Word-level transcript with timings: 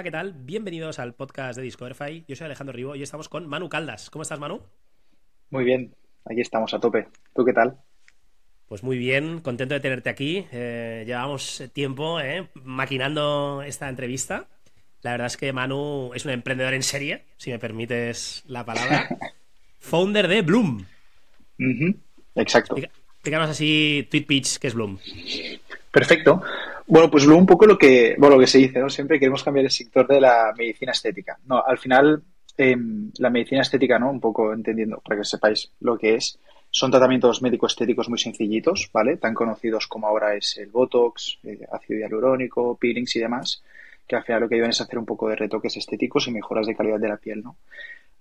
Hola, 0.00 0.04
¿qué 0.04 0.12
tal? 0.12 0.32
Bienvenidos 0.32 0.98
al 0.98 1.12
podcast 1.12 1.58
de 1.58 1.62
Discoverify. 1.62 2.24
Yo 2.26 2.34
soy 2.34 2.46
Alejandro 2.46 2.74
Ribo 2.74 2.96
y 2.96 3.02
estamos 3.02 3.28
con 3.28 3.46
Manu 3.46 3.68
Caldas. 3.68 4.08
¿Cómo 4.08 4.22
estás, 4.22 4.40
Manu? 4.40 4.62
Muy 5.50 5.62
bien, 5.62 5.94
aquí 6.24 6.40
estamos 6.40 6.72
a 6.72 6.80
tope. 6.80 7.08
¿Tú 7.34 7.44
qué 7.44 7.52
tal? 7.52 7.76
Pues 8.66 8.82
muy 8.82 8.96
bien, 8.96 9.40
contento 9.40 9.74
de 9.74 9.80
tenerte 9.80 10.08
aquí. 10.08 10.46
Eh, 10.52 11.04
llevamos 11.06 11.62
tiempo 11.74 12.18
eh, 12.18 12.48
maquinando 12.54 13.62
esta 13.62 13.90
entrevista. 13.90 14.48
La 15.02 15.10
verdad 15.10 15.26
es 15.26 15.36
que 15.36 15.52
Manu 15.52 16.12
es 16.14 16.24
un 16.24 16.30
emprendedor 16.30 16.72
en 16.72 16.82
serie, 16.82 17.26
si 17.36 17.50
me 17.50 17.58
permites 17.58 18.42
la 18.46 18.64
palabra. 18.64 19.06
Founder 19.80 20.28
de 20.28 20.40
Bloom. 20.40 20.86
Exacto. 22.36 22.74
Explícanos 22.78 23.50
así, 23.50 24.08
tweet 24.10 24.24
pitch, 24.24 24.56
¿qué 24.60 24.68
es 24.68 24.72
Bloom? 24.72 24.98
Perfecto. 25.90 26.42
Bueno, 26.86 27.10
pues 27.10 27.26
Bloom 27.26 27.40
un 27.40 27.46
poco 27.46 27.66
lo 27.66 27.76
que, 27.76 28.14
bueno, 28.18 28.36
lo 28.36 28.40
que 28.40 28.46
se 28.46 28.58
dice, 28.58 28.78
¿no? 28.78 28.88
Siempre 28.88 29.18
queremos 29.18 29.42
cambiar 29.42 29.64
el 29.64 29.70
sector 29.70 30.06
de 30.06 30.20
la 30.20 30.52
medicina 30.56 30.92
estética. 30.92 31.38
No, 31.46 31.64
al 31.64 31.78
final, 31.78 32.22
em, 32.56 33.10
la 33.18 33.30
medicina 33.30 33.62
estética, 33.62 33.98
¿no? 33.98 34.10
Un 34.10 34.20
poco 34.20 34.52
entendiendo, 34.52 35.00
para 35.00 35.20
que 35.20 35.24
sepáis 35.24 35.72
lo 35.80 35.98
que 35.98 36.14
es, 36.14 36.38
son 36.70 36.90
tratamientos 36.90 37.42
médico-estéticos 37.42 38.08
muy 38.08 38.18
sencillitos, 38.18 38.90
¿vale? 38.92 39.16
Tan 39.16 39.34
conocidos 39.34 39.88
como 39.88 40.06
ahora 40.06 40.34
es 40.36 40.56
el 40.58 40.70
Botox, 40.70 41.38
eh, 41.42 41.66
ácido 41.72 41.98
hialurónico, 41.98 42.76
peelings 42.76 43.16
y 43.16 43.20
demás, 43.20 43.62
que 44.06 44.16
al 44.16 44.24
final 44.24 44.42
lo 44.42 44.48
que 44.48 44.54
ayudan 44.54 44.70
es 44.70 44.80
hacer 44.80 44.98
un 44.98 45.06
poco 45.06 45.28
de 45.28 45.36
retoques 45.36 45.76
estéticos 45.76 46.28
y 46.28 46.32
mejoras 46.32 46.66
de 46.66 46.76
calidad 46.76 47.00
de 47.00 47.08
la 47.08 47.16
piel, 47.16 47.42
¿no? 47.42 47.56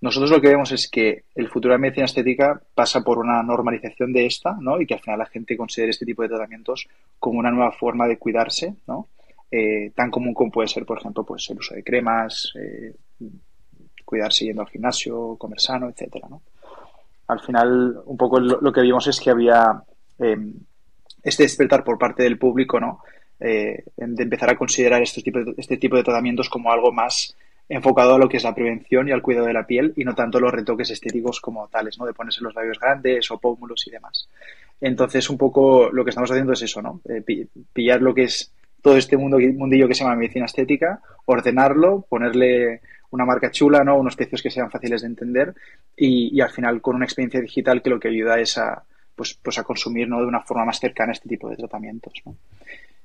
Nosotros 0.01 0.31
lo 0.31 0.39
que 0.39 0.47
vemos 0.47 0.71
es 0.71 0.89
que 0.89 1.25
el 1.35 1.49
futuro 1.49 1.73
de 1.73 1.77
la 1.77 1.81
medicina 1.81 2.05
estética 2.05 2.61
pasa 2.73 3.01
por 3.01 3.17
una 3.17 3.43
normalización 3.43 4.13
de 4.13 4.25
esta, 4.25 4.55
¿no? 4.59 4.79
Y 4.79 4.85
que 4.85 4.93
al 4.93 5.01
final 5.01 5.19
la 5.19 5.25
gente 5.25 5.57
considere 5.57 5.91
este 5.91 6.05
tipo 6.05 6.21
de 6.21 6.29
tratamientos 6.29 6.87
como 7.19 7.39
una 7.39 7.51
nueva 7.51 7.71
forma 7.73 8.07
de 8.07 8.17
cuidarse, 8.17 8.75
¿no? 8.87 9.07
Eh, 9.51 9.91
tan 9.95 10.09
común 10.09 10.33
como 10.33 10.51
puede 10.51 10.69
ser, 10.69 10.85
por 10.85 10.99
ejemplo, 10.99 11.25
pues 11.25 11.49
el 11.49 11.57
uso 11.57 11.75
de 11.75 11.83
cremas, 11.83 12.53
eh, 12.55 12.93
cuidarse 14.05 14.45
yendo 14.45 14.61
al 14.61 14.69
gimnasio, 14.69 15.35
comer 15.37 15.59
sano, 15.59 15.89
etcétera, 15.89 16.27
¿no? 16.29 16.41
Al 17.27 17.41
final, 17.41 18.01
un 18.05 18.17
poco 18.17 18.39
lo, 18.39 18.71
que 18.71 18.81
vimos 18.81 19.05
es 19.07 19.19
que 19.19 19.29
había 19.29 19.83
em, 20.17 20.53
este 21.21 21.43
despertar 21.43 21.83
por 21.83 21.97
parte 21.97 22.23
del 22.23 22.39
público, 22.39 22.79
¿no? 22.79 23.01
Eh, 23.39 23.83
de 23.95 24.23
empezar 24.23 24.49
a 24.49 24.57
considerar 24.57 25.01
este 25.01 25.21
tipo 25.21 25.39
de, 25.39 25.53
este 25.57 25.77
tipo 25.77 25.95
de 25.95 26.03
tratamientos 26.03 26.49
como 26.49 26.71
algo 26.71 26.91
más 26.91 27.35
enfocado 27.69 28.15
a 28.15 28.17
lo 28.17 28.27
que 28.27 28.37
es 28.37 28.43
la 28.43 28.55
prevención 28.55 29.07
y 29.07 29.11
al 29.11 29.21
cuidado 29.21 29.45
de 29.45 29.53
la 29.53 29.67
piel 29.67 29.93
y 29.95 30.03
no 30.03 30.15
tanto 30.15 30.39
los 30.39 30.51
retoques 30.51 30.89
estéticos 30.89 31.39
como 31.39 31.67
tales, 31.67 31.99
¿no? 31.99 32.05
De 32.07 32.13
ponerse 32.13 32.43
los 32.43 32.55
labios 32.55 32.79
grandes 32.79 33.29
o 33.29 33.37
pómulos 33.37 33.85
y 33.87 33.91
demás. 33.91 34.27
Entonces, 34.81 35.29
un 35.29 35.37
poco 35.37 35.91
lo 35.91 36.03
que 36.03 36.09
estamos 36.09 36.31
haciendo 36.31 36.53
es 36.53 36.63
eso, 36.63 36.81
¿no? 36.81 36.99
Eh, 37.07 37.47
pillar 37.71 38.01
lo 38.01 38.15
que 38.15 38.23
es 38.23 38.51
todo 38.81 38.97
este 38.97 39.17
mundo, 39.17 39.37
mundillo 39.37 39.87
que 39.87 39.93
se 39.93 40.03
llama 40.03 40.15
medicina 40.15 40.45
estética, 40.45 41.01
ordenarlo, 41.25 42.05
ponerle 42.09 42.81
una 43.11 43.25
marca 43.25 43.51
chula, 43.51 43.83
¿no? 43.83 43.97
Unos 43.97 44.15
precios 44.15 44.41
que 44.41 44.49
sean 44.49 44.71
fáciles 44.71 45.01
de 45.01 45.07
entender 45.07 45.53
y, 45.95 46.39
al 46.41 46.49
final 46.49 46.81
con 46.81 46.95
una 46.95 47.05
experiencia 47.05 47.41
digital 47.41 47.81
que 47.81 47.89
lo 47.89 47.99
que 47.99 48.07
ayuda 48.07 48.39
es 48.39 48.57
a, 48.57 48.83
pues, 49.15 49.35
pues 49.35 49.59
a 49.59 49.63
consumir, 49.63 50.07
¿no? 50.07 50.21
De 50.21 50.27
una 50.27 50.41
forma 50.41 50.65
más 50.65 50.79
cercana 50.79 51.11
este 51.11 51.29
tipo 51.29 51.49
de 51.49 51.57
tratamientos. 51.57 52.13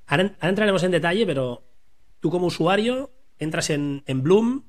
Ahora, 0.07 0.35
entraremos 0.41 0.83
en 0.85 0.93
detalle, 0.93 1.27
pero 1.27 1.63
tú 2.21 2.31
como 2.31 2.47
usuario 2.47 3.11
entras 3.45 3.71
en, 3.71 4.03
Bloom, 4.07 4.65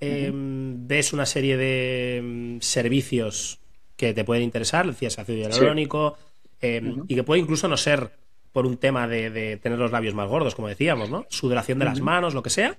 em, 0.00 0.86
ves 0.86 1.12
una 1.12 1.26
serie 1.26 1.56
de 1.56 2.16
em, 2.18 2.60
servicios 2.60 3.60
que 3.96 4.14
te 4.14 4.24
pueden 4.24 4.44
interesar, 4.44 4.86
decías 4.86 5.18
ácido 5.18 5.38
hialurónico, 5.38 6.16
em, 6.60 7.04
y 7.08 7.14
que 7.14 7.24
puede 7.24 7.40
incluso 7.40 7.68
no 7.68 7.76
ser 7.76 8.12
por 8.52 8.66
un 8.66 8.76
tema 8.76 9.06
de, 9.08 9.58
tener 9.62 9.78
los 9.78 9.92
labios 9.92 10.14
más 10.14 10.28
gordos, 10.28 10.54
como 10.54 10.68
decíamos, 10.68 11.10
¿no? 11.10 11.26
Sudoración 11.28 11.78
de 11.78 11.84
las 11.84 12.00
manos, 12.00 12.34
lo 12.34 12.42
que 12.42 12.50
sea. 12.50 12.76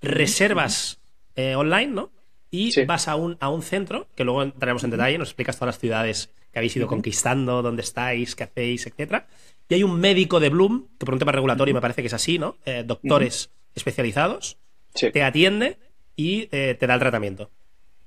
Reservas 0.00 1.00
eh, 1.36 1.54
online, 1.54 1.88
¿no? 1.88 2.10
Y 2.50 2.84
vas 2.84 3.06
a 3.06 3.14
un, 3.14 3.36
a 3.40 3.48
un 3.48 3.62
centro, 3.62 4.08
que 4.16 4.24
luego 4.24 4.42
entraremos 4.42 4.82
en 4.82 4.90
detalle, 4.90 5.18
nos 5.18 5.28
explicas 5.28 5.56
todas 5.56 5.74
las 5.74 5.78
ciudades 5.78 6.30
que 6.52 6.58
habéis 6.58 6.74
ido 6.76 6.86
conquistando, 6.86 7.62
dónde 7.62 7.82
estáis, 7.82 8.34
qué 8.34 8.44
hacéis, 8.44 8.86
etcétera. 8.86 9.28
Y 9.68 9.74
hay 9.74 9.84
un 9.84 10.00
médico 10.00 10.40
de 10.40 10.48
Bloom, 10.48 10.88
que 10.98 11.06
por 11.06 11.14
un 11.14 11.20
tema 11.20 11.32
regulatorio 11.32 11.74
me 11.74 11.80
parece 11.80 12.02
que 12.02 12.08
es 12.08 12.14
así, 12.14 12.38
¿no? 12.38 12.56
Eh, 12.64 12.82
doctores 12.84 13.50
especializados, 13.74 14.58
te 14.92 15.22
atiende 15.22 15.76
y 16.16 16.48
eh, 16.52 16.76
te 16.78 16.86
da 16.86 16.94
el 16.94 17.00
tratamiento. 17.00 17.50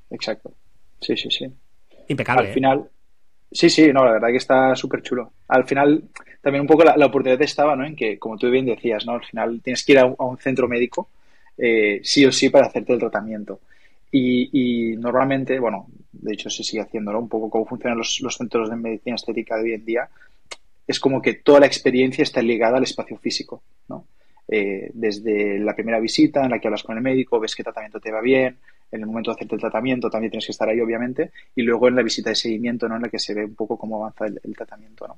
Exacto. 0.10 0.54
Sí, 1.02 1.18
sí, 1.18 1.30
sí. 1.32 1.52
Impecable. 2.08 2.44
Al 2.44 2.52
¿eh? 2.52 2.54
final, 2.54 2.90
sí, 3.52 3.70
sí, 3.70 3.92
no, 3.92 4.06
la 4.06 4.14
verdad 4.14 4.30
que 4.30 4.38
está 4.38 4.76
súper 4.76 5.02
chulo. 5.02 5.34
Al 5.48 5.66
final, 5.66 6.04
también 6.42 6.62
un 6.62 6.68
poco 6.68 6.84
la, 6.84 7.06
oportunidad 7.06 7.42
estaba, 7.42 7.76
¿no? 7.76 7.86
En 7.86 7.96
que, 7.96 8.20
como 8.20 8.38
tú 8.38 8.50
bien 8.50 8.66
decías, 8.66 9.06
¿no? 9.06 9.14
Al 9.14 9.26
final 9.26 9.62
tienes 9.64 9.84
que 9.84 9.94
ir 9.94 10.00
a 10.00 10.06
un, 10.06 10.38
centro 10.38 10.68
médico, 10.68 11.10
eh, 11.58 12.02
sí 12.04 12.26
o 12.26 12.32
sí, 12.32 12.50
para 12.50 12.68
hacerte 12.68 12.94
el 12.94 13.00
tratamiento. 13.00 13.62
Y, 14.12 14.96
normalmente, 15.00 15.58
bueno, 15.58 15.88
de 16.12 16.34
hecho 16.34 16.52
se 16.52 16.64
sigue 16.64 16.84
haciéndolo, 16.84 17.20
un 17.20 17.30
poco 17.30 17.50
cómo 17.50 17.66
funcionan 17.66 17.98
los, 17.98 18.20
los 18.22 18.36
centros 18.36 18.70
de 18.70 18.76
medicina 18.76 19.16
estética 19.16 19.58
de 19.58 19.64
hoy 19.64 19.74
en 19.74 19.86
día, 19.86 20.08
es 20.86 21.00
como 21.00 21.20
que 21.20 21.34
toda 21.34 21.62
la 21.62 21.66
experiencia 21.66 22.22
está 22.22 22.44
ligada 22.44 22.78
al 22.78 22.84
espacio 22.84 23.18
físico, 23.18 23.64
¿no? 23.88 24.06
Eh, 24.48 24.92
desde 24.94 25.58
la 25.60 25.74
primera 25.74 26.00
visita 26.00 26.44
en 26.44 26.52
la 26.52 26.60
que 26.60 26.68
hablas 26.68 26.84
con 26.84 26.98
el 26.98 27.04
médico, 27.04 27.40
ves 27.40 27.56
qué 27.56 27.64
tratamiento 27.64 28.00
te 28.00 28.12
va 28.12 28.22
bien, 28.22 28.58
en 28.94 29.02
el 29.02 29.08
momento 29.08 29.32
de 29.32 29.36
hacerte 29.36 29.56
el 29.56 29.62
tratamiento 29.62 30.10
también 30.10 30.32
tienes 30.32 30.46
que 30.46 30.52
estar 30.52 30.70
ahí, 30.70 30.80
obviamente, 30.80 31.32
y 31.56 31.64
luego 31.64 31.88
en 31.88 31.96
la 31.96 32.04
visita 32.04 32.30
de 32.30 32.36
seguimiento, 32.36 32.88
¿no? 32.88 32.96
En 32.96 33.02
la 33.02 33.10
que 33.10 33.20
se 33.20 33.34
ve 33.34 33.44
un 33.46 33.56
poco 33.56 33.78
cómo 33.78 33.98
avanza 33.98 34.26
el, 34.26 34.56
tratamiento, 34.56 35.08
¿no? 35.08 35.18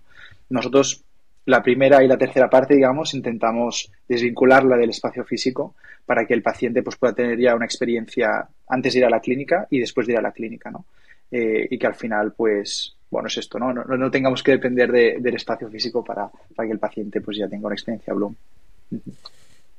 Nosotros, 0.50 1.03
la 1.46 1.62
primera 1.62 2.03
y 2.03 2.08
la 2.08 2.18
tercera 2.18 2.50
parte, 2.50 2.75
digamos, 2.75 3.14
intentamos 3.14 3.91
desvincularla 4.08 4.78
del 4.78 4.91
espacio 4.91 5.25
físico 5.25 5.75
para 6.06 6.25
que 6.25 6.34
el 6.34 6.41
paciente 6.41 6.84
pues, 6.84 6.96
pueda 6.96 7.14
tener 7.14 7.38
ya 7.38 7.53
una 7.56 7.66
experiencia 7.66 8.47
antes 8.69 8.94
de 8.94 9.00
ir 9.00 9.06
a 9.06 9.09
la 9.09 9.19
clínica 9.19 9.68
y 9.69 9.80
después 9.80 10.08
de 10.08 10.14
ir 10.14 10.19
a 10.19 10.22
la 10.22 10.31
clínica, 10.31 10.72
¿no? 10.72 10.85
Eh, 11.30 11.68
y 11.69 11.78
que 11.78 11.88
al 11.88 11.96
final, 11.96 12.31
pues, 12.31 12.96
bueno, 13.09 13.28
es 13.28 13.38
esto, 13.38 13.59
¿no? 13.59 13.74
No, 13.74 14.12
tengamos 14.12 14.41
que 14.41 14.52
depender 14.52 14.91
del 14.91 15.35
espacio 15.35 15.69
físico 15.69 16.03
para, 16.03 16.30
para, 16.56 16.68
que 16.68 16.74
el 16.74 16.80
paciente 16.80 17.19
pues 17.22 17.38
ya 17.38 17.47
tenga 17.47 17.68
una 17.68 17.75
experiencia 17.75 18.14
Bloom. 18.14 18.35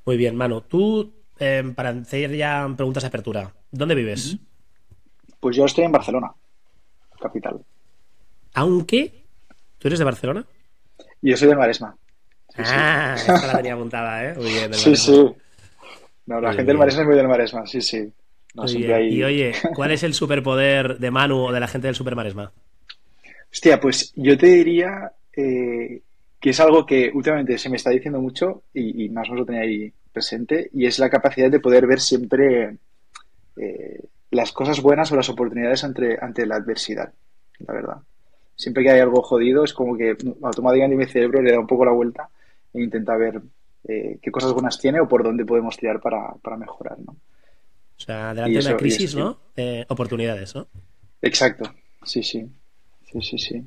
Muy 0.04 0.16
bien, 0.16 0.36
Manu. 0.36 0.60
Tú, 0.62 1.12
em, 1.38 1.74
para 1.74 1.90
hacer 1.90 2.34
ya 2.36 2.68
preguntas 2.76 3.02
de 3.02 3.08
apertura, 3.08 3.52
¿dónde 3.70 3.94
vives? 3.94 4.36
Pues 5.40 5.56
yo 5.56 5.64
estoy 5.64 5.84
en 5.84 5.92
Barcelona, 5.92 6.32
capital. 7.20 7.60
Aunque, 8.54 9.24
¿tú 9.78 9.88
eres 9.88 9.98
de 9.98 10.04
Barcelona? 10.04 10.44
Yo 11.22 11.36
soy 11.36 11.48
de 11.48 11.56
Maresma. 11.56 11.96
ah, 12.56 13.14
esta 13.16 13.46
la 13.46 13.56
tenía 13.56 13.74
apuntada, 13.74 14.24
¿eh? 14.24 14.34
Muy 14.34 14.50
bien, 14.50 14.72
sí, 14.74 14.96
sí. 14.96 15.24
No, 16.26 16.40
la 16.40 16.52
gente 16.52 16.66
del 16.66 16.78
Maresma 16.78 17.02
es 17.02 17.06
muy 17.06 17.16
del 17.16 17.28
Maresma, 17.28 17.66
sí, 17.66 17.80
sí. 17.80 18.12
Y 18.64 19.22
oye, 19.22 19.52
¿cuál 19.74 19.90
es 19.90 20.02
el 20.02 20.14
superpoder 20.14 20.98
de 20.98 21.10
Manu 21.10 21.46
o 21.46 21.52
de 21.52 21.60
la 21.60 21.68
gente 21.68 21.88
del 21.88 21.94
Super 21.94 22.16
Maresma? 22.16 22.52
Hostia, 23.52 23.80
pues 23.80 24.12
yo 24.16 24.36
te 24.36 24.46
diría 24.46 25.12
eh, 25.36 26.02
que 26.40 26.50
es 26.50 26.60
algo 26.60 26.86
que 26.86 27.10
últimamente 27.12 27.58
se 27.58 27.68
me 27.68 27.76
está 27.76 27.90
diciendo 27.90 28.20
mucho 28.20 28.62
y, 28.74 29.08
más 29.08 29.28
o 29.28 29.32
menos 29.32 29.40
lo 29.40 29.46
tenía 29.46 29.62
ahí 29.62 29.92
presente, 30.12 30.70
y 30.72 30.86
es 30.86 30.98
la 30.98 31.10
capacidad 31.10 31.50
de 31.50 31.60
poder 31.60 31.86
ver 31.86 32.00
siempre 32.00 32.76
eh, 33.56 34.00
las 34.30 34.52
cosas 34.52 34.80
buenas 34.80 35.10
o 35.12 35.16
las 35.16 35.28
oportunidades 35.28 35.84
ante, 35.84 36.18
ante 36.20 36.46
la 36.46 36.56
adversidad, 36.56 37.12
la 37.58 37.74
verdad. 37.74 37.96
Siempre 38.54 38.82
que 38.82 38.90
hay 38.90 39.00
algo 39.00 39.22
jodido 39.22 39.64
es 39.64 39.74
como 39.74 39.96
que 39.96 40.16
automáticamente 40.42 40.96
mi 40.96 41.06
cerebro 41.06 41.42
le 41.42 41.52
da 41.52 41.60
un 41.60 41.66
poco 41.66 41.84
la 41.84 41.92
vuelta 41.92 42.28
e 42.72 42.82
intenta 42.82 43.16
ver 43.16 43.40
eh, 43.88 44.18
qué 44.20 44.30
cosas 44.30 44.52
buenas 44.52 44.78
tiene 44.78 45.00
o 45.00 45.08
por 45.08 45.22
dónde 45.22 45.44
podemos 45.44 45.76
tirar 45.76 46.00
para, 46.00 46.56
mejorar, 46.56 46.98
¿no? 46.98 47.12
O 47.12 48.00
sea, 48.00 48.34
delante 48.34 48.58
de 48.58 48.66
una 48.68 48.76
crisis, 48.76 49.14
¿no? 49.14 49.38
Eh, 49.56 49.84
oportunidades, 49.88 50.54
¿no? 50.54 50.66
Exacto, 51.22 51.72
sí, 52.04 52.22
sí. 52.22 52.46
Sí, 53.10 53.22
sí, 53.22 53.38
sí. 53.38 53.64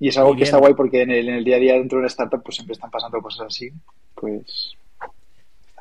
Y 0.00 0.08
es 0.08 0.16
algo 0.16 0.34
que 0.34 0.44
está 0.44 0.56
guay 0.56 0.72
porque 0.72 1.02
en 1.02 1.10
el, 1.10 1.28
en 1.28 1.34
el, 1.34 1.44
día 1.44 1.56
a 1.56 1.58
día 1.58 1.74
dentro 1.74 1.98
de 1.98 2.00
una 2.00 2.08
startup 2.08 2.42
pues 2.42 2.56
siempre 2.56 2.72
están 2.72 2.90
pasando 2.90 3.20
cosas 3.20 3.48
así. 3.48 3.70
Pues. 4.14 4.74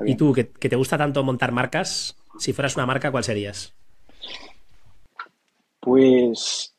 ¿Y 0.02 0.16
tú, 0.16 0.34
que, 0.34 0.44
te 0.44 0.76
gusta 0.76 0.98
tanto 0.98 1.24
montar 1.24 1.54
marcas? 1.54 2.18
Si 2.38 2.52
fueras 2.52 2.76
una 2.76 2.86
marca, 2.86 3.12
¿cuál 3.12 3.24
serías? 3.24 3.74
Pues. 5.80 6.76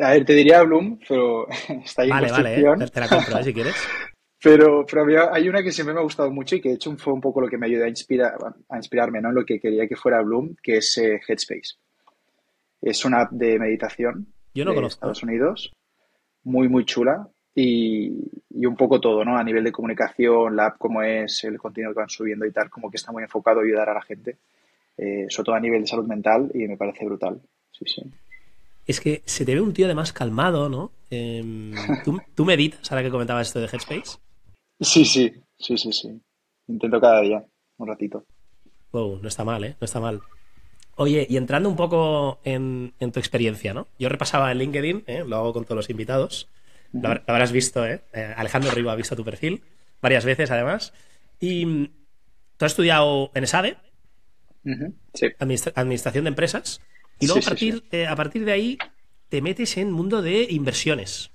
a 0.00 0.10
ver, 0.10 0.24
te 0.24 0.32
diría 0.32 0.62
Bloom, 0.62 0.98
pero 1.06 1.46
está 1.84 2.02
ahí 2.02 2.08
Vale, 2.08 2.30
vale, 2.32 2.60
eh, 2.60 2.90
te 2.90 3.00
la 3.00 3.08
compro, 3.08 3.38
¿eh? 3.38 3.44
si 3.44 3.52
quieres. 3.52 3.76
Pero, 4.40 4.86
pero 4.86 5.34
hay 5.34 5.48
una 5.48 5.64
que 5.64 5.72
siempre 5.72 5.92
me 5.92 5.98
ha 5.98 6.04
gustado 6.04 6.30
mucho 6.30 6.54
y 6.54 6.60
que 6.60 6.68
de 6.68 6.76
hecho 6.76 6.96
fue 6.96 7.12
un 7.12 7.20
poco 7.20 7.40
lo 7.40 7.48
que 7.48 7.58
me 7.58 7.66
ayudó 7.66 7.86
a, 7.86 7.88
inspirar, 7.88 8.34
a 8.68 8.76
inspirarme 8.76 9.20
¿no? 9.20 9.30
en 9.30 9.34
lo 9.34 9.44
que 9.44 9.58
quería 9.58 9.88
que 9.88 9.96
fuera 9.96 10.22
Bloom, 10.22 10.54
que 10.62 10.76
es 10.76 10.96
eh, 10.98 11.20
Headspace. 11.26 11.74
Es 12.80 13.04
una 13.04 13.22
app 13.22 13.32
de 13.32 13.58
meditación 13.58 14.32
Yo 14.54 14.64
no 14.64 14.70
de 14.70 14.76
conozco. 14.76 14.98
Estados 14.98 15.24
Unidos 15.24 15.72
muy, 16.48 16.68
muy 16.68 16.84
chula 16.84 17.28
y, 17.54 18.10
un 18.66 18.76
poco 18.76 19.00
todo, 19.00 19.24
¿no? 19.24 19.36
A 19.36 19.44
nivel 19.44 19.64
de 19.64 19.72
comunicación, 19.72 20.56
la 20.56 20.66
app 20.66 20.78
como 20.78 21.02
es, 21.02 21.44
el 21.44 21.58
contenido 21.58 21.92
que 21.92 22.00
van 22.00 22.08
subiendo 22.08 22.46
y 22.46 22.52
tal, 22.52 22.70
como 22.70 22.90
que 22.90 22.96
está 22.96 23.12
muy 23.12 23.22
enfocado 23.22 23.60
a 23.60 23.62
ayudar 23.62 23.88
a 23.88 23.94
la 23.94 24.02
gente, 24.02 24.38
eh, 24.96 25.26
sobre 25.28 25.46
todo 25.46 25.54
a 25.54 25.60
nivel 25.60 25.82
de 25.82 25.86
salud 25.86 26.06
mental 26.06 26.50
y 26.54 26.66
me 26.66 26.76
parece 26.76 27.04
brutal. 27.04 27.40
Sí, 27.70 27.84
sí. 27.86 28.02
Es 28.86 29.00
que 29.00 29.22
se 29.26 29.44
te 29.44 29.54
ve 29.54 29.60
un 29.60 29.72
tío 29.72 29.86
además 29.86 30.12
calmado, 30.12 30.68
¿no? 30.68 30.90
Em, 31.10 31.72
¿tú, 32.04 32.18
¿tú, 32.34 32.44
meditas 32.44 32.90
ahora 32.90 33.02
que 33.02 33.10
comentabas 33.10 33.48
esto 33.48 33.60
de 33.60 33.66
Headspace? 33.66 34.18
Sí, 34.80 35.04
sí, 35.04 35.32
sí, 35.58 35.76
sí, 35.76 35.92
sí. 35.92 36.20
Intento 36.68 37.00
cada 37.00 37.20
día, 37.20 37.44
un 37.78 37.88
ratito. 37.88 38.24
Wow, 38.92 39.18
no 39.20 39.28
está 39.28 39.44
mal, 39.44 39.64
¿eh? 39.64 39.76
No 39.80 39.84
está 39.84 40.00
mal. 40.00 40.20
Oye, 41.00 41.28
y 41.30 41.36
entrando 41.36 41.68
un 41.68 41.76
poco 41.76 42.40
en, 42.42 42.92
tu 42.98 43.20
experiencia, 43.20 43.72
¿no? 43.72 43.86
Yo 44.00 44.08
repasaba 44.08 44.50
en 44.50 44.58
LinkedIn, 44.58 45.04
¿eh? 45.06 45.22
lo 45.24 45.36
hago 45.36 45.52
con 45.52 45.64
todos 45.64 45.76
los 45.76 45.90
invitados. 45.90 46.48
Lo, 46.92 47.08
habrás 47.08 47.52
visto, 47.52 47.86
¿eh? 47.86 48.00
¿eh? 48.12 48.34
Alejandro 48.36 48.72
Riva 48.72 48.92
ha 48.92 48.96
visto 48.96 49.14
tu 49.14 49.24
perfil 49.24 49.62
varias 50.02 50.24
veces, 50.24 50.50
además. 50.50 50.92
Y 51.38 51.64
mm, 51.64 51.88
tú 52.56 52.64
has 52.64 52.72
estudiado 52.72 53.30
en 53.34 53.44
ESADE, 53.44 53.76
sí. 55.14 55.28
Administración 55.38 56.24
de 56.24 56.30
Empresas, 56.30 56.80
y 57.20 57.26
luego 57.26 57.42
a, 57.42 57.48
partir, 57.48 57.84
eh, 57.92 58.06
a 58.08 58.16
partir 58.16 58.44
de 58.44 58.52
ahí 58.52 58.78
te 59.28 59.40
metes 59.40 59.76
en 59.76 59.92
mundo 59.92 60.20
de 60.20 60.48
inversiones. 60.50 61.30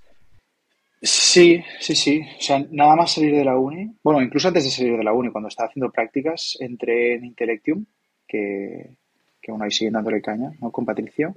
Sí, 1.01 1.63
sí, 1.79 1.95
sí. 1.95 2.21
O 2.37 2.41
sea, 2.41 2.65
nada 2.69 2.97
más 2.97 3.13
salir 3.13 3.33
de 3.33 3.45
la 3.45 3.57
uni. 3.57 3.95
Bueno, 4.03 4.21
incluso 4.21 4.49
antes 4.49 4.65
de 4.65 4.71
salir 4.71 4.97
de 4.97 5.03
la 5.05 5.13
uni, 5.13 5.31
cuando 5.31 5.47
estaba 5.47 5.69
haciendo 5.69 5.89
prácticas, 5.89 6.57
entré 6.59 7.15
en 7.15 7.23
Intellectium, 7.23 7.85
que, 8.27 8.97
que 9.43 9.51
aún 9.51 9.61
ahí 9.61 9.71
siguen 9.71 9.93
dándole 9.93 10.21
caña, 10.21 10.51
¿no? 10.61 10.71
Con 10.71 10.85
Patricio, 10.85 11.35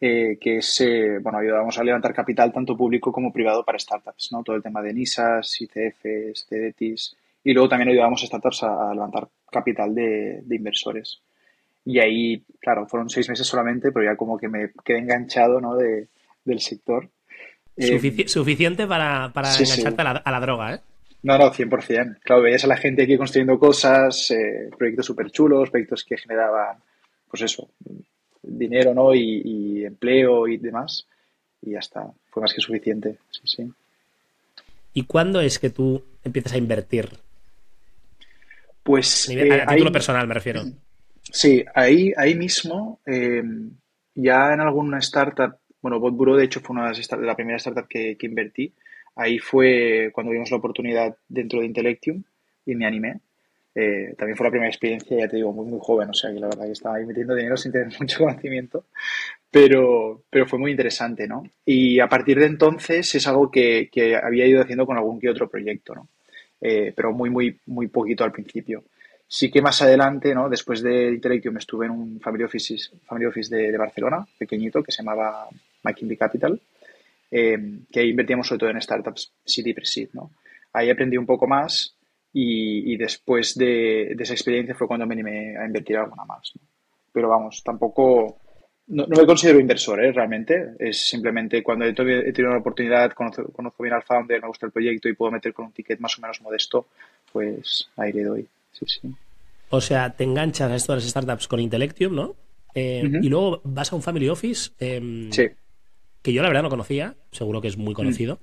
eh, 0.00 0.38
que 0.40 0.58
es, 0.58 0.80
eh, 0.80 1.18
bueno, 1.20 1.38
ayudamos 1.38 1.76
a 1.76 1.84
levantar 1.84 2.14
capital 2.14 2.52
tanto 2.52 2.76
público 2.76 3.10
como 3.10 3.32
privado 3.32 3.64
para 3.64 3.78
startups, 3.78 4.30
¿no? 4.30 4.44
Todo 4.44 4.56
el 4.56 4.62
tema 4.62 4.80
de 4.80 4.94
NISAs, 4.94 5.60
ICFs, 5.60 6.46
CDTs, 6.48 7.16
y 7.42 7.52
luego 7.52 7.68
también 7.68 7.88
ayudamos 7.90 8.22
a 8.22 8.26
startups 8.26 8.62
a, 8.62 8.94
levantar 8.94 9.28
capital 9.50 9.94
de, 9.94 10.42
de, 10.44 10.56
inversores. 10.56 11.20
Y 11.84 11.98
ahí, 11.98 12.44
claro, 12.60 12.86
fueron 12.86 13.10
seis 13.10 13.28
meses 13.28 13.46
solamente, 13.46 13.90
pero 13.90 14.04
ya 14.04 14.16
como 14.16 14.38
que 14.38 14.48
me 14.48 14.70
quedé 14.84 14.98
enganchado, 14.98 15.60
¿no? 15.60 15.74
De, 15.74 16.08
del 16.44 16.60
sector 16.60 17.10
eh, 17.80 18.26
suficiente 18.26 18.86
para, 18.86 19.32
para 19.32 19.52
engancharte 19.52 20.02
A, 20.02 20.30
la, 20.30 20.40
droga, 20.40 20.74
¿eh? 20.74 20.80
No, 21.22 21.38
no, 21.38 21.52
100%. 21.52 22.18
Claro, 22.22 22.42
veías 22.42 22.64
a 22.64 22.66
la 22.66 22.76
gente 22.76 23.02
aquí 23.02 23.16
construyendo 23.16 23.58
cosas, 23.58 24.30
eh, 24.30 24.70
proyectos 24.76 25.06
súper 25.06 25.30
chulos, 25.30 25.70
proyectos 25.70 26.04
que 26.04 26.16
generaban, 26.16 26.78
pues 27.30 27.42
eso, 27.42 27.70
dinero, 28.42 28.94
¿no? 28.94 29.14
Y, 29.14 29.84
empleo 29.84 30.48
y 30.48 30.56
demás. 30.56 31.06
Y 31.62 31.72
ya 31.72 31.78
está. 31.78 32.10
Fue 32.30 32.42
más 32.42 32.52
que 32.52 32.60
suficiente. 32.60 33.18
Sí, 33.30 33.40
sí. 33.44 33.72
¿Y 34.94 35.04
cuándo 35.04 35.40
es 35.40 35.58
que 35.58 35.70
tú 35.70 36.02
empiezas 36.24 36.54
a 36.54 36.58
invertir? 36.58 37.08
Pues. 38.82 39.28
A, 39.28 39.32
eh, 39.34 39.64
título 39.68 39.92
personal, 39.92 40.26
me 40.26 40.34
refiero. 40.34 40.62
Sí, 41.32 41.64
ahí, 41.76 42.12
ahí 42.16 42.34
mismo, 42.34 42.98
ya 43.06 44.52
en 44.52 44.60
alguna 44.60 44.98
startup 44.98 45.60
bueno, 45.82 45.98
Botburo, 45.98 46.36
de 46.36 46.44
hecho, 46.44 46.60
fue 46.60 46.76
una 46.76 46.92
de 46.92 47.26
la 47.26 47.36
primera 47.36 47.56
startup 47.56 47.88
que, 47.88 48.16
invertí. 48.20 48.74
Ahí 49.16 49.38
fue 49.38 50.10
cuando 50.12 50.32
vimos 50.32 50.50
la 50.50 50.58
oportunidad 50.58 51.16
dentro 51.28 51.60
de 51.60 51.66
Intellectium 51.66 52.22
y 52.66 52.74
me 52.74 52.86
animé. 52.86 53.20
Eh, 53.74 54.14
también 54.18 54.36
fue 54.36 54.46
la 54.46 54.50
primera 54.50 54.68
experiencia, 54.68 55.16
ya 55.16 55.28
te 55.28 55.36
digo, 55.36 55.52
muy, 55.52 55.66
muy 55.66 55.78
joven, 55.80 56.10
o 56.10 56.14
sea, 56.14 56.32
que 56.32 56.40
la 56.40 56.48
verdad 56.48 56.66
que 56.66 56.72
estaba 56.72 56.96
ahí 56.96 57.06
metiendo 57.06 57.34
dinero 57.34 57.56
sin 57.56 57.70
tener 57.70 57.88
mucho 58.00 58.18
conocimiento, 58.18 58.86
pero, 59.50 60.24
pero 60.28 60.46
fue 60.46 60.58
muy 60.58 60.72
interesante, 60.72 61.28
¿no? 61.28 61.44
Y 61.64 62.00
a 62.00 62.08
partir 62.08 62.38
de 62.38 62.46
entonces 62.46 63.14
es 63.14 63.26
algo 63.28 63.50
que, 63.50 63.88
había 64.22 64.46
ido 64.46 64.62
haciendo 64.62 64.86
con 64.86 64.96
algún 64.96 65.20
que 65.20 65.28
otro 65.30 65.48
proyecto, 65.48 65.94
¿no? 65.94 66.08
Eh, 66.60 66.92
pero 66.94 67.12
muy, 67.12 67.30
muy, 67.30 67.58
muy 67.66 67.86
poquito 67.86 68.24
al 68.24 68.32
principio. 68.32 68.84
Sí 69.26 69.50
que 69.50 69.62
más 69.62 69.80
adelante, 69.80 70.34
¿no? 70.34 70.48
después 70.48 70.82
de 70.82 71.08
Intellectium, 71.08 71.56
estuve 71.56 71.86
en 71.86 71.92
un 71.92 72.20
family 72.20 72.44
office, 72.44 72.90
family 73.06 73.26
office 73.26 73.54
de, 73.54 73.78
Barcelona, 73.78 74.26
pequeñito, 74.36 74.82
que 74.82 74.90
se 74.90 75.02
llamaba 75.02 75.48
McKinsey 75.84 76.16
Capital, 76.16 76.60
eh, 77.30 77.56
que 77.90 78.00
ahí 78.00 78.10
invertíamos 78.10 78.48
sobre 78.48 78.58
todo 78.58 78.70
en 78.70 78.82
startups 78.82 79.32
seed 79.44 79.66
y 79.66 79.72
pre-seed. 79.72 80.08
¿no? 80.14 80.32
Ahí 80.72 80.90
aprendí 80.90 81.16
un 81.16 81.26
poco 81.26 81.46
más 81.46 81.94
y, 82.32 82.96
después 82.96 83.56
de, 83.56 84.12
esa 84.12 84.34
experiencia 84.34 84.74
fue 84.74 84.86
cuando 84.86 85.06
me 85.06 85.14
animé 85.14 85.56
a 85.56 85.66
invertir 85.66 85.96
alguna 85.96 86.24
más. 86.24 86.52
Pero 87.12 87.28
vamos, 87.28 87.62
tampoco... 87.64 88.38
No, 88.86 89.06
me 89.06 89.24
considero 89.24 89.60
inversor, 89.60 90.04
¿eh? 90.04 90.12
realmente. 90.12 90.74
Es 90.78 91.08
simplemente 91.08 91.62
cuando 91.62 91.84
he, 91.84 91.92
tenido 91.92 92.50
la 92.50 92.58
oportunidad, 92.58 93.12
conozco, 93.12 93.44
conozco 93.52 93.82
bien 93.82 93.94
al 93.94 94.02
founder, 94.02 94.40
me 94.40 94.48
gusta 94.48 94.66
el 94.66 94.72
proyecto 94.72 95.08
y 95.08 95.14
puedo 95.14 95.30
meter 95.30 95.52
con 95.52 95.66
un 95.66 95.72
ticket 95.72 96.00
más 96.00 96.18
o 96.18 96.22
menos 96.22 96.40
modesto, 96.40 96.86
pues 97.32 97.88
ahí 97.96 98.12
le 98.12 98.24
doy. 98.24 98.48
O 99.70 99.80
sea, 99.80 100.10
te 100.10 100.24
enganchas 100.24 100.70
a 100.70 100.74
estas 100.74 100.96
las 100.96 101.10
startups 101.10 101.46
con 101.46 101.60
Intellectium, 101.60 102.14
¿no? 102.14 102.34
Eh, 102.74 103.08
y 103.22 103.28
luego 103.28 103.60
vas 103.64 103.92
a 103.92 103.96
un 103.96 104.02
family 104.02 104.28
office 104.28 104.70
em, 104.78 105.30
que 105.30 106.32
yo 106.32 106.42
la 106.42 106.48
verdad 106.48 106.62
no 106.62 106.70
conocía, 106.70 107.14
seguro 107.30 107.60
que 107.60 107.68
es 107.68 107.76
muy 107.76 107.94
conocido. 107.94 108.38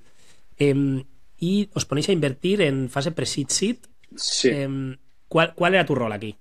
Em, 0.58 1.04
y 1.38 1.70
os 1.74 1.84
ponéis 1.84 2.08
a 2.08 2.12
invertir 2.12 2.62
en 2.62 2.88
fase 2.88 3.12
pre-seed 3.12 3.48
seed. 3.48 3.76
Sí. 4.16 4.50
Em, 4.50 4.96
¿cuál, 5.28 5.74
era 5.74 5.86
tu 5.86 5.94
rol 5.94 6.12
aquí? 6.12 6.36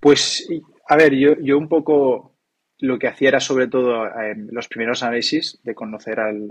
Pues, 0.00 0.48
a 0.88 0.96
ver, 0.96 1.14
yo, 1.14 1.36
yo 1.40 1.58
un 1.58 1.68
poco 1.68 2.32
lo 2.82 2.98
que 2.98 3.06
hacía 3.06 3.28
era 3.28 3.40
sobre 3.40 3.68
todo 3.68 4.06
los 4.50 4.66
primeros 4.66 5.04
análisis 5.04 5.60
de 5.62 5.74
conocer 5.74 6.18
al, 6.18 6.50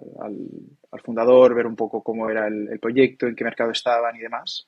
fundador, 1.03 1.53
ver 1.53 1.67
un 1.67 1.75
poco 1.75 2.01
cómo 2.01 2.29
era 2.29 2.47
el, 2.47 2.79
proyecto, 2.79 3.27
en 3.27 3.35
qué 3.35 3.43
mercado 3.43 3.71
estaban 3.71 4.15
y 4.15 4.19
demás. 4.19 4.65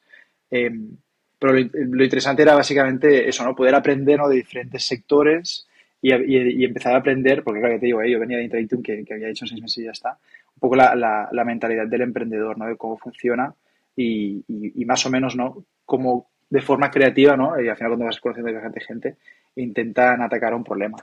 Pero 0.50 1.54
lo, 1.54 2.04
interesante 2.04 2.42
era 2.42 2.56
básicamente 2.56 3.30
eso, 3.30 3.46
¿no? 3.46 3.56
Poder 3.56 3.76
aprender 3.76 4.20
de 4.20 4.36
diferentes 4.36 4.86
sectores 4.86 5.66
y, 6.02 6.66
empezar 6.66 6.96
a 6.96 6.98
aprender, 6.98 7.44
porque 7.44 7.62
claro, 7.62 7.76
que 7.76 7.80
te 7.80 7.86
digo, 7.86 8.02
¿eh? 8.02 8.12
yo 8.12 8.20
venía 8.20 8.38
de 8.38 8.44
Intellectum 8.44 8.84
que, 8.84 9.06
había 9.10 9.30
hecho 9.30 9.48
seis 9.48 9.62
meses 9.62 9.78
y 9.78 9.86
ya 9.86 9.92
está, 9.92 10.18
poco 10.64 10.78
la, 10.78 11.44
mentalidad 11.46 11.88
del 11.88 12.02
emprendedor, 12.02 12.58
¿no? 12.58 12.68
De 12.68 12.78
cómo 12.78 12.98
funciona 12.98 13.54
y, 13.98 14.46
más 14.86 15.06
o 15.06 15.10
menos, 15.10 15.36
¿no? 15.36 15.66
Cómo 15.86 16.30
de 16.50 16.62
forma 16.62 16.90
creativa, 16.90 17.36
¿no? 17.36 17.60
Y 17.60 17.68
al 17.68 17.76
final 17.76 17.92
cuando 17.92 18.06
vas 18.06 18.20
conociendo 18.22 18.54
bastante 18.54 18.80
gente, 18.80 19.18
intentan 19.58 20.22
atacar 20.22 20.54
un 20.54 20.64
problema. 20.64 20.98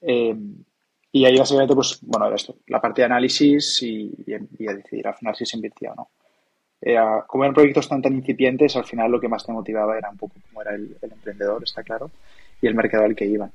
Eh, 0.00 0.34
y 1.12 1.24
ahí 1.26 1.36
básicamente, 1.36 1.74
pues, 1.74 1.98
bueno, 2.02 2.34
esto, 2.34 2.56
la 2.68 2.80
parte 2.80 3.02
de 3.02 3.06
análisis 3.06 3.82
y, 3.82 4.10
a 4.32 4.72
decidir 4.72 5.06
al 5.06 5.14
final 5.14 5.36
si 5.36 5.44
se 5.44 5.56
invirtió 5.56 5.92
o 5.92 5.94
no 5.94 6.08
como 7.26 7.44
eran 7.44 7.54
proyectos 7.54 7.88
tan 7.88 8.00
tan 8.00 8.14
incipientes, 8.14 8.76
al 8.76 8.84
final 8.84 9.10
lo 9.10 9.20
que 9.20 9.28
más 9.28 9.44
te 9.44 9.52
motivaba 9.52 9.98
era 9.98 10.10
un 10.10 10.16
poco 10.16 10.34
cómo 10.48 10.62
era 10.62 10.74
el, 10.74 10.96
emprendedor, 11.02 11.62
está 11.64 11.82
claro, 11.82 12.10
y 12.62 12.66
el 12.66 12.74
mercado 12.74 13.04
al 13.04 13.16
que 13.16 13.26
iban. 13.26 13.50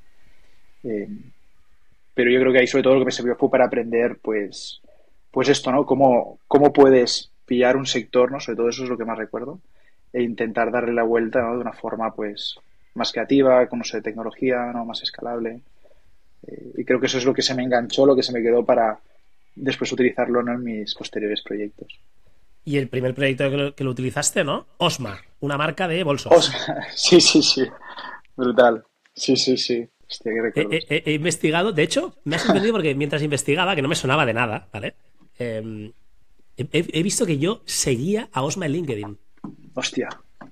Eh, 0.84 1.08
pero 2.14 2.30
yo 2.30 2.40
creo 2.40 2.52
que 2.52 2.60
ahí 2.60 2.68
sobre 2.68 2.84
todo 2.84 2.94
lo 2.96 3.00
que 3.00 3.06
me 3.06 3.12
sirvió 3.12 3.36
fue 3.36 3.50
para 3.50 3.66
aprender, 3.66 4.18
pues, 4.22 4.82
pues 5.34 5.50
esto, 5.50 5.72
¿no? 5.72 5.84
Cómo, 5.88 6.38
cómo 6.48 6.72
puedes 6.72 7.32
pillar 7.48 7.76
un 7.76 7.88
sector, 7.88 8.32
¿no? 8.32 8.40
Sobre 8.40 8.56
todo 8.56 8.70
eso 8.70 8.84
es 8.84 8.90
lo 8.90 9.00
que 9.00 9.04
más 9.04 9.18
recuerdo, 9.18 9.60
e 10.14 10.22
intentar 10.22 10.72
darle 10.72 10.94
la 10.94 11.02
vuelta, 11.02 11.42
¿no? 11.42 11.56
De 11.56 11.62
una 11.62 11.74
forma, 11.74 12.14
pues, 12.14 12.56
más 12.94 13.12
creativa, 13.12 13.66
con 13.68 13.82
uso 13.82 13.98
de 13.98 14.04
tecnología, 14.04 14.72
¿no? 14.72 14.86
Más 14.86 15.02
escalable. 15.02 15.62
Eh, 16.48 16.74
y 16.78 16.86
creo 16.86 17.00
que 17.00 17.08
eso 17.08 17.18
es 17.18 17.26
lo 17.26 17.34
que 17.34 17.42
se 17.42 17.56
me 17.56 17.64
enganchó, 17.64 18.06
lo 18.06 18.16
que 18.16 18.22
se 18.22 18.32
me 18.32 18.44
quedó 18.44 18.64
para 18.64 19.00
después 19.56 19.92
utilizarlo 19.92 20.40
en 20.42 20.64
mis 20.64 20.94
posteriores 20.94 21.42
proyectos. 21.42 22.00
Y 22.64 22.78
el 22.78 22.88
primer 22.88 23.16
proyecto 23.16 23.74
que 23.76 23.84
lo, 23.84 23.90
utilizaste, 23.90 24.44
¿no? 24.44 24.68
Osma, 24.78 25.20
una 25.40 25.58
marca 25.58 25.88
de 25.88 26.04
bolsos. 26.04 26.52
Sí, 26.96 27.20
sí, 27.20 27.42
sí. 27.42 27.66
Brutal. 28.38 28.84
Sí, 29.16 29.36
sí, 29.36 29.58
sí. 29.58 29.90
he, 30.26 31.12
investigado, 31.12 31.72
de 31.72 31.82
hecho, 31.82 32.14
me 32.24 32.36
ha 32.36 32.40
sorprendido 32.40 32.74
porque 32.74 32.94
mientras 32.94 33.24
investigaba, 33.24 33.76
que 33.76 33.82
no 33.82 33.88
me 33.88 33.96
sonaba 33.96 34.28
de 34.28 34.34
nada, 34.34 34.68
¿vale? 34.72 34.94
Em, 35.38 35.92
he, 36.58 37.04
visto 37.04 37.26
que 37.26 37.38
yo 37.38 37.62
seguía 37.66 38.30
a 38.32 38.44
Osma 38.44 38.66
en 38.66 38.74
LinkedIn. 38.74 39.18
Hostia. 39.74 40.10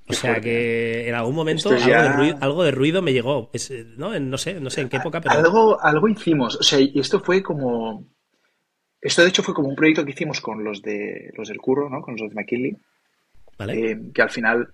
O 0.07 0.13
sea 0.13 0.41
que 0.41 1.07
en 1.07 1.15
algún 1.15 1.35
momento 1.35 1.69
algo, 1.69 2.63
de 2.63 2.71
ruido, 2.71 3.01
me 3.01 3.13
llegó. 3.13 3.49
¿no? 3.97 4.19
no 4.19 4.37
sé, 4.37 4.59
no 4.59 4.69
sé 4.69 4.81
en 4.81 4.89
qué 4.89 4.97
época, 4.97 5.21
pero. 5.21 5.35
Algo, 5.35 5.81
algo 5.81 6.07
hicimos. 6.07 6.55
O 6.57 6.63
sea, 6.63 6.79
y 6.79 6.99
esto 6.99 7.19
fue 7.19 7.41
como 7.41 8.05
esto 9.01 9.23
de 9.23 9.29
hecho 9.29 9.41
fue 9.41 9.55
como 9.55 9.67
un 9.67 9.75
proyecto 9.75 10.05
que 10.05 10.11
hicimos 10.11 10.39
con 10.41 10.63
los 10.63 10.81
de 10.81 11.31
los 11.35 11.47
del 11.47 11.57
curro, 11.57 11.89
¿no? 11.89 12.01
Con 12.01 12.15
los 12.15 12.29
de 12.29 12.35
McKinley. 12.35 12.77
Vale. 13.57 13.91
Eh, 13.91 14.01
que 14.13 14.21
al 14.21 14.29
final 14.29 14.69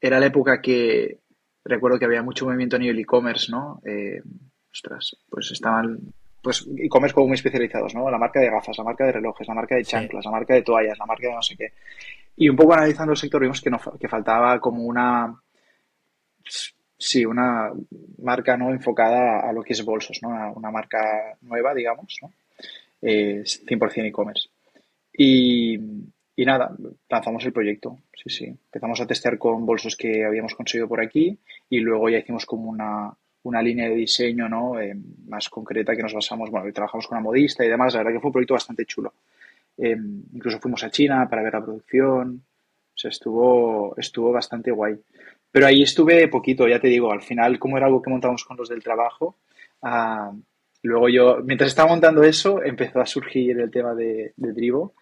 era 0.00 0.18
la 0.18 0.26
época 0.26 0.60
que 0.60 1.20
recuerdo 1.64 1.98
que 1.98 2.04
había 2.04 2.22
mucho 2.22 2.44
movimiento 2.44 2.76
a 2.76 2.80
nivel 2.80 2.98
e-commerce, 2.98 3.50
¿no? 3.50 3.80
Eh, 3.84 4.20
ostras, 4.72 5.16
pues 5.30 5.50
estaban 5.52 6.12
pues 6.48 6.66
e-commerce 6.78 7.12
como 7.12 7.26
muy 7.26 7.34
especializados, 7.34 7.94
¿no? 7.94 8.10
La 8.10 8.16
marca 8.16 8.40
de 8.40 8.48
gafas, 8.48 8.78
la 8.78 8.84
marca 8.84 9.04
de 9.04 9.12
relojes, 9.12 9.46
la 9.46 9.52
marca 9.52 9.76
de 9.76 9.84
chanclas, 9.84 10.24
la 10.24 10.30
marca 10.30 10.54
de 10.54 10.62
toallas, 10.62 10.98
la 10.98 11.04
marca 11.04 11.28
de 11.28 11.34
no 11.34 11.42
sé 11.42 11.56
qué. 11.58 11.72
Y 12.38 12.48
un 12.48 12.56
poco 12.56 12.72
analizando 12.72 13.12
el 13.12 13.18
sector 13.18 13.42
vimos 13.42 13.60
que, 13.60 13.68
no, 13.68 13.78
que 14.00 14.08
faltaba 14.08 14.58
como 14.58 14.82
una 14.84 15.38
sí, 16.96 17.26
una 17.26 17.70
marca 18.22 18.56
no 18.56 18.70
enfocada 18.70 19.46
a 19.46 19.52
lo 19.52 19.62
que 19.62 19.74
es 19.74 19.84
bolsos, 19.84 20.20
¿no? 20.22 20.30
Una, 20.30 20.50
una 20.52 20.70
marca 20.70 21.36
nueva, 21.42 21.74
digamos, 21.74 22.16
¿no? 22.22 22.32
es 23.02 23.62
100% 23.66 24.06
e-commerce. 24.06 24.48
Y, 25.12 25.78
y, 26.34 26.44
nada, 26.46 26.74
lanzamos 27.10 27.44
el 27.44 27.52
proyecto, 27.52 27.98
sí, 28.14 28.30
sí. 28.30 28.44
Empezamos 28.46 29.02
a 29.02 29.06
testear 29.06 29.36
con 29.36 29.66
bolsos 29.66 29.96
que 29.96 30.24
habíamos 30.24 30.54
conseguido 30.54 30.88
por 30.88 31.02
aquí 31.02 31.38
y 31.68 31.80
luego 31.80 32.08
ya 32.08 32.18
hicimos 32.18 32.46
como 32.46 32.70
una, 32.70 33.12
una 33.44 33.62
línea 33.62 33.88
de 33.88 33.94
diseño 33.94 34.48
¿no? 34.48 34.80
Eh, 34.80 34.96
más 35.26 35.48
concreta 35.48 35.94
que 35.94 36.02
nos 36.02 36.14
basamos, 36.14 36.50
bueno, 36.50 36.70
trabajamos 36.72 37.06
con 37.06 37.18
una 37.18 37.24
modista 37.24 37.64
y 37.64 37.68
demás, 37.68 37.94
la 37.94 38.00
verdad 38.00 38.14
que 38.14 38.20
fue 38.20 38.28
un 38.28 38.32
proyecto 38.32 38.54
bastante 38.54 38.84
chulo. 38.84 39.14
Eh, 39.76 39.96
incluso 40.32 40.58
fuimos 40.58 40.82
a 40.84 40.90
China 40.90 41.28
para 41.28 41.42
ver 41.42 41.54
la 41.54 41.64
producción, 41.64 42.42
o 42.94 42.98
sea, 42.98 43.10
estuvo, 43.10 43.94
estuvo 43.96 44.32
bastante 44.32 44.70
guay. 44.70 44.96
Pero 45.50 45.66
ahí 45.66 45.82
estuve 45.82 46.28
poquito, 46.28 46.68
ya 46.68 46.80
te 46.80 46.88
digo, 46.88 47.10
al 47.12 47.22
final, 47.22 47.58
como 47.58 47.76
era 47.76 47.86
algo 47.86 48.02
que 48.02 48.10
montamos 48.10 48.44
con 48.44 48.56
los 48.56 48.68
del 48.68 48.82
trabajo, 48.82 49.36
ah, 49.82 50.32
luego 50.82 51.08
yo, 51.08 51.38
mientras 51.44 51.70
estaba 51.70 51.90
montando 51.90 52.22
eso, 52.22 52.62
empezó 52.62 53.00
a 53.00 53.06
surgir 53.06 53.58
el 53.60 53.70
tema 53.70 53.94
de, 53.94 54.32
de 54.36 54.52
Drivo 54.52 54.94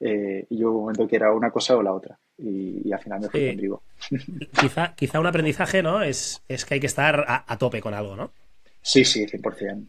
eh, 0.00 0.46
y 0.48 0.58
yo 0.58 0.70
un 0.70 0.80
momento 0.80 1.06
que 1.06 1.16
era 1.16 1.32
una 1.32 1.50
cosa 1.50 1.76
o 1.76 1.82
la 1.82 1.92
otra. 1.92 2.18
Y, 2.38 2.90
al 2.92 3.00
final 3.00 3.20
me 3.20 3.28
fui 3.28 3.46
con 3.48 3.56
Drivo. 3.56 3.82
Quizá, 4.60 4.94
quizá 4.94 5.20
un 5.20 5.26
aprendizaje, 5.26 5.82
¿no? 5.82 6.02
Es, 6.02 6.42
es 6.48 6.64
que 6.64 6.74
hay 6.74 6.80
que 6.80 6.86
estar 6.86 7.24
a, 7.28 7.58
tope 7.58 7.80
con 7.80 7.94
algo, 7.94 8.16
¿no? 8.16 8.30
Sí, 8.82 9.04
sí, 9.04 9.26
100%. 9.26 9.84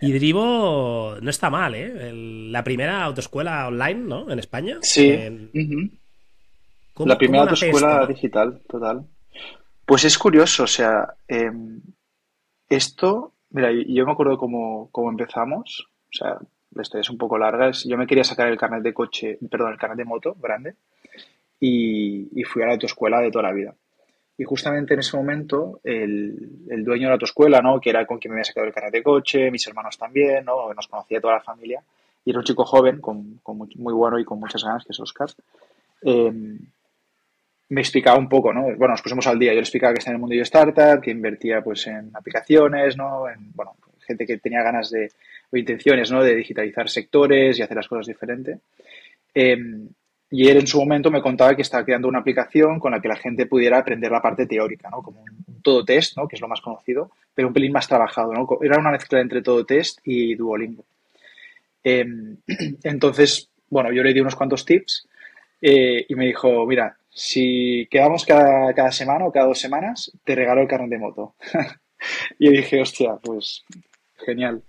Y 0.00 0.12
Drivo 0.12 1.16
no 1.20 1.30
está 1.30 1.48
mal, 1.48 1.74
¿eh? 1.74 2.12
la 2.12 2.62
primera 2.62 3.02
autoescuela 3.04 3.68
online, 3.68 4.00
¿no? 4.00 4.30
En 4.30 4.38
España. 4.38 4.78
Sí. 4.82 5.16
la 6.98 7.16
primera 7.16 7.44
autoescuela 7.44 8.06
digital, 8.06 8.60
total. 8.68 9.06
Pues 9.86 10.04
es 10.04 10.18
curioso, 10.18 10.64
o 10.64 10.66
sea, 10.66 11.14
em, 11.26 11.80
esto, 12.68 13.32
mira, 13.50 13.70
yo 13.72 14.04
me 14.04 14.12
acuerdo 14.12 14.36
cómo, 14.36 14.88
cómo 14.92 15.10
empezamos, 15.10 15.88
o 16.10 16.16
sea, 16.16 16.38
la 16.74 16.82
historia 16.82 17.02
es 17.02 17.10
un 17.10 17.18
poco 17.18 17.38
larga, 17.38 17.70
yo 17.84 17.96
me 17.96 18.06
quería 18.06 18.24
sacar 18.24 18.48
el 18.48 18.58
carnet 18.58 18.82
de 18.82 18.94
coche, 18.94 19.38
perdón, 19.50 19.72
el 19.72 19.78
carnet 19.78 19.98
de 19.98 20.04
moto 20.04 20.36
grande 20.40 20.74
y, 21.64 22.42
fui 22.44 22.62
a 22.62 22.66
la 22.66 22.72
autoescuela 22.72 23.20
de 23.20 23.30
toda 23.30 23.44
la 23.44 23.52
vida. 23.52 23.74
Y 24.36 24.44
justamente 24.44 24.94
en 24.94 25.00
ese 25.00 25.16
momento, 25.16 25.80
el, 25.84 26.66
el, 26.68 26.84
dueño 26.84 27.02
de 27.02 27.08
la 27.08 27.14
autoescuela, 27.14 27.60
¿no? 27.60 27.80
que 27.80 27.90
era 27.90 28.04
con 28.04 28.18
quien 28.18 28.32
me 28.32 28.38
había 28.38 28.44
sacado 28.44 28.66
el 28.66 28.72
carnet 28.72 28.92
de 28.92 29.02
coche, 29.02 29.50
mis 29.50 29.66
hermanos 29.68 29.96
también, 29.96 30.44
¿no? 30.44 30.74
nos 30.74 30.88
conocía 30.88 31.20
toda 31.20 31.34
la 31.34 31.40
familia, 31.40 31.80
y 32.24 32.30
era 32.30 32.40
un 32.40 32.44
chico 32.44 32.64
joven, 32.64 33.00
con, 33.00 33.38
con 33.44 33.58
muy, 33.58 33.94
bueno 33.94 34.18
y 34.18 34.24
con 34.24 34.40
muchas 34.40 34.64
ganas, 34.64 34.84
que 34.84 34.90
es 34.90 34.98
Oscar, 34.98 35.28
em, 36.02 36.58
me 37.68 37.80
explicaba 37.80 38.18
un 38.18 38.28
poco, 38.28 38.52
¿no? 38.52 38.62
Bueno, 38.62 38.88
nos 38.88 39.02
pusimos 39.02 39.26
al 39.28 39.38
día, 39.38 39.52
yo 39.52 39.56
le 39.56 39.60
explicaba 39.60 39.92
que 39.92 40.00
está 40.00 40.10
en 40.10 40.16
el 40.16 40.20
mundo 40.20 40.34
de 40.34 40.42
startup, 40.42 41.00
que 41.00 41.10
invertía 41.12 41.62
pues 41.62 41.86
en 41.86 42.10
aplicaciones, 42.12 42.96
¿no? 42.96 43.28
En, 43.28 43.52
bueno, 43.54 43.76
gente 44.00 44.26
que 44.26 44.38
tenía 44.38 44.62
ganas 44.62 44.90
de, 44.90 45.10
o 45.50 45.56
intenciones, 45.56 46.10
¿no? 46.10 46.22
De 46.22 46.34
digitalizar 46.34 46.88
sectores 46.88 47.58
y 47.58 47.62
hacer 47.62 47.76
las 47.76 47.88
cosas 47.88 48.06
diferente. 48.06 48.58
Em, 49.32 49.88
y 50.32 50.48
él 50.48 50.56
en 50.56 50.66
su 50.66 50.78
momento 50.78 51.10
me 51.10 51.20
contaba 51.20 51.54
que 51.54 51.60
estaba 51.60 51.84
creando 51.84 52.08
una 52.08 52.20
aplicación 52.20 52.80
con 52.80 52.92
la 52.92 53.02
que 53.02 53.08
la 53.08 53.16
gente 53.16 53.44
pudiera 53.44 53.78
aprender 53.78 54.10
la 54.10 54.22
parte 54.22 54.46
teórica, 54.46 54.88
¿no? 54.88 55.02
Como 55.02 55.20
un, 55.20 55.60
todo 55.60 55.84
test, 55.84 56.16
¿no? 56.16 56.26
Que 56.26 56.36
es 56.36 56.40
lo 56.40 56.48
más 56.48 56.62
conocido, 56.62 57.10
pero 57.34 57.48
un 57.48 57.54
pelín 57.54 57.70
más 57.70 57.86
trabajado, 57.86 58.32
¿no? 58.32 58.48
Era 58.62 58.78
una 58.78 58.90
mezcla 58.90 59.20
entre 59.20 59.42
todo 59.42 59.66
test 59.66 59.98
y 60.06 60.34
Duolingo. 60.34 60.86
Em, 61.84 62.38
entonces, 62.82 63.50
bueno, 63.68 63.92
yo 63.92 64.02
le 64.02 64.14
di 64.14 64.20
unos 64.20 64.34
cuantos 64.34 64.64
tips 64.64 65.06
eh, 65.60 66.06
y 66.08 66.14
me 66.14 66.24
dijo, 66.24 66.64
mira, 66.66 66.96
si 67.10 67.86
quedamos 67.90 68.24
cada, 68.24 68.72
cada, 68.72 68.90
semana 68.90 69.26
o 69.26 69.32
cada 69.32 69.48
dos 69.48 69.60
semanas, 69.60 70.10
te 70.24 70.34
regalo 70.34 70.62
el 70.62 70.68
carnet 70.68 70.88
de 70.88 70.98
moto. 70.98 71.34
y 72.38 72.46
yo 72.46 72.52
dije, 72.52 72.80
hostia, 72.80 73.16
pues 73.22 73.64
genial. 74.16 74.62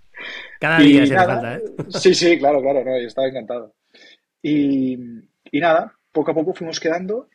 Cada 0.60 0.78
día 0.78 1.06
se 1.06 1.14
falta, 1.14 1.56
¿eh? 1.56 1.62
Sí, 1.88 2.14
sí, 2.14 2.38
claro, 2.38 2.60
claro, 2.60 2.84
no, 2.84 3.00
yo 3.00 3.06
estaba 3.06 3.28
encantado. 3.28 3.72
Y, 4.42 4.98
y 5.54 5.60
nada, 5.60 5.94
poco 6.10 6.32
a 6.32 6.34
poco 6.34 6.52
fuimos 6.52 6.80
quedando. 6.80 7.28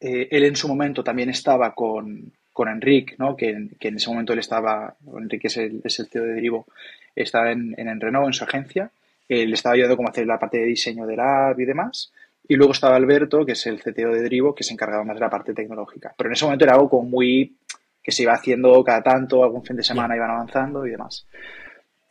Eh, 0.00 0.28
él 0.30 0.44
en 0.44 0.56
su 0.56 0.66
momento 0.66 1.04
también 1.04 1.28
estaba 1.28 1.74
con, 1.74 2.32
con 2.54 2.70
Enrique, 2.70 3.16
¿no? 3.18 3.36
que, 3.36 3.68
que, 3.78 3.88
en 3.88 3.96
ese 3.96 4.08
momento 4.08 4.32
él 4.32 4.38
estaba, 4.38 4.96
Enrique 5.14 5.48
es 5.48 5.58
el, 5.58 5.82
es 5.84 5.98
el 6.00 6.06
CEO 6.06 6.22
de 6.22 6.32
Derivo, 6.32 6.66
estaba 7.14 7.52
en, 7.52 7.74
en 7.76 8.00
Renault, 8.00 8.28
en 8.28 8.32
su 8.32 8.44
agencia. 8.44 8.90
Él 9.28 9.52
estaba 9.52 9.74
ayudando 9.74 9.98
cómo 9.98 10.08
hacer 10.08 10.26
la 10.26 10.38
parte 10.38 10.56
de 10.56 10.64
diseño 10.64 11.04
de 11.04 11.16
la 11.16 11.50
app 11.50 11.60
y 11.60 11.66
demás. 11.66 12.10
Y 12.48 12.54
luego 12.56 12.72
estaba 12.72 12.96
Alberto, 12.96 13.44
que 13.44 13.52
es 13.52 13.66
el 13.66 13.78
CTO 13.78 14.08
de 14.08 14.22
Drivo, 14.22 14.54
que 14.54 14.64
se 14.64 14.72
encargaba 14.72 15.04
más 15.04 15.16
de 15.16 15.20
la 15.20 15.30
parte 15.30 15.52
tecnológica. 15.52 16.14
Pero 16.16 16.30
en 16.30 16.32
ese 16.32 16.46
momento 16.46 16.64
era 16.64 16.72
algo 16.72 16.88
como 16.88 17.10
muy 17.10 17.56
que 18.02 18.10
se 18.10 18.22
iba 18.22 18.32
haciendo 18.32 18.82
cada 18.82 19.02
tanto, 19.02 19.44
algún 19.44 19.64
fin 19.64 19.76
de 19.76 19.82
semana 19.82 20.16
iban 20.16 20.30
avanzando 20.30 20.86
y 20.86 20.92
demás. 20.92 21.26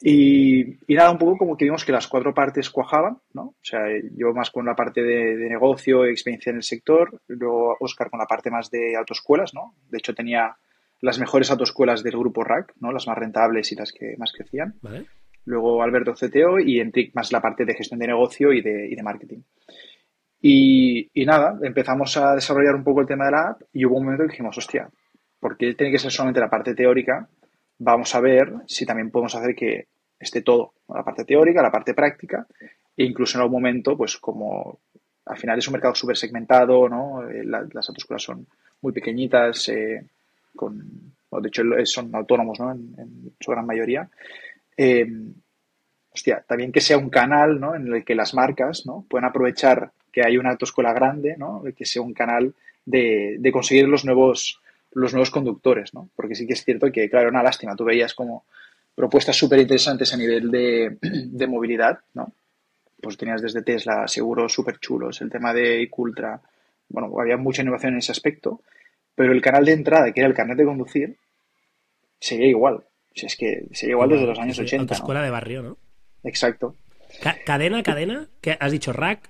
Y, 0.05 0.79
nada, 0.89 1.11
un 1.11 1.17
poco 1.17 1.37
como 1.37 1.55
que 1.55 1.63
vimos 1.63 1.85
que 1.85 1.93
las 1.93 2.09
cuatro 2.09 2.33
partes 2.33 2.69
cuajaban, 2.69 3.19
¿no? 3.33 3.43
O 3.43 3.55
sea, 3.61 3.79
yo 4.17 4.33
más 4.33 4.51
con 4.51 4.65
la 4.65 4.75
parte 4.75 5.01
de, 5.01 5.47
negocio, 5.47 6.03
experiencia 6.03 6.49
en 6.49 6.57
el 6.57 6.63
sector, 6.63 7.21
luego 7.27 7.77
Oscar 7.79 8.09
con 8.09 8.19
la 8.19 8.25
parte 8.25 8.51
más 8.51 8.69
de 8.69 8.97
autoescuelas, 8.97 9.53
¿no? 9.53 9.75
De 9.89 9.99
hecho, 9.99 10.13
tenía 10.13 10.57
las 10.99 11.19
mejores 11.19 11.51
autoescuelas 11.51 12.03
del 12.03 12.17
grupo 12.17 12.43
RAC, 12.43 12.73
¿no? 12.81 12.91
Las 12.91 13.07
más 13.07 13.17
rentables 13.17 13.71
y 13.71 13.75
las 13.75 13.93
que 13.93 14.15
más 14.17 14.33
crecían. 14.33 14.75
Luego 15.45 15.81
Alberto 15.81 16.13
CTO 16.13 16.59
y 16.59 16.81
Enric 16.81 17.15
más 17.15 17.31
la 17.31 17.41
parte 17.41 17.63
de 17.63 17.73
gestión 17.73 18.01
de 18.01 18.07
negocio 18.07 18.51
y 18.51 18.61
de, 18.61 18.89
y 18.89 18.95
de 18.95 19.03
marketing. 19.03 19.39
Y, 20.41 21.09
y, 21.13 21.25
nada, 21.25 21.57
empezamos 21.63 22.17
a 22.17 22.35
desarrollar 22.35 22.75
un 22.75 22.83
poco 22.83 22.99
el 22.99 23.07
tema 23.07 23.25
de 23.25 23.31
la 23.31 23.49
app 23.51 23.61
y 23.71 23.85
hubo 23.85 23.95
un 23.95 24.03
momento 24.03 24.23
que 24.25 24.31
dijimos, 24.31 24.57
hostia, 24.57 24.89
porque 25.39 25.75
tiene 25.75 25.93
que 25.93 25.99
ser 25.99 26.11
solamente 26.11 26.41
la 26.41 26.49
parte 26.49 26.75
teórica? 26.75 27.29
Vamos 27.79 28.13
a 28.15 28.19
ver 28.19 28.51
si 28.67 28.85
también 28.85 29.09
podemos 29.09 29.33
hacer 29.35 29.55
que 29.55 29.87
esté 30.23 30.41
todo, 30.41 30.73
la 30.89 31.03
parte 31.03 31.25
teórica, 31.25 31.61
la 31.61 31.71
parte 31.71 31.93
práctica, 31.93 32.45
e 32.95 33.03
incluso 33.03 33.37
en 33.37 33.41
algún 33.41 33.61
momento, 33.61 33.97
pues 33.97 34.17
como 34.17 34.79
al 35.25 35.37
final 35.37 35.57
es 35.57 35.67
un 35.67 35.73
mercado 35.73 35.95
súper 35.95 36.17
segmentado, 36.17 36.89
¿no? 36.89 37.27
Eh, 37.29 37.43
las 37.45 37.89
autoescuelas 37.89 38.23
son 38.23 38.45
muy 38.81 38.91
pequeñitas, 38.91 39.69
eh, 39.69 40.03
con, 40.55 41.13
de 41.31 41.47
hecho 41.47 41.63
son 41.85 42.13
autónomos, 42.13 42.59
¿no? 42.59 42.71
En, 42.71 43.33
su 43.39 43.51
gran 43.51 43.65
mayoría. 43.65 44.09
Eh, 44.75 45.07
hostia, 46.13 46.43
también 46.47 46.71
que 46.71 46.81
sea 46.81 46.97
un 46.97 47.09
canal, 47.09 47.59
¿no? 47.59 47.75
En 47.75 47.93
el 47.93 48.03
que 48.03 48.15
las 48.15 48.33
marcas, 48.33 48.85
¿no? 48.85 49.05
Puedan 49.09 49.29
aprovechar 49.29 49.91
que 50.11 50.21
hay 50.23 50.37
una 50.37 50.51
autoescuela 50.51 50.93
grande, 50.93 51.35
¿no? 51.37 51.63
Que 51.75 51.85
sea 51.85 52.01
un 52.01 52.13
canal 52.13 52.53
de, 52.85 53.37
de 53.39 53.51
conseguir 53.51 53.87
los 53.87 54.05
nuevos, 54.05 54.61
los 54.91 55.13
nuevos 55.13 55.31
conductores, 55.31 55.93
¿no? 55.93 56.09
Porque 56.15 56.35
sí 56.35 56.45
que 56.45 56.53
es 56.53 56.63
cierto 56.63 56.91
que, 56.91 57.09
claro, 57.09 57.29
una 57.29 57.41
lástima, 57.41 57.75
tú 57.75 57.85
veías 57.85 58.13
como 58.13 58.45
propuestas 58.95 59.35
súper 59.35 59.59
interesantes 59.59 60.13
a 60.13 60.17
nivel 60.17 60.51
de, 60.51 61.47
movilidad, 61.47 61.99
¿no? 62.13 62.33
Pues 63.01 63.17
tenías 63.17 63.41
desde 63.41 63.63
Tesla 63.63 64.07
seguros 64.07 64.53
súper 64.53 64.79
chulos, 64.79 65.21
el 65.21 65.29
tema 65.29 65.53
de 65.53 65.81
Icultra, 65.81 66.41
bueno, 66.89 67.13
había 67.19 67.37
mucha 67.37 67.61
innovación 67.61 67.93
en 67.93 67.99
ese 67.99 68.11
aspecto, 68.11 68.61
pero 69.15 69.33
el 69.33 69.41
canal 69.41 69.65
de 69.65 69.73
entrada, 69.73 70.11
que 70.11 70.19
era 70.19 70.29
el 70.29 70.35
carnet 70.35 70.57
de 70.57 70.65
conducir, 70.65 71.17
seguía 72.19 72.47
igual. 72.47 72.83
Sea, 73.13 73.27
es 73.27 73.35
que 73.35 73.65
seguía 73.71 73.93
igual 73.93 74.09
desde 74.09 74.25
los 74.25 74.39
años 74.39 74.57
80. 74.57 74.93
escuela 74.93 75.21
de 75.21 75.29
barrio, 75.29 75.63
¿no? 75.63 75.77
Exacto. 76.23 76.75
cadena, 77.45 77.83
cadena, 77.83 78.29
¿Qué 78.41 78.57
has 78.59 78.71
dicho 78.71 78.93
rack. 78.93 79.29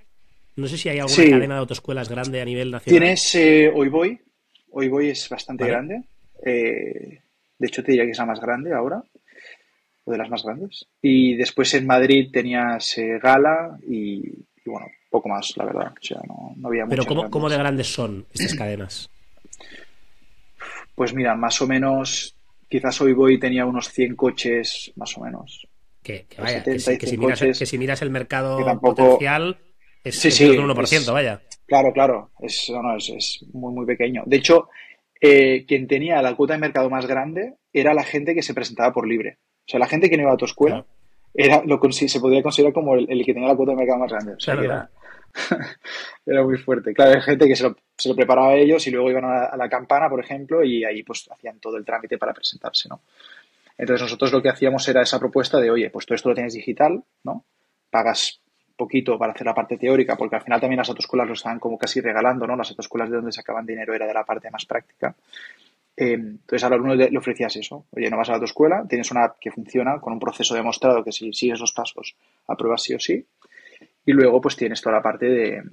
No 0.55 0.67
sé 0.67 0.77
si 0.77 0.89
hay 0.89 0.99
alguna 0.99 1.29
cadena 1.31 1.55
de 1.55 1.59
autoescuelas 1.61 2.09
grande 2.09 2.39
a 2.39 2.45
nivel 2.45 2.69
nacional. 2.69 2.99
Tienes 2.99 3.35
eh, 3.35 3.71
Hoy 3.73 3.89
Voy. 3.89 4.21
Hoy 4.69 4.87
Voy 4.87 5.09
es 5.09 5.27
bastante 5.27 5.65
grande. 5.65 6.03
Eh, 6.45 7.21
de 7.57 7.67
hecho, 7.67 7.83
te 7.83 7.91
diría 7.91 8.05
que 8.05 8.11
es 8.11 8.17
la 8.19 8.25
más 8.27 8.39
grande 8.39 8.71
ahora 8.71 9.03
o 10.05 10.11
de 10.11 10.17
las 10.17 10.29
más 10.29 10.43
grandes. 10.43 10.87
Y 11.01 11.35
después 11.35 11.73
en 11.73 11.85
Madrid 11.85 12.29
tenías 12.31 12.97
eh, 12.97 13.19
Gala 13.21 13.77
y, 13.87 14.21
bueno, 14.65 14.87
poco 15.09 15.29
más, 15.29 15.55
la 15.57 15.65
verdad. 15.65 15.93
O 15.93 16.05
sea, 16.05 16.19
no, 16.27 16.53
no 16.55 16.67
había 16.67 16.85
Pero 16.87 17.05
¿cómo, 17.05 17.29
¿cómo, 17.29 17.49
de 17.49 17.57
grandes 17.57 17.87
son 17.87 18.25
estas 18.33 18.55
cadenas? 18.55 19.09
Pues 20.95 21.13
mira, 21.13 21.35
más 21.35 21.61
o 21.61 21.67
menos, 21.67 22.35
quizás 22.69 22.99
hoy 23.01 23.13
voy 23.13 23.39
tenía 23.39 23.65
unos 23.65 23.89
100 23.89 24.15
coches, 24.15 24.91
más 24.95 25.17
o 25.17 25.21
menos. 25.21 25.67
Que, 26.01 26.27
vaya, 26.37 26.63
que, 26.63 26.79
si, 26.79 27.77
miras, 27.77 28.01
el 28.01 28.09
mercado 28.09 28.57
potencial, 28.81 29.57
es, 30.03 30.19
sí, 30.19 30.31
sí, 30.31 30.45
1%, 30.45 31.13
vaya. 31.13 31.41
Claro, 31.65 31.93
claro, 31.93 32.31
es, 32.41 32.69
no, 32.69 32.97
es, 32.97 33.09
es, 33.09 33.45
muy, 33.53 33.73
muy 33.73 33.85
pequeño. 33.85 34.23
De 34.25 34.35
hecho, 34.35 34.67
eh, 35.21 35.63
quien 35.65 35.87
tenía 35.87 36.21
la 36.21 36.35
cuota 36.35 36.53
de 36.53 36.59
mercado 36.59 36.89
más 36.89 37.05
grande 37.05 37.53
era 37.71 37.93
la 37.93 38.03
gente 38.03 38.35
que 38.35 38.41
se 38.41 38.53
presentaba 38.53 38.91
por 38.91 39.07
libre. 39.07 39.37
O 39.65 39.69
sea, 39.69 39.79
la 39.79 39.87
gente 39.87 40.09
que 40.09 40.17
no 40.17 40.23
iba 40.23 40.33
a 40.33 40.37
tu 40.37 40.45
escuela 40.45 40.85
era, 41.33 41.63
lo, 41.65 41.79
se 41.91 42.19
podría 42.19 42.43
considerar 42.43 42.73
como 42.73 42.95
el, 42.95 43.25
que 43.25 43.33
tenía 43.33 43.47
la 43.47 43.55
cuota 43.55 43.71
de 43.71 43.77
mercado 43.77 43.99
más 43.99 44.11
grande. 44.11 44.33
O 44.33 44.39
sea, 44.39 44.53
era, 44.53 44.89
era, 46.25 46.43
muy 46.43 46.57
fuerte. 46.57 46.93
Claro, 46.93 47.11
hay 47.15 47.21
gente 47.21 47.47
que 47.47 47.55
se 47.55 47.63
lo, 47.63 47.75
se 47.97 48.09
lo 48.09 48.15
preparaba 48.15 48.49
a 48.49 48.55
ellos 48.55 48.85
y 48.85 48.91
luego 48.91 49.09
iban 49.09 49.25
a 49.25 49.55
la, 49.55 49.69
campana, 49.69 50.09
por 50.09 50.19
ejemplo, 50.19 50.63
y 50.63 50.83
ahí 50.83 51.03
pues 51.03 51.27
hacían 51.31 51.59
todo 51.59 51.77
el 51.77 51.85
trámite 51.85 52.17
para 52.17 52.33
presentarse, 52.33 52.89
¿no? 52.89 53.01
Entonces 53.77 54.03
nosotros 54.03 54.31
lo 54.31 54.41
que 54.41 54.49
hacíamos 54.49 54.87
era 54.87 55.01
esa 55.01 55.19
propuesta 55.19 55.59
de, 55.59 55.71
oye, 55.71 55.89
pues 55.89 56.05
todo 56.05 56.15
esto 56.15 56.29
lo 56.29 56.35
tienes 56.35 56.53
digital, 56.53 57.03
¿no? 57.23 57.43
Pagas 57.89 58.39
poquito 58.75 59.17
para 59.17 59.33
hacer 59.33 59.45
la 59.45 59.53
parte 59.53 59.77
teórica, 59.77 60.15
porque 60.15 60.35
al 60.35 60.43
final 60.43 60.59
también 60.59 60.77
las 60.77 60.89
autoescuelas 60.89 61.27
lo 61.27 61.33
estaban 61.33 61.59
como 61.59 61.77
casi 61.77 62.01
regalando, 62.01 62.45
¿no? 62.45 62.55
Las 62.55 62.69
autoescuelas 62.69 63.09
de 63.09 63.17
donde 63.17 63.31
sacaban 63.31 63.65
dinero 63.65 63.93
era 63.93 64.05
de 64.05 64.13
la 64.13 64.23
parte 64.23 64.49
más 64.51 64.65
práctica. 64.65 65.15
Eh, 65.95 66.13
entonces 66.13 66.63
al 66.63 66.73
alumno 66.73 66.95
le, 66.95 67.17
ofrecías 67.17 67.55
eso. 67.55 67.85
Oye, 67.91 68.09
no 68.09 68.17
vas 68.17 68.29
a 68.29 68.39
tu 68.39 68.45
escuela, 68.45 68.85
tienes 68.87 69.11
una 69.11 69.25
app 69.25 69.37
que 69.39 69.51
funciona 69.51 69.99
con 69.99 70.13
un 70.13 70.19
proceso 70.19 70.55
demostrado 70.55 71.03
que 71.03 71.11
si 71.11 71.31
sigues 71.33 71.59
los 71.59 71.73
pasos 71.73 72.15
apruebas 72.47 72.83
sí 72.83 72.93
o 72.93 72.99
sí. 72.99 73.25
Y 74.05 74.11
luego 74.11 74.41
pues 74.41 74.55
tienes 74.55 74.81
toda 74.81 74.95
la 74.95 75.01
parte 75.01 75.63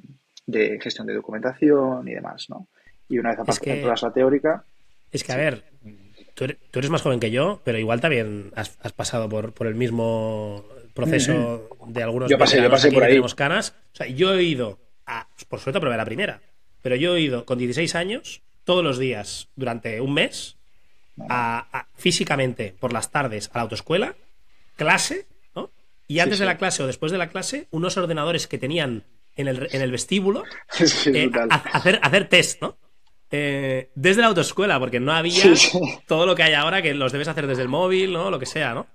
de, 0.47 0.79
gestión 0.81 1.07
de 1.07 1.15
documentación 1.15 2.07
y 2.07 2.15
demás, 2.15 2.49
¿no? 2.51 2.67
Y 3.09 3.19
una 3.19 3.31
vez 3.31 3.41
aparte 3.41 3.83
la 3.83 4.13
teórica... 4.13 4.65
Es 5.11 5.25
que, 5.25 5.33
a 5.33 5.37
ver, 5.37 5.65
tú 6.35 6.45
eres, 6.45 6.91
más 6.91 7.03
joven 7.03 7.19
que 7.19 7.33
yo, 7.33 7.61
pero 7.65 7.79
igual 7.79 8.01
también 8.01 8.53
has, 8.55 8.71
pasado 8.95 9.29
por, 9.29 9.53
por, 9.53 9.67
el 9.67 9.75
mismo 9.75 10.65
proceso 10.95 11.69
de 11.89 12.03
algunos... 12.05 12.31
Yo 12.31 12.39
pasé, 12.39 12.63
yo 12.63 12.71
pasé 12.71 12.93
por 12.93 13.03
ahí. 13.03 13.21
canas. 13.35 13.75
O 13.93 13.97
sea, 13.97 14.07
yo 14.07 14.35
he 14.35 14.45
ido, 14.45 14.79
a, 15.07 15.27
por 15.49 15.59
suerte 15.59 15.81
probé 15.81 15.97
la 15.97 16.05
primera, 16.05 16.41
pero 16.83 16.95
yo 16.95 17.17
he 17.17 17.21
ido 17.21 17.45
con 17.45 17.59
16 17.59 17.97
años 17.97 18.43
todos 18.71 18.85
los 18.85 19.01
días 19.01 19.49
durante 19.57 20.01
un 20.01 20.15
mes, 20.15 20.57
físicamente 21.97 22.73
por 22.79 22.93
las 22.93 23.11
tardes 23.11 23.51
a 23.53 23.59
la 23.59 23.63
autoescuela, 23.63 24.15
clase, 24.77 25.27
¿no? 25.57 25.73
Y 26.07 26.21
antes 26.21 26.39
de 26.39 26.45
la 26.45 26.57
clase 26.57 26.85
o 26.85 26.87
después 26.87 27.11
de 27.11 27.19
la 27.19 27.31
clase, 27.31 27.67
unos 27.73 27.97
ordenadores 27.97 28.47
que 28.47 28.59
tenían 28.59 29.03
en 29.35 29.49
el, 29.49 29.69
en 29.73 29.83
el 29.83 29.91
vestíbulo, 29.91 30.45
eh, 31.07 31.31
hacer, 31.73 31.99
hacer 32.01 32.29
test, 32.29 32.63
¿no? 32.63 32.79
Eh, 33.33 33.91
desde 33.97 34.21
la 34.21 34.29
autoescuela, 34.29 34.79
porque 34.79 35.01
no 35.01 35.11
había 35.11 35.43
todo 36.07 36.25
lo 36.25 36.37
que 36.37 36.45
hay 36.45 36.55
ahora 36.55 36.81
que 36.81 36.95
los 36.95 37.11
debes 37.11 37.27
hacer 37.27 37.49
desde 37.49 37.63
el 37.63 37.69
móvil, 37.69 38.13
¿no? 38.13 38.31
Lo 38.31 38.39
que 38.39 38.47
sea, 38.47 38.73
¿no? 38.73 38.87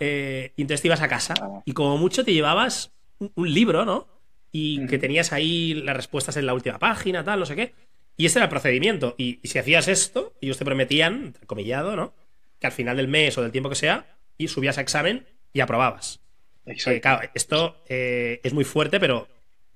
Eh, 0.00 0.54
y 0.56 0.62
entonces 0.62 0.80
te 0.80 0.88
ibas 0.88 1.02
a 1.02 1.08
casa 1.08 1.34
ah. 1.38 1.60
y 1.66 1.74
como 1.74 1.98
mucho 1.98 2.24
te 2.24 2.32
llevabas 2.32 2.92
un, 3.18 3.52
libro, 3.52 3.84
¿no? 3.84 4.08
Y 4.52 4.86
que 4.86 4.96
tenías 4.96 5.34
ahí 5.34 5.74
las 5.74 5.94
respuestas 5.94 6.38
en 6.38 6.46
la 6.46 6.54
última 6.54 6.78
página, 6.78 7.22
tal, 7.22 7.40
no 7.40 7.44
sé 7.44 7.56
qué. 7.56 7.74
Y 8.18 8.26
ese 8.26 8.38
era 8.38 8.44
el 8.44 8.50
procedimiento. 8.50 9.14
Y, 9.16 9.40
si 9.44 9.58
hacías 9.58 9.88
esto, 9.88 10.34
ellos 10.42 10.58
te 10.58 10.66
prometían, 10.66 11.34
comillado, 11.46 11.96
¿no? 11.96 12.12
Que 12.60 12.66
al 12.66 12.72
final 12.74 12.98
del 12.98 13.08
mes 13.08 13.38
o 13.38 13.42
del 13.42 13.52
tiempo 13.52 13.70
que 13.70 13.76
sea, 13.76 14.18
y 14.36 14.48
subías 14.48 14.76
a 14.76 14.82
examen 14.82 15.26
y 15.54 15.60
aprobabas. 15.60 16.20
Eh, 16.66 17.00
claro, 17.00 17.26
esto 17.34 17.82
es 17.88 18.52
muy 18.52 18.64
fuerte, 18.64 19.00
pero 19.00 19.26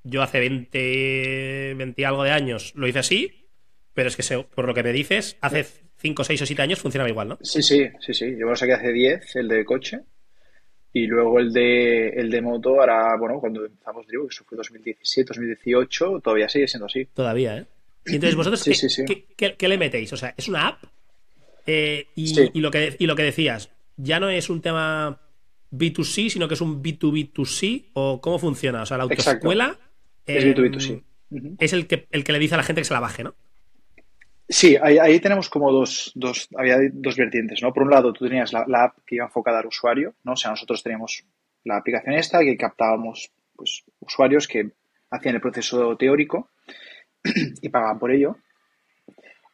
yo 0.03 0.21
hace 0.21 0.41
20, 0.41 1.75
20 1.75 2.05
algo 2.07 2.25
de 2.25 2.33
años 2.33 2.73
lo 2.75 2.87
hice 2.87 2.99
así 2.99 3.43
pero 3.95 4.09
es 4.09 4.17
que 4.17 4.45
por 4.55 4.67
lo 4.67 4.75
que 4.75 4.83
me 4.83 4.93
dices, 4.93 5.37
hace 5.41 5.65
5, 5.97 6.25
6 6.25 6.43
o 6.43 6.47
7 6.47 6.63
años 6.63 6.81
funcionaba 6.81 7.11
igual, 7.11 7.29
¿no? 7.29 7.39
Sí, 7.43 7.63
sí, 7.63 7.89
sí, 8.01 8.15
sí. 8.15 8.37
Yo 8.39 8.47
lo 8.47 8.57
saqué 8.57 8.73
hace 8.73 8.93
10, 8.93 9.37
el 9.37 9.49
de 9.49 9.65
coche. 9.65 10.01
Y 10.95 11.07
luego 11.07 11.39
el 11.39 11.53
de, 11.53 12.09
el 12.11 12.31
de 12.31 12.43
moto, 12.43 12.81
ahora, 12.81 13.17
bueno, 13.19 13.41
cuando 13.41 13.65
empezamos 13.65 14.07
digo 14.07 14.25
que 14.27 14.35
eso 14.35 14.45
fue 14.45 14.57
2017, 14.57 15.29
2018, 15.29 16.21
todavía 16.21 16.49
sigue 16.49 16.69
siendo 16.69 16.87
así. 16.87 17.07
Todavía, 17.07 17.59
¿eh? 17.59 17.67
Y 18.07 18.15
entonces, 18.17 18.37
¿vosotros 18.37 18.65
qué, 19.37 19.69
le 19.69 19.79
metéis? 19.79 20.13
O 20.13 20.17
sea, 20.17 20.35
¿es 20.37 20.49
una 20.49 20.69
app? 20.69 20.85
Eh, 21.67 22.09
y, 22.17 22.61
lo 22.61 22.71
que, 22.71 22.97
y 22.99 23.07
lo 23.07 23.15
que 23.15 23.23
decías, 23.23 23.71
ya 23.97 24.19
no 24.19 24.29
es 24.29 24.51
un 24.51 24.61
tema 24.61 25.21
B2C, 25.71 26.31
sino 26.31 26.49
que 26.49 26.55
es 26.55 26.61
un 26.61 26.83
B2B2C, 26.83 27.91
o 27.95 28.21
cómo 28.21 28.39
funciona? 28.39 28.83
O 28.83 28.87
sea, 28.87 28.97
la 28.99 29.05
autoescuela 29.05 29.79
es 30.27 30.45
B2B2C. 30.45 31.03
Em, 31.31 31.57
es 31.59 31.73
el 31.73 31.87
que, 31.87 32.07
el 32.11 32.25
que 32.25 32.33
le 32.33 32.39
dice 32.39 32.55
a 32.55 32.59
la 32.59 32.65
gente 32.65 32.81
que 32.81 32.87
se 32.87 32.95
la 32.95 33.01
baje, 33.01 33.25
¿no? 33.25 33.35
Sí, 34.49 34.77
ahí, 34.77 35.19
tenemos 35.21 35.49
como 35.49 35.73
dos, 35.73 36.13
dos, 36.15 36.49
había 36.57 36.77
dos 36.93 37.17
vertientes, 37.17 37.63
¿no? 37.63 37.73
Por 37.73 37.85
un 37.85 37.91
lado, 37.91 38.13
tú 38.13 38.27
tenías 38.27 38.53
la, 38.53 38.85
app 38.85 38.99
que 39.07 39.15
iba 39.15 39.25
enfocada 39.25 39.61
al 39.61 39.67
usuario, 39.67 40.15
¿no? 40.25 40.33
O 40.33 40.37
sea, 40.37 40.51
nosotros 40.51 40.83
teníamos 40.83 41.25
la 41.65 41.79
aplicación 41.79 42.17
esta 42.17 42.41
que 42.41 42.57
captábamos, 42.57 43.31
pues, 43.57 43.85
usuarios 44.01 44.47
que 44.47 44.73
hacían 45.11 45.37
el 45.37 45.41
proceso 45.41 45.97
teórico 45.97 46.51
y 47.63 47.69
pagaban 47.69 47.99
por 47.99 48.11
ello. 48.13 48.37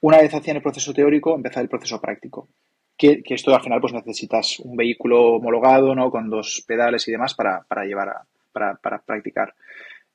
Una 0.01 0.19
vez 0.19 0.33
hacían 0.33 0.57
el 0.57 0.63
proceso 0.63 0.93
teórico, 0.95 1.35
empezaba 1.35 1.63
el 1.63 1.69
proceso 1.69 2.01
práctico. 2.01 2.49
Que, 2.97 3.23
esto 3.29 3.55
al 3.55 3.63
final, 3.63 3.81
pues 3.81 3.93
necesitas 3.93 4.59
un 4.61 4.77
vehículo 4.77 5.35
homologado, 5.35 5.95
¿no? 5.95 6.11
Con 6.11 6.29
dos 6.29 6.65
pedales 6.67 7.07
y 7.07 7.13
demás 7.13 7.35
para, 7.35 7.65
llevar 7.85 8.09
a, 8.09 8.27
para, 8.53 8.99
practicar. 8.99 9.55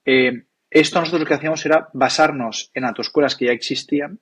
Eh, 0.03 0.43
esto 0.69 0.99
nosotros 0.99 1.21
lo 1.21 1.27
que 1.27 1.35
hacíamos 1.35 1.65
era 1.65 1.89
basarnos 1.93 2.71
en 2.73 2.83
autoescuelas 2.83 3.35
que 3.35 3.45
ya 3.45 3.51
existían 3.51 4.19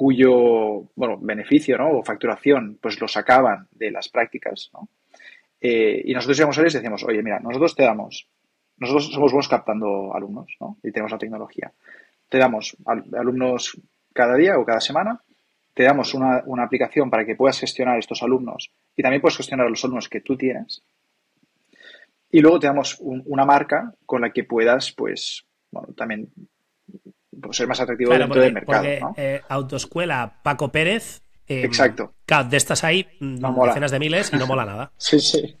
cuyo 0.00 0.88
bueno, 0.94 1.18
beneficio 1.20 1.76
¿no? 1.76 1.90
o 1.98 2.02
facturación 2.02 2.78
pues 2.80 2.98
lo 3.02 3.06
sacaban 3.06 3.68
de 3.72 3.90
las 3.90 4.08
prácticas. 4.08 4.70
¿no? 4.72 4.88
Eh, 5.60 6.00
y 6.06 6.14
nosotros 6.14 6.38
íbamos 6.38 6.56
a 6.56 6.62
ellos 6.62 6.72
y 6.72 6.78
decíamos, 6.78 7.04
oye, 7.04 7.22
mira, 7.22 7.38
nosotros 7.40 7.76
te 7.76 7.82
damos, 7.82 8.26
nosotros 8.78 9.12
somos 9.12 9.30
buenos 9.30 9.48
captando 9.48 10.14
alumnos 10.14 10.56
¿no? 10.58 10.78
y 10.82 10.90
tenemos 10.90 11.12
la 11.12 11.18
tecnología. 11.18 11.70
Te 12.30 12.38
damos 12.38 12.74
alumnos 12.86 13.78
cada 14.14 14.36
día 14.36 14.58
o 14.58 14.64
cada 14.64 14.80
semana, 14.80 15.20
te 15.74 15.82
damos 15.82 16.14
una, 16.14 16.42
aplicación 16.62 17.10
para 17.10 17.26
que 17.26 17.36
puedas 17.36 17.60
gestionar 17.60 17.98
estos 17.98 18.22
alumnos 18.22 18.70
y 18.96 19.02
también 19.02 19.20
puedes 19.20 19.36
gestionar 19.36 19.68
los 19.68 19.84
alumnos 19.84 20.08
que 20.08 20.20
tú 20.20 20.36
tienes. 20.36 20.82
Y 22.30 22.40
luego 22.40 22.60
te 22.60 22.68
damos 22.68 22.96
una 23.00 23.44
marca 23.44 23.92
con 24.06 24.22
la 24.22 24.30
que 24.30 24.44
puedas, 24.44 24.92
pues, 24.92 25.44
bueno, 25.70 25.88
también 25.96 26.28
pues, 27.40 27.56
ser 27.56 27.66
más 27.66 27.80
atractivo 27.80 28.12
dentro 28.12 28.40
del 28.40 28.52
mercado. 28.52 29.14
Eh, 29.16 29.40
autoescuela 29.48 30.40
Paco 30.42 30.70
Pérez. 30.70 31.22
Em, 31.46 31.64
Exacto. 31.64 32.14
Claro, 32.24 32.48
de 32.48 32.56
estas 32.56 32.84
hay 32.84 33.08
mm, 33.18 33.38
decenas 33.66 33.90
de 33.90 33.98
miles 33.98 34.32
y 34.32 34.36
no 34.36 34.46
mola 34.46 34.64
nada. 34.64 34.92
sí, 34.96 35.18
sí. 35.18 35.56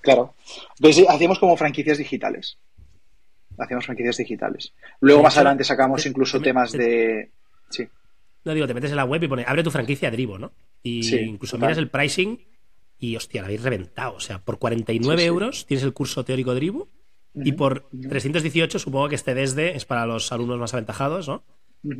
Claro. 0.00 0.34
Entonces 0.76 1.08
hacíamos 1.08 1.38
como 1.38 1.56
franquicias 1.56 1.98
digitales. 1.98 2.58
Hacíamos 3.58 3.86
franquicias 3.86 4.16
digitales. 4.16 4.72
Luego 5.00 5.22
más 5.22 5.36
adelante 5.36 5.64
sacamos 5.64 6.04
incluso 6.06 6.40
temas 6.40 6.72
de. 6.72 7.30
Sí. 7.70 7.88
No 8.44 8.54
digo, 8.54 8.66
te 8.66 8.74
metes 8.74 8.90
en 8.90 8.96
la 8.96 9.04
web 9.04 9.22
y 9.22 9.28
pone, 9.28 9.44
abre 9.46 9.62
tu 9.62 9.70
franquicia 9.70 10.10
Drivo, 10.10 10.38
¿no? 10.38 10.52
Y 10.82 11.14
incluso 11.16 11.58
miras 11.58 11.78
el 11.78 11.88
pricing 11.88 12.40
y 12.98 13.16
hostia, 13.16 13.42
la 13.42 13.46
habéis 13.46 13.62
reventado. 13.62 14.14
O 14.14 14.20
sea, 14.20 14.38
por 14.38 14.58
49 14.58 15.24
euros 15.24 15.66
tienes 15.66 15.84
el 15.84 15.92
curso 15.92 16.24
teórico 16.24 16.54
Drivo 16.54 16.88
y 17.34 17.52
por 17.52 17.88
318, 17.90 18.78
supongo 18.78 19.08
que 19.08 19.14
este 19.14 19.34
desde 19.34 19.76
es 19.76 19.84
para 19.84 20.06
los 20.06 20.32
alumnos 20.32 20.58
más 20.58 20.74
aventajados, 20.74 21.28
¿no? 21.28 21.44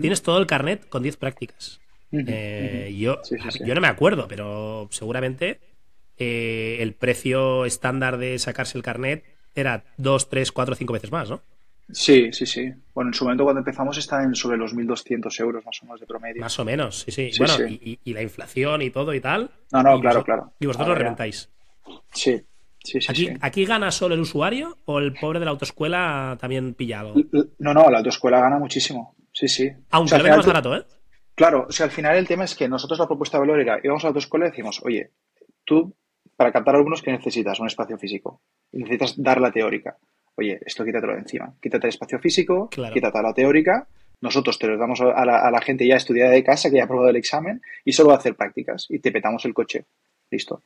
Tienes 0.01 0.23
todo 0.23 0.39
el 0.39 0.47
carnet 0.47 0.89
con 0.89 1.03
10 1.03 1.17
prácticas. 1.17 1.81
Eh, 2.13 2.95
yo, 2.99 3.21
yo 3.65 3.75
no 3.75 3.81
me 3.81 3.89
acuerdo, 3.89 4.29
pero 4.29 4.89
seguramente 4.91 5.61
eh, 6.19 6.77
el 6.81 6.95
precio 6.95 7.65
estándar 7.65 8.19
de 8.19 8.39
sacarse 8.39 8.77
el 8.77 8.85
carnet 8.85 9.25
era 9.55 9.85
2, 9.97 10.29
3, 10.29 10.53
4, 10.53 10.75
5 10.75 10.93
veces 10.93 11.13
más, 11.13 11.31
¿no? 11.31 11.41
Sí, 11.91 12.33
sí, 12.33 12.47
sí. 12.47 12.73
Bueno, 12.95 13.11
en 13.11 13.15
su 13.15 13.25
momento 13.25 13.45
cuando 13.45 13.61
empezamos 13.61 13.99
está 13.99 14.23
en 14.23 14.35
sobre 14.35 14.57
los 14.57 14.75
1.200 14.75 15.41
euros 15.41 15.65
más 15.67 15.83
o 15.83 15.87
menos 15.87 16.01
de 16.01 16.07
promedio. 16.07 16.41
Más 16.41 16.59
o 16.59 16.65
menos, 16.65 17.01
sí, 17.01 17.11
sí. 17.11 17.31
bueno, 17.39 17.55
y, 17.69 18.13
la 18.13 18.23
inflación 18.23 18.83
y 18.83 18.91
todo 18.91 19.13
y 19.13 19.21
tal. 19.21 19.51
No, 19.73 19.83
no, 19.83 20.01
claro, 20.01 20.25
claro. 20.25 20.53
Y 20.59 20.67
vosotros 20.67 20.89
lo 20.89 20.95
reventáis. 20.95 21.51
Sí, 22.13 22.43
aquí, 23.41 23.65
gana 23.65 23.91
solo 23.91 24.15
el 24.15 24.21
usuario 24.21 24.79
o 24.87 24.99
el 24.99 25.13
pobre 25.15 25.39
de 25.39 25.45
la 25.45 25.51
autoescuela 25.53 26.37
también 26.41 26.75
pillado? 26.75 27.15
No, 27.59 27.75
no, 27.75 27.91
la 27.91 27.99
autoescuela 27.99 28.41
gana 28.41 28.59
muchísimo. 28.59 29.15
Sí, 29.33 29.49
sí. 29.49 29.71
Aunque 29.91 30.15
o 30.15 30.19
más 30.19 30.47
barato, 30.47 30.77
¿eh? 30.77 30.85
Claro, 31.35 31.67
o 31.69 31.73
sea, 31.73 31.87
al 31.87 31.93
final 31.93 32.17
el 32.17 32.29
tema 32.29 32.45
es 32.45 32.55
que 32.55 32.69
nosotros 32.69 32.99
la 32.99 33.07
propuesta 33.07 33.39
de 33.39 33.41
valor 33.41 33.61
era, 33.61 33.81
íbamos 33.83 34.05
a 34.05 34.07
la 34.07 34.09
autoescuela 34.09 34.47
y 34.47 34.51
decimos, 34.51 34.81
oye, 34.85 35.11
tú, 35.65 35.95
para 36.43 36.51
captar 36.51 36.75
alumnos, 36.75 37.03
¿qué 37.03 37.13
necesitas? 37.13 37.61
Un 37.61 37.69
espacio 37.69 37.97
físico. 37.97 38.41
necesitas 38.73 39.15
dar 39.23 39.41
la 39.41 39.53
teórica. 39.53 39.97
Oye, 40.35 40.59
esto 40.67 40.85
quítatelo 40.85 41.13
de 41.13 41.21
encima. 41.21 41.55
Quítate 41.63 41.87
el 41.87 41.91
espacio 41.91 42.19
físico, 42.19 42.69
quítate 42.69 43.23
la 43.23 43.33
teórica. 43.33 43.87
Nosotros 44.21 44.59
te 44.59 44.67
lo 44.67 44.77
damos 44.77 45.01
a 45.01 45.25
la, 45.25 45.39
a 45.39 45.51
la 45.53 45.61
gente 45.61 45.87
ya 45.87 45.95
estudiada 45.95 46.33
de 46.33 46.43
casa, 46.43 46.69
que 46.69 46.77
ya 46.77 46.83
ha 46.83 46.85
aprobado 46.87 47.11
el 47.11 47.17
examen, 47.17 47.63
y 47.85 47.93
solo 47.93 48.09
va 48.09 48.17
a 48.17 48.19
hacer 48.19 48.35
prácticas. 48.35 48.87
Y 48.89 48.99
te 48.99 49.13
petamos 49.13 49.45
el 49.45 49.55
coche. 49.55 49.85
Listo 50.33 50.63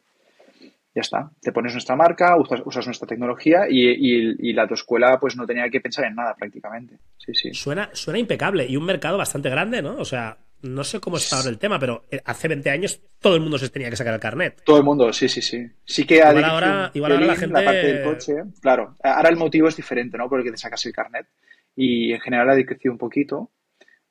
ya 0.97 1.03
está. 1.03 1.31
Te 1.43 1.53
pones 1.53 1.75
nuestra 1.75 1.95
marca, 1.95 2.39
usas, 2.39 2.87
nuestra 2.87 3.07
tecnología 3.07 3.67
y, 3.69 4.53
la 4.55 4.67
tu 4.67 4.73
escuela 4.73 5.21
pues 5.21 5.37
no 5.37 5.47
tenía 5.47 5.69
que 5.69 5.83
pensar 5.83 6.07
en 6.07 6.15
nada 6.15 6.35
prácticamente. 6.35 6.97
Sí, 7.19 7.35
sí. 7.35 7.53
Suena, 7.53 7.91
suena 7.93 8.19
impecable 8.19 8.67
y 8.67 8.79
un 8.79 8.87
mercado 8.87 9.19
bastante 9.19 9.51
grande, 9.51 9.83
¿no? 9.83 9.97
O 9.99 10.07
sea, 10.07 10.39
no 10.62 10.85
sé 10.85 11.01
cómo 11.01 11.16
está 11.16 11.37
ahora 11.37 11.51
el 11.51 11.59
tema, 11.59 11.79
pero 11.79 12.07
eh, 12.11 12.21
hace 12.25 12.49
20 12.49 12.71
años 12.71 13.01
todo 13.21 13.35
el 13.35 13.40
mundo 13.40 13.59
se 13.59 13.69
tenía 13.69 13.90
que 13.90 13.97
sacar 13.97 14.14
el 14.14 14.21
carnet. 14.21 14.62
Todo 14.64 14.79
el 14.79 14.85
mundo, 14.85 15.12
sí, 15.12 15.29
sí, 15.29 15.42
sí. 15.42 15.66
Sí 15.85 16.05
que 16.05 16.16
igual 16.16 16.45
ahora, 16.45 16.90
igual 16.95 17.12
ahora 17.12 17.27
la 17.27 17.37
gente... 17.37 17.61
La 17.61 17.64
parte 17.64 17.87
del 17.87 18.05
coche, 18.05 18.35
claro. 18.61 18.97
Ahora 19.03 19.29
el 19.29 19.37
motivo 19.37 19.69
es 19.69 19.77
diferente, 19.77 20.16
¿no? 20.19 20.29
Por 20.29 20.40
el 20.40 20.45
que 20.45 20.53
te 20.53 20.59
sacas 20.59 20.85
el 20.87 20.92
carnet. 20.92 21.27
Y 21.75 22.12
en 22.12 22.21
general 22.21 22.51
ha 22.51 22.55
decrecido 22.55 22.92
un 22.92 22.99
poquito 22.99 23.51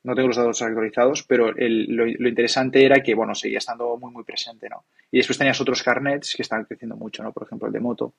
no 0.06 0.14
tengo 0.14 0.28
los 0.28 0.38
datos 0.38 0.62
actualizados, 0.62 1.24
pero 1.24 1.52
lo, 1.52 2.08
interesante 2.08 2.86
era 2.86 3.02
que, 3.02 3.16
bueno, 3.16 3.34
seguía 3.34 3.58
estando 3.58 3.98
muy, 3.98 4.12
muy 4.12 4.24
presente, 4.24 4.70
¿no? 4.70 4.86
Y 5.12 5.18
después 5.18 5.36
tenías 5.36 5.60
otros 5.60 5.82
carnets 5.82 6.36
que 6.36 6.44
estaban 6.44 6.66
creciendo 6.66 6.96
mucho, 6.96 7.24
¿no? 7.24 7.34
Por 7.34 7.44
ejemplo, 7.44 7.68
el 7.68 7.74
de 7.74 7.80
moto. 7.80 8.14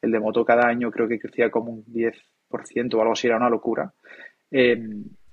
El 0.00 0.10
de 0.10 0.18
moto 0.18 0.44
cada 0.44 0.66
año 0.66 0.90
creo 0.90 1.06
que 1.06 1.20
crecía 1.20 1.48
como 1.48 1.70
un 1.70 1.84
10% 1.84 2.94
o 2.94 3.00
algo 3.00 3.12
así, 3.12 3.28
era 3.28 3.36
una 3.36 3.48
locura. 3.48 3.94
Eh, 4.50 4.82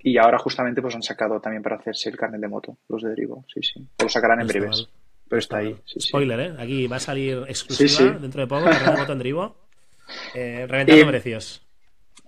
y 0.02 0.18
ahora 0.18 0.38
justamente 0.38 0.80
pues 0.82 0.94
han 0.94 1.02
sacado 1.02 1.40
también 1.40 1.62
para 1.62 1.76
hacerse 1.76 2.08
el 2.10 2.16
carnet 2.16 2.40
de 2.40 2.48
moto, 2.48 2.78
los 2.88 3.02
de 3.02 3.10
Drivo, 3.10 3.44
sí, 3.52 3.62
sí. 3.62 3.86
Lo 4.00 4.08
sacarán 4.08 4.40
en 4.40 4.46
breves. 4.46 4.88
Pero 5.28 5.38
está 5.38 5.58
ahí. 5.58 5.76
Spoiler, 5.86 6.40
¿eh? 6.40 6.54
Aquí 6.58 6.86
va 6.86 6.96
a 6.96 7.00
salir 7.00 7.44
exclusiva 7.46 8.18
dentro 8.18 8.40
de 8.40 8.46
poco, 8.46 8.64
carnet 8.64 8.92
de 8.94 9.00
moto 9.00 9.12
en 9.12 9.18
Drivo. 9.18 9.56
Eh, 10.34 10.66
reventando 10.66 11.06
precios. 11.06 11.64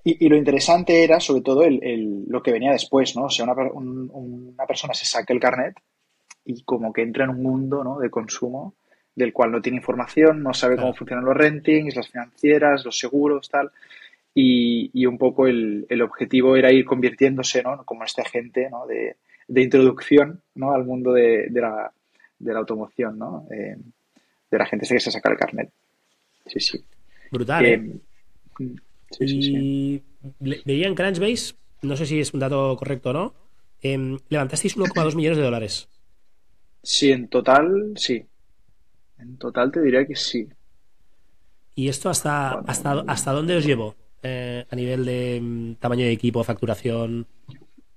Y, 0.05 0.29
lo 0.29 0.37
interesante 0.37 1.03
era, 1.03 1.19
sobre 1.19 1.43
todo, 1.43 1.65
el, 1.65 2.25
lo 2.29 2.41
que 2.41 2.53
venía 2.53 2.71
después, 2.71 3.17
¿no? 3.17 3.25
O 3.25 3.29
sea, 3.29 3.45
una, 3.45 3.55
una, 3.73 4.67
persona 4.67 4.95
se 4.95 5.05
saca 5.05 5.33
el 5.33 5.41
carnet 5.41 5.75
y 6.45 6.63
como 6.63 6.93
que 6.93 7.03
entra 7.03 7.25
en 7.25 7.31
un 7.31 7.43
mundo 7.43 7.83
¿no? 7.83 7.99
de 7.99 8.11
consumo 8.11 8.75
del 9.15 9.33
cual 9.33 9.53
no 9.53 9.61
tiene 9.61 9.79
información, 9.79 10.43
no 10.43 10.55
sabe 10.55 10.77
cómo 10.77 10.95
funcionan 10.95 11.25
los 11.25 11.37
rentings, 11.37 11.95
las 11.95 12.09
financieras, 12.09 12.85
los 12.85 12.99
seguros, 12.99 13.49
tal. 13.49 13.71
Y, 14.35 14.91
y 14.95 15.07
un 15.07 15.19
poco 15.19 15.47
el, 15.47 15.87
el, 15.91 16.01
objetivo 16.01 16.57
era 16.57 16.73
ir 16.73 16.85
convirtiéndose, 16.85 17.63
¿no? 17.63 17.85
Como 17.85 18.05
este 18.05 18.23
agente, 18.23 18.69
¿no? 18.71 18.87
De, 18.87 19.17
de 19.47 19.63
introducción, 19.63 20.43
¿no? 20.55 20.73
Al 20.73 20.85
mundo 20.85 21.13
de, 21.13 21.49
de, 21.51 21.61
la, 21.61 21.93
de 22.39 22.53
la, 22.53 22.59
automoción, 22.61 23.19
¿no? 23.19 23.47
Eh, 23.51 23.77
de 24.51 24.59
la 24.59 24.67
gente 24.67 24.87
que 24.87 25.01
se 25.01 25.11
saca 25.11 25.31
el 25.31 25.37
carnet. 25.37 25.71
Sí, 26.47 26.61
sí. 26.61 26.85
Brutal. 27.31 27.67
¿eh? 27.67 27.91
y 29.21 30.03
veía 30.41 30.87
en 30.87 30.95
Crunchbase, 30.95 31.55
no 31.83 31.97
sé 31.97 32.07
si 32.07 32.21
es 32.21 32.33
un 32.33 32.41
dato 32.41 32.75
correcto 32.77 33.11
o 33.11 33.13
no, 33.13 33.35
Em, 33.83 34.17
levantasteis 34.31 34.77
1,2 34.77 35.17
millones 35.17 35.39
de 35.39 35.43
dólares. 35.43 35.89
Sí, 36.83 37.11
en 37.11 37.29
total, 37.29 37.95
sí. 37.97 38.25
En 39.19 39.37
total 39.37 39.73
te 39.73 39.81
diría 39.81 40.07
que 40.07 40.15
sí. 40.15 40.49
¿Y 41.75 41.89
esto 41.89 42.09
hasta, 42.09 42.61
hasta, 42.61 43.01
hasta 43.09 43.33
dónde 43.33 43.57
os 43.57 43.65
llevó? 43.65 43.97
Eh, 44.23 44.65
a 44.71 44.77
nivel 44.77 45.05
de 45.05 45.41
mm, 45.43 45.75
tamaño 45.77 46.05
de 46.05 46.13
equipo, 46.13 46.45
facturación. 46.45 47.27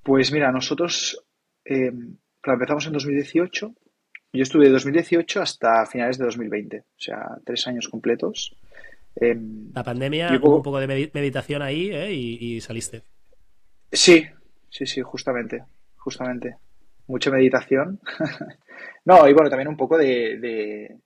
Pues 0.01 0.31
mira, 0.31 0.51
nosotros, 0.51 1.23
eh, 1.63 1.91
empezamos 2.43 2.87
en 2.87 2.93
2018. 2.93 3.73
Yo 4.33 4.43
estuve 4.43 4.65
de 4.65 4.71
2018 4.71 5.41
hasta 5.41 5.85
finales 5.85 6.17
de 6.17 6.25
2020, 6.25 6.79
o 6.79 6.83
sea, 6.97 7.37
tres 7.45 7.67
años 7.67 7.87
completos. 7.87 8.55
Em, 9.15 9.71
la 9.73 9.83
pandemia, 9.83 10.29
un 10.31 10.61
poco 10.61 10.79
de 10.79 11.09
meditación 11.13 11.61
ahí 11.61 11.89
¿eh? 11.91 12.11
y, 12.11 12.59
saliste. 12.59 13.03
Sí, 13.91 14.25
sí, 14.69 14.85
sí, 14.85 15.01
justamente, 15.01 15.63
justamente. 15.95 16.57
Mucha 17.07 17.29
meditación. 17.29 17.99
no, 19.05 19.27
y 19.27 19.33
bueno, 19.33 19.49
también 19.49 19.69
un 19.69 19.77
poco 19.77 19.97
de, 19.97 20.37
de, 20.39 20.97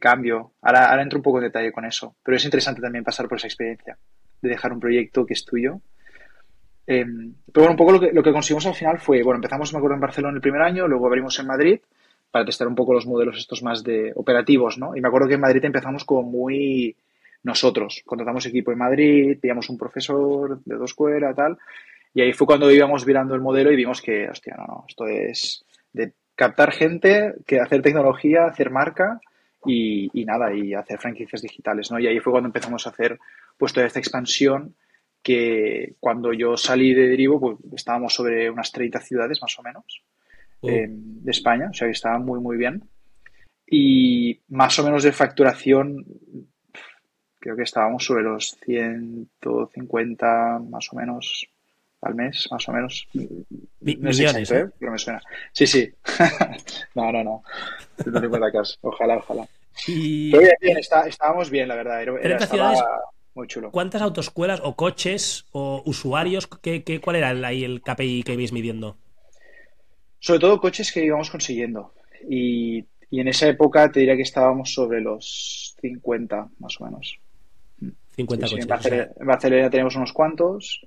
cambio. 0.00 0.52
Ahora, 0.62 0.90
ahora 0.90 1.02
entro 1.02 1.18
un 1.18 1.22
poco 1.22 1.38
en 1.38 1.44
detalle 1.44 1.72
con 1.72 1.84
eso, 1.84 2.16
pero 2.22 2.36
es 2.36 2.44
interesante 2.44 2.80
también 2.80 3.04
pasar 3.04 3.28
por 3.28 3.38
esa 3.38 3.46
experiencia 3.46 3.96
de 4.40 4.48
dejar 4.48 4.72
un 4.72 4.80
proyecto 4.80 5.24
que 5.24 5.34
es 5.34 5.44
tuyo. 5.44 5.80
Em, 6.86 7.34
pero 7.52 7.66
bueno, 7.66 7.72
un 7.72 7.76
poco 7.76 7.92
lo 7.92 8.00
que, 8.00 8.12
lo 8.12 8.22
que 8.22 8.32
conseguimos 8.32 8.66
al 8.66 8.74
final 8.74 8.98
fue, 8.98 9.22
bueno, 9.22 9.36
empezamos, 9.36 9.72
me 9.72 9.78
acuerdo, 9.78 9.94
en 9.94 10.00
Barcelona 10.00 10.34
el 10.34 10.40
primer 10.40 10.62
año, 10.62 10.88
luego 10.88 11.06
abrimos 11.06 11.38
en 11.38 11.46
Madrid 11.46 11.80
para 12.30 12.44
testar 12.44 12.66
un 12.66 12.74
poco 12.74 12.94
los 12.94 13.06
modelos 13.06 13.38
estos 13.38 13.62
más 13.62 13.84
de 13.84 14.12
operativos, 14.16 14.78
¿no? 14.78 14.96
Y 14.96 15.00
me 15.00 15.08
acuerdo 15.08 15.28
que 15.28 15.34
en 15.34 15.40
Madrid 15.40 15.64
empezamos 15.64 16.04
como 16.04 16.22
muy 16.22 16.96
nosotros. 17.42 18.02
Contratamos 18.04 18.46
equipo 18.46 18.72
en 18.72 18.78
Madrid, 18.78 19.38
teníamos 19.40 19.68
un 19.68 19.78
profesor 19.78 20.60
de 20.64 20.76
dos 20.76 20.90
escuela, 20.90 21.34
tal. 21.34 21.58
Y 22.14 22.22
ahí 22.22 22.32
fue 22.32 22.46
cuando 22.46 22.70
íbamos 22.70 23.06
mirando 23.06 23.34
el 23.34 23.40
modelo 23.40 23.70
y 23.70 23.76
vimos 23.76 24.00
que, 24.00 24.28
hostia, 24.28 24.54
no, 24.56 24.66
no, 24.66 24.84
esto 24.88 25.06
es 25.06 25.64
de 25.92 26.12
captar 26.34 26.72
gente, 26.72 27.34
que 27.46 27.60
hacer 27.60 27.82
tecnología, 27.82 28.46
hacer 28.46 28.70
marca 28.70 29.20
y, 29.64 30.10
nada, 30.24 30.52
y 30.54 30.74
hacer 30.74 30.98
franquicias 30.98 31.42
digitales, 31.42 31.90
¿no? 31.90 31.98
Y 31.98 32.06
ahí 32.06 32.18
fue 32.18 32.32
cuando 32.32 32.48
empezamos 32.48 32.86
a 32.86 32.90
hacer 32.90 33.18
pues 33.56 33.72
toda 33.72 33.86
esta 33.86 34.00
expansión 34.00 34.74
que 35.22 35.94
cuando 36.00 36.32
yo 36.32 36.56
salí 36.56 36.94
de 36.94 37.08
Derivo, 37.08 37.38
pues 37.38 37.58
estábamos 37.74 38.12
sobre 38.14 38.50
unas 38.50 38.72
30 38.72 39.00
ciudades 39.00 39.38
más 39.40 39.56
o 39.58 39.62
menos. 39.62 40.02
Oh. 40.60 40.68
Eh, 40.68 40.86
de 40.88 41.30
España, 41.30 41.68
o 41.70 41.74
sea 41.74 41.86
que 41.86 41.92
estaba 41.92 42.18
muy, 42.18 42.40
muy 42.40 42.56
bien. 42.56 42.82
Y 43.66 44.40
más 44.48 44.78
o 44.78 44.84
menos 44.84 45.02
de 45.04 45.12
facturación, 45.12 46.04
creo 47.38 47.56
que 47.56 47.62
estábamos 47.62 48.04
sobre 48.04 48.24
los 48.24 48.56
150 48.64 50.60
más 50.68 50.88
o 50.92 50.96
menos 50.96 51.48
al 52.02 52.14
mes, 52.16 52.48
más 52.50 52.68
o 52.68 52.72
menos. 52.72 53.08
millones, 53.80 54.50
¿eh? 54.50 54.66
Pero 54.78 54.92
me 54.92 54.98
suena. 54.98 55.22
Sí, 55.52 55.66
sí. 55.66 55.88
no, 56.94 57.12
no, 57.12 57.24
no. 57.24 57.42
150 58.02 58.62
Ojalá, 58.82 59.16
ojalá. 59.16 59.48
Y... 59.86 60.32
Pero 60.32 60.50
bien, 60.60 60.78
estábamos 60.78 61.48
bien, 61.48 61.68
la 61.68 61.76
verdad. 61.76 62.02
Era, 62.02 62.36
estaba 62.36 62.74
muy 63.34 63.46
chulo. 63.46 63.70
¿Cuántas 63.70 64.02
autoescuelas 64.02 64.60
o 64.64 64.74
coches 64.74 65.46
o 65.52 65.82
usuarios? 65.86 66.48
¿qué, 66.60 66.82
qué, 66.82 67.00
cuál 67.00 67.16
era 67.16 67.30
ahí 67.30 67.64
el 67.64 67.80
KPI 67.80 68.24
que 68.24 68.34
ibais 68.34 68.52
midiendo? 68.52 68.96
Sobre 70.18 70.40
todo 70.40 70.60
coches 70.60 70.92
que 70.92 71.04
íbamos 71.04 71.30
consiguiendo. 71.30 71.94
Y, 72.28 72.84
en 73.10 73.28
esa 73.28 73.46
época 73.46 73.92
te 73.92 74.00
diría 74.00 74.16
que 74.16 74.22
estábamos 74.22 74.72
sobre 74.72 75.00
los 75.00 75.76
50, 75.80 76.48
más 76.58 76.80
o 76.80 76.84
menos. 76.84 77.18
50 78.16 78.46
coches. 78.46 78.64
en, 79.18 79.26
Barcelona, 79.26 79.70
tenemos 79.70 79.96
unos 79.96 80.12
cuantos 80.12 80.86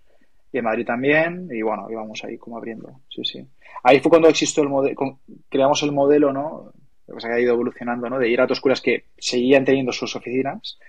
y 0.56 0.60
en 0.60 0.64
Madrid 0.64 0.86
también. 0.86 1.50
Y 1.52 1.62
bueno, 1.62 1.88
íbamos 1.90 2.24
ahí 2.24 2.38
como 2.38 2.58
abriendo. 2.58 3.02
Sí, 3.10 3.24
sí. 3.26 3.46
Ahí 3.84 4.00
fue 4.00 4.10
cuando 4.10 4.30
existió 4.30 4.64
el 4.64 4.70
modelo, 4.70 5.20
creamos 5.50 5.84
el 5.84 5.92
modelo, 5.92 6.32
¿no? 6.32 6.72
Lo 7.08 7.18
que 7.18 7.28
ha 7.28 7.40
ido 7.40 7.54
evolucionando, 7.54 8.10
¿no? 8.10 8.18
De 8.18 8.30
ir 8.30 8.40
a 8.40 8.46
otras 8.46 8.58
escuelas 8.58 8.82
que 8.82 9.06
seguían 9.18 9.66
teniendo 9.66 9.92
sus 9.92 10.16
oficinas, 10.16 10.80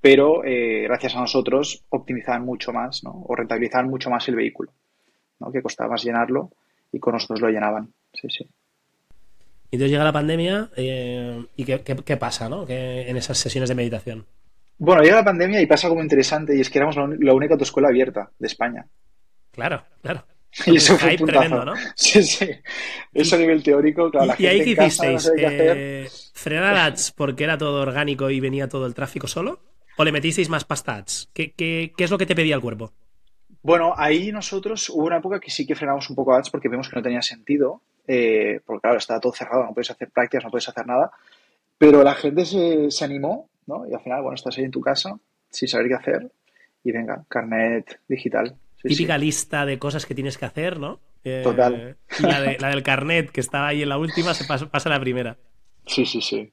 pero 0.00 0.44
eh, 0.44 0.84
gracias 0.84 1.16
a 1.16 1.20
nosotros 1.20 1.84
optimizaban 1.90 2.44
mucho 2.44 2.72
más, 2.72 3.02
¿no? 3.02 3.24
O 3.26 3.34
rentabilizaban 3.34 3.90
mucho 3.90 4.10
más 4.10 4.26
el 4.28 4.36
vehículo, 4.36 4.72
¿no? 5.40 5.50
Que 5.50 5.60
costaba 5.60 5.90
más 5.90 6.04
llenarlo 6.04 6.52
y 6.92 7.00
con 7.00 7.14
nosotros 7.14 7.40
lo 7.40 7.48
llenaban. 7.48 7.92
Sí, 8.14 8.28
sí. 8.30 8.44
Y 9.72 9.76
entonces 9.76 9.90
llega 9.90 10.04
la 10.04 10.12
pandemia 10.12 10.70
eh, 10.76 11.44
y 11.56 11.64
qué, 11.64 12.16
pasa 12.16 12.48
¿no? 12.48 12.64
en 12.68 13.16
esas 13.16 13.38
sesiones 13.38 13.68
de 13.68 13.74
meditación. 13.74 14.26
Bueno, 14.80 15.02
llega 15.02 15.16
la 15.16 15.24
pandemia 15.24 15.60
y 15.60 15.66
pasa 15.66 15.90
como 15.90 16.00
interesante 16.02 16.56
y 16.56 16.60
es 16.62 16.70
que 16.70 16.78
éramos 16.78 16.96
la 16.96 17.34
única 17.34 17.52
autoescuela 17.54 17.88
abierta 17.88 18.30
de 18.38 18.46
España. 18.46 18.86
Claro, 19.52 19.84
claro. 20.02 20.24
Y 20.66 20.76
eso 20.76 20.96
fue 20.96 21.16
un 21.20 21.26
tremendo, 21.26 21.64
¿no? 21.64 21.74
Sí, 21.94 22.22
sí. 22.22 22.48
Eso 23.12 23.36
a 23.36 23.38
nivel 23.38 23.62
teórico, 23.62 24.10
claro. 24.10 24.34
¿Y, 24.38 24.46
ahí 24.46 24.64
qué 24.64 24.70
hicisteis? 24.70 25.30
Eh, 25.36 26.08
¿Frenar 26.32 26.76
ads 26.76 27.12
porque 27.12 27.44
era 27.44 27.58
todo 27.58 27.82
orgánico 27.82 28.30
y 28.30 28.40
venía 28.40 28.68
todo 28.68 28.86
el 28.86 28.94
tráfico 28.94 29.28
solo? 29.28 29.60
¿O 29.98 30.02
le 30.04 30.12
metisteis 30.12 30.48
más 30.48 30.64
pasta 30.64 30.96
ads? 30.96 31.28
¿Qué, 31.34 31.52
qué 31.52 31.92
es 31.98 32.10
lo 32.10 32.18
que 32.18 32.26
te 32.26 32.34
pedía 32.34 32.54
el 32.54 32.62
cuerpo? 32.62 32.92
Bueno, 33.62 33.92
ahí 33.96 34.32
nosotros 34.32 34.88
hubo 34.88 35.04
una 35.04 35.18
época 35.18 35.38
que 35.38 35.50
sí 35.50 35.66
que 35.66 35.74
frenamos 35.74 36.08
un 36.08 36.16
poco 36.16 36.34
ads 36.34 36.48
porque 36.48 36.70
vimos 36.70 36.88
que 36.88 36.96
no 36.96 37.02
tenía 37.02 37.20
sentido, 37.20 37.82
eh, 38.06 38.60
porque 38.64 38.80
claro, 38.80 38.96
estaba 38.96 39.20
todo 39.20 39.34
cerrado, 39.34 39.64
no 39.64 39.74
puedes 39.74 39.90
hacer 39.90 40.10
prácticas, 40.10 40.44
no 40.44 40.50
puedes 40.50 40.68
hacer 40.68 40.86
nada, 40.86 41.10
pero 41.76 42.02
la 42.02 42.14
gente 42.14 42.46
se, 42.46 42.90
se 42.90 43.04
animó, 43.04 43.50
¿no? 43.66 43.86
Y 43.88 43.94
al 43.94 44.00
final, 44.00 44.22
bueno, 44.22 44.34
estás 44.34 44.56
ahí 44.58 44.64
en 44.64 44.70
tu 44.70 44.80
casa 44.80 45.18
sin 45.50 45.68
saber 45.68 45.88
qué 45.88 45.94
hacer 45.94 46.32
y 46.84 46.92
venga, 46.92 47.24
carnet 47.28 48.00
digital. 48.08 48.56
Típica 48.82 49.18
lista 49.18 49.66
de 49.66 49.78
cosas 49.78 50.06
que 50.06 50.14
tienes 50.14 50.38
que 50.38 50.46
hacer, 50.46 50.78
¿no? 50.78 51.00
Eh, 51.24 51.42
Total. 51.44 51.96
la, 52.20 52.56
la, 52.58 52.68
del 52.70 52.82
carnet, 52.82 53.30
que 53.30 53.40
estaba 53.40 53.68
ahí 53.68 53.82
en 53.82 53.90
la 53.90 53.98
última, 53.98 54.32
se 54.32 54.44
pasa, 54.44 54.70
pasa 54.70 54.88
a 54.88 54.92
la 54.92 55.00
primera. 55.00 55.36
Sí, 55.86 56.06
sí, 56.06 56.20
sí. 56.22 56.50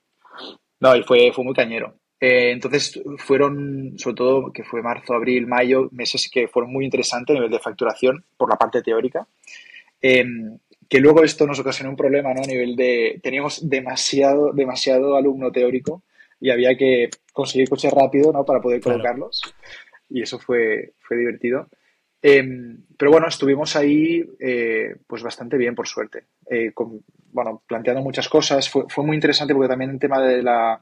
No, 0.79 0.95
y 0.95 1.03
fue, 1.03 1.31
fue 1.33 1.45
muy 1.45 1.53
cañero. 1.53 1.95
Eh, 2.19 2.51
entonces 2.51 2.99
fueron, 3.17 3.93
sobre 3.97 4.15
todo, 4.15 4.51
que 4.51 4.63
fue 4.63 4.81
marzo, 4.81 5.13
abril, 5.13 5.47
mayo, 5.47 5.87
meses 5.91 6.29
que 6.31 6.47
fueron 6.47 6.71
muy 6.71 6.83
interesantes 6.83 7.33
a 7.33 7.39
nivel 7.39 7.51
de 7.51 7.59
facturación 7.59 8.25
por 8.35 8.49
la 8.49 8.57
parte 8.57 8.81
teórica. 8.81 9.27
Em, 10.01 10.57
que 10.89 10.99
luego 10.99 11.23
esto 11.23 11.45
nos 11.47 11.59
ocasionó 11.59 11.91
un 11.91 11.97
problema, 11.97 12.33
¿no? 12.33 12.41
A 12.43 12.47
nivel 12.47 12.75
de, 12.75 13.19
teníamos 13.21 13.69
demasiado, 13.69 14.51
demasiado 14.53 15.15
alumno 15.15 15.51
teórico 15.51 16.03
y 16.39 16.49
había 16.49 16.75
que 16.75 17.09
conseguir 17.33 17.69
coches 17.69 17.93
rápido, 17.93 18.31
¿no? 18.31 18.45
Para 18.45 18.61
poder 18.61 18.81
colocarlos. 18.81 19.41
Y 20.09 20.21
eso 20.21 20.39
fue, 20.39 20.93
fue 20.99 21.17
divertido. 21.17 21.67
Em, 22.21 22.83
pero 22.97 23.11
bueno, 23.11 23.27
estuvimos 23.27 23.75
ahí 23.75 24.23
eh, 24.39 24.95
pues 25.05 25.23
bastante 25.23 25.57
bien, 25.57 25.75
por 25.75 25.87
suerte. 25.87 26.25
Eh, 26.49 26.71
bueno, 27.31 27.63
planteando 27.67 28.01
muchas 28.01 28.29
cosas. 28.29 28.69
Fue, 28.69 28.85
fue 28.89 29.05
muy 29.05 29.15
interesante 29.15 29.53
porque 29.53 29.69
también 29.69 29.91
el 29.91 29.99
tema 29.99 30.21
de 30.21 30.41
la, 30.41 30.81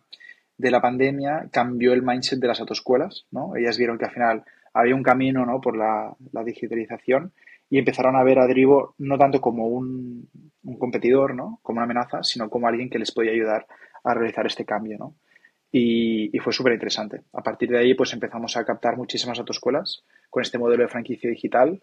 de 0.57 0.71
la 0.71 0.81
pandemia 0.81 1.49
cambió 1.51 1.93
el 1.93 2.03
mindset 2.03 2.39
de 2.39 2.47
las 2.47 2.59
autoescuelas, 2.59 3.25
¿no? 3.31 3.55
Ellas 3.55 3.77
vieron 3.77 3.97
que 3.97 4.05
al 4.05 4.11
final 4.11 4.43
había 4.73 4.95
un 4.95 5.03
camino, 5.03 5.45
¿no? 5.45 5.59
Por 5.61 5.77
la, 5.77 6.15
digitalización 6.45 7.33
y 7.69 7.79
empezaron 7.79 8.15
a 8.15 8.23
ver 8.23 8.39
a 8.39 8.47
Drivo 8.47 8.93
no 8.99 9.17
tanto 9.17 9.41
como 9.41 9.67
un, 9.67 10.29
competidor, 10.79 11.35
¿no? 11.35 11.59
Como 11.61 11.77
una 11.77 11.85
amenaza, 11.85 12.23
sino 12.23 12.49
como 12.49 12.67
alguien 12.67 12.89
que 12.89 12.99
les 12.99 13.11
podía 13.11 13.31
ayudar 13.31 13.65
a 14.03 14.13
realizar 14.13 14.45
este 14.45 14.65
cambio, 14.65 14.97
¿no? 14.97 15.15
Y, 15.77 16.39
fue 16.39 16.53
súper 16.53 16.71
interesante. 16.71 17.23
A 17.33 17.43
partir 17.43 17.69
de 17.69 17.79
ahí, 17.79 17.95
pues 17.95 18.13
empezamos 18.13 18.55
a 18.55 18.63
captar 18.63 18.95
muchísimas 18.95 19.37
autoescuelas 19.39 20.05
con 20.29 20.41
este 20.41 20.57
modelo 20.57 20.83
de 20.83 20.87
franquicia 20.87 21.29
digital 21.29 21.81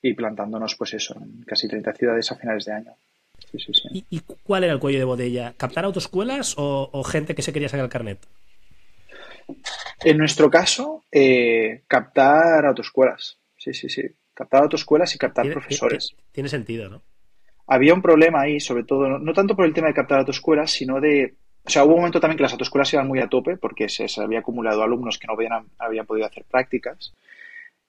y 0.00 0.14
plantándonos, 0.14 0.76
pues 0.76 0.94
eso, 0.94 1.16
en 1.20 1.42
casi 1.42 1.66
30 1.66 1.92
ciudades 1.94 2.30
a 2.30 2.36
finales 2.36 2.66
de 2.66 2.72
año. 2.72 2.92
¿Y, 3.92 4.20
cuál 4.44 4.62
era 4.62 4.72
el 4.72 4.78
cuello 4.78 5.00
de 5.00 5.04
botella? 5.04 5.54
¿Captar 5.56 5.84
autoescuelas 5.84 6.54
o, 6.56 7.02
gente 7.02 7.34
que 7.34 7.42
se 7.42 7.52
quería 7.52 7.68
sacar 7.68 7.84
el 7.84 7.90
carnet? 7.90 8.24
En 10.04 10.18
nuestro 10.18 10.48
caso, 10.48 11.02
eh, 11.10 11.82
captar 11.88 12.64
autoescuelas. 12.64 13.38
Sí, 13.56 13.74
sí, 13.74 13.88
sí. 13.88 14.02
Captar 14.34 14.62
autoescuelas 14.62 15.16
y 15.16 15.18
captar 15.18 15.50
profesores. 15.50 16.14
Tiene 16.30 16.48
sentido, 16.48 16.88
¿no? 16.88 17.02
Había 17.66 17.94
un 17.94 18.02
problema 18.02 18.42
ahí, 18.42 18.60
sobre 18.60 18.84
todo, 18.84 19.18
no, 19.18 19.32
tanto 19.32 19.56
por 19.56 19.64
el 19.64 19.72
tema 19.72 19.88
de 19.88 19.94
captar 19.94 20.20
autoescuelas, 20.20 20.70
sino 20.70 21.00
de. 21.00 21.34
O 21.64 21.70
sea, 21.70 21.84
hubo 21.84 21.94
un 21.94 22.00
momento 22.00 22.20
también 22.20 22.36
que 22.36 22.42
las 22.42 22.52
autoescuelas 22.52 22.92
iban 22.92 23.06
muy 23.06 23.20
a 23.20 23.28
tope 23.28 23.56
porque 23.56 23.88
se, 23.88 24.06
había 24.20 24.40
acumulado 24.40 24.82
alumnos 24.82 25.18
que 25.18 25.26
no 25.26 25.34
habían, 25.34 25.66
habían 25.78 26.06
podido 26.06 26.26
hacer 26.26 26.44
prácticas. 26.44 27.14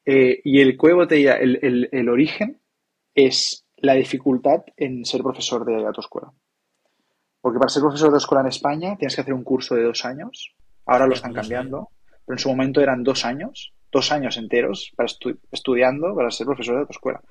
Eh, 0.05 0.41
y 0.43 0.61
el 0.61 0.77
cuello 0.77 0.97
botella, 0.97 1.37
el, 1.37 1.89
el 1.91 2.09
origen, 2.09 2.59
es 3.15 3.65
la 3.77 3.93
dificultad 3.93 4.63
en 4.77 5.05
ser 5.05 5.21
profesor 5.21 5.65
de 5.65 5.85
autoescuela. 5.85 6.31
Porque 7.41 7.59
para 7.59 7.69
ser 7.69 7.81
profesor 7.81 8.07
de 8.07 8.13
autoescuela 8.13 8.41
en 8.41 8.47
España 8.47 8.95
tienes 8.97 9.15
que 9.15 9.21
hacer 9.21 9.33
un 9.33 9.43
curso 9.43 9.75
de 9.75 9.83
dos 9.83 10.05
años. 10.05 10.53
Ahora 10.85 11.07
lo 11.07 11.13
están 11.13 11.33
cambiando, 11.33 11.89
pero 12.25 12.35
en 12.35 12.39
su 12.39 12.49
momento 12.49 12.81
eran 12.81 13.03
dos 13.03 13.25
años, 13.25 13.73
dos 13.91 14.11
años 14.11 14.37
enteros 14.37 14.93
para 14.95 15.09
estudiando 15.51 16.15
para 16.15 16.31
ser 16.31 16.45
profesor 16.45 16.75
de 16.75 16.81
autoescuela. 16.81 17.21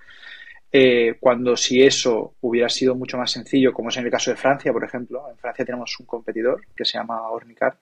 Eh, 0.75 1.17
cuando 1.21 1.55
si 1.55 1.83
eso 1.83 2.37
hubiera 2.41 2.71
sido 2.71 2.95
mucho 2.95 3.19
más 3.19 3.31
sencillo, 3.31 3.75
como 3.75 3.91
es 3.91 3.97
en 3.99 4.07
el 4.07 4.11
caso 4.11 4.31
de 4.31 4.39
Francia, 4.39 4.73
por 4.73 4.83
ejemplo, 4.83 5.29
en 5.31 5.37
Francia 5.37 5.67
tenemos 5.67 5.95
un 6.01 6.07
competidor 6.07 6.63
que 6.75 6.87
se 6.87 6.97
llama 6.97 7.29
Ornicar. 7.29 7.77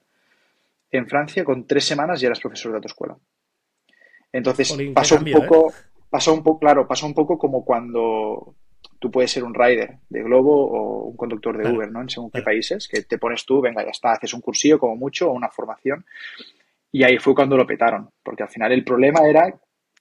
En 0.91 1.07
Francia, 1.07 1.45
con 1.45 1.69
tres 1.69 1.85
semanas 1.85 2.21
ya 2.21 2.27
eras 2.27 2.41
profesor 2.41 2.73
de 2.73 2.79
autoescuela. 2.79 3.17
Entonces, 4.33 4.77
pasó 4.93 5.19
un 5.19 5.31
poco, 5.31 5.73
pasó 6.09 6.35
un 6.35 6.43
poco, 6.43 6.59
claro, 6.59 6.89
pasó 6.89 7.07
un 7.07 7.15
poco 7.15 7.39
como 7.39 7.65
cuando 7.65 8.57
tú 8.99 9.09
puedes 9.11 9.31
ser 9.31 9.45
un 9.45 9.55
rider 9.55 9.99
de 10.09 10.23
Globo 10.25 10.53
o 10.53 11.05
un 11.05 11.17
conductor 11.17 11.57
de 11.57 11.73
Uber, 11.73 11.91
¿no? 11.93 12.03
En 12.03 12.11
según 12.11 12.31
qué 12.31 12.43
países, 12.43 12.89
que 12.89 13.03
te 13.03 13.19
pones 13.19 13.45
tú, 13.47 13.61
venga, 13.61 13.85
ya 13.85 13.91
está, 13.91 14.13
haces 14.13 14.35
un 14.35 14.41
cursillo 14.41 14.81
como 14.81 14.97
mucho 14.97 15.31
o 15.31 15.33
una 15.33 15.49
formación. 15.49 16.05
Y 16.91 17.05
ahí 17.05 17.19
fue 17.19 17.37
cuando 17.37 17.57
lo 17.57 17.67
petaron, 17.67 18.11
porque 18.23 18.43
al 18.43 18.49
final 18.49 18.73
el 18.73 18.85
problema 18.85 19.21
era 19.29 19.55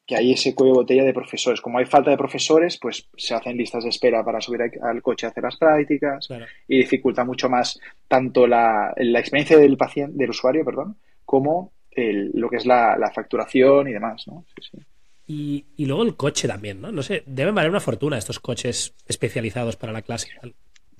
que 0.09 0.15
hay 0.15 0.31
ese 0.31 0.55
cuello 0.55 0.73
de 0.73 0.79
botella 0.79 1.03
de 1.03 1.13
profesores. 1.13 1.61
Como 1.61 1.77
hay 1.77 1.85
falta 1.85 2.09
de 2.09 2.17
profesores, 2.17 2.79
pues 2.81 3.07
se 3.15 3.35
hacen 3.35 3.55
listas 3.55 3.83
de 3.83 3.91
espera 3.91 4.25
para 4.25 4.41
subir 4.41 4.59
al 4.81 5.03
coche 5.03 5.27
a 5.27 5.29
hacer 5.29 5.43
las 5.43 5.55
prácticas 5.55 6.27
y 6.67 6.79
dificulta 6.79 7.23
mucho 7.23 7.47
más 7.47 7.79
tanto 8.07 8.47
la, 8.47 8.91
experiencia 8.97 9.55
del 9.59 9.77
paciente, 9.77 10.17
del 10.17 10.31
usuario, 10.31 10.65
perdón, 10.65 10.97
como 11.23 11.73
lo 11.95 12.49
que 12.49 12.55
es 12.55 12.65
la, 12.65 13.11
facturación 13.13 13.87
y 13.87 13.93
demás, 13.93 14.27
¿no? 14.27 14.45
Sí, 14.55 14.69
sí. 14.71 15.63
Y, 15.77 15.85
luego 15.85 16.01
el 16.01 16.15
coche 16.15 16.47
también, 16.47 16.81
¿no? 16.81 16.91
No 16.91 17.03
sé, 17.03 17.21
deben 17.27 17.53
valer 17.53 17.69
una 17.69 17.79
fortuna 17.79 18.17
estos 18.17 18.39
coches 18.39 18.95
especializados 19.05 19.75
para 19.75 19.93
la 19.93 20.01
clase. 20.01 20.29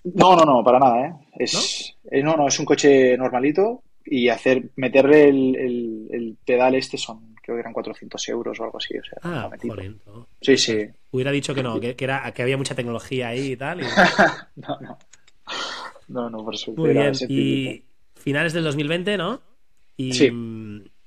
No, 0.04 0.36
no, 0.36 0.46
no, 0.46 0.64
para 0.64 0.78
nada, 0.78 1.08
¿eh? 1.08 1.14
Es, 1.40 1.96
¿No? 2.04 2.12
Eh, 2.12 2.22
no, 2.22 2.48
es 2.48 2.60
un 2.60 2.66
coche 2.66 3.18
normalito 3.18 3.82
y 4.06 4.30
hacer 4.30 4.70
meterle 4.76 5.30
el, 5.30 6.38
pedal 6.46 6.76
este 6.76 7.00
son, 7.00 7.36
creo 7.50 7.58
que 7.58 7.62
eran 7.62 7.74
400 7.74 8.30
euros 8.30 8.60
o 8.60 8.64
algo 8.64 8.78
así. 8.78 8.98
O 8.98 9.04
sea, 9.04 9.18
ah, 9.24 9.50
joder, 9.62 9.96
Sí, 10.42 10.58
sí. 10.58 10.88
Hubiera 11.12 11.32
dicho 11.32 11.54
que 11.54 11.64
no, 11.64 11.80
que, 11.80 11.96
era, 12.00 12.32
que 12.32 12.42
había 12.42 12.58
mucha 12.58 12.76
tecnología 12.76 13.30
ahí 13.30 13.54
y 13.54 13.58
tal. 13.58 13.80
no, 14.56 14.80
no. 14.82 14.98
No, 16.08 16.30
no, 16.30 16.44
por 16.44 16.58
supuesto. 16.58 16.82
Muy 16.82 16.94
bien. 16.94 17.14
Y 17.28 17.84
finales 18.16 18.54
del 18.54 18.64
2020, 18.64 19.18
¿no? 19.18 19.42
Y, 19.98 20.14
sí. 20.14 20.32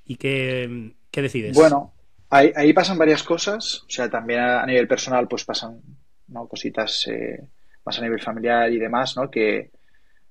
¿Y 0.04 0.16
qué, 0.16 0.92
qué 1.10 1.22
decides? 1.22 1.54
Bueno, 1.54 1.92
Ahí, 2.34 2.72
pasan 2.72 2.96
varias 2.96 3.22
cosas, 3.22 3.82
o 3.86 3.90
sea, 3.90 4.08
también 4.08 4.40
a, 4.40 4.64
nivel 4.64 4.88
personal 4.88 5.28
pues 5.28 5.44
pasan 5.44 5.82
¿no? 6.28 6.48
cositas 6.48 7.06
eh, 7.08 7.46
más 7.84 7.98
a 7.98 8.00
nivel 8.00 8.22
familiar 8.22 8.72
y 8.72 8.78
demás, 8.78 9.14
¿no? 9.18 9.30
Que, 9.30 9.70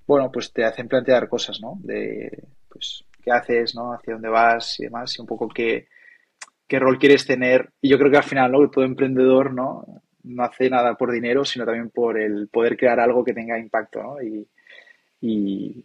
bueno, 0.07 0.31
pues 0.31 0.51
te 0.51 0.65
hacen 0.65 0.87
plantear 0.87 1.29
cosas, 1.29 1.61
¿no? 1.61 1.77
De, 1.83 2.43
pues, 2.67 3.03
qué 3.23 3.31
haces, 3.31 3.75
¿no? 3.75 3.93
Hacia 3.93 4.13
dónde 4.13 4.29
vas 4.29 4.79
y 4.79 4.85
demás, 4.85 5.15
y 5.15 5.21
un 5.21 5.27
poco 5.27 5.47
qué, 5.47 5.89
qué 6.71 6.79
rol 6.79 6.99
quieres 6.99 7.25
tener. 7.25 7.73
Y 7.81 7.89
yo 7.89 7.97
creo 7.97 8.09
que 8.09 8.15
al 8.15 8.23
final, 8.23 8.49
¿no? 8.49 8.69
Todo 8.69 8.85
emprendedor, 8.85 9.53
¿no? 9.53 9.85
No 10.23 10.43
hace 10.43 10.69
nada 10.69 10.95
por 10.95 11.11
dinero, 11.11 11.43
sino 11.43 11.65
también 11.65 11.89
por 11.89 12.17
el 12.17 12.47
poder 12.47 12.77
crear 12.77 12.97
algo 13.01 13.25
que 13.25 13.33
tenga 13.33 13.59
impacto, 13.59 14.01
¿no? 14.01 14.23
Y, 14.23 14.47
y, 15.19 15.83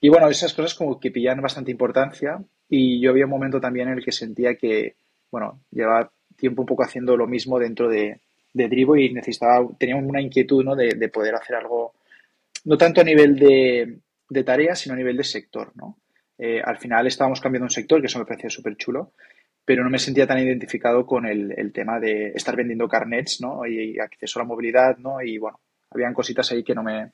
y 0.00 0.08
bueno, 0.08 0.30
esas 0.30 0.54
cosas 0.54 0.74
como 0.74 0.98
que 0.98 1.10
pillan 1.10 1.42
bastante 1.42 1.70
importancia. 1.70 2.42
Y 2.70 3.02
yo 3.02 3.10
había 3.10 3.26
un 3.26 3.32
momento 3.32 3.60
también 3.60 3.88
en 3.88 3.98
el 3.98 4.04
que 4.04 4.12
sentía 4.12 4.54
que, 4.54 4.96
bueno, 5.30 5.60
llevaba 5.70 6.10
tiempo 6.38 6.62
un 6.62 6.66
poco 6.68 6.84
haciendo 6.84 7.18
lo 7.18 7.26
mismo 7.26 7.58
dentro 7.58 7.90
de, 7.90 8.22
de 8.54 8.68
Drivo 8.68 8.96
y 8.96 9.12
necesitaba, 9.12 9.68
teníamos 9.78 10.06
una 10.06 10.22
inquietud, 10.22 10.64
¿no? 10.64 10.74
De, 10.74 11.08
poder 11.10 11.34
hacer 11.34 11.56
algo, 11.56 11.92
no 12.64 12.78
tanto 12.78 13.02
a 13.02 13.04
nivel 13.04 13.38
de, 13.38 13.98
de 14.30 14.42
tareas, 14.42 14.78
sino 14.78 14.94
a 14.94 14.96
nivel 14.96 15.18
de 15.18 15.24
sector, 15.24 15.72
¿no? 15.74 15.98
Eh, 16.38 16.62
al 16.64 16.78
final 16.78 17.06
estábamos 17.06 17.42
cambiando 17.42 17.66
un 17.66 17.70
sector, 17.70 18.00
que 18.00 18.06
eso 18.06 18.18
me 18.18 18.24
parecía 18.24 18.48
súper 18.48 18.74
chulo, 18.78 19.12
pero 19.64 19.82
no 19.82 19.90
me 19.90 19.98
sentía 19.98 20.26
tan 20.26 20.38
identificado 20.38 21.06
con 21.06 21.26
el, 21.26 21.72
tema 21.72 21.98
de 21.98 22.32
estar 22.34 22.54
vendiendo 22.56 22.88
carnets, 22.88 23.40
¿no? 23.40 23.66
Y, 23.66 23.98
acceso 23.98 24.38
a 24.38 24.42
la 24.42 24.48
movilidad, 24.48 24.98
¿no? 24.98 25.22
Y 25.22 25.38
bueno, 25.38 25.60
habían 25.90 26.14
cositas 26.14 26.50
ahí 26.52 26.62
que 26.62 26.74
no 26.74 26.82
me, 26.82 27.12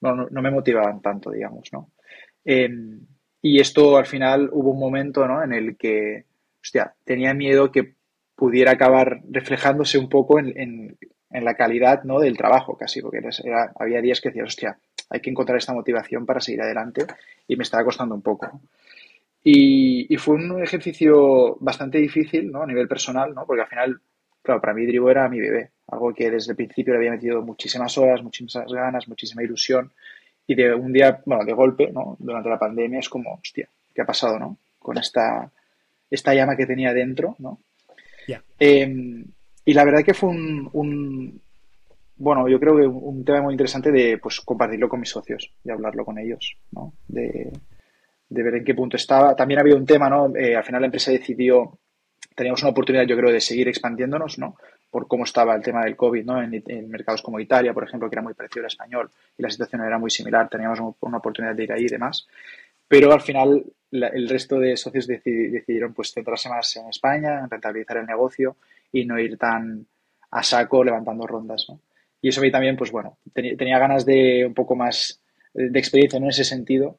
no, 0.00 0.26
me 0.30 0.50
motivaban 0.50 1.00
tanto, 1.02 1.30
digamos, 1.30 1.72
¿no? 1.72 1.90
Em, 2.44 3.00
y 3.42 3.60
esto 3.60 3.96
al 3.96 4.06
final 4.06 4.48
hubo 4.52 4.70
un 4.70 4.80
momento, 4.80 5.26
¿no? 5.26 5.42
En 5.42 5.52
el 5.52 5.76
que 5.76 6.24
hostia, 6.62 6.94
tenía 7.04 7.34
miedo 7.34 7.72
que 7.72 7.94
pudiera 8.34 8.72
acabar 8.72 9.20
reflejándose 9.30 9.98
un 9.98 10.08
poco 10.08 10.38
en, 10.38 10.96
la 11.30 11.54
calidad 11.54 12.04
¿no? 12.04 12.20
del 12.20 12.36
trabajo 12.36 12.76
casi, 12.76 13.00
porque 13.00 13.20
había 13.78 14.00
días 14.00 14.20
que 14.20 14.28
decía, 14.30 14.44
hostia, 14.44 14.78
hay 15.10 15.20
que 15.20 15.30
encontrar 15.30 15.58
esta 15.58 15.72
motivación 15.72 16.26
para 16.26 16.40
seguir 16.40 16.62
adelante 16.62 17.06
y 17.46 17.56
me 17.56 17.62
estaba 17.62 17.84
costando 17.84 18.14
un 18.14 18.22
poco. 18.22 18.60
Y, 19.42 20.16
fue 20.18 20.34
un 20.34 20.62
ejercicio 20.62 21.56
bastante 21.60 21.98
difícil 21.98 22.50
¿no? 22.50 22.62
a 22.62 22.66
nivel 22.66 22.88
personal, 22.88 23.34
¿no? 23.34 23.46
porque 23.46 23.62
al 23.62 23.68
final, 23.68 24.00
claro, 24.42 24.60
para 24.60 24.74
mí 24.74 24.84
Drivo 24.84 25.10
era 25.10 25.28
mi 25.28 25.40
bebé, 25.40 25.70
algo 25.86 26.12
que 26.12 26.30
desde 26.30 26.52
el 26.52 26.56
principio 26.56 26.92
le 26.92 26.98
había 26.98 27.12
metido 27.12 27.40
muchísimas 27.42 27.96
horas, 27.96 28.22
muchísimas 28.22 28.70
ganas, 28.70 29.08
muchísima 29.08 29.42
ilusión 29.42 29.92
y 30.46 30.54
de 30.54 30.74
un 30.74 30.92
día, 30.92 31.22
bueno, 31.24 31.44
de 31.44 31.52
golpe, 31.52 31.90
¿no? 31.92 32.16
durante 32.18 32.48
la 32.48 32.58
pandemia 32.58 32.98
es 32.98 33.08
como, 33.08 33.34
hostia, 33.34 33.68
¿qué 33.94 34.02
ha 34.02 34.06
pasado 34.06 34.38
¿no? 34.38 34.58
con 34.78 34.98
esta 34.98 35.50
esta 36.10 36.34
llama 36.34 36.56
que 36.56 36.66
tenía 36.66 36.92
dentro, 36.92 37.36
¿no? 37.38 37.60
Em, 38.58 39.24
y 39.64 39.72
la 39.72 39.84
verdad 39.84 40.02
que 40.04 40.14
fue 40.14 40.30
un, 40.30 41.40
bueno, 42.16 42.48
yo 42.48 42.58
creo 42.58 42.76
que 42.76 42.86
un 42.86 43.24
tema 43.24 43.42
muy 43.42 43.54
interesante 43.54 43.92
de 43.92 44.18
pues 44.18 44.40
compartirlo 44.40 44.88
con 44.88 45.00
mis 45.00 45.10
socios 45.10 45.52
y 45.64 45.70
hablarlo 45.70 46.04
con 46.04 46.18
ellos, 46.18 46.56
¿no? 46.72 46.94
De, 47.06 47.52
ver 48.30 48.54
en 48.56 48.64
qué 48.64 48.74
punto 48.74 48.96
estaba. 48.96 49.34
También 49.34 49.60
había 49.60 49.76
un 49.76 49.86
tema, 49.86 50.08
¿no? 50.08 50.34
Eh, 50.36 50.56
al 50.56 50.64
final 50.64 50.82
la 50.82 50.86
empresa 50.86 51.10
decidió, 51.10 51.78
teníamos 52.34 52.62
una 52.62 52.70
oportunidad, 52.70 53.06
yo 53.06 53.16
creo, 53.16 53.32
de 53.32 53.40
seguir 53.40 53.68
expandiéndonos, 53.68 54.38
¿no? 54.38 54.56
Por 54.90 55.06
cómo 55.06 55.24
estaba 55.24 55.54
el 55.54 55.62
tema 55.62 55.84
del 55.84 55.96
COVID, 55.96 56.24
¿no? 56.24 56.42
En, 56.42 56.88
mercados 56.88 57.22
como 57.22 57.40
Italia, 57.40 57.72
por 57.72 57.84
ejemplo, 57.84 58.08
que 58.08 58.14
era 58.14 58.22
muy 58.22 58.34
parecido 58.34 58.64
al 58.64 58.68
español 58.68 59.10
y 59.36 59.42
la 59.42 59.50
situación 59.50 59.82
era 59.82 59.98
muy 59.98 60.10
similar, 60.10 60.48
teníamos 60.48 60.80
una 61.00 61.18
oportunidad 61.18 61.54
de 61.54 61.64
ir 61.64 61.72
ahí 61.72 61.84
y 61.84 61.88
demás. 61.88 62.26
Pero 62.86 63.12
al 63.12 63.20
final 63.20 63.64
el 63.90 64.28
resto 64.28 64.58
de 64.58 64.76
socios 64.76 65.06
decidieron 65.06 65.94
pues 65.94 66.12
centrarse 66.12 66.48
más 66.48 66.74
en 66.76 66.88
España, 66.88 67.40
en 67.40 67.50
rentabilizar 67.50 67.98
el 67.98 68.06
negocio 68.06 68.56
y 68.92 69.04
no 69.04 69.18
ir 69.18 69.36
tan 69.36 69.86
a 70.30 70.42
saco 70.42 70.84
levantando 70.84 71.26
rondas. 71.26 71.66
¿no? 71.68 71.80
Y 72.20 72.28
eso 72.28 72.40
a 72.40 72.44
mí 72.44 72.50
también, 72.50 72.76
pues 72.76 72.90
bueno, 72.90 73.18
tenía, 73.32 73.78
ganas 73.78 74.04
de 74.04 74.44
un 74.46 74.54
poco 74.54 74.74
más 74.74 75.20
de 75.54 75.78
experiencia 75.78 76.18
en 76.18 76.26
ese 76.26 76.44
sentido 76.44 76.98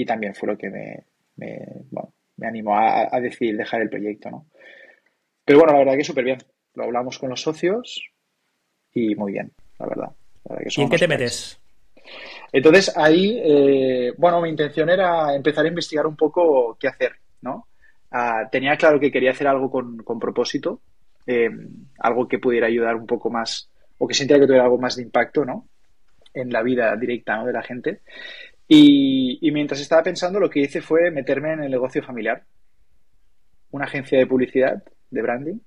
y 0.00 0.06
también 0.06 0.34
fue 0.34 0.48
lo 0.48 0.56
que 0.56 0.70
me, 0.70 1.04
me, 1.36 2.46
animó 2.46 2.74
a, 2.76 3.20
decidir 3.20 3.56
dejar 3.56 3.82
el 3.82 3.90
proyecto. 3.90 4.30
¿no? 4.30 4.46
Pero 5.44 5.58
bueno, 5.58 5.74
la 5.74 5.80
verdad 5.80 5.96
que 5.96 6.04
súper 6.04 6.24
bien. 6.24 6.38
Lo 6.74 6.84
hablamos 6.84 7.18
con 7.18 7.28
los 7.28 7.42
socios 7.42 8.02
y 8.94 9.14
muy 9.14 9.32
bien, 9.32 9.52
la 9.78 9.86
verdad. 9.86 10.10
¿Y 10.64 10.80
en 10.80 10.88
qué 10.88 10.98
te 10.98 11.08
metes? 11.08 11.60
Entonces 12.50 12.96
ahí, 12.96 13.40
eh, 13.44 14.14
bueno, 14.16 14.40
mi 14.40 14.48
intención 14.48 14.88
era 14.88 15.34
empezar 15.34 15.66
a 15.66 15.68
investigar 15.68 16.06
un 16.06 16.16
poco 16.16 16.76
qué 16.80 16.88
hacer, 16.88 17.12
¿no? 17.42 17.66
Ah, 18.10 18.48
tenía 18.50 18.76
claro 18.76 18.98
que 18.98 19.12
quería 19.12 19.32
hacer 19.32 19.46
algo 19.46 19.70
con, 19.70 20.18
propósito, 20.18 20.80
em, 21.26 21.68
algo 21.98 22.26
que 22.26 22.38
pudiera 22.38 22.68
ayudar 22.68 22.96
un 22.96 23.06
poco 23.06 23.28
más, 23.28 23.68
o 23.98 24.08
que 24.08 24.14
sintiera 24.14 24.40
que 24.40 24.46
tuviera 24.46 24.64
algo 24.64 24.78
más 24.78 24.96
de 24.96 25.02
impacto, 25.02 25.44
¿no? 25.44 25.66
En 26.32 26.50
la 26.50 26.62
vida 26.62 26.96
directa 26.96 27.36
¿no? 27.36 27.46
de 27.46 27.52
la 27.52 27.62
gente. 27.62 28.00
Y, 28.72 29.50
mientras 29.50 29.80
estaba 29.80 30.04
pensando, 30.04 30.38
lo 30.38 30.48
que 30.48 30.60
hice 30.60 30.80
fue 30.80 31.10
meterme 31.10 31.54
en 31.54 31.64
el 31.64 31.72
negocio 31.72 32.04
familiar. 32.04 32.44
Una 33.72 33.86
agencia 33.86 34.16
de 34.16 34.28
publicidad, 34.28 34.80
de 35.10 35.22
branding, 35.22 35.58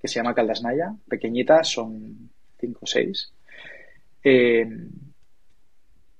que 0.00 0.08
se 0.08 0.14
llama 0.14 0.34
Caldasnaya, 0.34 0.94
pequeñita, 1.06 1.62
son 1.62 2.30
cinco 2.58 2.80
o 2.80 2.86
seis. 2.86 3.34
Eh, 4.24 4.66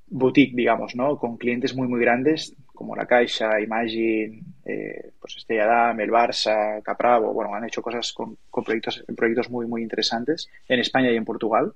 boutique, 0.09 0.55
digamos, 0.55 0.95
¿no? 0.95 1.17
Con 1.17 1.39
clientes 1.39 1.75
muy, 1.75 1.89
muy 1.89 1.99
grandes, 1.99 2.55
como 2.75 2.95
La 2.95 3.07
Caixa, 3.07 3.59
Imagine, 3.59 4.43
eh, 4.67 5.13
pues 5.19 5.39
Estrella 5.39 5.65
Damm, 5.65 6.01
el 6.01 6.11
Barça, 6.11 6.83
Capravo, 6.83 7.33
bueno, 7.33 7.55
han 7.55 7.65
hecho 7.65 7.81
cosas 7.81 8.13
con, 8.13 8.37
proyectos, 8.51 9.03
proyectos 9.17 9.49
muy, 9.49 9.67
muy 9.67 9.81
interesantes 9.81 10.51
en 10.69 10.81
España 10.81 11.11
y 11.11 11.17
en 11.17 11.25
Portugal, 11.25 11.73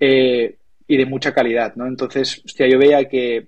eh, 0.00 0.56
y 0.88 0.96
de 0.96 1.06
mucha 1.06 1.32
calidad, 1.32 1.76
¿no? 1.76 1.86
Entonces, 1.86 2.42
hostia, 2.44 2.66
yo 2.66 2.76
veía 2.76 3.04
que, 3.04 3.46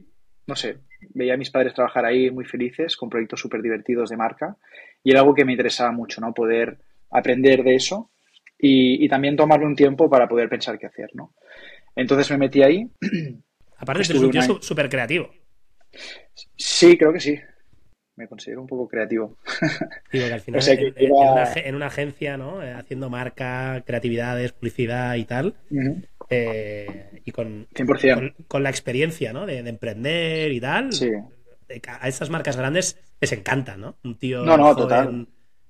no 0.50 0.56
sé, 0.56 0.78
veía 1.14 1.34
a 1.34 1.38
mis 1.38 1.50
padres 1.50 1.72
trabajar 1.72 2.04
ahí 2.04 2.30
muy 2.30 2.44
felices, 2.44 2.96
con 2.96 3.08
proyectos 3.08 3.40
súper 3.40 3.62
divertidos 3.62 4.10
de 4.10 4.16
marca, 4.18 4.56
y 5.02 5.12
era 5.12 5.20
algo 5.20 5.34
que 5.34 5.46
me 5.46 5.52
interesaba 5.52 5.92
mucho, 5.92 6.20
¿no? 6.20 6.34
Poder 6.34 6.78
aprender 7.10 7.62
de 7.62 7.76
eso 7.76 8.10
y, 8.58 9.02
y 9.02 9.08
también 9.08 9.36
tomarle 9.36 9.66
un 9.66 9.76
tiempo 9.76 10.10
para 10.10 10.28
poder 10.28 10.48
pensar 10.48 10.78
qué 10.78 10.86
hacer, 10.86 11.10
¿no? 11.14 11.34
Entonces 11.96 12.30
me 12.30 12.38
metí 12.38 12.62
ahí 12.62 12.90
Aparte, 13.80 14.02
eres 14.02 14.22
un 14.22 14.30
tío 14.30 14.42
súper 14.60 14.90
creativo. 14.90 15.30
Sí, 16.56 16.98
creo 16.98 17.12
que 17.12 17.20
sí. 17.20 17.38
Me 18.14 18.28
considero 18.28 18.60
un 18.60 18.66
poco 18.66 18.86
creativo. 18.86 19.38
Digo 20.12 20.26
que 20.28 20.32
al 20.34 20.40
final, 20.40 20.62
en, 20.96 21.74
una, 21.74 21.86
agencia, 21.86 22.36
¿no? 22.36 22.62
Eh, 22.62 22.72
haciendo 22.72 23.08
marca, 23.08 23.82
creatividades, 23.86 24.52
publicidad 24.52 25.14
y 25.14 25.24
tal. 25.24 25.54
Eh, 26.30 27.22
y 27.24 27.32
con, 27.32 27.66
con, 28.46 28.62
la 28.62 28.70
experiencia, 28.70 29.32
¿no? 29.32 29.46
De, 29.46 29.58
emprender 29.58 30.52
y 30.52 30.60
tal. 30.60 30.92
Sí. 30.92 31.10
A 32.00 32.08
estas 32.08 32.30
marcas 32.30 32.56
grandes 32.56 32.98
les 33.20 33.32
encanta, 33.32 33.76
¿no? 33.76 33.96
Un 34.04 34.16
tío 34.16 34.44
no, 34.44 34.56
no, 34.56 34.74
total. 34.74 35.26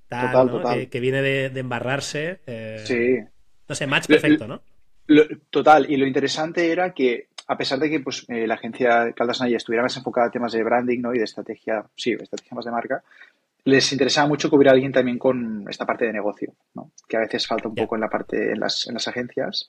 total, 0.07 0.89
Que, 0.89 0.99
viene 0.99 1.21
de, 1.21 1.59
embarrarse. 1.59 2.41
Eh, 2.45 2.81
sí. 2.83 3.17
No 3.67 3.75
sé, 3.75 3.87
match 3.87 4.07
perfecto, 4.07 4.47
¿no? 4.47 4.61
total. 5.49 5.89
Y 5.89 5.97
lo 5.97 6.05
interesante 6.05 6.71
era 6.71 6.93
que 6.93 7.27
a 7.47 7.57
pesar 7.57 7.79
de 7.79 7.89
que 7.89 7.99
pues, 7.99 8.25
eh, 8.29 8.47
la 8.47 8.53
agencia 8.55 9.11
Caldas 9.13 9.41
Naya 9.41 9.57
estuviera 9.57 9.83
más 9.83 9.97
enfocada 9.97 10.27
a 10.27 10.31
temas 10.31 10.53
de 10.53 10.63
branding 10.63 11.01
¿no? 11.01 11.13
y 11.13 11.17
de 11.17 11.25
estrategia, 11.25 11.83
sí, 11.95 12.13
estrategia 12.13 12.55
más 12.55 12.65
de 12.65 12.71
marca, 12.71 13.03
les 13.65 13.91
interesaba 13.91 14.27
mucho 14.27 14.49
cubrir 14.49 14.69
a 14.69 14.71
alguien 14.71 14.91
también 14.91 15.19
con 15.19 15.65
esta 15.69 15.85
parte 15.85 16.05
de 16.05 16.13
negocio, 16.13 16.53
¿no? 16.73 16.91
que 17.07 17.17
a 17.17 17.21
veces 17.21 17.45
falta 17.45 17.67
un 17.67 17.75
poco 17.75 17.95
en 17.95 18.01
la 18.01 18.09
parte 18.09 18.51
en 18.51 18.59
las, 18.59 18.87
en 18.87 18.93
las 18.93 19.07
agencias. 19.07 19.67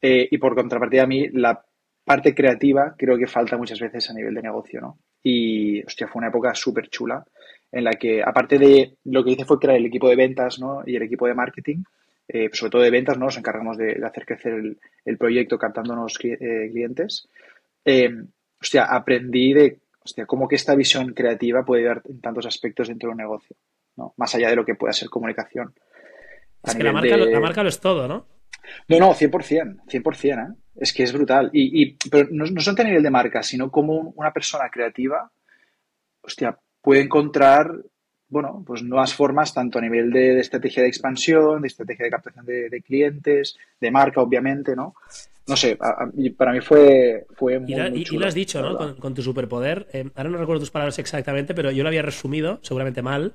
Eh, 0.00 0.28
y 0.30 0.38
por 0.38 0.54
contrapartida 0.54 1.04
a 1.04 1.06
mí, 1.06 1.28
la 1.30 1.62
parte 2.04 2.34
creativa 2.34 2.94
creo 2.96 3.18
que 3.18 3.26
falta 3.26 3.56
muchas 3.56 3.80
veces 3.80 4.08
a 4.10 4.14
nivel 4.14 4.34
de 4.34 4.42
negocio, 4.42 4.80
¿no? 4.80 4.98
Y, 5.22 5.82
hostia, 5.84 6.06
fue 6.06 6.20
una 6.20 6.28
época 6.28 6.54
súper 6.54 6.88
chula 6.88 7.24
en 7.72 7.84
la 7.84 7.92
que, 7.92 8.22
aparte 8.22 8.58
de 8.58 8.96
lo 9.04 9.24
que 9.24 9.32
hice 9.32 9.44
fue 9.44 9.58
crear 9.58 9.76
el 9.76 9.86
equipo 9.86 10.08
de 10.08 10.16
ventas, 10.16 10.58
¿no? 10.60 10.82
Y 10.86 10.94
el 10.94 11.02
equipo 11.02 11.26
de 11.26 11.34
marketing, 11.34 11.82
eh, 12.28 12.48
sobre 12.52 12.70
todo 12.70 12.82
de 12.82 12.90
ventas, 12.90 13.18
¿no? 13.18 13.26
Nos 13.26 13.38
encargamos 13.38 13.76
de, 13.76 14.00
hacer 14.04 14.24
crecer 14.24 14.76
el, 15.04 15.18
proyecto 15.18 15.58
captándonos 15.58 16.16
eh, 16.22 16.68
clientes. 16.70 17.28
hostia, 18.60 18.84
aprendí 18.84 19.52
de 19.52 19.80
hostia, 20.06 20.26
cómo 20.26 20.46
que 20.46 20.54
esta 20.54 20.74
visión 20.76 21.12
creativa 21.12 21.64
puede 21.64 21.82
ayudar 21.82 22.02
en 22.08 22.20
tantos 22.20 22.46
aspectos 22.46 22.88
dentro 22.88 23.08
de 23.08 23.12
un 23.12 23.18
negocio, 23.18 23.56
¿no? 23.96 24.14
Más 24.16 24.34
allá 24.34 24.50
de 24.50 24.56
lo 24.56 24.64
que 24.64 24.76
pueda 24.76 24.92
ser 24.92 25.08
comunicación. 25.08 25.74
Es 26.62 26.74
que 26.74 26.84
la 26.84 26.92
marca, 26.92 27.16
la 27.16 27.40
marca, 27.40 27.62
lo 27.62 27.68
es 27.68 27.80
todo, 27.80 28.06
¿no? 28.06 28.35
No, 28.88 28.98
no, 28.98 29.14
100%, 29.14 29.84
100%, 29.86 30.50
¿eh? 30.50 30.54
Es 30.76 30.92
que 30.92 31.02
es 31.02 31.12
brutal. 31.12 31.50
Y, 31.52 31.82
y 31.82 31.96
pero 32.10 32.28
no, 32.30 32.44
no 32.44 32.60
solo 32.60 32.76
a 32.80 32.84
nivel 32.84 33.02
de 33.02 33.10
marca, 33.10 33.42
sino 33.42 33.70
como 33.70 34.12
una 34.16 34.32
persona 34.32 34.68
creativa, 34.70 35.30
hostia, 36.20 36.58
puede 36.82 37.00
encontrar, 37.02 37.72
bueno, 38.28 38.62
pues 38.66 38.82
nuevas 38.82 39.14
formas, 39.14 39.54
tanto 39.54 39.78
a 39.78 39.82
nivel 39.82 40.10
de, 40.10 40.38
estrategia 40.40 40.82
de 40.82 40.88
expansión, 40.88 41.62
de 41.62 41.68
estrategia 41.68 42.04
de 42.04 42.10
captación 42.10 42.44
de, 42.44 42.82
clientes, 42.84 43.56
de 43.80 43.90
marca, 43.90 44.20
obviamente, 44.20 44.76
¿no? 44.76 44.94
no 45.48 45.56
sé, 45.56 45.78
para 46.36 46.52
mí 46.52 46.60
fue, 46.60 47.24
fue 47.34 47.60
muy, 47.60 47.72
y, 47.72 48.02
y, 48.02 48.18
lo 48.18 48.26
has 48.26 48.34
dicho, 48.34 48.60
¿no? 48.60 48.96
Con, 48.96 49.14
tu 49.14 49.22
superpoder. 49.22 49.86
Eh, 49.92 50.10
ahora 50.16 50.30
no 50.30 50.38
recuerdo 50.38 50.60
tus 50.60 50.72
palabras 50.72 50.98
exactamente, 50.98 51.54
pero 51.54 51.70
yo 51.70 51.84
lo 51.84 51.88
había 51.88 52.02
resumido, 52.02 52.58
seguramente 52.62 53.00
mal, 53.00 53.34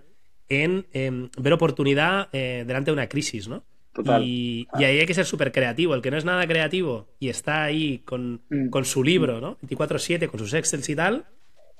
en 0.50 0.88
em, 0.92 1.30
ver 1.38 1.54
oportunidad 1.54 2.28
eh, 2.34 2.66
delante 2.68 2.92
de 2.92 2.94
una 2.94 3.08
crisis, 3.08 3.48
¿no? 3.48 3.64
Total. 3.94 4.24
Y, 4.24 4.68
ahí 4.74 5.00
hay 5.00 5.06
que 5.06 5.14
ser 5.14 5.26
súper 5.26 5.52
creativo. 5.52 5.94
El 5.96 6.02
que 6.02 6.12
no 6.12 6.18
es 6.18 6.26
nada 6.26 6.48
creativo 6.48 7.08
y 7.20 7.30
está 7.30 7.64
ahí 7.64 8.00
con, 8.00 8.42
mm. 8.50 8.84
su 8.84 9.04
libro, 9.04 9.42
¿no? 9.42 9.58
24-7, 9.60 10.28
con 10.28 10.40
sus 10.40 10.54
Excels 10.54 10.90
y 10.90 10.96
tal, 10.96 11.26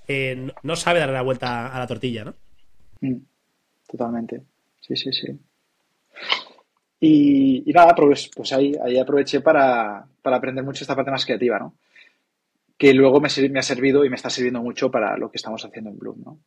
eh, 0.08 0.52
no 0.64 0.76
sabe 0.76 1.00
darle 1.00 1.14
la 1.14 1.22
vuelta 1.22 1.68
a 1.68 1.80
la 1.80 1.88
tortilla, 1.88 2.26
¿no? 2.26 2.34
Mm. 3.02 3.18
Totalmente. 3.88 4.42
Sí, 4.80 4.96
sí, 4.96 5.12
sí. 5.14 5.28
Y, 7.00 7.72
nada, 7.74 7.96
pues, 7.96 8.30
pues 8.36 8.54
ahí, 8.54 8.76
ahí 8.84 8.98
aproveché 8.98 9.42
para, 9.42 10.06
aprender 10.24 10.64
mucho 10.64 10.84
esta 10.84 10.96
parte 10.96 11.12
más 11.12 11.26
creativa, 11.26 11.58
¿no? 11.58 11.76
Que 12.78 12.94
luego 12.94 13.20
me, 13.20 13.30
me, 13.50 13.60
ha 13.60 13.64
servido 13.64 14.06
y 14.06 14.10
me 14.10 14.16
está 14.16 14.30
sirviendo 14.30 14.62
mucho 14.62 14.92
para 14.92 15.18
lo 15.18 15.32
que 15.32 15.38
estamos 15.38 15.64
haciendo 15.66 15.90
en 15.90 15.98
Bloom, 15.98 16.22
¿no? 16.24 16.40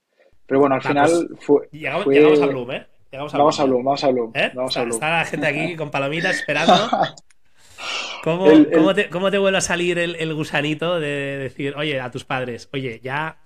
Pero 0.47 0.61
bueno, 0.61 0.77
al 0.77 0.83
final 0.83 1.11
pues, 1.29 1.45
fue, 1.45 1.69
llegamos, 1.73 2.41
a 2.41 2.47
Bloom, 2.47 2.71
¿eh? 2.73 2.87
Llegamos 3.15 3.33
a 3.33 3.39
vamos, 3.39 3.61
a 3.61 3.65
Bloom, 3.65 3.85
vamos 3.85 4.03
a 4.03 4.11
Bloom, 4.11 4.33
¿Eh? 4.35 4.51
vamos 4.57 4.77
a 4.77 4.83
Bloom. 4.83 4.95
Está 4.95 5.19
la 5.19 5.25
gente 5.25 5.47
aquí 5.47 5.77
con 5.77 5.93
palomitas 5.93 6.35
esperando. 6.41 6.75
¿Cómo, 8.25 8.47
¿cómo, 8.73 8.93
te, 8.93 9.09
¿Cómo, 9.09 9.31
te, 9.31 9.39
vuelve 9.39 9.59
a 9.59 9.61
salir 9.61 10.01
el, 10.01 10.35
gusanito 10.35 10.99
de 10.99 11.39
decir, 11.39 11.75
oye, 11.77 12.01
a 12.01 12.11
tus 12.11 12.25
padres, 12.25 12.69
oye, 12.73 13.01
ya, 13.05 13.39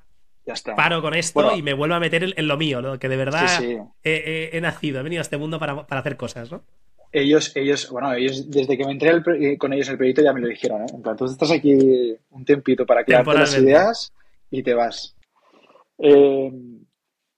ya 0.46 0.54
está. 0.54 0.74
paro 0.74 1.02
con 1.02 1.12
esto 1.12 1.54
y 1.54 1.60
me 1.60 1.74
vuelvo 1.74 1.96
a 1.96 2.00
meter 2.00 2.32
en, 2.34 2.48
lo 2.48 2.56
mío, 2.56 2.80
¿no? 2.80 2.98
Que 2.98 3.10
de 3.10 3.16
verdad 3.18 3.60
He, 4.02 4.58
nacido, 4.62 5.00
he 5.00 5.02
venido 5.02 5.20
a 5.20 5.22
este 5.22 5.36
mundo 5.36 5.58
para, 5.58 5.86
para 5.86 6.00
hacer 6.00 6.16
cosas, 6.16 6.50
¿no? 6.50 6.62
ellos, 7.12 7.54
ellos, 7.54 7.90
bueno, 7.90 8.14
ellos 8.14 8.50
desde 8.50 8.78
que 8.78 8.86
me 8.86 8.92
entré 8.92 9.10
eh, 9.10 9.58
con 9.58 9.74
ellos 9.74 9.88
en 9.88 9.92
el 9.92 9.98
proyecto 9.98 10.22
ya 10.22 10.32
me 10.32 10.40
lo 10.40 10.48
dijeron, 10.48 10.80
¿eh? 10.82 10.86
En 10.94 11.02
plan, 11.02 11.14
tú 11.14 11.26
estás 11.26 11.50
aquí 11.50 12.16
un 12.30 12.44
tempito 12.46 12.86
para 12.86 13.04
crearte 13.04 13.34
las 13.34 13.58
ideas 13.58 14.14
y 14.50 14.62
te 14.62 14.72
vas. 14.72 15.14
Eh, 15.98 16.50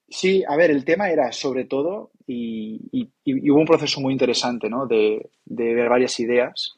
sí, 0.09 0.45
a 0.47 0.57
ver, 0.57 0.71
el 0.71 0.85
tema 0.85 1.11
era 1.11 1.33
sobre 1.33 1.64
todo, 1.64 2.11
y, 2.33 3.11
hubo 3.51 3.61
un 3.61 3.66
proceso 3.66 4.01
muy 4.01 4.12
interesante, 4.12 4.69
¿no? 4.69 4.87
De, 4.87 5.31
ver 5.47 5.88
varias 5.88 6.19
ideas, 6.21 6.77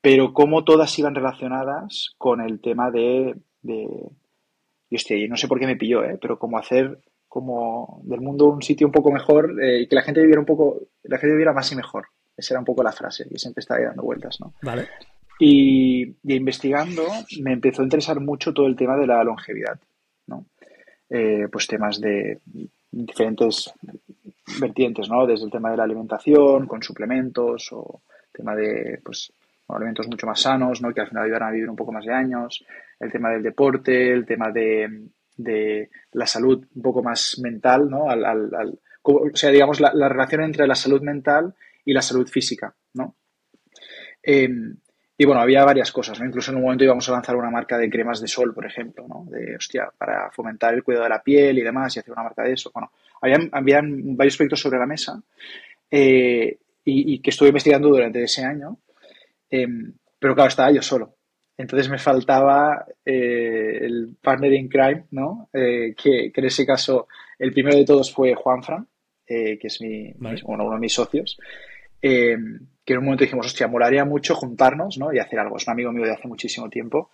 pero 0.00 0.32
cómo 0.32 0.64
todas 0.64 0.98
iban 0.98 1.14
relacionadas 1.14 2.14
con 2.18 2.40
el 2.40 2.60
tema 2.60 2.90
de, 2.90 3.36
de 3.62 4.10
y 4.88 4.96
hostia, 4.96 5.16
no 5.28 5.36
sé 5.36 5.46
por 5.46 5.60
qué 5.60 5.66
me 5.66 5.76
pilló, 5.76 6.04
¿eh? 6.04 6.18
Pero 6.20 6.38
cómo 6.38 6.58
hacer 6.58 6.98
como 7.28 8.00
del 8.02 8.20
mundo 8.20 8.46
un 8.46 8.60
sitio 8.60 8.88
un 8.88 8.92
poco 8.92 9.12
mejor 9.12 9.62
eh, 9.62 9.82
y 9.82 9.86
que 9.86 9.94
la 9.94 10.02
gente 10.02 10.20
viviera 10.20 10.40
un 10.40 10.46
poco, 10.46 10.80
la 11.04 11.16
gente 11.18 11.32
viviera 11.32 11.52
más 11.52 11.70
y 11.70 11.76
mejor. 11.76 12.06
Esa 12.36 12.54
era 12.54 12.58
un 12.58 12.64
poco 12.64 12.82
la 12.82 12.92
frase 12.92 13.26
y 13.30 13.38
siempre 13.38 13.60
estaba 13.60 13.78
ahí 13.78 13.86
dando 13.86 14.02
vueltas, 14.02 14.40
¿no? 14.40 14.54
Vale. 14.62 14.88
Y, 15.38 16.16
investigando 16.24 17.04
me 17.40 17.52
empezó 17.52 17.82
a 17.82 17.84
interesar 17.84 18.18
mucho 18.20 18.52
todo 18.52 18.66
el 18.66 18.76
tema 18.76 18.96
de 18.96 19.06
la 19.06 19.22
longevidad, 19.22 19.78
¿no? 20.26 20.46
Eh, 21.08 21.46
pues 21.50 21.66
temas 21.66 22.00
de 22.00 22.40
diferentes 22.90 23.72
vertientes, 24.58 25.08
¿no? 25.08 25.26
Desde 25.26 25.44
el 25.44 25.50
tema 25.50 25.70
de 25.70 25.76
la 25.76 25.84
alimentación, 25.84 26.66
con 26.66 26.82
suplementos 26.82 27.68
o 27.72 28.02
tema 28.32 28.54
de, 28.54 29.00
pues, 29.04 29.32
alimentos 29.68 30.08
mucho 30.08 30.26
más 30.26 30.40
sanos, 30.40 30.80
¿no? 30.80 30.92
Que 30.92 31.02
al 31.02 31.08
final 31.08 31.24
ayudan 31.24 31.44
a 31.44 31.50
vivir 31.50 31.68
un 31.68 31.76
poco 31.76 31.92
más 31.92 32.04
de 32.04 32.12
años, 32.12 32.64
el 32.98 33.12
tema 33.12 33.30
del 33.30 33.42
deporte, 33.42 34.12
el 34.12 34.26
tema 34.26 34.50
de 34.50 35.10
de 35.42 35.90
la 36.12 36.26
salud 36.26 36.66
un 36.74 36.82
poco 36.82 37.02
más 37.02 37.38
mental, 37.42 37.88
¿no? 37.88 38.08
Al, 38.08 38.78
o 39.02 39.30
sea, 39.34 39.50
digamos, 39.50 39.80
la, 39.80 40.08
relación 40.08 40.42
entre 40.42 40.66
la 40.66 40.74
salud 40.74 41.00
mental 41.02 41.54
y 41.84 41.92
la 41.92 42.02
salud 42.02 42.28
física, 42.28 42.74
¿no? 42.94 43.16
Em, 44.22 44.76
y 45.20 45.26
bueno, 45.26 45.42
había 45.42 45.66
varias 45.66 45.92
cosas, 45.92 46.18
¿no? 46.18 46.24
Incluso 46.24 46.50
en 46.50 46.56
un 46.56 46.62
momento 46.62 46.82
íbamos 46.82 47.06
a 47.06 47.12
lanzar 47.12 47.36
una 47.36 47.50
marca 47.50 47.76
de 47.76 47.90
cremas 47.90 48.22
de 48.22 48.26
sol, 48.26 48.54
por 48.54 48.64
ejemplo, 48.64 49.06
¿no? 49.06 49.26
De, 49.28 49.54
hostia, 49.54 49.92
para 49.98 50.30
fomentar 50.30 50.72
el 50.72 50.82
cuidado 50.82 51.04
de 51.04 51.10
la 51.10 51.22
piel 51.22 51.58
y 51.58 51.60
demás, 51.60 51.94
y 51.94 51.98
hacer 51.98 52.14
una 52.14 52.22
marca 52.22 52.42
de 52.42 52.54
eso. 52.54 52.70
Bueno, 52.72 52.90
habían, 53.20 53.50
habían 53.52 54.16
varios 54.16 54.38
proyectos 54.38 54.60
sobre 54.60 54.78
la 54.78 54.86
mesa 54.86 55.22
eh, 55.90 56.56
y, 56.86 57.18
que 57.20 57.28
estuve 57.28 57.50
investigando 57.50 57.90
durante 57.90 58.22
ese 58.22 58.46
año, 58.46 58.78
em, 59.50 59.92
pero 60.18 60.34
claro, 60.34 60.48
estaba 60.48 60.70
yo 60.72 60.80
solo. 60.80 61.16
Entonces 61.54 61.90
me 61.90 61.98
faltaba 61.98 62.86
eh, 63.04 63.78
el 63.82 64.16
partner 64.22 64.54
in 64.54 64.70
crime, 64.70 65.04
¿no? 65.10 65.50
Eh, 65.52 65.94
que, 66.02 66.32
en 66.34 66.44
ese 66.46 66.64
caso 66.64 67.08
el 67.38 67.52
primero 67.52 67.76
de 67.76 67.84
todos 67.84 68.10
fue 68.10 68.34
Juan 68.34 68.62
Fran, 68.62 68.88
eh, 69.26 69.58
que 69.58 69.66
es 69.66 69.82
mi, 69.82 70.14
uno 70.44 70.70
de 70.70 70.78
mis 70.78 70.94
socios, 70.94 71.36
que 72.90 72.94
en 72.94 72.98
un 72.98 73.04
momento 73.04 73.22
dijimos, 73.22 73.46
hostia, 73.46 73.68
molaría 73.68 74.04
mucho 74.04 74.34
juntarnos 74.34 74.98
¿no? 74.98 75.12
y 75.12 75.20
hacer 75.20 75.38
algo. 75.38 75.56
Es 75.56 75.66
un 75.68 75.74
amigo 75.74 75.92
mío 75.92 76.04
de 76.06 76.12
hace 76.12 76.26
muchísimo 76.26 76.68
tiempo 76.68 77.10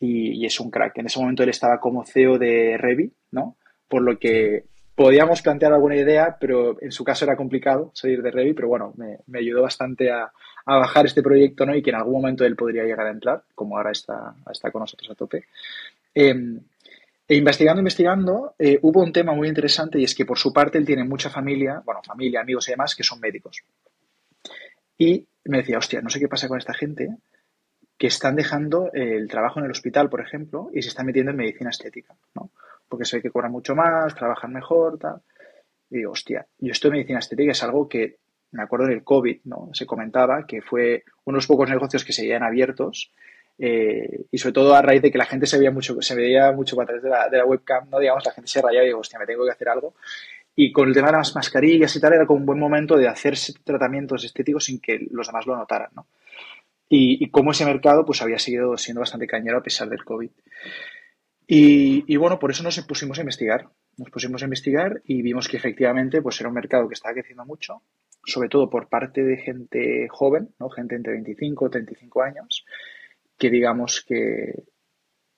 y, 0.00 0.44
es 0.44 0.58
un 0.58 0.68
crack. 0.68 0.98
En 0.98 1.06
ese 1.06 1.20
momento 1.20 1.44
él 1.44 1.48
estaba 1.48 1.78
como 1.78 2.04
CEO 2.04 2.38
de 2.38 2.76
Revi, 2.76 3.12
¿no? 3.30 3.56
Por 3.86 4.02
lo 4.02 4.18
que 4.18 4.64
podíamos 4.96 5.40
plantear 5.40 5.72
alguna 5.72 5.94
idea, 5.94 6.36
pero 6.40 6.76
en 6.82 6.90
su 6.90 7.04
caso 7.04 7.24
era 7.24 7.36
complicado 7.36 7.92
salir 7.94 8.20
de 8.20 8.32
Revi, 8.32 8.52
pero 8.52 8.66
bueno, 8.66 8.94
me 8.96 9.38
ayudó 9.38 9.62
bastante 9.62 10.10
a, 10.10 10.32
a 10.64 10.78
bajar 10.78 11.06
este 11.06 11.22
proyecto 11.22 11.66
¿no? 11.66 11.74
y 11.74 11.82
que 11.82 11.90
en 11.90 11.96
algún 11.96 12.14
momento 12.14 12.44
él 12.44 12.56
podría 12.56 12.84
llegar 12.84 13.06
a 13.06 13.10
entrar, 13.10 13.44
como 13.54 13.76
ahora 13.76 13.92
está, 13.92 14.34
está 14.50 14.70
con 14.70 14.80
nosotros 14.80 15.10
a 15.10 15.14
tope. 15.14 15.46
Em, 16.14 16.60
e 17.28 17.36
investigando, 17.36 17.80
investigando, 17.80 18.54
eh, 18.58 18.78
hubo 18.82 19.02
un 19.02 19.12
tema 19.12 19.32
muy 19.34 19.48
interesante 19.48 19.98
y 19.98 20.04
es 20.04 20.14
que 20.14 20.26
por 20.26 20.38
su 20.38 20.52
parte 20.52 20.78
él 20.78 20.84
tiene 20.84 21.04
mucha 21.04 21.30
familia, 21.30 21.80
bueno, 21.84 22.00
familia, 22.04 22.40
amigos 22.40 22.68
y 22.68 22.72
demás, 22.72 22.94
que 22.94 23.04
son 23.04 23.20
médicos. 23.20 23.62
Y 24.98 25.26
me 25.44 25.58
decía, 25.58 25.78
hostia, 25.78 26.00
no 26.00 26.10
sé 26.10 26.20
qué 26.20 26.28
pasa 26.28 26.48
con 26.48 26.58
esta 26.58 26.74
gente 26.74 27.08
que 27.98 28.06
están 28.06 28.36
dejando 28.36 28.90
el 28.92 29.28
trabajo 29.28 29.60
en 29.60 29.66
el 29.66 29.70
hospital, 29.70 30.08
por 30.08 30.20
ejemplo, 30.20 30.70
y 30.72 30.82
se 30.82 30.88
están 30.88 31.06
metiendo 31.06 31.30
en 31.30 31.36
medicina 31.36 31.70
estética, 31.70 32.14
¿no? 32.34 32.50
Porque 32.88 33.04
se 33.04 33.16
ve 33.16 33.22
que 33.22 33.30
cobran 33.30 33.52
mucho 33.52 33.74
más, 33.74 34.14
trabajan 34.14 34.52
mejor, 34.52 34.98
tal. 34.98 35.22
Y 35.90 35.98
digo, 35.98 36.12
hostia, 36.12 36.46
yo 36.58 36.72
esto 36.72 36.88
de 36.88 36.92
medicina 36.92 37.20
estética 37.20 37.52
es 37.52 37.62
algo 37.62 37.88
que 37.88 38.18
me 38.52 38.62
acuerdo 38.62 38.86
en 38.86 38.92
el 38.92 39.04
COVID, 39.04 39.40
¿no? 39.44 39.70
Se 39.72 39.86
comentaba 39.86 40.46
que 40.46 40.62
fue 40.62 41.04
unos 41.24 41.46
pocos 41.46 41.68
negocios 41.68 42.04
que 42.04 42.12
seguían 42.12 42.42
abiertos 42.42 43.12
eh, 43.58 44.24
y 44.30 44.38
sobre 44.38 44.52
todo 44.52 44.74
a 44.74 44.82
raíz 44.82 45.02
de 45.02 45.10
que 45.10 45.18
la 45.18 45.26
gente 45.26 45.46
se 45.46 45.58
veía 45.58 45.70
mucho, 45.70 46.00
se 46.02 46.14
veía 46.14 46.52
mucho 46.52 46.80
a 46.80 46.84
través 46.84 47.02
de 47.02 47.10
la, 47.10 47.28
de 47.28 47.38
la 47.38 47.44
webcam, 47.44 47.88
¿no? 47.88 47.98
Digamos, 47.98 48.24
la 48.24 48.32
gente 48.32 48.50
se 48.50 48.60
rayaba 48.60 48.84
y 48.84 48.88
digo, 48.88 49.00
hostia, 49.00 49.18
me 49.18 49.26
tengo 49.26 49.44
que 49.44 49.52
hacer 49.52 49.68
algo. 49.68 49.94
Y 50.54 50.72
con 50.72 50.88
el 50.88 50.94
tema 50.94 51.08
de 51.08 51.18
las 51.18 51.34
mascarillas 51.34 51.94
y 51.96 52.00
tal, 52.00 52.12
era 52.12 52.26
como 52.26 52.40
un 52.40 52.46
buen 52.46 52.58
momento 52.58 52.96
de 52.96 53.08
hacer 53.08 53.34
tratamientos 53.64 54.24
estéticos 54.24 54.64
sin 54.64 54.80
que 54.80 55.06
los 55.10 55.26
demás 55.26 55.46
lo 55.46 55.56
notaran, 55.56 55.90
¿no? 55.94 56.06
Y, 56.88 57.24
y 57.24 57.30
cómo 57.30 57.52
ese 57.52 57.64
mercado 57.64 58.04
pues 58.04 58.20
había 58.20 58.38
seguido 58.38 58.76
siendo 58.76 59.00
bastante 59.00 59.26
cañero 59.26 59.58
a 59.58 59.62
pesar 59.62 59.88
del 59.88 60.04
COVID. 60.04 60.30
Y, 61.46 62.04
y, 62.06 62.16
bueno, 62.16 62.38
por 62.38 62.50
eso 62.50 62.62
nos 62.62 62.78
pusimos 62.82 63.18
a 63.18 63.22
investigar. 63.22 63.68
Nos 63.96 64.10
pusimos 64.10 64.42
a 64.42 64.46
investigar 64.46 65.02
y 65.04 65.22
vimos 65.22 65.48
que 65.48 65.56
efectivamente 65.56 66.22
pues 66.22 66.40
era 66.40 66.48
un 66.48 66.54
mercado 66.54 66.88
que 66.88 66.94
estaba 66.94 67.14
creciendo 67.14 67.44
mucho, 67.44 67.82
sobre 68.24 68.48
todo 68.48 68.70
por 68.70 68.88
parte 68.88 69.22
de 69.22 69.36
gente 69.36 70.08
joven, 70.08 70.54
¿no? 70.58 70.70
gente 70.70 70.94
entre 70.94 71.12
25 71.12 71.66
y 71.66 71.70
35 71.70 72.22
años, 72.22 72.64
que 73.36 73.50
digamos 73.50 74.04
que 74.06 74.64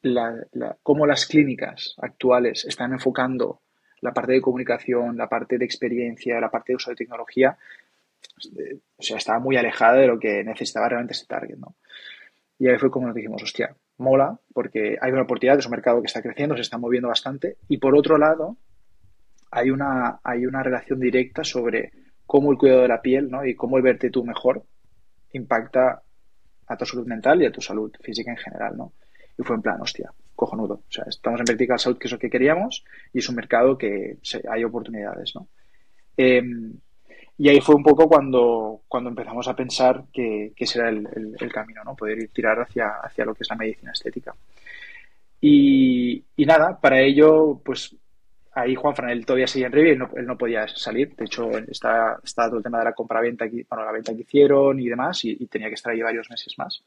la, 0.02 0.46
cómo 0.82 1.06
las 1.06 1.26
clínicas 1.26 1.96
actuales 1.98 2.64
están 2.64 2.92
enfocando 2.92 3.62
la 4.04 4.12
parte 4.12 4.32
de 4.32 4.42
comunicación, 4.42 5.16
la 5.16 5.30
parte 5.30 5.56
de 5.56 5.64
experiencia, 5.64 6.38
la 6.38 6.50
parte 6.50 6.72
de 6.72 6.76
uso 6.76 6.90
de 6.90 6.96
tecnología, 6.96 7.56
o 8.98 9.02
sea, 9.02 9.16
estaba 9.16 9.38
muy 9.38 9.56
alejada 9.56 9.94
de 9.94 10.06
lo 10.06 10.18
que 10.18 10.44
necesitaba 10.44 10.90
realmente 10.90 11.14
ese 11.14 11.24
target, 11.26 11.56
¿no? 11.56 11.74
Y 12.58 12.68
ahí 12.68 12.76
fue 12.76 12.90
como 12.90 13.06
nos 13.06 13.16
dijimos, 13.16 13.42
hostia, 13.42 13.74
mola, 13.96 14.38
porque 14.52 14.98
hay 15.00 15.10
una 15.10 15.22
oportunidad, 15.22 15.58
es 15.58 15.64
un 15.64 15.70
mercado 15.70 16.02
que 16.02 16.06
está 16.06 16.20
creciendo, 16.20 16.54
se 16.54 16.60
está 16.60 16.76
moviendo 16.76 17.08
bastante, 17.08 17.56
y 17.66 17.78
por 17.78 17.96
otro 17.96 18.18
lado, 18.18 18.58
hay 19.50 19.70
una, 19.70 20.20
hay 20.22 20.44
una 20.44 20.62
relación 20.62 21.00
directa 21.00 21.42
sobre 21.42 21.90
cómo 22.26 22.52
el 22.52 22.58
cuidado 22.58 22.82
de 22.82 22.88
la 22.88 23.00
piel 23.00 23.30
¿no? 23.30 23.46
y 23.46 23.54
cómo 23.54 23.78
el 23.78 23.82
verte 23.82 24.10
tú 24.10 24.22
mejor 24.22 24.64
impacta 25.32 26.02
a 26.66 26.76
tu 26.76 26.84
salud 26.84 27.06
mental 27.06 27.40
y 27.40 27.46
a 27.46 27.52
tu 27.52 27.62
salud 27.62 27.90
física 28.02 28.30
en 28.30 28.36
general, 28.36 28.76
¿no? 28.76 28.92
Y 29.38 29.42
fue 29.42 29.56
en 29.56 29.62
plan, 29.62 29.80
hostia, 29.80 30.12
cojonudo. 30.34 30.74
O 30.88 30.92
sea, 30.92 31.04
estamos 31.08 31.40
en 31.40 31.46
Vertical 31.46 31.78
Salud, 31.78 31.98
que 31.98 32.08
es 32.08 32.12
lo 32.12 32.18
que 32.18 32.30
queríamos, 32.30 32.84
y 33.12 33.18
es 33.18 33.28
un 33.28 33.36
mercado 33.36 33.78
que 33.78 34.18
hay 34.50 34.64
oportunidades, 34.64 35.34
¿no? 35.34 35.48
Em, 36.16 36.74
y 37.36 37.48
ahí 37.48 37.60
fue 37.60 37.74
un 37.74 37.82
poco 37.82 38.08
cuando, 38.08 38.82
cuando 38.86 39.10
empezamos 39.10 39.48
a 39.48 39.56
pensar 39.56 40.04
que, 40.12 40.52
era 40.56 40.88
el, 40.88 41.52
camino, 41.52 41.82
¿no? 41.84 41.96
Poder 41.96 42.18
ir 42.18 42.28
tirar 42.28 42.60
hacia, 42.60 43.00
hacia 43.02 43.24
lo 43.24 43.34
que 43.34 43.42
es 43.42 43.50
la 43.50 43.56
medicina 43.56 43.92
estética. 43.92 44.34
Y, 45.40 46.24
y 46.36 46.46
nada, 46.46 46.78
para 46.80 47.00
ello, 47.00 47.60
pues 47.64 47.96
ahí 48.54 48.74
Juan 48.74 48.94
Fran, 48.94 49.10
él 49.10 49.26
todavía 49.26 49.46
seguía 49.46 49.66
en 49.66 49.72
Revi, 49.72 49.90
él 49.90 50.26
no, 50.26 50.38
podía 50.38 50.66
salir. 50.68 51.14
De 51.16 51.24
hecho, 51.24 51.50
está, 51.58 52.18
está, 52.22 52.46
todo 52.46 52.58
el 52.58 52.62
tema 52.62 52.78
de 52.78 52.84
la 52.84 52.92
compra-venta, 52.92 53.46
bueno, 53.68 53.84
la 53.84 53.92
venta 53.92 54.14
que 54.14 54.22
hicieron 54.22 54.78
y 54.80 54.88
demás, 54.88 55.24
y, 55.24 55.46
tenía 55.46 55.68
que 55.68 55.74
estar 55.74 55.92
ahí 55.92 56.02
varios 56.02 56.30
meses 56.30 56.54
más. 56.56 56.82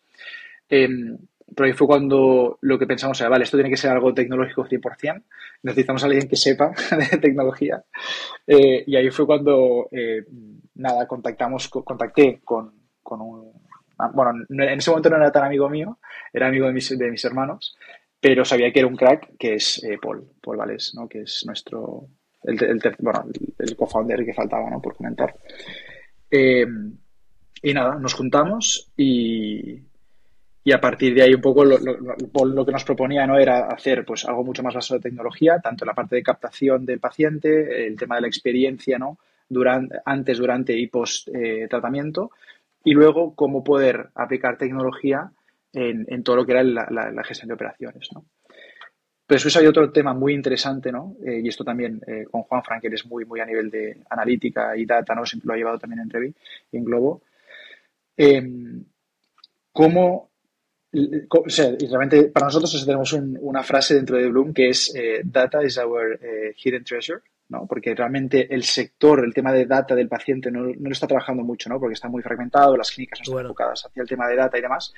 Em, 0.70 1.18
pero 1.56 1.68
ahí 1.68 1.74
fue 1.74 1.88
cuando 1.88 2.58
lo 2.62 2.78
que 2.78 2.88
pensamos 2.88 3.20
era, 3.22 3.30
vale, 3.30 3.44
esto 3.44 3.58
tiene 3.58 3.70
que 3.70 3.78
ser 3.78 3.92
algo 3.92 4.14
tecnológico 4.14 4.66
100%, 4.66 5.24
necesitamos 5.64 6.04
a 6.04 6.06
alguien 6.08 6.28
que 6.28 6.36
sepa 6.36 6.72
de 7.12 7.18
tecnología. 7.18 7.84
Eh, 8.46 8.84
y 8.86 8.96
ahí 8.96 9.10
fue 9.10 9.26
cuando, 9.26 9.88
eh, 9.92 10.26
nada, 10.76 11.08
contactamos, 11.08 11.70
contacté 11.70 12.42
con, 12.44 12.74
con 13.02 13.22
un... 13.22 13.52
Ah, 14.00 14.12
bueno, 14.14 14.46
en 14.50 14.78
ese 14.78 14.92
momento 14.92 15.10
no 15.10 15.16
era 15.16 15.32
tan 15.32 15.46
amigo 15.46 15.70
mío, 15.70 15.98
era 16.32 16.48
amigo 16.48 16.68
de 16.68 16.74
mis, 16.74 16.96
de 16.98 17.10
mis 17.10 17.26
hermanos, 17.26 17.76
pero 18.20 18.46
sabía 18.46 18.72
que 18.72 18.80
era 18.80 18.88
un 18.88 18.96
crack, 18.96 19.38
que 19.40 19.56
es 19.56 19.84
eh, 19.84 19.98
Paul, 20.00 20.30
Paul 20.42 20.58
Vales, 20.58 20.94
¿no? 20.96 21.08
que 21.08 21.22
es 21.22 21.44
nuestro, 21.48 22.08
el, 22.44 22.64
el, 22.64 22.80
bueno, 23.00 23.26
el, 23.58 23.76
co-founder 23.76 24.24
que 24.24 24.34
faltaba, 24.34 24.70
¿no? 24.70 24.82
por 24.82 24.96
comentar. 24.96 25.34
Eh, 26.30 26.68
y 27.64 27.74
nada, 27.74 27.96
nos 27.96 28.14
juntamos 28.14 28.92
y, 28.96 29.82
y 30.68 30.74
a 30.74 30.82
partir 30.82 31.16
de 31.16 31.22
ahí 31.22 31.34
un 31.34 31.40
poco 31.40 31.64
lo, 31.64 31.78
lo, 31.78 32.66
que 32.66 32.72
nos 32.74 32.84
proponía 32.84 33.26
no 33.26 33.40
era 33.40 33.70
hacer 33.70 34.04
pues 34.04 34.26
algo 34.26 34.44
mucho 34.44 34.64
más 34.64 34.74
basado 34.74 34.98
en 34.98 35.04
tecnología, 35.04 35.60
tanto 35.64 35.86
la 35.86 35.94
parte 35.94 36.18
de 36.18 36.22
captación 36.22 36.86
del 36.86 37.00
paciente, 37.00 37.88
el 37.88 37.96
tema 37.96 38.16
de 38.16 38.24
la 38.24 38.28
experiencia, 38.28 39.00
¿no? 39.00 39.18
Durante, 39.48 39.96
antes, 40.04 40.38
durante 40.38 40.78
y 40.78 40.88
post 40.88 41.30
eh, 41.30 41.70
tratamiento, 41.70 42.32
y 42.84 42.92
luego 42.92 43.34
cómo 43.34 43.64
poder 43.64 44.10
aplicar 44.14 44.58
tecnología 44.58 45.32
en, 45.72 46.22
todo 46.24 46.36
lo 46.36 46.46
que 46.46 46.52
era 46.52 46.64
la, 46.66 47.24
gestión 47.24 47.48
de 47.48 47.54
operaciones. 47.54 48.10
¿no? 48.14 48.26
Pero 49.26 49.38
después 49.38 49.56
hay 49.56 49.68
otro 49.68 49.90
tema 49.90 50.14
muy 50.14 50.34
interesante, 50.34 50.92
¿no? 50.92 51.16
Eh, 51.26 51.40
y 51.46 51.48
esto 51.48 51.64
también 51.64 52.02
eh, 52.06 52.26
con 52.30 52.42
Juan 52.42 52.64
Frank, 52.66 52.82
que 52.82 52.90
es 52.90 53.06
muy, 53.06 53.24
muy 53.24 53.40
a 53.40 53.46
nivel 53.46 53.72
de 53.72 54.02
analítica 54.10 54.76
y 54.76 54.86
data, 54.86 55.16
¿no? 55.16 55.26
Siempre 55.26 55.48
lo 55.48 55.54
ha 55.54 55.58
llevado 55.58 55.80
también 55.80 56.02
en 56.02 56.10
Revi 56.10 56.36
y 56.74 56.78
en 56.78 56.84
Globo. 56.84 57.22
Em, 58.18 58.84
cómo, 59.72 60.28
o 60.94 61.50
sea, 61.50 61.70
y 61.78 61.88
realmente 61.88 62.26
para 62.26 62.48
nosotros 62.48 62.86
tenemos 62.86 63.14
una 63.14 63.64
frase 63.64 63.96
dentro 63.96 64.18
de 64.18 64.30
Bloom 64.30 64.54
que 64.54 64.70
es 64.70 64.94
eh, 64.96 65.22
Data 65.24 65.64
is 65.64 65.78
our 65.78 66.20
hidden 66.56 66.84
treasure, 66.84 67.22
¿no? 67.50 67.66
Porque 67.68 67.94
realmente 67.94 68.54
el 68.54 68.64
sector, 68.64 69.24
el 69.24 69.34
tema 69.34 69.52
de 69.52 69.66
data 69.66 69.96
del 69.96 70.08
paciente 70.08 70.52
no, 70.52 70.62
no 70.62 70.74
lo 70.80 70.92
está 70.92 71.08
trabajando 71.08 71.44
mucho, 71.44 71.70
¿no? 71.70 71.80
Porque 71.80 71.94
está 71.94 72.08
muy 72.08 72.22
fragmentado, 72.22 72.78
las 72.78 72.92
clínicas 72.92 73.20
no 73.20 73.24
están 73.24 73.46
enfocadas 73.46 73.86
hacia 73.86 74.02
el 74.02 74.08
tema 74.08 74.28
de 74.28 74.36
data 74.36 74.58
y 74.58 74.62
demás. 74.62 74.94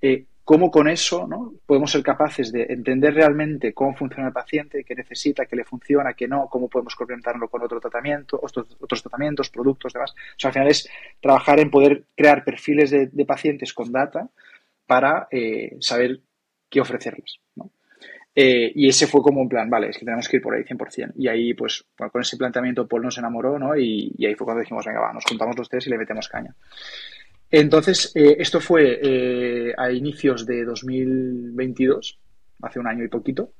Eh, 0.00 0.26
cómo 0.46 0.70
con 0.70 0.86
eso 0.86 1.26
¿no? 1.26 1.54
podemos 1.66 1.90
ser 1.90 2.04
capaces 2.04 2.52
de 2.52 2.66
entender 2.68 3.14
realmente 3.14 3.74
cómo 3.74 3.96
funciona 3.96 4.28
el 4.28 4.32
paciente, 4.32 4.84
qué 4.84 4.94
necesita, 4.94 5.44
qué 5.44 5.56
le 5.56 5.64
funciona, 5.64 6.14
qué 6.14 6.28
no, 6.28 6.46
cómo 6.48 6.68
podemos 6.68 6.94
complementarlo 6.94 7.48
con 7.48 7.64
otro 7.64 7.80
tratamiento, 7.80 8.38
otros, 8.40 8.76
otros 8.78 9.02
tratamientos, 9.02 9.50
productos, 9.50 9.92
demás. 9.92 10.12
O 10.12 10.38
sea, 10.38 10.50
al 10.50 10.52
final 10.52 10.68
es 10.68 10.88
trabajar 11.20 11.58
en 11.58 11.68
poder 11.68 12.04
crear 12.16 12.44
perfiles 12.44 12.92
de, 12.92 13.24
pacientes 13.24 13.74
con 13.74 13.90
data 13.90 14.28
para 14.86 15.28
eh, 15.30 15.76
saber 15.80 16.20
qué 16.68 16.80
ofrecerles. 16.80 17.38
¿no? 17.56 17.70
Eh, 18.34 18.70
y 18.74 18.88
ese 18.88 19.06
fue 19.06 19.22
como 19.22 19.40
un 19.40 19.48
plan, 19.48 19.68
vale, 19.70 19.88
es 19.88 19.98
que 19.98 20.04
tenemos 20.04 20.28
que 20.28 20.36
ir 20.36 20.42
por 20.42 20.54
ahí 20.54 20.62
100%. 20.62 21.12
Y 21.16 21.28
ahí, 21.28 21.54
pues, 21.54 21.84
con 21.96 22.20
ese 22.20 22.36
planteamiento, 22.36 22.86
Paul 22.86 23.02
nos 23.02 23.18
enamoró, 23.18 23.58
¿no? 23.58 23.76
Y, 23.76 24.12
y 24.16 24.26
ahí 24.26 24.34
fue 24.34 24.44
cuando 24.44 24.60
dijimos, 24.60 24.84
venga, 24.84 25.00
va, 25.00 25.12
nos 25.12 25.24
juntamos 25.24 25.56
los 25.56 25.68
tres 25.68 25.86
y 25.86 25.90
le 25.90 25.98
metemos 25.98 26.28
caña. 26.28 26.54
Entonces, 27.50 28.12
eh, 28.14 28.36
esto 28.38 28.60
fue 28.60 29.72
a 29.76 29.90
inicios 29.90 30.44
de 30.44 30.64
2022, 30.64 32.18
hace 32.62 32.78
un 32.78 32.86
año 32.88 33.04
y 33.04 33.08
poquito. 33.08 33.50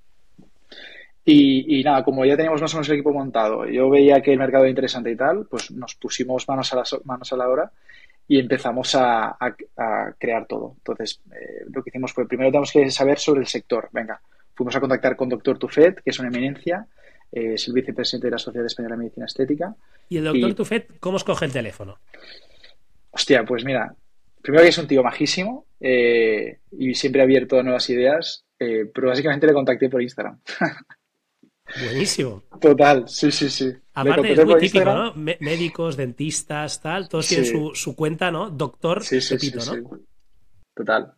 Y, 1.29 1.83
nada, 1.83 2.05
como 2.05 2.25
ya 2.25 2.37
teníamos 2.37 2.63
más 2.63 2.73
o 2.73 2.77
menos 2.77 2.89
el 2.89 2.95
equipo 2.95 3.13
montado, 3.13 3.67
yo 3.67 3.91
veía 3.91 4.23
que 4.23 4.33
el 4.33 4.39
mercado 4.39 4.63
era 4.63 4.71
interesante 4.71 5.11
y 5.11 5.17
tal, 5.17 5.47
pues 5.51 5.73
nos 5.73 5.97
pusimos 5.97 6.47
manos 6.47 6.73
a 6.73 6.77
la, 6.77 6.85
manos 7.05 7.33
a 7.33 7.37
la 7.37 7.49
obra 7.49 7.73
y 8.29 8.39
empezamos 8.39 8.95
a, 8.95 9.37
crear 10.19 10.47
todo. 10.47 10.75
Entonces, 10.79 11.21
eh, 11.33 11.65
lo 11.73 11.83
que 11.83 11.91
hicimos 11.91 12.13
fue, 12.13 12.27
primero 12.27 12.51
tenemos 12.51 12.73
que 12.73 12.91
saber 12.91 13.19
sobre 13.19 13.41
el 13.41 13.47
sector. 13.47 13.89
Venga, 13.93 14.21
fuimos 14.55 14.75
a 14.75 14.81
contactar 14.81 15.17
con 15.17 15.29
Doctor 15.29 15.59
Tufet, 15.59 16.03
que 16.03 16.11
es 16.11 16.19
una 16.19 16.29
eminencia, 16.29 16.87
es 17.31 17.69
el 17.69 17.75
vicepresidente 17.75 18.29
de 18.29 18.31
la 18.33 18.39
Sociedad 18.39 18.67
Española 18.67 18.95
de 18.95 19.01
Medicina 19.01 19.27
Estética. 19.27 19.75
¿Y 20.09 20.19
el 20.19 20.25
doctor 20.25 20.55
Tufet 20.55 20.99
cómo 21.01 21.17
escoge 21.17 21.45
el 21.45 21.53
teléfono? 21.53 21.99
Hostia, 23.11 23.45
pues 23.45 23.65
mira, 23.65 23.95
primero 24.43 24.63
que 24.63 24.69
es 24.69 24.79
un 24.79 24.87
tío 24.87 25.03
majísimo 25.03 25.67
eh, 25.81 26.59
y 26.71 26.95
siempre 26.95 27.23
abierto 27.23 27.59
a 27.59 27.63
nuevas 27.63 27.89
ideas, 27.91 28.45
eh, 28.59 28.89
pero 28.95 29.09
básicamente 29.09 29.47
le 29.47 29.53
contacté 29.53 29.89
por 29.89 30.03
Instagram. 30.03 30.39
Buenísimo. 31.85 32.43
Total, 32.61 33.09
sí, 33.09 33.31
sí, 33.33 33.51
sí. 33.51 33.73
Aparte 33.95 34.33
es 34.33 34.45
muy 34.45 34.61
típico, 34.61 34.85
¿no? 34.85 35.13
Médicos, 35.15 35.97
dentistas, 35.97 36.81
tal, 36.81 37.09
todos 37.09 37.27
tienen 37.29 37.75
su, 37.75 37.97
cuenta, 37.97 38.31
¿no? 38.31 38.51
Doctor 38.51 39.03
sí, 39.03 39.21
sí, 39.21 39.53
¿no? 39.55 39.99
Total. 40.75 41.15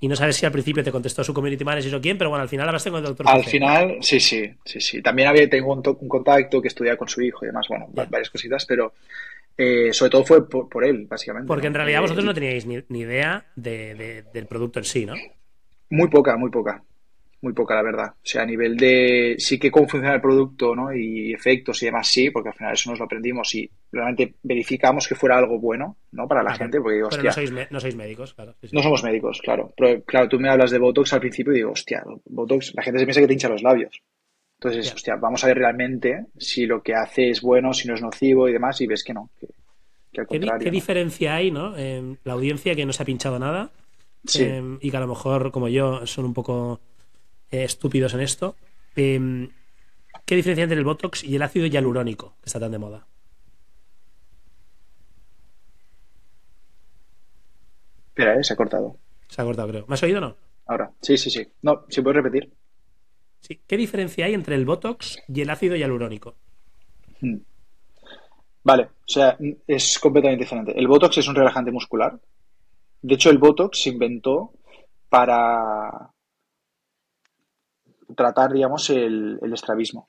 Y 0.00 0.08
no 0.08 0.16
sabes 0.16 0.36
si 0.36 0.46
al 0.46 0.52
principio 0.52 0.82
te 0.82 0.90
contestó 0.90 1.22
su 1.22 1.32
community 1.32 1.64
manager 1.64 1.94
o 1.94 2.00
quién, 2.00 2.18
pero 2.18 2.30
bueno, 2.30 2.42
al 2.42 2.48
final 2.48 2.66
hablaste 2.66 2.90
con 2.90 2.98
el 2.98 3.06
doctor. 3.06 3.26
Al 3.28 3.44
final, 3.44 3.98
sí, 4.00 4.18
sí, 4.18 4.52
sí, 4.64 4.80
sí. 4.80 5.00
También 5.00 5.28
había, 5.28 5.48
tengo 5.48 5.72
un, 5.72 6.08
contacto 6.08 6.60
que 6.60 6.68
estudia 6.68 6.96
con 6.96 7.08
su 7.08 7.22
hijo 7.22 7.44
y 7.44 7.48
demás, 7.48 7.66
bueno, 7.68 7.86
varias 7.92 8.28
cositas, 8.28 8.66
pero 8.66 8.94
eh, 9.56 9.92
sobre 9.92 10.10
todo 10.10 10.24
fue 10.24 10.48
por, 10.48 10.84
él, 10.84 11.06
básicamente. 11.08 11.46
Porque 11.46 11.68
en 11.68 11.74
realidad 11.74 11.98
eh, 11.98 12.02
vosotros 12.02 12.24
no 12.24 12.34
teníais 12.34 12.66
ni, 12.66 12.98
idea 12.98 13.46
del 13.54 14.46
producto 14.48 14.80
en 14.80 14.84
sí, 14.84 15.06
¿no? 15.06 15.14
Muy 15.90 16.08
poca, 16.08 16.36
muy 16.36 16.50
poca. 16.50 16.82
Muy 17.42 17.52
poca, 17.52 17.74
la 17.74 17.82
verdad. 17.82 18.12
O 18.14 18.20
sea, 18.22 18.42
a 18.42 18.46
nivel 18.46 18.76
de 18.76 19.34
sí 19.36 19.58
que 19.58 19.70
cómo 19.70 19.88
funciona 19.88 20.14
el 20.14 20.20
producto, 20.20 20.76
¿no? 20.76 20.94
Y 20.94 21.32
efectos 21.32 21.82
y 21.82 21.86
demás, 21.86 22.06
sí, 22.06 22.30
porque 22.30 22.50
al 22.50 22.54
final 22.54 22.72
eso 22.72 22.90
nos 22.90 23.00
lo 23.00 23.04
aprendimos 23.04 23.52
y 23.56 23.68
realmente 23.90 24.34
verificamos 24.44 25.08
que 25.08 25.16
fuera 25.16 25.38
algo 25.38 25.58
bueno, 25.58 25.96
¿no? 26.12 26.28
Para 26.28 26.44
la 26.44 26.54
gente, 26.54 26.80
porque 26.80 26.96
digo, 26.96 27.08
hostia. 27.08 27.24
no 27.24 27.32
sois, 27.32 27.52
no 27.70 27.80
sois 27.80 27.96
médicos, 27.96 28.34
claro. 28.34 28.54
No 28.70 28.80
somos 28.80 29.02
médicos, 29.02 29.40
claro. 29.42 29.74
Pero 29.76 30.04
claro, 30.04 30.28
tú 30.28 30.38
me 30.38 30.48
hablas 30.48 30.70
de 30.70 30.78
Botox 30.78 31.12
al 31.12 31.20
principio 31.20 31.52
y 31.52 31.56
digo, 31.56 31.72
hostia, 31.72 32.04
Botox, 32.26 32.74
la 32.76 32.82
gente 32.84 33.00
se 33.00 33.06
piensa 33.06 33.20
que 33.20 33.26
te 33.26 33.32
hincha 33.32 33.48
los 33.48 33.62
labios. 33.62 34.00
Entonces, 34.60 34.94
hostia, 34.94 35.16
vamos 35.16 35.42
a 35.42 35.48
ver 35.48 35.58
realmente 35.58 36.26
si 36.38 36.66
lo 36.66 36.80
que 36.80 36.94
hace 36.94 37.30
es 37.30 37.42
bueno, 37.42 37.74
si 37.74 37.88
no 37.88 37.94
es 37.94 38.02
nocivo 38.02 38.48
y 38.48 38.52
demás, 38.52 38.80
y 38.80 38.86
ves 38.86 39.02
que 39.02 39.14
no. 39.14 39.30
¿Qué, 40.12 40.70
diferencia 40.70 41.34
hay, 41.34 41.50
¿no? 41.50 41.76
En 41.76 42.20
la 42.22 42.34
audiencia 42.34 42.76
que 42.76 42.86
no 42.86 42.92
se 42.92 43.02
ha 43.02 43.06
pinchado 43.06 43.40
nada 43.40 43.72
em, 44.38 44.78
y 44.80 44.90
que 44.90 44.96
a 44.96 45.00
lo 45.00 45.08
mejor, 45.08 45.50
como 45.50 45.68
yo, 45.68 46.06
son 46.06 46.26
un 46.26 46.34
poco 46.34 46.80
eh, 47.52 47.64
estúpidos 47.64 48.14
en 48.14 48.20
esto. 48.20 48.56
Em, 48.96 49.50
¿Qué 50.24 50.34
diferencia 50.34 50.64
entre 50.64 50.78
el 50.78 50.84
Botox 50.84 51.22
y 51.22 51.36
el 51.36 51.42
ácido 51.42 51.66
hialurónico, 51.66 52.36
que 52.40 52.46
está 52.46 52.58
tan 52.58 52.72
de 52.72 52.78
moda? 52.78 53.06
Espera, 58.08 58.38
eh, 58.38 58.44
se 58.44 58.54
ha 58.54 58.56
cortado. 58.56 58.96
Se 59.28 59.40
ha 59.40 59.44
cortado, 59.44 59.68
creo. 59.68 59.86
¿Me 59.86 59.94
has 59.94 60.02
oído 60.02 60.18
o 60.18 60.20
no? 60.20 60.36
Ahora, 60.66 60.90
sí, 61.00 61.16
sí, 61.16 61.30
sí. 61.30 61.46
No, 61.62 61.84
si 61.88 62.02
puedes 62.02 62.22
repetir. 62.22 62.52
Sí. 63.40 63.60
¿Qué 63.66 63.76
diferencia 63.76 64.26
hay 64.26 64.34
entre 64.34 64.54
el 64.54 64.64
Botox 64.64 65.22
y 65.28 65.40
el 65.40 65.50
ácido 65.50 65.76
hialurónico? 65.76 66.36
Hmm. 67.20 67.38
Vale, 68.64 68.84
o 68.84 69.08
sea, 69.08 69.36
es 69.66 69.98
completamente 69.98 70.44
diferente. 70.44 70.78
El 70.78 70.86
Botox 70.86 71.18
es 71.18 71.26
un 71.26 71.34
relajante 71.34 71.72
muscular. 71.72 72.18
De 73.02 73.14
hecho, 73.14 73.30
el 73.30 73.38
Botox 73.38 73.82
se 73.82 73.90
inventó 73.90 74.52
para 75.08 76.12
tratar, 78.16 78.52
digamos, 78.52 78.90
el, 78.90 79.38
estrabismo. 79.52 80.08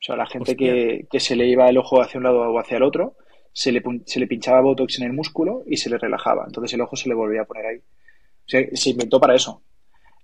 sea, 0.00 0.16
la 0.16 0.26
gente 0.26 0.56
que, 0.56 1.20
se 1.20 1.36
le 1.36 1.46
iba 1.46 1.68
el 1.68 1.78
ojo 1.78 2.00
hacia 2.00 2.18
un 2.18 2.24
lado 2.24 2.40
o 2.40 2.58
hacia 2.58 2.76
el 2.76 2.82
otro, 2.82 3.16
se 3.52 3.72
le, 3.72 3.82
se 4.06 4.20
le 4.20 4.26
pinchaba 4.26 4.60
Botox 4.60 4.98
en 5.00 5.06
el 5.06 5.12
músculo 5.12 5.64
y 5.66 5.76
se 5.76 5.90
le 5.90 5.98
relajaba. 5.98 6.44
Entonces 6.46 6.74
el 6.74 6.80
ojo 6.80 6.96
se 6.96 7.08
le 7.08 7.14
volvía 7.14 7.42
a 7.42 7.44
poner 7.44 7.66
ahí. 7.66 7.78
O 7.78 8.48
sea, 8.50 8.62
se 8.72 8.90
inventó 8.90 9.20
para 9.20 9.34
eso. 9.34 9.62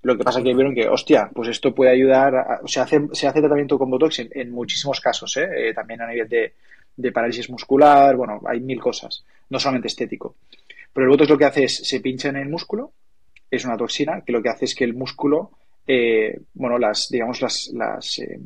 Lo 0.05 0.19
que 0.19 0.25
pasa 0.25 0.39
es 0.39 0.45
que 0.45 0.55
vieron 0.55 0.75
que, 0.75 0.87
hostia, 0.87 1.31
pues 1.35 1.49
esto 1.49 1.75
puede 1.75 1.91
ayudar, 1.91 2.61
o 2.63 2.69
sea, 2.69 2.83
hace, 2.83 3.09
se 3.13 3.27
hace 3.27 3.41
tratamiento 3.41 3.79
con 3.79 3.91
Botox 3.91 4.21
en, 4.31 4.51
muchísimos 4.51 5.01
casos, 5.01 5.35
¿eh? 5.39 5.49
¿eh? 5.57 5.75
también 5.75 6.03
a 6.03 6.07
nivel 6.07 6.29
de, 6.29 7.13
parálisis 7.13 7.49
muscular, 7.49 8.15
bueno, 8.15 8.43
hay 8.47 8.61
mil 8.61 8.79
cosas, 8.79 9.25
no 9.49 9.59
solamente 9.59 9.89
estético. 9.89 10.37
Pero 10.93 11.07
el 11.07 11.11
Botox 11.11 11.31
lo 11.31 11.39
que 11.39 11.47
hace 11.47 11.65
es, 11.65 11.89
se 11.89 12.01
pincha 12.01 12.29
en 12.29 12.37
el 12.37 12.51
músculo, 12.51 12.93
es 13.51 13.65
una 13.65 13.79
toxina 13.79 14.21
que 14.21 14.33
lo 14.33 14.43
que 14.43 14.51
hace 14.51 14.67
es 14.67 14.75
que 14.75 14.85
el 14.85 14.93
músculo, 14.93 15.53
eh, 15.87 16.41
bueno, 16.55 16.79
las, 16.79 17.09
digamos, 17.11 17.41
las, 17.41 17.71
las, 17.75 18.19
eh, 18.19 18.39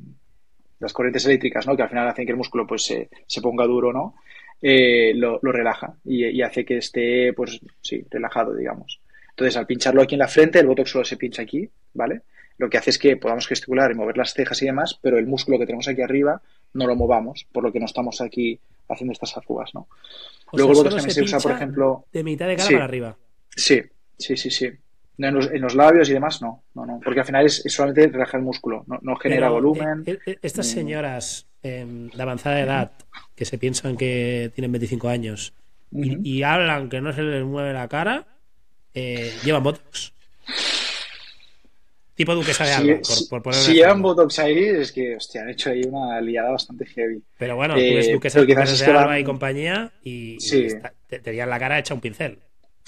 las 0.80 0.92
corrientes 0.92 1.24
eléctricas, 1.26 1.66
¿no? 1.66 1.76
Que 1.76 1.82
al 1.82 1.88
final 1.88 2.08
hacen 2.08 2.26
que 2.26 2.32
el 2.32 2.38
músculo 2.38 2.66
pues 2.66 2.84
se, 2.84 3.08
se 3.26 3.40
ponga 3.40 3.66
duro, 3.66 3.92
¿no? 3.92 4.16
Eh, 4.60 5.12
lo, 5.14 5.38
lo, 5.40 5.52
relaja 5.52 5.94
y, 6.04 6.26
y, 6.26 6.42
hace 6.42 6.64
que 6.64 6.78
esté, 6.78 7.32
pues 7.32 7.60
sí, 7.80 8.04
relajado, 8.10 8.54
digamos. 8.54 9.00
Entonces, 9.30 9.56
al 9.56 9.66
pincharlo 9.66 10.02
aquí 10.02 10.16
en 10.16 10.20
la 10.20 10.26
frente, 10.26 10.58
el 10.58 10.66
botox 10.66 10.90
solo 10.90 11.04
se 11.04 11.16
pincha 11.16 11.42
aquí, 11.42 11.68
¿vale? 11.94 12.22
Lo 12.56 12.68
que 12.68 12.76
hace 12.76 12.90
es 12.90 12.98
que 12.98 13.16
podamos 13.16 13.46
gesticular 13.46 13.92
y 13.92 13.94
mover 13.94 14.16
las 14.16 14.34
cejas 14.34 14.60
y 14.62 14.66
demás, 14.66 14.98
pero 15.00 15.16
el 15.16 15.28
músculo 15.28 15.60
que 15.60 15.66
tenemos 15.66 15.86
aquí 15.86 16.02
arriba 16.02 16.42
no 16.74 16.88
lo 16.88 16.96
movamos, 16.96 17.46
por 17.52 17.62
lo 17.62 17.72
que 17.72 17.78
no 17.78 17.86
estamos 17.86 18.20
aquí 18.20 18.58
haciendo 18.88 19.12
estas 19.12 19.36
arrugas, 19.36 19.72
¿no? 19.74 19.86
O 20.50 20.56
Luego 20.56 20.74
sea, 20.74 20.80
el 20.80 20.84
botox 20.84 20.96
también 20.96 21.14
se, 21.14 21.22
usa, 21.22 21.38
por 21.38 21.52
ejemplo. 21.52 22.04
De 22.12 22.24
mitad 22.24 22.48
de 22.48 22.56
cara 22.56 22.68
sí, 22.68 22.74
para 22.74 22.84
arriba. 22.84 23.16
Sí, 23.54 23.80
sí, 24.18 24.36
sí, 24.36 24.50
sí. 24.50 24.70
En, 25.18 25.34
los, 25.34 25.50
en, 25.50 25.60
los, 25.60 25.74
labios 25.74 26.08
y 26.08 26.12
demás, 26.12 26.40
no, 26.40 26.62
no, 26.74 26.86
no. 26.86 27.00
Porque 27.02 27.20
al 27.20 27.26
final 27.26 27.44
es, 27.44 27.66
es 27.66 27.72
solamente 27.72 28.06
relajar 28.06 28.38
el 28.38 28.46
músculo, 28.46 28.84
no, 28.86 28.98
no 29.02 29.16
genera 29.16 29.48
Pero, 29.48 29.54
volumen. 29.54 30.04
Eh, 30.06 30.18
eh, 30.24 30.38
estas 30.42 30.68
señoras 30.68 31.48
eh, 31.62 31.84
de 32.14 32.22
avanzada 32.22 32.60
edad 32.60 32.92
que 33.34 33.44
se 33.44 33.58
piensan 33.58 33.96
que 33.96 34.52
tienen 34.54 34.70
25 34.70 35.08
años 35.08 35.54
uh 35.90 36.00
-huh. 36.00 36.20
y, 36.22 36.38
y, 36.38 36.42
hablan 36.44 36.88
que 36.88 37.00
no 37.00 37.12
se 37.12 37.22
les 37.22 37.44
mueve 37.44 37.72
la 37.72 37.88
cara, 37.88 38.26
eh, 38.94 39.32
llevan 39.44 39.64
botox. 39.64 40.12
Tipo 42.18 42.34
Duquesa 42.34 42.64
de 42.64 42.72
Alba, 42.72 42.98
si, 43.04 43.28
por, 43.28 43.42
por 43.42 43.54
si 43.54 43.74
llevan 43.74 44.02
Botox 44.02 44.40
ahí, 44.40 44.58
es 44.58 44.90
que, 44.90 45.14
hostia, 45.14 45.42
han 45.42 45.50
hecho 45.50 45.70
ahí 45.70 45.82
una 45.84 46.20
liada 46.20 46.50
bastante 46.50 46.84
heavy. 46.84 47.22
Pero 47.38 47.54
bueno, 47.54 47.74
tú 47.74 47.80
ves 47.80 48.10
Duquesa, 48.10 48.40
Duquesa 48.40 48.86
de 48.86 48.98
Alba 48.98 49.20
y 49.20 49.22
compañía 49.22 49.92
y, 50.02 50.36
sí. 50.40 50.62
y 50.62 50.66
está, 50.66 50.92
te, 51.06 51.20
te 51.20 51.32
la 51.32 51.58
cara 51.60 51.78
hecha 51.78 51.94
un 51.94 52.00
pincel. 52.00 52.38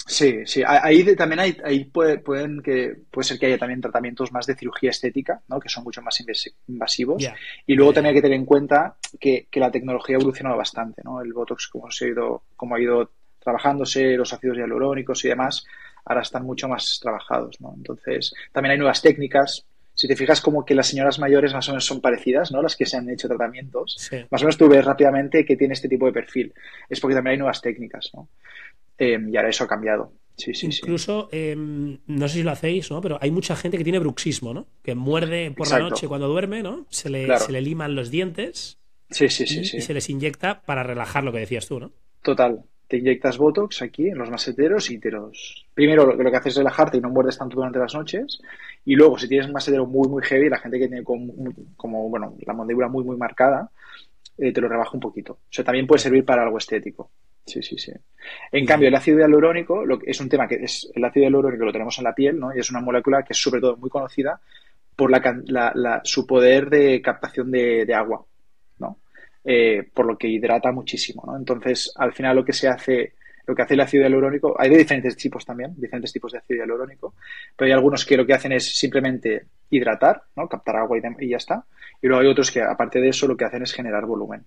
Sí, 0.07 0.45
sí. 0.45 0.63
Ahí 0.65 1.15
también 1.15 1.39
hay, 1.39 1.57
ahí 1.63 1.85
puede, 1.85 2.17
pueden 2.17 2.61
que, 2.61 2.95
puede 3.11 3.27
ser 3.27 3.39
que 3.39 3.47
haya 3.47 3.57
también 3.57 3.81
tratamientos 3.81 4.31
más 4.31 4.45
de 4.45 4.55
cirugía 4.55 4.89
estética, 4.89 5.41
¿no? 5.47 5.59
que 5.59 5.69
son 5.69 5.83
mucho 5.83 6.01
más 6.01 6.23
invasivos. 6.67 7.21
Yeah. 7.21 7.35
Y 7.67 7.75
luego 7.75 7.91
yeah. 7.91 7.95
también 7.95 8.11
hay 8.11 8.17
que 8.17 8.21
tener 8.21 8.37
en 8.37 8.45
cuenta 8.45 8.95
que, 9.19 9.47
que, 9.49 9.59
la 9.59 9.71
tecnología 9.71 10.15
ha 10.15 10.19
evolucionado 10.19 10.57
bastante. 10.57 11.01
¿no? 11.03 11.21
El 11.21 11.33
Botox, 11.33 11.67
como, 11.67 11.91
se 11.91 12.05
ha 12.05 12.07
ido, 12.09 12.43
como 12.55 12.75
ha 12.75 12.81
ido 12.81 13.11
trabajándose, 13.39 14.15
los 14.17 14.33
ácidos 14.33 14.57
hialurónicos 14.57 15.23
y 15.25 15.29
demás, 15.29 15.65
ahora 16.05 16.21
están 16.21 16.45
mucho 16.45 16.67
más 16.67 16.99
trabajados. 17.01 17.59
¿no? 17.61 17.73
Entonces, 17.75 18.33
también 18.51 18.71
hay 18.73 18.77
nuevas 18.77 19.01
técnicas. 19.01 19.65
Si 19.93 20.07
te 20.07 20.15
fijas 20.15 20.41
como 20.41 20.65
que 20.65 20.73
las 20.73 20.87
señoras 20.87 21.19
mayores 21.19 21.53
más 21.53 21.67
o 21.67 21.73
menos 21.73 21.85
son 21.85 22.01
parecidas, 22.01 22.51
¿no? 22.51 22.61
Las 22.61 22.75
que 22.75 22.85
se 22.85 22.97
han 22.97 23.09
hecho 23.09 23.27
tratamientos. 23.27 23.97
Sí. 23.99 24.17
Más 24.31 24.41
o 24.41 24.45
menos 24.45 24.57
tú 24.57 24.67
ves 24.67 24.83
rápidamente 24.83 25.45
que 25.45 25.57
tiene 25.57 25.73
este 25.73 25.89
tipo 25.89 26.05
de 26.05 26.13
perfil. 26.13 26.53
Es 26.89 26.99
porque 26.99 27.13
también 27.13 27.33
hay 27.33 27.37
nuevas 27.37 27.61
técnicas, 27.61 28.09
¿no? 28.13 28.29
Eh, 29.03 29.17
y 29.31 29.35
ahora 29.35 29.49
eso 29.49 29.63
ha 29.63 29.67
cambiado. 29.67 30.13
Sí, 30.37 30.53
sí, 30.53 30.67
Incluso, 30.67 31.27
sí. 31.31 31.37
Eh, 31.37 31.55
no 31.57 32.27
sé 32.27 32.35
si 32.35 32.43
lo 32.43 32.51
hacéis, 32.51 32.89
¿no? 32.91 33.01
Pero 33.01 33.17
hay 33.21 33.31
mucha 33.31 33.55
gente 33.55 33.77
que 33.77 33.83
tiene 33.83 33.99
bruxismo, 33.99 34.53
¿no? 34.53 34.67
Que 34.83 34.95
muerde 34.95 35.51
por 35.51 35.65
Exacto. 35.67 35.83
la 35.83 35.89
noche 35.89 36.07
cuando 36.07 36.27
duerme, 36.27 36.61
¿no? 36.63 36.85
Se 36.89 37.09
le, 37.09 37.25
Claro. 37.25 37.43
se 37.45 37.51
le 37.51 37.61
liman 37.61 37.95
los 37.95 38.09
dientes 38.11 38.77
Sí, 39.09 39.27
sí, 39.29 39.45
sí, 39.45 39.59
y, 39.61 39.65
sí. 39.65 39.77
y 39.77 39.81
se 39.81 39.93
les 39.93 40.09
inyecta 40.09 40.61
para 40.61 40.83
relajar 40.83 41.23
lo 41.23 41.31
que 41.31 41.39
decías 41.39 41.67
tú, 41.67 41.79
¿no? 41.79 41.91
Total. 42.21 42.61
Te 42.87 42.97
inyectas 42.97 43.37
Botox 43.37 43.81
aquí 43.81 44.07
en 44.07 44.17
los 44.17 44.29
maseteros 44.29 44.89
y 44.91 44.99
te 44.99 45.11
los... 45.11 45.65
Primero 45.73 46.05
lo 46.05 46.17
que, 46.17 46.23
lo 46.23 46.29
que 46.31 46.37
haces 46.37 46.53
es 46.53 46.57
relajarte 46.57 46.97
y 46.97 47.01
no 47.01 47.09
muerdes 47.09 47.37
tanto 47.37 47.55
durante 47.55 47.79
las 47.79 47.93
noches. 47.95 48.39
Y 48.85 48.95
luego, 48.95 49.17
si 49.17 49.27
tienes 49.27 49.47
un 49.47 49.53
masetero 49.53 49.85
muy, 49.85 50.07
muy 50.09 50.23
heavy, 50.23 50.49
la 50.49 50.59
gente 50.59 50.77
que 50.79 50.87
tiene 50.87 51.03
como, 51.03 51.33
como 51.75 52.09
bueno, 52.09 52.35
la 52.45 52.53
mandíbula 52.53 52.87
muy, 52.87 53.03
muy 53.03 53.17
marcada, 53.17 53.69
eh, 54.37 54.51
te 54.53 54.61
lo 54.61 54.67
rebaja 54.69 54.91
un 54.93 54.99
poquito. 55.01 55.33
O 55.33 55.39
sea, 55.49 55.63
también 55.65 55.87
puede 55.87 55.99
servir 55.99 56.23
para 56.25 56.43
algo 56.43 56.57
estético. 56.57 57.11
Sí, 57.45 57.61
sí, 57.61 57.77
sí. 57.77 57.91
En 58.51 58.65
cambio, 58.65 58.87
el 58.87 58.95
ácido 58.95 59.19
hialurónico 59.19 59.85
lo 59.85 59.99
que 59.99 60.11
es 60.11 60.19
un 60.21 60.29
tema 60.29 60.47
que 60.47 60.55
es 60.55 60.89
el 60.93 61.03
ácido 61.03 61.25
hialurónico 61.25 61.65
lo 61.65 61.71
tenemos 61.71 61.97
en 61.97 62.03
la 62.03 62.13
piel, 62.13 62.39
¿no? 62.39 62.55
Y 62.55 62.59
es 62.59 62.69
una 62.69 62.81
molécula 62.81 63.23
que 63.23 63.33
es 63.33 63.41
sobre 63.41 63.59
todo 63.59 63.77
muy 63.77 63.89
conocida 63.89 64.39
por 64.95 65.09
la, 65.09 65.21
la, 65.47 65.71
la, 65.73 66.01
su 66.03 66.27
poder 66.27 66.69
de 66.69 67.01
captación 67.01 67.51
de, 67.51 67.85
de 67.85 67.93
agua, 67.93 68.23
¿no? 68.79 68.99
Eh, 69.43 69.89
por 69.93 70.05
lo 70.05 70.17
que 70.17 70.27
hidrata 70.27 70.71
muchísimo, 70.71 71.23
¿no? 71.25 71.35
Entonces, 71.35 71.91
al 71.95 72.13
final 72.13 72.35
lo 72.35 72.45
que 72.45 72.53
se 72.53 72.67
hace, 72.67 73.13
lo 73.47 73.55
que 73.55 73.63
hace 73.63 73.73
el 73.73 73.79
ácido 73.81 74.03
hialurónico, 74.03 74.55
hay 74.59 74.69
de 74.69 74.77
diferentes 74.77 75.17
tipos 75.17 75.43
también, 75.43 75.73
diferentes 75.75 76.13
tipos 76.13 76.31
de 76.31 76.37
ácido 76.37 76.59
hialurónico, 76.59 77.15
pero 77.55 77.67
hay 77.67 77.73
algunos 77.73 78.05
que 78.05 78.17
lo 78.17 78.25
que 78.25 78.33
hacen 78.33 78.51
es 78.51 78.77
simplemente 78.77 79.47
hidratar, 79.71 80.21
¿no? 80.35 80.47
Captar 80.47 80.75
agua 80.75 80.97
y, 80.97 81.25
y 81.25 81.29
ya 81.29 81.37
está. 81.37 81.65
Y 82.01 82.07
luego 82.07 82.21
hay 82.21 82.27
otros 82.27 82.51
que, 82.51 82.61
aparte 82.61 83.01
de 83.01 83.09
eso, 83.09 83.27
lo 83.27 83.35
que 83.35 83.45
hacen 83.45 83.63
es 83.63 83.73
generar 83.73 84.05
volumen. 84.05 84.45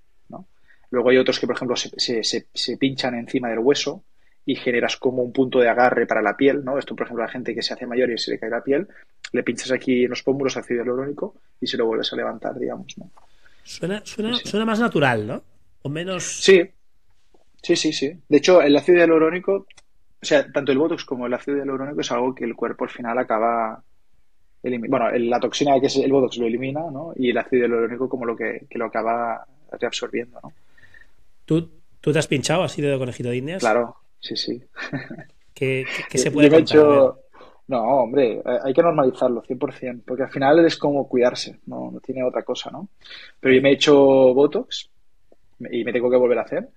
Luego 0.91 1.11
hay 1.11 1.19
otros 1.19 1.39
que, 1.39 1.47
por 1.47 1.57
ejemplo, 1.57 1.77
se, 1.77 1.91
se, 1.97 2.23
se, 2.23 2.47
se, 2.53 2.77
pinchan 2.77 3.15
encima 3.15 3.49
del 3.49 3.59
hueso 3.59 4.05
y 4.47 4.57
generas 4.57 4.97
como 4.97 5.23
un 5.23 5.33
punto 5.33 5.61
de 5.61 5.69
agarre 5.69 6.07
para 6.07 6.23
la 6.23 6.37
piel, 6.37 6.65
¿no? 6.65 6.79
Esto, 6.79 6.95
por 6.95 7.07
ejemplo, 7.07 7.25
a 7.25 7.27
la 7.27 7.33
gente 7.33 7.55
que 7.55 7.63
se 7.63 7.73
hace 7.73 7.87
mayor 7.87 8.11
y 8.11 8.19
se 8.19 8.31
le 8.31 8.39
cae 8.39 8.51
la 8.51 8.63
piel, 8.63 8.87
le 9.33 9.43
pinchas 9.43 9.73
aquí 9.73 10.05
en 10.05 10.11
los 10.11 10.23
pómulos 10.23 10.57
ácido 10.57 10.83
hialurónico 10.83 11.35
y 11.61 11.67
se 11.67 11.77
lo 11.77 11.87
vuelves 11.87 12.13
a 12.13 12.17
levantar, 12.17 12.59
digamos, 12.59 12.97
¿no? 12.99 13.11
Suena, 13.63 14.03
suena, 14.05 14.37
sí. 14.37 14.47
suena 14.47 14.67
más 14.67 14.79
natural, 14.79 15.27
¿no? 15.27 15.43
O 15.83 15.89
menos... 15.89 16.23
Sí, 16.25 16.63
sí, 17.63 17.77
sí, 17.77 17.93
sí. 17.93 18.13
De 18.29 18.37
hecho, 18.37 18.61
el 18.61 18.77
ácido 18.77 18.99
hialurónico, 18.99 19.67
o 20.23 20.25
sea, 20.25 20.51
tanto 20.53 20.73
el 20.73 20.79
Botox 20.79 21.05
como 21.05 21.27
el 21.27 21.35
ácido 21.35 21.57
hialurónico 21.57 22.01
es 22.01 22.13
algo 22.13 22.35
que 22.35 22.45
el 22.45 22.55
cuerpo 22.55 22.85
al 22.85 22.91
final 22.91 23.19
acaba... 23.19 23.83
Bueno, 24.63 25.11
la 25.11 25.41
toxina 25.41 25.79
que 25.79 25.87
es 25.87 25.97
el 25.97 26.13
Botox 26.13 26.39
lo 26.39 26.47
elimina, 26.47 26.91
¿no? 26.91 27.13
Y 27.17 27.31
el 27.31 27.39
ácido 27.39 27.63
hialurónico 27.63 28.09
como 28.09 28.25
lo 28.25 28.35
que, 28.35 28.67
que 28.69 28.79
lo 28.79 28.87
acaba 28.87 29.47
reabsorbiendo, 29.79 30.41
¿no? 30.43 30.53
¿Tú, 31.45 31.71
¿Tú 32.01 32.13
te 32.13 32.19
has 32.19 32.27
pinchado 32.27 32.63
así 32.63 32.83
de 32.83 32.99
conejito 32.99 33.31
de 33.31 33.37
indias? 33.37 33.61
Claro, 33.61 33.97
sí, 34.21 34.37
sí. 34.37 34.63
¿Qué, 35.55 35.85
qué, 35.85 36.03
qué 36.11 36.19
se 36.19 36.31
puede 36.31 36.51
Yo 36.51 36.59
hecho... 36.59 37.21
No, 37.67 37.83
hombre, 37.83 38.43
hay 38.45 38.75
que 38.75 38.83
normalizarlo, 38.83 39.43
100%, 39.43 40.03
porque 40.05 40.25
al 40.25 40.31
final 40.31 40.63
es 40.67 40.77
como 40.77 41.09
cuidarse, 41.09 41.61
no, 41.65 41.91
no 41.91 42.01
tiene 42.01 42.23
otra 42.23 42.43
cosa, 42.43 42.71
¿no? 42.71 42.91
Pero 43.41 43.55
yo 43.55 43.63
me 43.63 43.71
he 43.71 43.73
hecho 43.73 43.95
Botox 43.95 44.91
y 45.71 45.83
me 45.83 45.93
tengo 45.93 46.11
que 46.11 46.17
volver 46.19 46.39
a 46.39 46.43
hacer. 46.43 46.69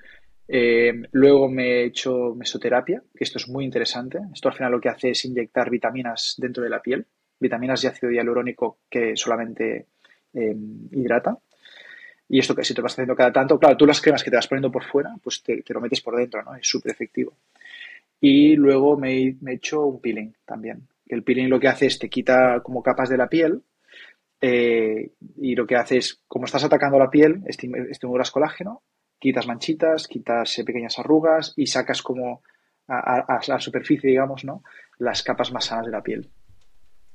Eh, 0.48 0.94
luego 1.12 1.50
me 1.50 1.64
he 1.66 1.86
hecho 1.86 2.34
mesoterapia, 2.36 3.04
que 3.14 3.24
esto 3.24 3.38
es 3.38 3.50
muy 3.50 3.66
interesante. 3.66 4.20
Esto 4.34 4.48
al 4.48 4.56
final 4.56 4.72
lo 4.72 4.80
que 4.80 4.90
hace 4.90 5.10
es 5.10 5.26
inyectar 5.26 5.70
vitaminas 5.70 6.36
dentro 6.38 6.64
de 6.64 6.70
la 6.70 6.82
piel, 6.82 7.06
vitaminas 7.40 7.84
y 7.84 7.88
ácido 7.88 8.12
hialurónico 8.12 8.80
que 8.90 9.16
solamente 9.16 9.88
eh, 10.34 10.56
hidrata. 10.92 11.38
Y 12.30 12.40
esto 12.40 12.56
que 12.56 12.64
si 12.64 12.74
te 12.74 12.82
vas 12.82 12.94
haciendo 12.94 13.16
cada 13.16 13.32
tanto, 13.32 13.58
claro, 13.58 13.78
tú 13.78 13.86
las 13.86 14.02
cremas 14.02 14.24
que 14.24 14.30
te 14.30 14.36
vas 14.36 14.48
poniendo 14.48 14.72
por 14.72 14.84
fuera, 14.84 15.16
pues 15.24 15.42
te, 15.42 15.62
te 15.62 15.74
lo 15.74 15.80
metes 15.80 16.02
por 16.02 16.16
dentro, 16.16 16.44
¿no? 16.44 16.56
Es 16.56 16.68
súper 16.68 16.92
efectivo. 16.92 17.34
Y 18.20 18.56
luego 18.56 18.98
me, 18.98 19.36
me, 19.42 19.52
he 19.52 19.56
hecho 19.56 19.86
un 19.86 20.02
peeling 20.02 20.34
también. 20.46 20.88
El 21.06 21.24
peeling 21.24 21.50
lo 21.50 21.60
que 21.60 21.68
hace 21.68 21.86
es 21.86 22.00
te 22.00 22.10
quita 22.10 22.62
como 22.62 22.84
capas 22.84 23.10
de 23.10 23.18
la 23.18 23.30
piel 23.30 23.62
eh, 24.42 25.12
y 25.38 25.56
lo 25.56 25.66
que 25.66 25.76
hace 25.76 25.98
es, 25.98 26.22
como 26.28 26.46
estás 26.46 26.64
atacando 26.64 27.00
la 27.00 27.10
piel, 27.10 27.44
estimulas 27.48 28.32
colágeno, 28.32 28.84
quitas 29.20 29.48
manchitas, 29.48 30.08
quitas 30.08 30.60
eh, 30.60 30.64
pequeñas 30.64 31.00
arrugas 31.00 31.54
y 31.56 31.68
sacas 31.68 32.02
como 32.02 32.42
a, 32.88 32.98
a, 32.98 33.38
a, 33.38 33.40
la 33.48 33.60
superficie, 33.60 34.10
digamos, 34.10 34.44
¿no? 34.44 34.64
Las 35.00 35.24
capas 35.24 35.52
más 35.52 35.66
sanas 35.66 35.86
de 35.86 35.92
la 35.92 36.04
piel. 36.04 36.30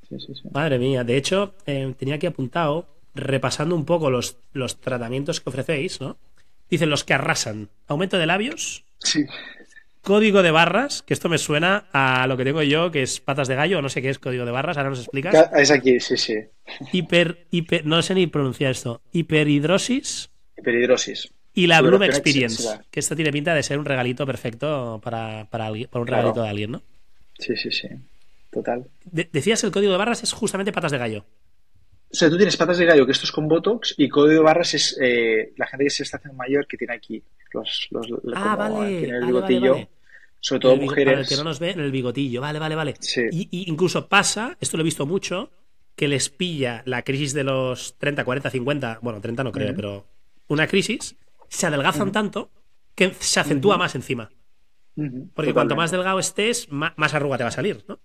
Sí, 0.09 0.19
sí, 0.19 0.35
sí. 0.35 0.49
Madre 0.53 0.79
mía, 0.79 1.05
de 1.05 1.17
hecho, 1.17 1.55
eh, 1.67 1.95
tenía 1.97 2.17
aquí 2.17 2.27
apuntado, 2.27 2.89
repasando 3.15 3.75
un 3.75 3.85
poco 3.85 4.11
los, 4.11 4.39
los 4.53 4.81
tratamientos 4.81 5.41
que 5.41 5.51
ofrecéis, 5.51 6.01
¿no? 6.01 6.19
Dicen 6.71 6.91
los 6.91 7.05
que 7.05 7.15
arrasan. 7.15 7.69
Aumento 7.87 8.19
de 8.19 8.27
labios. 8.27 8.85
Sí 8.99 9.27
código 10.03 10.43
de 10.43 10.51
barras, 10.51 11.03
que 11.03 11.15
esto 11.15 11.29
me 11.29 11.39
suena 11.39 11.87
a 11.93 12.27
lo 12.27 12.37
que 12.37 12.45
tengo 12.45 12.63
yo, 12.63 12.91
que 12.91 13.03
es 13.03 13.21
patas 13.21 13.49
de 13.49 13.55
gallo, 13.55 13.81
no 13.81 13.89
sé 13.89 14.03
qué 14.03 14.11
es 14.11 14.19
código 14.19 14.45
de 14.45 14.51
barras, 14.51 14.77
ahora 14.77 14.91
nos 14.91 14.99
explicas. 14.99 15.51
Es 15.57 15.71
aquí, 15.71 15.99
sí, 16.01 16.17
sí. 16.17 16.39
Hiper, 16.93 17.47
hiper 17.51 17.87
no 17.87 18.03
sé 18.03 18.15
ni 18.15 18.27
pronunciar 18.27 18.73
esto. 18.73 19.01
Hiperhidrosis. 19.13 20.31
Hiperhidrosis. 20.59 21.33
Y 21.55 21.67
la 21.67 21.81
Bloom 21.81 22.03
Experience, 22.03 22.81
que 22.91 23.01
esto 23.01 23.15
tiene 23.15 23.31
pinta 23.31 23.55
de 23.55 23.63
ser 23.63 23.79
un 23.79 23.85
regalito 23.85 24.27
perfecto 24.27 25.01
para, 25.03 25.47
para, 25.51 25.67
alguien, 25.67 25.89
para 25.89 26.01
un 26.01 26.07
claro. 26.07 26.23
regalito 26.23 26.43
de 26.43 26.49
alguien, 26.49 26.71
¿no? 26.73 26.83
Sí, 27.39 27.57
sí, 27.57 27.71
sí. 27.71 27.89
Total. 28.51 28.87
De 29.05 29.29
decías 29.33 29.63
el 29.65 29.71
código 29.71 29.93
de 29.93 29.99
barras 29.99 30.23
es 30.23 30.33
justamente 30.33 30.73
patas 30.73 30.93
de 30.93 30.99
gallo. 30.99 31.25
O 32.13 32.15
sea, 32.15 32.29
tú 32.29 32.37
tienes 32.37 32.57
patas 32.59 32.77
de 32.77 32.85
gallo, 32.85 33.07
que 33.07 33.13
esto 33.13 33.25
es 33.25 33.33
con 33.33 33.49
Botox, 33.49 33.95
y 33.97 34.09
código 34.09 34.35
de 34.35 34.45
barras 34.45 34.75
es 34.75 34.99
eh, 35.01 35.55
la 35.57 35.67
gente 35.67 35.85
que 35.85 35.91
se 35.91 36.03
está 36.03 36.19
haciendo 36.19 36.37
mayor 36.37 36.67
que 36.67 36.77
tiene 36.77 36.95
aquí 36.95 37.23
los, 37.55 37.89
los 37.91 38.07
ah, 38.35 38.55
vale, 38.55 38.99
tiene 38.99 39.15
el 39.15 39.21
vale, 39.21 39.27
bigotillo. 39.27 39.73
Vale. 39.73 39.89
Sobre 40.39 40.61
todo 40.61 40.73
el, 40.75 40.81
mujeres. 40.81 41.13
Para 41.13 41.21
el 41.23 41.29
que 41.29 41.37
no 41.37 41.45
nos 41.45 41.59
ve, 41.59 41.71
en 41.71 41.81
el 41.81 41.91
bigotillo. 41.91 42.41
Vale, 42.41 42.59
vale, 42.59 42.75
vale. 42.75 42.95
Sí. 43.01 43.23
Y, 43.31 43.49
y, 43.51 43.71
incluso 43.71 44.09
pasa, 44.09 44.59
esto 44.61 44.77
lo 44.77 44.83
he 44.83 44.85
visto 44.85 45.07
mucho, 45.07 45.51
que 45.97 46.09
les 46.09 46.29
pilla 46.29 46.83
la 46.85 47.03
crisis 47.03 47.33
de 47.33 47.45
los 47.45 47.97
30, 47.99 48.25
40, 48.25 48.51
50, 48.51 48.99
bueno, 49.03 49.21
30 49.21 49.45
no 49.45 49.53
creo, 49.53 49.69
uh 49.69 49.71
-huh. 49.71 49.77
pero 49.77 50.07
una 50.49 50.67
crisis, 50.67 51.17
se 51.49 51.67
adelgazan 51.67 52.09
uh 52.09 52.11
-huh. 52.11 52.13
tanto 52.13 52.51
que 52.95 53.15
se 53.19 53.41
acentúa 53.41 53.75
uh 53.75 53.77
-huh. 53.77 53.81
más 53.81 53.95
encima. 53.95 54.31
Porque 54.95 55.09
Totalmente. 55.09 55.53
cuanto 55.55 55.77
más 55.77 55.91
delgado 55.91 56.19
estés, 56.19 56.71
más, 56.71 56.93
más, 56.97 57.15
arruga 57.15 57.39
te 57.39 57.45
va 57.45 57.49
a 57.49 57.53
salir, 57.53 57.83
¿no? 57.89 57.99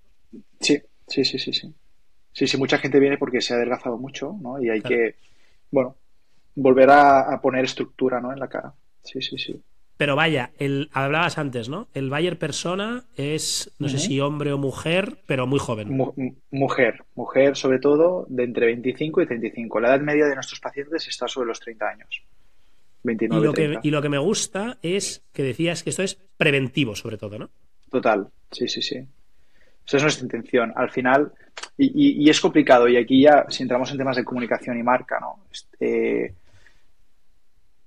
Sí, 0.62 0.82
sí, 1.08 1.26
sí, 1.26 1.38
sí, 1.38 1.52
sí. 1.52 1.74
Sí, 2.38 2.46
sí, 2.46 2.56
mucha 2.56 2.78
gente 2.78 3.00
viene 3.00 3.18
porque 3.18 3.42
se 3.42 3.56
ha 3.56 3.58
adelgazado 3.58 3.98
mucho, 3.98 4.38
¿no? 4.40 4.62
Y 4.62 4.70
hay 4.70 4.82
claro. 4.82 4.96
que, 4.96 5.16
bueno, 5.72 5.96
volver 6.54 6.88
a, 6.92 7.34
a, 7.34 7.42
poner 7.42 7.66
estructura, 7.66 8.22
¿no? 8.22 8.32
En 8.32 8.40
la 8.40 8.48
cara. 8.48 8.76
Sí, 9.02 9.24
sí, 9.24 9.40
sí. 9.40 9.60
Pero 9.98 10.16
vaya, 10.16 10.52
el, 10.60 10.88
hablabas 10.94 11.40
antes, 11.40 11.68
¿no? 11.68 11.88
El 11.96 12.12
buyer 12.12 12.38
persona 12.38 13.06
es, 13.16 13.74
no 13.80 13.90
sé 13.90 13.98
si 13.98 14.20
hombre 14.20 14.54
o 14.54 14.60
mujer, 14.60 15.18
pero 15.26 15.48
muy 15.48 15.58
joven. 15.58 15.90
mujer, 16.52 17.06
mujer 17.16 17.56
sobre 17.56 17.80
todo 17.80 18.28
de 18.30 18.44
entre 18.44 18.68
25 18.68 19.24
y 19.24 19.26
35. 19.26 19.80
La 19.80 19.88
edad 19.88 20.02
media 20.02 20.28
de 20.28 20.36
nuestros 20.36 20.60
pacientes 20.60 21.08
está 21.08 21.28
sobre 21.28 21.48
los 21.48 21.60
30 21.60 21.90
años. 21.90 22.22
29, 23.02 23.42
y, 23.42 23.48
lo 23.48 23.54
Que, 23.54 23.80
y 23.82 23.90
lo 23.90 24.04
que 24.04 24.10
me 24.10 24.20
gusta 24.20 24.78
es 24.84 25.26
que 25.34 25.42
decías 25.42 25.82
que 25.82 25.90
esto 25.90 26.04
es 26.04 26.20
preventivo, 26.38 26.96
sobre 26.96 27.18
todo, 27.18 27.40
¿no? 27.40 27.50
Total, 27.90 28.28
sí, 28.52 28.68
sí, 28.68 28.84
sí. 28.84 29.08
Esa 29.88 29.98
es 29.98 30.04
nuestra 30.04 30.26
intención. 30.26 30.74
Al 30.76 30.92
final, 30.92 31.32
y, 31.78 32.30
es 32.30 32.42
complicado, 32.42 32.90
y 32.90 32.98
aquí 32.98 33.22
ya, 33.22 33.46
si 33.50 33.64
entramos 33.64 33.90
en 33.92 33.98
temas 33.98 34.18
de 34.18 34.26
comunicación 34.26 34.78
y 34.78 34.84
marca, 34.84 35.18
¿no? 35.20 35.40
Este, 35.50 36.36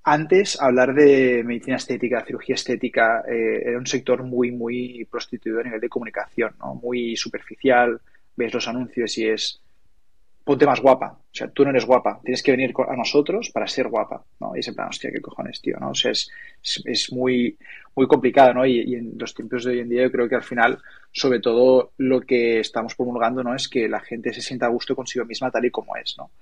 antes, 0.05 0.61
hablar 0.61 0.94
de 0.94 1.42
medicina 1.44 1.76
estética, 1.76 2.24
cirugía 2.24 2.55
estética, 2.55 3.22
eh, 3.28 3.62
era 3.66 3.78
un 3.78 3.86
sector 3.86 4.22
muy, 4.22 4.51
muy 4.51 5.07
prostituido 5.11 5.61
a 5.61 5.64
nivel 5.64 5.80
de 5.80 5.90
comunicación, 5.90 6.55
¿no? 6.59 6.74
Muy 6.74 7.16
superficial, 7.16 8.01
ves 8.34 8.55
los 8.55 8.66
anuncios 8.66 9.18
y 9.18 9.28
es 9.28 9.61
ponte 10.51 10.66
más 10.66 10.80
guapa. 10.80 11.16
O 11.16 11.32
sea, 11.32 11.48
tú 11.48 11.62
no 11.62 11.70
eres 11.70 11.86
guapa, 11.86 12.20
tienes 12.24 12.42
que 12.42 12.51
venir 12.51 12.74
a 12.88 12.96
nosotros 12.96 13.51
para 13.53 13.68
ser 13.68 13.86
guapa, 13.86 14.24
¿no? 14.40 14.57
Y 14.57 14.59
es 14.59 14.66
en 14.66 14.74
plan, 14.74 14.88
hostia, 14.88 15.12
qué 15.12 15.20
cojones, 15.20 15.61
tío, 15.61 15.76
¿no? 15.78 15.90
O 15.90 15.94
sea, 15.94 16.11
es, 16.11 16.28
es, 16.86 17.12
muy, 17.12 17.57
muy 17.94 18.09
complicado, 18.09 18.55
¿no? 18.55 18.66
Y, 18.66 18.80
y, 18.80 18.96
en 18.96 19.12
los 19.16 19.32
tiempos 19.32 19.62
de 19.62 19.70
hoy 19.70 19.78
en 19.78 19.88
día 19.88 20.03
yo 20.03 20.11
creo 20.11 20.28
que 20.28 20.34
al 20.34 20.42
final, 20.42 20.80
sobre 21.12 21.38
todo, 21.38 21.92
lo 21.98 22.22
que 22.22 22.59
estamos 22.59 22.96
promulgando, 22.96 23.44
¿no? 23.44 23.55
Es 23.55 23.68
que 23.68 23.88
la 23.88 24.01
gente 24.01 24.32
se 24.32 24.42
sienta 24.42 24.66
a 24.66 24.70
gusto 24.70 24.96
consigo 24.96 25.24
misma 25.24 25.53
tal 25.53 25.66
y 25.66 25.70
como 25.70 25.94
es, 25.94 26.16
¿no? 26.18 26.32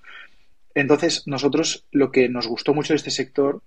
Entonces, 0.75 1.27
nosotros 1.27 1.85
lo 1.93 2.11
que 2.11 2.31
nos 2.31 2.47
gustó 2.47 2.73
mucho 2.73 2.95
de 2.95 2.97
este 2.97 3.11
sector 3.11 3.61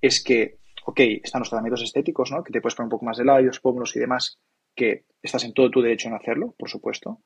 es 0.00 0.22
que, 0.22 0.58
ok, 0.84 1.00
están 1.24 1.40
los 1.40 1.50
tratamientos 1.50 1.82
estéticos, 1.82 2.30
¿no? 2.30 2.44
Que 2.44 2.52
te 2.52 2.60
puedes 2.60 2.76
poner 2.76 2.86
un 2.86 2.90
poco 2.90 3.06
más 3.06 3.16
de 3.16 3.24
labios, 3.24 3.58
pómulos 3.58 3.96
y 3.96 3.98
demás, 3.98 4.38
que 4.76 5.02
estás 5.20 5.42
en 5.42 5.52
todo 5.52 5.68
tu 5.68 5.82
derecho 5.82 6.06
en 6.06 6.14
hacerlo, 6.14 6.54
por 6.56 6.70
supuesto. 6.70 7.18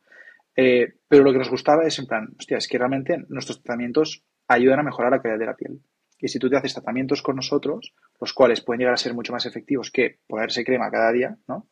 Eh, 0.56 0.94
pero 1.08 1.24
lo 1.24 1.32
que 1.32 1.38
nos 1.38 1.50
gustaba 1.50 1.84
es 1.84 1.98
en 1.98 2.06
plan, 2.06 2.28
hostia, 2.38 2.58
es 2.58 2.68
que 2.68 2.78
realmente 2.78 3.24
nuestros 3.28 3.62
tratamientos 3.62 4.22
ayudan 4.48 4.80
a 4.80 4.84
mejorar 4.84 5.12
la 5.12 5.20
calidad 5.20 5.38
de 5.38 5.46
la 5.46 5.56
piel. 5.56 5.80
Y 6.18 6.28
si 6.28 6.38
tú 6.38 6.48
te 6.48 6.56
haces 6.56 6.74
tratamientos 6.74 7.22
con 7.22 7.36
nosotros, 7.36 7.92
los 8.20 8.32
cuales 8.32 8.60
pueden 8.60 8.80
llegar 8.80 8.94
a 8.94 8.98
ser 8.98 9.14
mucho 9.14 9.32
más 9.32 9.46
efectivos 9.46 9.90
que 9.90 10.20
ponerse 10.26 10.64
crema 10.64 10.90
cada 10.90 11.12
día, 11.12 11.36
¿no? 11.48 11.66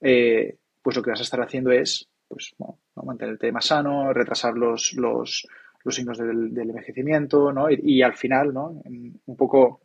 Eh, 0.00 0.56
pues 0.82 0.96
lo 0.96 1.02
que 1.02 1.10
vas 1.10 1.20
a 1.20 1.24
estar 1.24 1.40
haciendo 1.40 1.70
es, 1.70 2.08
pues, 2.26 2.54
bueno, 2.58 2.78
mantenerte 3.04 3.52
más 3.52 3.66
sano, 3.66 4.12
retrasar 4.12 4.54
los, 4.54 4.94
los, 4.94 5.46
los 5.84 5.94
signos 5.94 6.18
del, 6.18 6.56
envejecimiento, 6.56 7.52
¿no? 7.52 7.68
Y, 7.70 8.02
al 8.02 8.14
final, 8.14 8.52
¿no? 8.52 8.82
Un 8.84 9.36
poco 9.36 9.82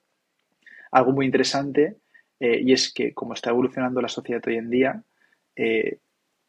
algo 0.91 1.11
muy 1.11 1.25
interesante 1.25 1.97
eh, 2.39 2.59
y 2.61 2.73
es 2.73 2.91
que 2.93 3.13
como 3.13 3.33
está 3.33 3.51
evolucionando 3.51 4.01
la 4.01 4.07
sociedad 4.07 4.41
hoy 4.47 4.55
en 4.55 4.69
día, 4.69 5.03
eh, 5.55 5.99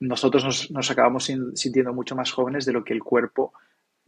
nosotros 0.03 0.71
nos, 0.71 0.91
acabamos 0.91 1.31
sintiendo 1.55 1.93
mucho 1.93 2.17
más 2.17 2.33
jóvenes 2.33 2.65
de 2.67 2.73
lo 2.73 2.85
que 2.85 2.93
el 2.93 3.03
cuerpo 3.03 3.53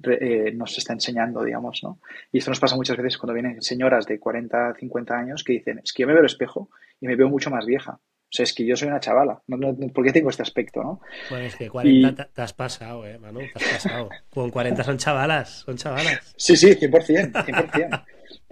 eh, 0.02 0.52
nos 0.52 0.76
está 0.76 0.92
enseñando, 0.92 1.44
digamos, 1.44 1.80
¿no? 1.82 2.00
Y 2.32 2.38
esto 2.38 2.50
nos 2.50 2.58
pasa 2.58 2.74
muchas 2.74 2.96
veces 2.96 3.16
cuando 3.16 3.34
vienen 3.34 3.62
señoras 3.62 4.06
de 4.06 4.18
40, 4.18 4.74
50 4.74 5.14
años 5.14 5.44
que 5.44 5.52
dicen, 5.52 5.80
es 5.82 5.92
que 5.92 6.02
yo 6.02 6.06
me 6.08 6.12
veo 6.12 6.20
el 6.20 6.26
espejo 6.26 6.68
y 7.00 7.06
me 7.06 7.16
veo 7.16 7.28
mucho 7.28 7.50
más 7.50 7.64
vieja. 7.64 7.92
O 7.92 8.36
sea, 8.36 8.42
es 8.42 8.52
que 8.52 8.66
yo 8.66 8.74
soy 8.74 8.88
una 8.88 8.98
chavala. 8.98 9.40
¿Por 9.94 10.04
qué 10.04 10.12
tengo 10.12 10.30
este 10.30 10.42
aspecto, 10.42 10.82
no? 10.82 11.00
Pues 11.28 11.52
es 11.52 11.56
que 11.56 11.70
40 11.70 12.30
te 12.32 12.42
has 12.42 12.52
pasado, 12.52 13.06
¿eh, 13.06 13.16
Manu? 13.18 13.38
Te 13.38 13.64
has 13.64 13.72
pasado. 13.74 14.08
Con 14.30 14.50
40 14.50 14.82
son 14.82 14.98
chavalas, 14.98 15.60
son 15.60 15.76
chavalas. 15.76 16.34
Sí, 16.36 16.56
sí, 16.56 16.70
100%, 16.70 17.32
100%. 17.32 18.04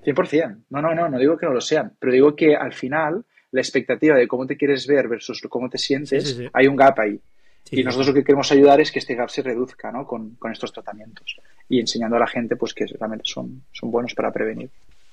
100%. 0.05 0.65
No, 0.71 0.81
no, 0.81 0.95
no, 0.95 1.09
no 1.09 1.19
digo 1.19 1.37
que 1.37 1.47
no 1.47 1.53
lo 1.53 1.61
sean, 1.61 1.97
pero 1.99 2.13
digo 2.13 2.37
que 2.37 2.55
al 2.55 2.73
final 2.73 3.25
la 3.53 3.61
expectativa 3.61 4.17
de 4.17 4.27
cómo 4.27 4.47
te 4.47 4.57
quieres 4.57 4.87
ver 4.87 5.09
versus 5.09 5.41
cómo 5.49 5.69
te 5.69 5.79
sientes, 5.79 6.41
hay 6.53 6.67
un 6.67 6.77
gap 6.77 6.99
ahí. 6.99 7.21
Y 7.71 7.83
nosotros 7.83 8.09
lo 8.09 8.15
que 8.15 8.25
queremos 8.25 8.51
ayudar 8.53 8.81
es 8.81 8.91
que 8.93 8.99
este 8.99 9.15
gap 9.15 9.31
se 9.31 9.43
reduzca 9.43 9.91
¿no? 9.91 10.07
con, 10.07 10.37
estos 10.53 10.73
tratamientos 10.73 11.37
y 11.69 11.81
enseñando 11.81 12.17
a 12.17 12.21
la 12.21 12.27
gente 12.27 12.57
pues 12.57 12.75
que 12.75 12.87
realmente 12.87 13.25
son, 13.27 13.63
son 13.73 13.91
buenos 13.91 14.15
para 14.15 14.33
prevenir. 14.33 14.71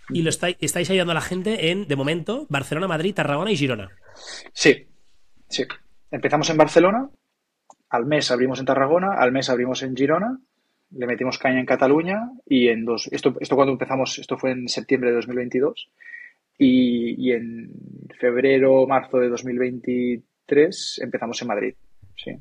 Y 0.09 0.23
lo 0.23 0.29
estáis, 0.29 0.57
estáis 0.59 0.89
ayudando 0.89 1.11
a 1.11 1.15
la 1.15 1.21
gente 1.21 1.71
en, 1.71 1.87
de 1.87 1.95
momento, 1.95 2.47
Barcelona, 2.49 2.87
Madrid, 2.87 3.13
Tarragona 3.13 3.51
y 3.51 3.57
Girona. 3.57 3.89
Sí, 4.53 4.87
sí. 5.47 5.65
Empezamos 6.11 6.49
en 6.49 6.57
Barcelona, 6.57 7.09
al 7.89 8.05
mes 8.05 8.31
abrimos 8.31 8.59
en 8.59 8.65
Tarragona, 8.65 9.13
al 9.13 9.31
mes 9.31 9.49
abrimos 9.49 9.83
en 9.83 9.95
Girona, 9.95 10.39
le 10.91 11.05
metimos 11.05 11.37
caña 11.37 11.59
en 11.59 11.65
Cataluña 11.65 12.31
y 12.45 12.67
en 12.69 12.83
dos. 12.85 13.07
Esto, 13.11 13.35
esto 13.39 13.55
cuando 13.55 13.73
empezamos, 13.73 14.17
esto 14.17 14.37
fue 14.37 14.51
en 14.51 14.67
septiembre 14.67 15.11
de 15.11 15.17
2022 15.17 15.89
y, 16.57 17.29
y 17.29 17.31
en 17.33 17.71
febrero, 18.19 18.87
marzo 18.87 19.19
de 19.19 19.29
2023 19.29 20.99
empezamos 21.03 21.41
en 21.41 21.47
Madrid. 21.47 21.75
Sí. 22.23 22.31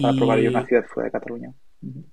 Para 0.00 0.14
probar 0.14 0.38
yo 0.40 0.50
una 0.50 0.66
ciudad 0.66 0.84
fuera 0.86 1.06
de 1.06 1.12
Cataluña. 1.12 1.52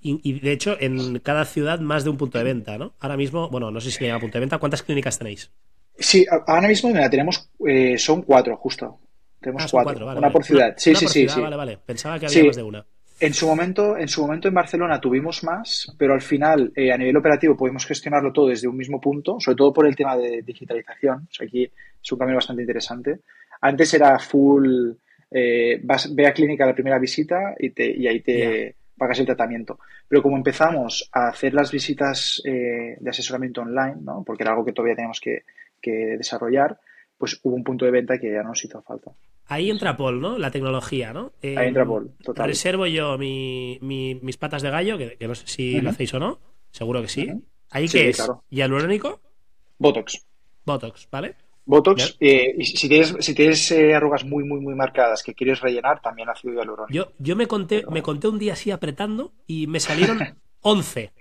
Y, 0.01 0.39
de 0.39 0.51
hecho, 0.51 0.77
en 0.79 1.19
cada 1.19 1.45
ciudad 1.45 1.79
más 1.79 2.03
de 2.03 2.09
un 2.09 2.17
punto 2.17 2.37
de 2.37 2.43
venta, 2.43 2.77
¿no? 2.77 2.93
Ahora 2.99 3.17
mismo, 3.17 3.49
bueno, 3.49 3.71
no 3.71 3.81
sé 3.81 3.91
si 3.91 4.01
le 4.01 4.07
llama 4.07 4.19
punto 4.19 4.37
de 4.37 4.41
venta, 4.41 4.57
¿cuántas 4.57 4.83
clínicas 4.83 5.17
tenéis? 5.17 5.51
Sí, 5.97 6.25
ahora 6.47 6.67
mismo 6.67 6.89
mira, 6.89 7.09
tenemos, 7.09 7.49
eh, 7.65 7.97
son 7.97 8.23
cuatro, 8.23 8.57
justo. 8.57 8.99
Tenemos 9.39 9.63
ah, 9.65 9.67
cuatro. 9.71 10.07
una 10.15 10.31
por 10.31 10.43
ciudad. 10.43 10.73
sí, 10.77 10.95
sí, 10.95 11.07
sí, 11.07 11.25
Vale, 11.41 11.55
vale. 11.55 11.77
Pensaba 11.77 12.19
que 12.19 12.27
había 12.27 12.45
más 12.45 12.55
de 12.55 12.63
una. 12.63 12.85
En 13.19 13.33
su 13.33 13.47
momento, 13.47 13.97
en 13.97 14.07
su 14.07 14.21
momento 14.21 14.47
en 14.47 14.53
Barcelona 14.53 14.99
tuvimos 14.99 15.43
más, 15.43 15.93
pero 15.97 16.13
al 16.13 16.21
final, 16.21 16.73
eh, 16.75 16.91
a 16.91 16.97
nivel 16.97 17.15
operativo, 17.15 17.55
podemos 17.55 17.85
gestionarlo 17.85 18.33
todo 18.33 18.47
desde 18.47 18.67
un 18.67 18.75
mismo 18.75 18.99
punto, 18.99 19.39
sobre 19.39 19.55
todo 19.55 19.71
por 19.71 19.87
el 19.87 19.95
tema 19.95 20.17
de 20.17 20.41
digitalización. 20.41 21.27
O 21.29 21.33
sea, 21.33 21.45
aquí 21.47 21.63
es 21.63 22.11
un 22.11 22.17
cambio 22.17 22.35
bastante 22.35 22.63
interesante. 22.63 23.21
Antes 23.61 23.93
era 23.93 24.19
full, 24.19 24.91
eh, 25.33 25.79
vas, 25.83 26.13
ve 26.13 26.27
a 26.27 26.33
clínica 26.33 26.65
la 26.65 26.75
primera 26.75 26.99
visita 26.99 27.55
y, 27.57 27.71
te, 27.71 27.89
y 27.97 28.07
ahí 28.07 28.21
te, 28.21 28.75
pagas 28.97 29.19
el 29.19 29.25
tratamiento. 29.25 29.79
Pero 30.07 30.21
como 30.21 30.37
empezamos 30.37 31.09
a 31.11 31.29
hacer 31.29 31.53
las 31.53 31.71
visitas 31.71 32.41
eh, 32.45 32.95
de 32.99 33.09
asesoramiento 33.09 33.61
online, 33.61 33.97
¿no? 34.01 34.23
porque 34.25 34.43
era 34.43 34.51
algo 34.51 34.65
que 34.65 34.73
todavía 34.73 34.95
teníamos 34.95 35.19
que, 35.19 35.43
desarrollar, 35.81 36.79
pues 37.17 37.39
hubo 37.43 37.55
un 37.55 37.63
punto 37.63 37.83
de 37.83 37.91
venta 37.91 38.17
que 38.17 38.31
ya 38.31 38.41
nos 38.41 38.63
hizo 38.63 38.81
falta. 38.81 39.11
Ahí 39.47 39.69
entra 39.69 39.97
Paul, 39.97 40.21
¿no? 40.21 40.37
La 40.37 40.49
tecnología, 40.49 41.11
¿no? 41.11 41.33
Ahí 41.43 41.67
entra 41.67 41.85
Paul, 41.85 42.13
total. 42.23 42.47
Reservo 42.47 42.87
yo 42.87 43.17
mis 43.17 44.37
patas 44.37 44.61
de 44.61 44.69
gallo, 44.69 44.97
que, 44.97 45.17
no 45.27 45.35
sé 45.35 45.45
si 45.47 45.81
lo 45.81 45.89
hacéis 45.89 46.13
o 46.13 46.19
no. 46.19 46.39
Seguro 46.71 47.01
que 47.01 47.09
sí. 47.09 47.29
¿Ahí 47.69 47.89
qué 47.89 48.09
es? 48.09 48.25
¿Hialurónico? 48.49 49.19
Botox. 49.77 50.25
Botox, 50.65 51.09
¿vale? 51.11 51.35
Botox, 51.65 52.17
eh, 52.19 52.55
y 52.57 52.65
si 52.65 52.89
tienes, 52.89 53.15
si 53.19 53.33
tienes 53.33 53.71
eh, 53.71 53.95
arrugas 53.95 54.25
muy, 54.25 54.43
muy, 54.43 54.59
muy 54.59 54.75
marcadas 54.75 55.23
que 55.23 55.33
quieres 55.33 55.61
rellenar, 55.61 56.01
también 56.01 56.29
ácido 56.29 56.53
hialurónico. 56.53 56.93
Yo, 56.93 57.13
yo 57.19 57.35
me 57.35 57.47
conté, 57.47 57.85
me 57.89 58.01
conté 58.01 58.27
un 58.27 58.37
día 58.37 58.53
así 58.53 58.69
apretando 58.71 59.33
y 59.47 59.67
me 59.67 59.79
salieron 59.79 60.19
11. 60.61 61.13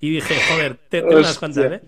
y 0.00 0.10
dije, 0.10 0.34
joder, 0.50 0.76
tengo 0.88 1.16
unas 1.16 1.38
cuantas, 1.38 1.72
¿eh? 1.72 1.80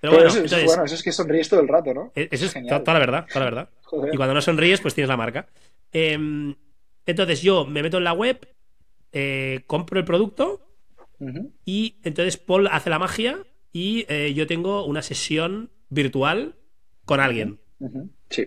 Pero 0.00 0.12
bueno, 0.12 0.28
eso, 0.28 0.56
bueno, 0.64 0.84
eso 0.84 0.94
es 0.94 1.02
que 1.02 1.10
sonríes 1.10 1.48
todo 1.48 1.60
el 1.60 1.68
rato, 1.68 1.92
¿no? 1.92 2.12
E-, 2.14 2.28
eso 2.30 2.46
es, 2.46 2.52
genial. 2.52 2.82
Toda, 2.84 2.94
la 2.94 3.00
verdad, 3.00 3.26
toda 3.26 3.40
la 3.40 3.50
verdad. 3.50 3.68
Y 4.12 4.16
cuando 4.16 4.34
no 4.34 4.40
sonríes, 4.40 4.80
pues 4.80 4.94
tienes 4.94 5.08
la 5.08 5.16
marca. 5.16 5.48
Em, 5.92 6.54
entonces 7.06 7.42
yo 7.42 7.66
me 7.66 7.82
meto 7.82 7.98
en 7.98 8.04
la 8.04 8.12
web, 8.12 8.48
eh, 9.12 9.62
compro 9.66 9.98
el 9.98 10.04
producto 10.04 10.66
y 11.66 11.98
entonces 12.02 12.38
Paul 12.38 12.68
hace 12.68 12.88
la 12.88 12.98
magia 12.98 13.44
y 13.72 14.06
yo 14.32 14.46
tengo 14.46 14.86
una 14.86 15.02
sesión 15.02 15.70
virtual 15.90 16.54
con 17.04 17.20
alguien. 17.20 17.58
Sí, 18.28 18.46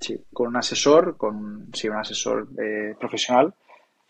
sí, 0.00 0.24
con 0.32 0.48
un 0.48 0.56
asesor, 0.56 1.16
con 1.16 1.68
sí, 1.72 1.88
un 1.88 1.96
asesor 1.96 2.48
eh, 2.58 2.94
profesional 2.98 3.54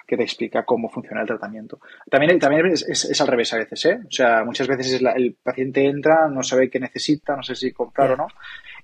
que 0.06 0.16
te 0.16 0.22
explica 0.22 0.64
cómo 0.64 0.88
funciona 0.88 1.22
el 1.22 1.26
tratamiento. 1.26 1.80
También, 2.08 2.38
también 2.38 2.66
es, 2.66 3.20
al 3.20 3.26
revés 3.26 3.52
a 3.52 3.58
veces, 3.58 3.84
¿eh? 3.86 3.98
O 4.06 4.10
sea, 4.10 4.44
muchas 4.44 4.68
veces 4.68 5.02
el 5.02 5.36
paciente 5.42 5.84
entra, 5.84 6.28
no 6.28 6.44
sabe 6.44 6.70
qué 6.70 6.78
necesita, 6.78 7.34
no 7.34 7.42
sé 7.42 7.56
si 7.56 7.72
comprar 7.72 8.12
o 8.12 8.16
no, 8.16 8.28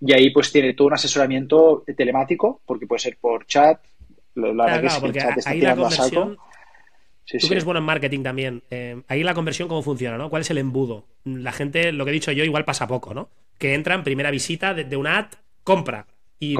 y 0.01 0.13
ahí 0.13 0.31
pues 0.31 0.51
tiene 0.51 0.75
todo 0.75 0.89
un 0.89 0.95
asesoramiento 0.95 1.85
telemático, 1.97 2.61
porque 2.67 2.89
puede 2.89 2.99
ser 2.99 3.19
por 3.21 3.47
chat, 3.47 3.81
la 4.35 4.49
verdad 4.53 4.85
es 4.85 4.99
que 4.99 5.07
el 5.07 5.13
chat 5.13 5.39
está 5.39 5.51
ahí 5.51 5.61
la 5.61 5.77
conversión... 5.77 6.37
Tú 7.25 7.47
que 7.47 7.55
eres 7.55 7.65
bueno 7.65 7.79
en 7.79 7.87
marketing 7.87 8.23
también. 8.25 8.63
Eh, 8.69 9.01
ahí 9.07 9.23
la 9.23 9.33
conversión, 9.33 9.69
¿cómo 9.69 9.81
funciona? 9.83 10.19
¿no? 10.19 10.29
¿Cuál 10.29 10.43
es 10.43 10.51
el 10.51 10.59
embudo? 10.59 11.07
La 11.25 11.53
gente, 11.53 11.93
lo 11.93 12.05
que 12.05 12.11
he 12.11 12.15
dicho 12.15 12.33
yo, 12.33 12.43
igual 12.43 12.65
pasa 12.65 12.89
poco, 12.89 13.15
¿no? 13.15 13.29
Que 13.63 13.75
entra 13.75 13.95
en 13.95 14.03
primera 14.03 14.33
visita 14.33 14.75
de, 14.75 14.97
una 14.97 15.19
ad, 15.19 15.27
compra. 15.63 16.09
Y, 16.41 16.57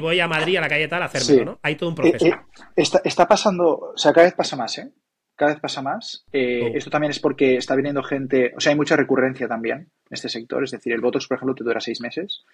voy, 0.00 0.20
a 0.20 0.28
Madrid, 0.28 0.58
a 0.58 0.60
la 0.60 0.68
calle 0.68 0.86
tal, 0.86 1.02
a 1.02 1.06
hacerlo, 1.06 1.44
¿no? 1.44 1.58
Hay 1.60 1.74
todo 1.74 1.88
un 1.88 1.96
proceso. 1.96 2.24
Eh, 2.24 2.38
eh, 2.76 2.84
está, 3.02 3.26
pasando, 3.26 3.90
o 3.94 3.96
sea, 3.98 4.12
cada 4.12 4.26
vez 4.26 4.34
pasa 4.34 4.54
más, 4.54 4.78
¿eh? 4.78 4.92
Cada 5.34 5.50
vez 5.50 5.60
pasa 5.60 5.82
más. 5.82 6.24
Eh, 6.32 6.70
oh. 6.72 6.76
Esto 6.76 6.88
también 6.88 7.10
es 7.10 7.18
porque 7.18 7.56
está 7.56 7.74
viniendo 7.74 8.04
gente, 8.04 8.52
o 8.56 8.60
sea, 8.60 8.70
hay 8.70 8.76
mucha 8.76 8.94
recurrencia 8.94 9.48
también 9.48 9.78
en 9.78 10.12
este 10.12 10.28
sector. 10.28 10.62
Es 10.62 10.70
decir, 10.70 10.92
el 10.92 11.00
Botox, 11.00 11.26
por 11.26 11.38
ejemplo, 11.38 11.56
te 11.56 11.64
dura 11.64 11.80
seis 11.80 12.00
meses 12.00 12.44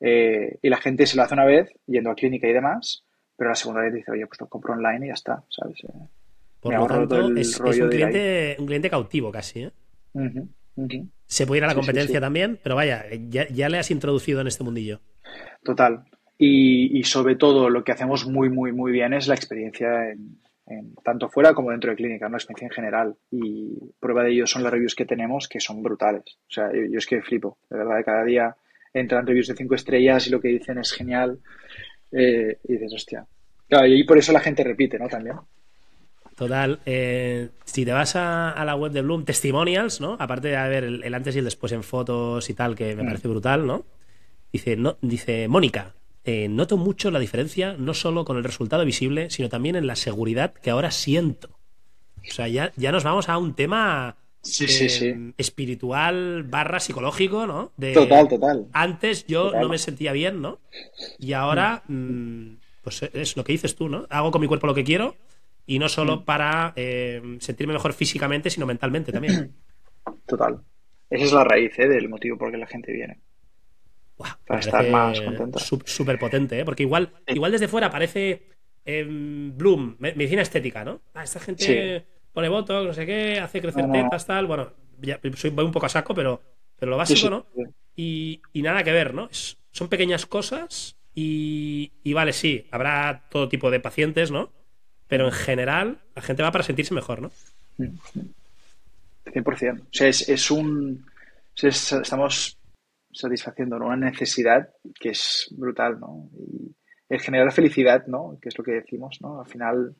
y 0.00 0.68
la 0.68 0.78
gente 0.78 1.06
se 1.06 1.16
lo 1.16 1.22
hace 1.22 1.34
una 1.34 1.44
vez 1.44 1.68
yendo 1.86 2.10
a 2.10 2.16
clínica 2.16 2.48
y 2.48 2.52
demás, 2.52 3.04
pero 3.36 3.50
la 3.50 3.54
segunda 3.54 3.82
vez 3.82 3.94
dice, 3.94 4.10
oye, 4.10 4.26
pues 4.26 4.40
lo 4.40 4.48
compro 4.48 4.72
online 4.72 5.06
y 5.06 5.08
ya 5.08 5.14
está, 5.14 5.44
¿sabes? 5.50 5.78
Por 6.58 6.74
lo 6.74 6.86
tanto, 6.88 7.32
es, 7.36 7.60
un, 7.60 7.88
cliente, 7.90 8.56
un 8.58 8.66
cliente 8.66 8.90
cautivo 8.90 9.30
casi, 9.30 9.60
¿eh? 9.60 9.72
Se 11.30 11.46
puede 11.46 11.58
ir 11.58 11.64
a 11.64 11.68
la 11.68 11.76
competencia 11.76 12.20
también, 12.20 12.58
pero 12.60 12.74
vaya, 12.74 13.04
ya, 13.28 13.68
le 13.68 13.78
has 13.78 13.92
introducido 13.92 14.40
en 14.40 14.48
este 14.48 14.64
mundillo. 14.64 15.00
Total. 15.62 16.02
Y, 16.36 17.04
sobre 17.04 17.36
todo 17.36 17.70
lo 17.70 17.84
que 17.84 17.92
hacemos 17.92 18.26
muy, 18.26 18.50
muy, 18.50 18.72
muy 18.72 18.90
bien 18.90 19.14
es 19.14 19.28
la 19.28 19.36
experiencia 19.36 20.10
en, 20.10 20.94
tanto 21.04 21.28
fuera 21.28 21.54
como 21.54 21.70
dentro 21.70 21.90
de 21.90 21.96
clínica, 21.96 22.28
¿no? 22.28 22.36
experiencia 22.36 22.66
en 22.66 22.72
general. 22.72 23.16
Y 23.30 23.78
prueba 24.00 24.24
de 24.24 24.32
ello 24.32 24.46
son 24.48 24.64
las 24.64 24.72
reviews 24.72 24.96
que 24.96 25.06
tenemos, 25.06 25.46
que 25.46 25.60
son 25.60 25.84
brutales. 25.84 26.24
O 26.48 26.50
sea, 26.50 26.72
yo, 26.72 26.98
es 26.98 27.06
que 27.06 27.22
flipo, 27.22 27.58
de 27.70 27.78
verdad, 27.78 28.02
cada 28.04 28.24
día 28.24 28.56
entran 28.92 29.24
reviews 29.24 29.46
de 29.46 29.54
cinco 29.54 29.76
estrellas 29.76 30.26
y 30.26 30.30
lo 30.30 30.40
que 30.40 30.48
dicen 30.48 30.78
es 30.78 30.90
genial. 30.92 31.38
Eh, 32.10 32.58
y 32.64 32.72
dices, 32.72 32.92
hostia. 32.92 33.24
Claro, 33.68 33.86
y 33.86 34.02
por 34.02 34.18
eso 34.18 34.32
la 34.32 34.40
gente 34.40 34.64
repite, 34.64 34.98
¿no? 34.98 35.08
También. 35.08 35.36
Total. 36.40 36.80
Eh, 36.86 37.50
si 37.66 37.84
te 37.84 37.92
vas 37.92 38.16
a, 38.16 38.64
la 38.64 38.74
web 38.74 38.92
de 38.92 39.02
Bloom, 39.02 39.26
testimonials, 39.26 40.00
¿no? 40.00 40.16
Aparte 40.18 40.48
de 40.48 40.56
ver 40.70 40.84
el, 40.84 41.14
antes 41.14 41.36
y 41.36 41.40
el 41.40 41.44
después 41.44 41.70
en 41.72 41.82
fotos 41.82 42.48
y 42.48 42.54
tal, 42.54 42.74
que 42.74 42.96
me 42.96 43.02
mm. 43.02 43.06
parece 43.06 43.28
brutal, 43.28 43.66
¿no? 43.66 43.84
Dice, 44.50 44.74
no, 44.74 44.96
dice 45.02 45.48
Mónica, 45.48 45.92
eh, 46.24 46.48
noto 46.48 46.78
mucho 46.78 47.10
la 47.10 47.18
diferencia 47.18 47.74
no 47.78 47.92
solo 47.92 48.24
con 48.24 48.38
el 48.38 48.44
resultado 48.44 48.86
visible, 48.86 49.28
sino 49.28 49.50
también 49.50 49.76
en 49.76 49.86
la 49.86 49.96
seguridad 49.96 50.54
que 50.54 50.70
ahora 50.70 50.90
siento. 50.92 51.50
O 52.26 52.32
sea, 52.32 52.48
ya, 52.48 52.72
ya 52.74 52.90
nos 52.90 53.04
vamos 53.04 53.28
a 53.28 53.36
un 53.36 53.52
tema 53.52 54.16
eh, 54.60 55.32
espiritual 55.36 56.44
barra 56.44 56.80
psicológico, 56.80 57.46
¿no? 57.46 57.72
total, 57.92 58.28
total. 58.28 58.66
Antes 58.72 59.26
yo 59.26 59.52
no 59.52 59.68
me 59.68 59.76
sentía 59.76 60.12
bien, 60.12 60.40
¿no? 60.40 60.58
Y 61.18 61.34
ahora, 61.34 61.82
mm, 61.86 62.56
pues 62.82 63.02
es 63.12 63.36
lo 63.36 63.44
que 63.44 63.52
dices 63.52 63.76
tú, 63.76 63.90
¿no? 63.90 64.06
Hago 64.08 64.30
con 64.30 64.40
mi 64.40 64.46
cuerpo 64.46 64.66
lo 64.66 64.74
que 64.74 64.84
quiero 64.84 65.16
y 65.70 65.78
no 65.78 65.88
solo 65.88 66.16
mm. 66.16 66.24
para 66.24 66.72
eh, 66.74 67.22
sentirme 67.38 67.74
mejor 67.74 67.92
físicamente, 67.92 68.50
sino 68.50 68.66
mentalmente 68.66 69.12
también. 69.12 69.54
Total. 70.26 70.60
Esa 71.08 71.24
es 71.24 71.32
la 71.32 71.44
raíz 71.44 71.78
¿eh? 71.78 71.86
del 71.86 72.08
motivo 72.08 72.36
por 72.36 72.48
el 72.48 72.54
que 72.54 72.58
la 72.58 72.66
gente 72.66 72.92
viene. 72.92 73.20
para 74.44 74.58
estar 74.58 74.88
más 74.90 75.20
contenta. 75.20 75.60
Súper 75.60 76.18
potente, 76.18 76.58
¿eh? 76.58 76.64
porque 76.64 76.82
igual, 76.82 77.12
igual 77.28 77.52
desde 77.52 77.68
fuera 77.68 77.88
parece 77.88 78.48
em, 78.84 79.56
Bloom, 79.56 79.94
medicina 80.00 80.42
estética, 80.42 80.84
¿no? 80.84 81.02
Ah, 81.14 81.22
esta 81.22 81.38
gente 81.38 82.04
pone 82.32 82.48
botox, 82.48 82.86
no 82.88 82.92
sé 82.92 83.06
qué, 83.06 83.38
hace 83.38 83.60
crecer 83.60 83.88
tetas, 83.92 84.26
tal. 84.26 84.46
Bueno, 84.46 84.72
soy, 85.36 85.50
voy 85.50 85.64
un 85.64 85.72
poco 85.72 85.86
a 85.86 85.88
saco, 85.88 86.14
pero, 86.14 86.42
pero 86.76 86.90
lo 86.90 86.96
básico, 86.96 87.30
¿no? 87.30 87.46
Y, 87.94 88.42
nada 88.54 88.82
que 88.82 88.90
ver, 88.90 89.14
¿no? 89.14 89.28
son 89.30 89.86
pequeñas 89.86 90.26
cosas 90.26 90.96
y, 91.14 91.92
y 92.02 92.12
vale, 92.12 92.32
sí, 92.32 92.66
habrá 92.72 93.28
todo 93.30 93.48
tipo 93.48 93.70
de 93.70 93.78
pacientes, 93.78 94.32
¿no? 94.32 94.50
Pero 95.10 95.26
en 95.26 95.32
general 95.32 95.98
la 96.14 96.22
gente 96.22 96.42
va 96.42 96.52
para 96.52 96.64
sentirse 96.64 96.94
mejor, 96.94 97.20
¿no? 97.20 97.30
100%. 99.26 99.80
O 99.80 99.84
sea, 99.90 100.08
es, 100.08 100.50
un... 100.52 101.04
estamos 101.60 102.56
satisfaciendo 103.12 103.76
una 103.76 103.96
necesidad 103.96 104.70
que 104.98 105.10
es 105.10 105.48
brutal, 105.50 105.98
¿no? 105.98 106.30
Y 106.38 106.74
el 107.08 107.20
generar 107.20 107.50
felicidad, 107.50 108.06
¿no? 108.06 108.38
Que 108.40 108.50
es 108.50 108.56
lo 108.56 108.62
que 108.62 108.70
decimos, 108.72 109.18
¿no? 109.20 109.40
Al 109.40 109.46
final, 109.46 109.96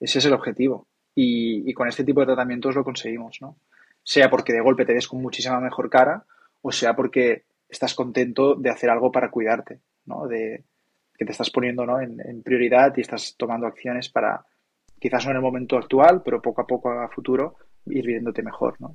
ese 0.00 0.18
es 0.18 0.24
el 0.24 0.32
objetivo. 0.32 0.88
Y, 1.14 1.72
con 1.72 1.86
este 1.86 2.02
tipo 2.02 2.20
de 2.20 2.26
tratamientos 2.26 2.74
lo 2.74 2.82
conseguimos, 2.82 3.38
¿no? 3.40 3.56
Sea 4.02 4.28
porque 4.28 4.52
de 4.52 4.60
golpe 4.60 4.84
te 4.84 4.94
des 4.94 5.06
con 5.06 5.22
muchísima 5.22 5.60
mejor 5.60 5.88
cara 5.88 6.24
o 6.62 6.72
sea 6.72 6.96
porque 6.96 7.44
estás 7.68 7.94
contento 7.94 8.56
de 8.56 8.70
hacer 8.70 8.90
algo 8.90 9.12
para 9.12 9.30
cuidarte, 9.30 9.80
¿no? 10.04 10.26
De, 10.26 10.64
que 11.16 11.24
te 11.24 11.32
estás 11.32 11.50
poniendo 11.50 11.86
¿no? 11.86 12.00
en, 12.00 12.42
prioridad 12.42 12.94
y 12.96 13.02
estás 13.02 13.34
tomando 13.36 13.66
acciones 13.66 14.08
para, 14.08 14.44
quizás 14.98 15.24
no 15.24 15.30
en 15.30 15.36
el 15.36 15.42
momento 15.42 15.76
actual, 15.76 16.22
pero 16.24 16.40
poco 16.40 16.62
a 16.62 16.66
poco 16.66 16.90
a 16.90 17.08
futuro, 17.08 17.56
ir 17.86 18.06
viéndote 18.06 18.42
mejor. 18.42 18.76
¿no? 18.80 18.94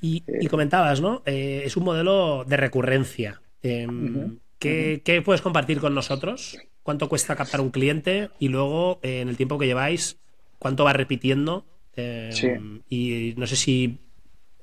Y, 0.00 0.22
eh, 0.26 0.48
comentabas, 0.48 1.00
¿no? 1.00 1.22
Eh, 1.26 1.62
es 1.64 1.76
un 1.76 1.84
modelo 1.84 2.44
de 2.44 2.56
recurrencia. 2.56 3.40
Em, 3.62 4.38
¿qué, 4.58 5.22
puedes 5.24 5.42
compartir 5.42 5.80
con 5.80 5.94
nosotros? 5.94 6.58
¿Cuánto 6.82 7.08
cuesta 7.08 7.36
captar 7.36 7.60
un 7.60 7.70
cliente? 7.70 8.30
Y 8.38 8.48
luego, 8.48 9.00
eh, 9.02 9.20
en 9.20 9.28
el 9.28 9.36
tiempo 9.36 9.58
que 9.58 9.66
lleváis, 9.66 10.18
¿cuánto 10.58 10.84
va 10.84 10.92
repitiendo? 10.92 11.66
Em, 11.96 12.82
y 12.88 13.34
no 13.36 13.46
sé 13.48 13.56
si 13.56 13.98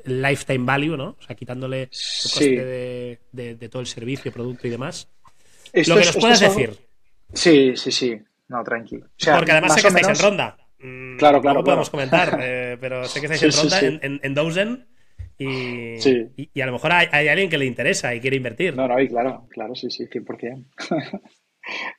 lifetime 0.06 0.66
value, 0.66 0.96
¿no? 0.96 1.18
O 1.20 1.22
sea, 1.22 1.36
quitándole 1.36 1.84
el 1.84 1.90
coste 1.90 3.20
de, 3.34 3.70
todo 3.70 3.82
el 3.82 3.88
servicio, 3.88 4.32
producto 4.32 4.68
y 4.68 4.70
demás. 4.70 5.10
Lo 5.74 5.96
que 5.96 6.06
nos 6.06 6.18
puedes 6.18 6.40
decir. 6.40 6.78
Sí, 7.34 7.76
sí, 7.76 7.92
sí. 7.92 8.20
No, 8.48 8.64
tranquilo. 8.64 9.08
Porque 9.34 9.52
además 9.52 9.74
sé 9.74 9.82
que 9.82 9.88
estáis 9.88 10.08
en 10.08 10.24
ronda. 10.24 10.58
Mm, 10.80 11.18
claro, 11.18 11.42
claro. 11.42 11.60
No 11.60 11.64
podemos 11.64 11.90
comentar, 11.90 12.38
eh, 12.42 12.78
pero 12.80 13.06
sé 13.06 13.20
que 13.20 13.26
estáis 13.26 13.44
en 13.44 13.52
ronda 13.52 13.80
en, 14.06 14.20
en, 14.22 14.34
Dozen. 14.34 14.86
Y, 15.38 15.96
y, 16.54 16.62
a 16.62 16.66
lo 16.66 16.72
mejor 16.74 16.94
hay, 16.94 17.28
alguien 17.28 17.50
que 17.50 17.58
le 17.58 17.66
interesa 17.66 18.16
y 18.16 18.22
quiere 18.22 18.38
invertir. 18.38 18.76
No, 18.76 18.88
no, 18.88 19.00
y 19.00 19.10
claro, 19.10 19.48
claro, 19.50 19.76
sí, 19.76 19.90
sí, 19.90 20.06
100%. 20.06 20.66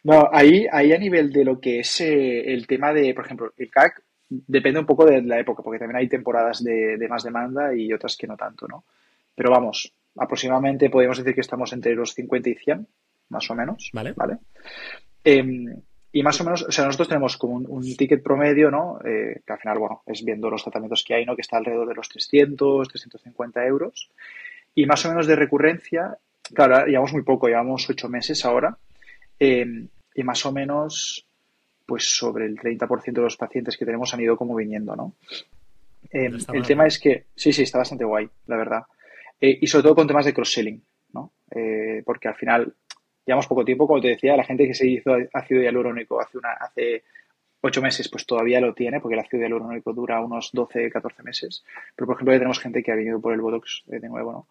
no, 0.05 0.29
ahí, 0.33 0.67
ahí 0.73 0.93
a 0.93 0.99
nivel 0.99 1.31
de 1.33 1.45
lo 1.45 1.61
que 1.61 1.81
es 1.81 2.01
eh, 2.01 2.53
el 2.53 2.67
tema 2.67 2.95
de, 2.95 3.13
por 3.13 3.27
ejemplo, 3.27 3.53
el 3.59 3.71
CAC 3.71 4.03
depende 4.29 4.81
un 4.81 4.87
poco 4.87 5.05
de 5.05 5.21
la 5.23 5.39
época, 5.39 5.63
porque 5.63 5.79
también 5.79 5.99
hay 5.99 6.09
temporadas 6.09 6.65
de, 6.65 6.97
de 6.97 7.09
más 7.09 7.25
demanda 7.25 7.75
y 7.75 7.93
otras 7.93 8.17
que 8.17 8.27
no 8.27 8.37
tanto, 8.37 8.67
¿no? 8.67 8.85
Pero 9.35 9.51
vamos, 9.51 9.93
aproximadamente 10.17 10.89
podemos 10.89 11.19
decir 11.19 11.35
que 11.35 11.43
estamos 11.43 11.73
entre 11.73 11.95
los 11.95 12.15
50 12.15 12.49
y 12.49 12.55
100, 12.55 12.89
más 13.29 13.51
o 13.51 13.55
menos. 13.55 13.91
Vale. 13.93 14.13
¿vale? 14.13 14.39
Em, 15.25 15.83
y 16.13 16.23
más 16.23 16.41
o 16.41 16.45
menos, 16.45 16.63
o 16.63 16.73
sea, 16.73 16.87
nosotros 16.87 17.09
tenemos 17.09 17.37
como 17.37 17.57
un, 17.57 17.97
ticket 17.97 18.23
promedio, 18.23 18.71
¿no? 18.71 18.99
Eh, 19.05 19.43
que 19.47 19.53
al 19.53 19.59
final, 19.59 19.79
bueno, 19.79 20.03
es 20.07 20.25
viendo 20.25 20.49
los 20.49 20.63
tratamientos 20.63 21.05
que 21.05 21.15
hay, 21.15 21.27
¿no? 21.27 21.35
Que 21.35 21.43
está 21.43 21.59
alrededor 21.59 21.89
de 21.89 21.95
los 21.95 22.09
300, 22.09 22.89
350 22.89 23.67
euros. 23.67 24.11
Y 24.75 24.87
más 24.87 25.05
o 25.05 25.11
menos 25.11 25.27
de 25.27 25.37
recurrencia, 25.37 26.17
claro, 26.55 26.87
llevamos 26.87 27.13
muy 27.13 27.23
poco, 27.23 27.49
llevamos 27.49 27.89
ocho 27.91 28.09
meses 28.09 28.45
ahora. 28.45 28.79
Em, 29.39 29.89
y 30.15 30.23
más 30.23 30.47
o 30.47 30.53
menos, 30.53 31.27
pues 31.85 32.17
sobre 32.17 32.47
el 32.47 32.59
30% 32.59 33.21
de 33.21 33.23
los 33.23 33.37
pacientes 33.37 33.77
que 33.77 33.85
tenemos 33.85 34.15
han 34.15 34.21
ido 34.21 34.37
como 34.37 34.55
viniendo, 34.55 34.97
¿no? 34.97 35.15
Em, 36.11 36.39
el 36.53 36.67
tema 36.67 36.87
es 36.87 36.99
que, 36.99 37.27
sí, 37.35 37.53
sí, 37.53 37.63
está 37.63 37.79
bastante 37.79 38.05
guay, 38.05 38.29
la 38.47 38.57
verdad. 38.57 38.83
Eh, 39.41 39.59
y 39.61 39.67
sobre 39.67 39.83
todo 39.83 39.97
con 39.97 40.07
temas 40.07 40.25
de 40.25 40.33
cross-selling, 40.33 40.83
¿no? 41.13 41.33
Eh, 41.51 42.03
porque 42.05 42.29
al 42.29 42.37
final 42.37 42.75
llevamos 43.27 43.47
poco 43.47 43.65
tiempo, 43.65 43.87
como 43.87 44.01
te 44.01 44.09
decía, 44.09 44.37
la 44.37 44.45
gente 44.45 44.67
que 44.67 44.75
se 44.75 44.87
hizo 44.87 45.17
ácido 45.33 45.63
hialurónico 45.63 46.21
hace, 46.21 46.39
una, 46.39 46.53
hace 46.53 47.05
8 47.61 47.83
meses, 47.83 48.09
pues 48.09 48.25
todavía 48.25 48.61
lo 48.61 48.73
tiene, 48.73 49.01
porque 49.01 49.15
el 49.15 49.21
ácido 49.21 49.43
hialurónico 49.43 49.93
dura 49.93 50.21
unos 50.21 50.51
12, 50.53 50.91
14 50.91 51.23
meses. 51.23 51.65
Pero, 51.95 52.07
por 52.07 52.17
ejemplo, 52.17 52.33
ya 52.33 52.39
tenemos 52.39 52.61
gente 52.61 52.83
que 52.83 52.93
ha 52.93 52.97
venido 52.97 53.21
por 53.21 53.33
el 53.33 53.41
Botox 53.41 53.83
eh, 53.89 53.99
de 53.99 54.09
nuevo, 54.09 54.33
¿no? 54.33 54.49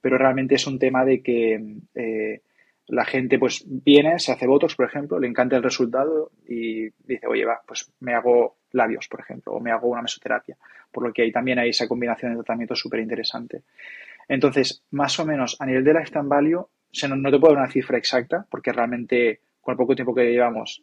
Pero 0.00 0.18
realmente 0.18 0.54
es 0.54 0.66
un 0.66 0.78
tema 0.78 1.04
de 1.04 1.22
que 1.22 1.78
eh, 1.94 2.42
la 2.88 3.04
gente, 3.04 3.38
pues, 3.38 3.64
viene, 3.66 4.18
se 4.18 4.32
hace 4.32 4.46
Botox, 4.46 4.76
por 4.76 4.86
ejemplo, 4.86 5.18
le 5.18 5.26
encanta 5.26 5.56
el 5.56 5.62
resultado 5.62 6.30
y 6.46 6.88
dice, 7.04 7.26
oye, 7.26 7.44
va, 7.44 7.60
pues 7.66 7.92
me 8.00 8.14
hago 8.14 8.58
labios, 8.72 9.08
por 9.08 9.20
ejemplo, 9.20 9.52
o 9.52 9.60
me 9.60 9.70
hago 9.70 9.88
una 9.88 10.02
mesoterapia. 10.02 10.56
Por 10.92 11.02
lo 11.02 11.12
que 11.12 11.22
ahí 11.22 11.32
también 11.32 11.58
hay 11.58 11.70
esa 11.70 11.88
combinación 11.88 12.32
de 12.32 12.36
tratamiento 12.36 12.74
súper 12.74 13.00
interesante. 13.00 13.62
Entonces, 14.28 14.82
más 14.90 15.18
o 15.18 15.26
menos, 15.26 15.56
a 15.60 15.66
nivel 15.66 15.84
de 15.84 15.94
lifetime 15.94 16.28
value, 16.28 16.68
no, 17.08 17.30
te 17.30 17.38
puedo 17.38 17.54
dar 17.54 17.62
una 17.62 17.72
cifra 17.72 17.98
exacta 17.98 18.46
porque 18.50 18.72
realmente 18.72 19.40
con 19.60 19.72
el 19.72 19.76
poco 19.76 19.94
tiempo 19.94 20.14
que 20.14 20.30
llevamos 20.30 20.82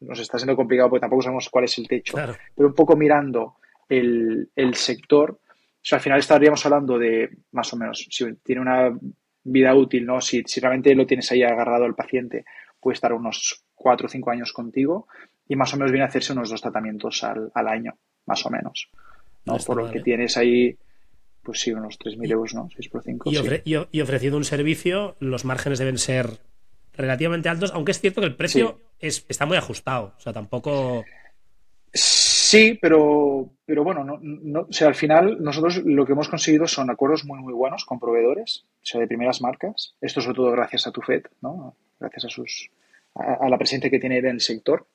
nos 0.00 0.18
está 0.20 0.38
siendo 0.38 0.56
complicado 0.56 0.88
porque 0.90 1.00
tampoco 1.00 1.22
sabemos 1.22 1.48
cuál 1.48 1.64
es 1.64 1.78
el 1.78 1.88
techo. 1.88 2.16
Pero 2.54 2.68
un 2.68 2.74
poco 2.74 2.96
mirando 2.96 3.56
el, 3.88 4.48
sector, 4.74 5.30
o 5.32 5.38
sea, 5.82 5.96
al 5.96 6.02
final 6.02 6.18
estaríamos 6.18 6.64
hablando 6.64 6.98
de 6.98 7.30
más 7.52 7.72
o 7.72 7.76
menos, 7.76 8.06
si 8.10 8.32
tiene 8.36 8.60
una 8.60 8.96
vida 9.44 9.74
útil, 9.74 10.04
¿no? 10.06 10.20
Si, 10.20 10.42
si 10.44 10.60
realmente 10.60 10.94
lo 10.94 11.06
tienes 11.06 11.30
ahí 11.30 11.42
agarrado 11.42 11.86
el 11.86 11.94
paciente, 11.94 12.44
puede 12.80 12.94
estar 12.94 13.12
unos 13.12 13.64
cuatro 13.74 14.06
o 14.06 14.10
cinco 14.10 14.30
años 14.30 14.52
contigo 14.52 15.06
y 15.48 15.56
más 15.56 15.72
o 15.74 15.76
menos 15.76 15.92
viene 15.92 16.04
a 16.04 16.08
hacerse 16.08 16.32
unos 16.32 16.50
dos 16.50 16.60
tratamientos 16.60 17.22
al, 17.22 17.68
año, 17.68 17.96
más 18.26 18.44
o 18.46 18.50
menos. 18.50 18.90
¿no? 19.44 19.56
Por 19.58 19.76
lo 19.76 19.90
que 19.90 20.00
tienes 20.00 20.36
ahí 20.36 20.76
pues 21.46 21.60
sí, 21.60 21.72
unos 21.72 21.96
3.000 22.00 22.32
euros, 22.32 22.54
¿no? 22.54 22.68
6 22.74 22.88
por 22.88 23.04
5. 23.04 23.30
Y, 23.64 24.00
ofreciendo 24.00 24.36
un 24.36 24.44
servicio, 24.44 25.14
los 25.20 25.44
márgenes 25.44 25.78
deben 25.78 25.96
ser 25.96 26.40
relativamente 26.94 27.48
altos, 27.48 27.70
aunque 27.72 27.92
es 27.92 28.00
cierto 28.00 28.20
que 28.20 28.26
el 28.26 28.34
precio 28.34 28.80
es, 28.98 29.24
está 29.28 29.46
muy 29.46 29.56
ajustado. 29.56 30.14
O 30.16 30.20
sea, 30.20 30.32
tampoco. 30.32 31.04
Sí, 31.92 32.76
pero, 32.82 33.48
pero 33.64 33.84
bueno, 33.84 34.04
no, 34.04 34.60
o 34.62 34.72
sea, 34.72 34.88
al 34.88 34.96
final 34.96 35.36
nosotros 35.40 35.82
lo 35.84 36.04
que 36.04 36.12
hemos 36.12 36.28
conseguido 36.28 36.66
son 36.66 36.90
acuerdos 36.90 37.24
muy, 37.24 37.38
muy 37.38 37.52
buenos 37.52 37.84
con 37.84 38.00
proveedores, 38.00 38.64
o 38.82 38.86
sea, 38.86 39.00
de 39.00 39.06
primeras 39.06 39.40
marcas. 39.40 39.94
Esto 40.00 40.20
sobre 40.20 40.36
todo 40.36 40.50
gracias 40.50 40.88
a 40.88 40.90
tu 40.90 41.00
FED, 41.00 41.26
¿no? 41.42 41.76
Gracias 42.00 42.24
a 42.24 42.28
sus 42.28 42.70
a, 43.14 43.48
la 43.48 43.56
presencia 43.56 43.88
que 43.88 44.00
tiene 44.00 44.18
en 44.18 44.26
el 44.26 44.40
sector. 44.40 44.88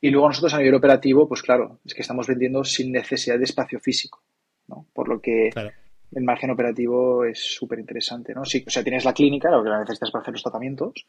Y 0.00 0.10
luego 0.10 0.28
nosotros 0.28 0.52
a 0.52 0.58
nivel 0.58 0.74
operativo, 0.74 1.26
pues 1.26 1.42
claro, 1.42 1.80
es 1.86 1.94
que 1.94 2.02
estamos 2.02 2.26
vendiendo 2.26 2.62
sin 2.64 2.92
necesidad 2.92 3.38
de 3.38 3.44
espacio 3.44 3.80
físico. 3.80 4.22
Por 4.92 5.08
lo 5.08 5.20
que 5.20 5.50
el 6.14 6.22
margen 6.24 6.50
operativo 6.50 7.24
es 7.24 7.38
súper 7.54 7.78
interesante, 7.78 8.34
¿no? 8.34 8.44
Sí, 8.44 8.64
o 8.66 8.70
sea, 8.70 8.82
tienes 8.82 9.04
la 9.04 9.12
clínica, 9.12 9.50
lo 9.50 9.62
que 9.62 9.70
necesitas 9.70 10.10
para 10.10 10.22
hacer 10.22 10.32
los 10.32 10.42
tratamientos, 10.42 11.04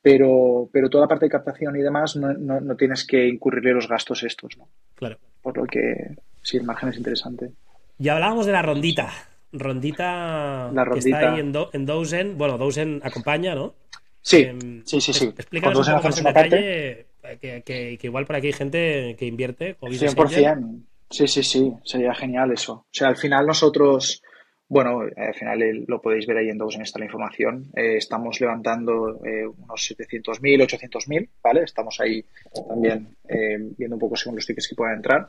pero, 0.00 0.68
pero 0.72 0.88
toda 0.88 1.04
la 1.04 1.08
parte 1.08 1.26
de 1.26 1.30
captación 1.30 1.76
y 1.76 1.80
demás 1.82 2.16
no, 2.16 2.32
no, 2.32 2.76
tienes 2.76 3.06
que 3.06 3.26
incurrirle 3.28 3.72
los 3.74 3.88
gastos 3.88 4.22
estos, 4.22 4.56
¿no? 4.56 4.68
Claro. 4.94 5.18
Por 5.42 5.56
lo 5.56 5.64
que 5.64 6.16
sí, 6.42 6.56
el 6.56 6.64
margen 6.64 6.88
es 6.90 6.96
interesante. 6.96 7.50
Ya 7.98 8.14
hablábamos 8.14 8.46
de 8.46 8.52
la 8.52 8.62
rondita. 8.62 9.10
rondita, 9.52 10.70
La 10.72 10.84
que 10.84 10.98
está 10.98 11.10
rondita. 11.18 11.32
ahí 11.34 11.40
en, 11.40 11.52
Do- 11.52 11.70
en 11.72 11.86
Dozen. 11.86 12.38
Bueno, 12.38 12.58
Dozen 12.58 13.00
acompaña, 13.04 13.54
¿no? 13.54 13.74
Sí, 14.20 14.42
Em, 14.42 14.82
sí, 14.84 15.00
sí, 15.00 15.12
sí. 15.12 15.26
Explícanos 15.26 15.78
un 15.78 15.84
poco 15.94 16.04
más 16.04 16.04
en 16.04 16.08
hacemos 16.08 16.20
una 16.20 16.32
parte. 16.34 16.56
detalle, 16.56 17.06
eh, 17.22 17.38
que, 17.40 17.62
que- 17.62 17.98
que 17.98 18.06
igual 18.06 18.26
por 18.26 18.36
aquí 18.36 18.48
hay 18.48 18.52
gente 18.52 19.16
que 19.18 19.26
invierte. 19.26 19.76
o 19.80 19.86
business 19.88 20.16
angel. 20.18 20.44
100%. 20.44 20.80
Sí, 21.10 21.26
sí, 21.26 21.42
sí. 21.42 21.72
Sería 21.84 22.14
genial 22.14 22.52
eso. 22.52 22.72
O 22.72 22.86
sea, 22.90 23.08
al 23.08 23.16
final 23.16 23.46
nosotros, 23.46 24.22
bueno, 24.68 25.00
al 25.16 25.34
final 25.34 25.62
eh, 25.62 25.84
lo 25.86 26.00
podéis 26.02 26.26
ver 26.26 26.36
ahí 26.38 26.48
en 26.50 26.58
Dozen 26.58 26.82
está 26.82 26.98
la 26.98 27.06
información. 27.06 27.70
Eh, 27.74 27.96
estamos 27.96 28.40
levantando 28.40 29.18
eh, 29.24 29.46
unos 29.46 29.80
700.000, 29.96 30.40
800.000, 30.66 31.28
¿vale? 31.42 31.62
Estamos 31.62 31.98
ahí 32.00 32.24
también 32.68 33.16
eh, 33.28 33.56
viendo 33.76 33.96
un 33.96 34.00
poco 34.00 34.16
según 34.16 34.36
los 34.36 34.46
tickets 34.46 34.68
que 34.68 34.74
puedan 34.76 34.96
entrar. 34.96 35.26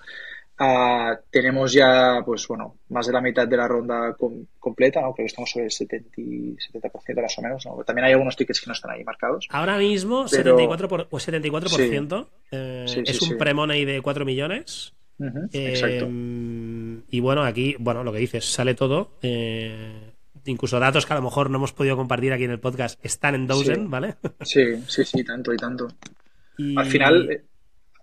Ah, 0.61 1.17
tenemos 1.31 1.71
ya, 1.71 2.21
pues 2.25 2.45
bueno, 2.49 2.79
más 2.89 3.07
de 3.07 3.13
la 3.13 3.21
mitad 3.21 3.47
de 3.47 3.55
la 3.55 3.65
ronda 3.65 4.13
com- 4.19 4.45
completa, 4.59 4.99
¿no? 4.99 5.13
Creo 5.13 5.23
que 5.23 5.27
estamos 5.31 5.49
sobre 5.51 5.65
el 5.67 5.71
70, 5.71 6.09
y- 6.17 6.57
70% 6.57 7.21
más 7.21 7.37
o 7.37 7.41
menos, 7.41 7.65
¿no? 7.65 7.77
También 7.85 8.03
hay 8.07 8.11
algunos 8.11 8.35
tickets 8.35 8.59
que 8.59 8.67
no 8.67 8.73
están 8.73 8.91
ahí 8.91 9.05
marcados. 9.05 9.47
Ahora 9.51 9.77
mismo, 9.77 10.25
Pero- 10.29 10.57
74%, 10.57 10.87
por, 10.89 11.07
o 11.09 11.17
74% 11.17 12.27
eh, 12.51 12.83
Sí, 12.89 12.95
sí, 12.95 13.03
es 13.05 13.21
un 13.21 13.29
sí. 13.29 13.35
pre-money 13.35 13.85
de 13.85 14.01
4 14.01 14.25
millones. 14.25 14.93
Eh, 15.51 15.69
Exacto. 15.69 16.07
y 16.09 17.19
bueno, 17.19 17.43
aquí, 17.43 17.75
bueno, 17.79 18.03
lo 18.03 18.11
que 18.13 18.19
dices, 18.19 18.45
sale 18.45 18.73
todo. 18.75 19.17
eh, 19.21 20.11
incluso 20.45 20.79
datos 20.79 21.05
que 21.05 21.13
a 21.13 21.17
lo 21.17 21.21
mejor 21.21 21.49
no 21.49 21.57
hemos 21.57 21.73
podido 21.73 21.95
compartir 21.97 22.31
aquí 22.33 22.45
en 22.45 22.51
el 22.51 22.59
podcast 22.59 22.99
están 23.05 23.35
en 23.35 23.45
Dozen, 23.45 23.75
Sí. 23.83 23.87
¿vale? 23.87 24.15
Sí, 24.41 24.63
sí, 24.87 25.03
sí, 25.03 25.23
tanto 25.23 25.53
y 25.53 25.57
tanto. 25.57 25.87
Y- 26.57 26.75
Al 26.77 26.85
final, 26.85 27.31
eh, 27.31 27.41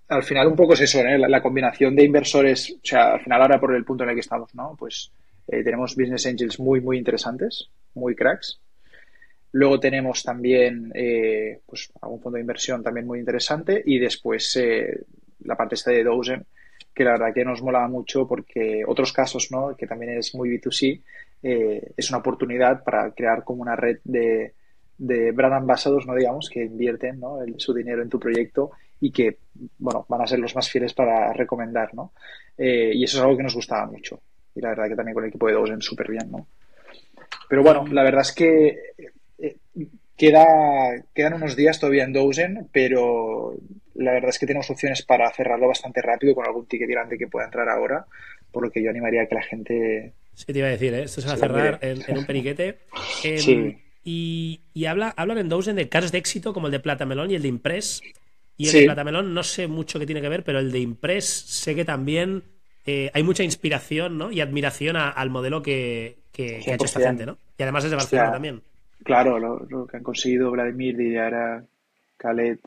al 0.09 0.23
final 0.23 0.47
un 0.47 0.55
poco 0.55 0.75
es 0.75 0.81
eso, 0.83 1.01
¿eh? 1.01 1.19
La, 1.19 1.29
la 1.29 1.43
combinación 1.43 1.97
de 1.97 2.05
inversores, 2.05 2.71
o 2.73 2.81
sea, 2.87 3.15
al 3.15 3.21
final 3.21 3.43
ahora 3.43 3.59
por 3.59 3.75
el 3.75 3.85
punto 3.85 4.05
en 4.05 4.11
el 4.11 4.17
que 4.17 4.21
estamos, 4.21 4.55
¿no? 4.55 4.77
Pues 4.79 5.11
eh, 5.49 5.65
tenemos 5.65 5.97
business 5.97 6.27
angels 6.27 6.61
muy, 6.61 6.81
muy 6.81 6.99
interesantes, 6.99 7.69
muy 7.95 8.15
cracks. 8.15 8.61
Luego 9.53 9.81
tenemos 9.81 10.23
también, 10.23 10.93
eh, 10.95 11.61
pues, 11.67 11.91
algún 12.03 12.21
fondo 12.21 12.37
de 12.37 12.43
inversión 12.43 12.83
también 12.83 13.07
muy 13.07 13.19
interesante 13.19 13.83
y 13.85 13.99
después 13.99 14.61
la 15.45 15.57
parte 15.57 15.75
esta 15.77 15.91
de 15.91 16.05
Dozen, 16.05 16.45
que 16.97 17.05
la 17.05 17.13
verdad 17.13 17.35
que 17.35 17.45
nos 17.45 17.63
molaba 17.63 17.89
mucho 17.89 18.27
porque 18.27 18.83
otros 18.87 19.13
casos, 19.13 19.53
¿no? 19.53 19.77
Que 19.77 19.87
también 19.87 20.17
es 20.19 20.35
muy 20.35 20.49
B2C, 20.49 21.03
eh, 21.43 21.93
es 21.95 22.09
una 22.09 22.21
oportunidad 22.21 22.83
para 22.83 23.11
crear 23.13 23.45
como 23.45 23.61
una 23.61 23.77
red 23.77 23.99
de, 24.03 24.55
de 24.97 25.31
brand 25.33 25.53
ambassadors, 25.55 26.07
¿no? 26.07 26.15
Digamos, 26.15 26.49
que 26.49 26.65
invierten, 26.65 27.21
¿no? 27.21 27.43
el- 27.43 27.61
su 27.61 27.75
dinero 27.75 28.01
en 28.03 28.09
tu 28.09 28.19
proyecto 28.19 28.71
y 28.99 29.13
que, 29.13 29.37
bueno, 29.79 30.07
van 30.09 30.23
a 30.23 30.27
ser 30.27 30.39
los 30.39 30.55
más 30.57 30.71
fieles 30.71 30.95
para 30.95 31.35
recomendar, 31.35 31.95
¿no? 31.95 32.13
Eh, 32.57 32.93
y 32.95 33.05
eso 33.05 33.19
es 33.19 33.23
algo 33.25 33.37
que 33.37 33.43
nos 33.43 33.55
gustaba 33.55 33.85
mucho. 33.85 34.19
Y 34.55 34.63
la 34.63 34.71
verdad 34.71 34.89
que 34.89 34.97
también 34.97 35.15
con 35.15 35.25
el 35.25 35.29
equipo 35.29 35.49
de 35.49 35.53
Dozen 35.53 35.83
súper 35.83 36.09
bien, 36.11 36.31
¿no? 36.31 36.47
Pero 37.49 37.63
bueno, 37.63 37.85
la 37.93 38.03
verdad 38.05 38.23
es 38.23 38.33
que 38.33 38.79
queda, 40.17 40.45
quedan 41.15 41.35
unos 41.35 41.57
días 41.57 41.79
todavía 41.81 42.05
en 42.05 42.13
Dozen, 42.13 42.69
pero 42.73 43.55
la 43.95 44.13
verdad 44.13 44.31
es 44.31 44.39
que 44.39 44.47
tenemos 44.47 44.71
opciones 44.71 45.03
para 45.03 45.31
cerrarlo 45.33 45.69
bastante 45.69 46.03
rápido 46.03 46.35
con 46.35 46.47
algún 46.47 46.67
ticket 46.67 46.89
grande 46.89 47.19
que 47.19 47.29
pueda 47.29 47.47
entrar 47.47 47.69
ahora, 47.69 48.07
por 48.53 48.63
lo 48.63 48.71
que 48.71 48.83
yo 48.83 48.91
animaría 48.91 49.23
a 49.23 49.27
que 49.27 49.35
la 49.35 49.43
gente... 49.43 50.13
Sí, 50.35 50.47
te 50.53 50.59
iba 50.59 50.69
a 50.69 50.71
decir, 50.73 50.93
¿eh? 50.95 51.05
esto 51.05 51.21
se 51.23 51.29
va 51.29 51.35
a 51.35 51.39
cerrar 51.39 51.79
en, 51.83 52.03
en 52.07 52.19
un 52.19 52.27
periquete. 52.27 52.79
Sí. 53.23 53.79
Y, 54.05 54.61
y 54.73 54.85
habla, 54.85 55.13
hablan 55.17 55.39
en 55.39 55.49
Dozen 55.49 55.75
de 55.77 55.89
casos 55.89 56.13
de 56.13 56.19
éxito 56.19 56.53
como 56.53 56.69
el 56.69 56.73
de 56.73 56.79
Platamelón 56.81 57.31
y 57.31 57.35
el 57.35 57.43
de 57.43 57.49
Impress. 57.49 58.03
Y 58.57 58.67
el 58.67 58.71
Sí. 58.71 58.79
de 58.81 58.85
Platamelón 58.87 59.35
no 59.35 59.43
sé 59.43 59.67
mucho 59.67 59.99
qué 59.99 60.07
tiene 60.07 60.21
que 60.21 60.29
ver, 60.29 60.45
pero 60.45 60.61
el 60.61 60.71
de 60.71 60.79
Impress 60.79 61.25
sé 61.27 61.75
que 61.75 61.85
también 61.85 62.45
eh, 62.87 63.11
hay 63.15 63.23
mucha 63.25 63.43
inspiración 63.43 64.17
¿no? 64.17 64.31
y 64.31 64.41
admiración 64.41 64.97
a- 64.97 65.11
al 65.11 65.31
modelo 65.31 65.61
que, 65.63 66.19
que- 66.33 66.61
que 66.65 66.71
ha 66.71 66.75
hecho 66.77 66.85
esta 66.85 67.01
100%. 67.01 67.05
gente, 67.07 67.27
¿no? 67.27 67.37
Y 67.59 67.63
además 67.65 67.83
es 67.85 67.91
de 67.91 67.97
Barcelona 67.97 68.27
sea, 68.29 68.33
también. 68.33 68.63
Claro, 69.05 69.39
lo, 69.39 69.61
lo 69.69 69.87
que 69.87 69.97
han 69.97 70.03
conseguido 70.03 70.51
Vladimir, 70.51 70.97
Didiara, 70.97 71.65
Khaled 72.17 72.59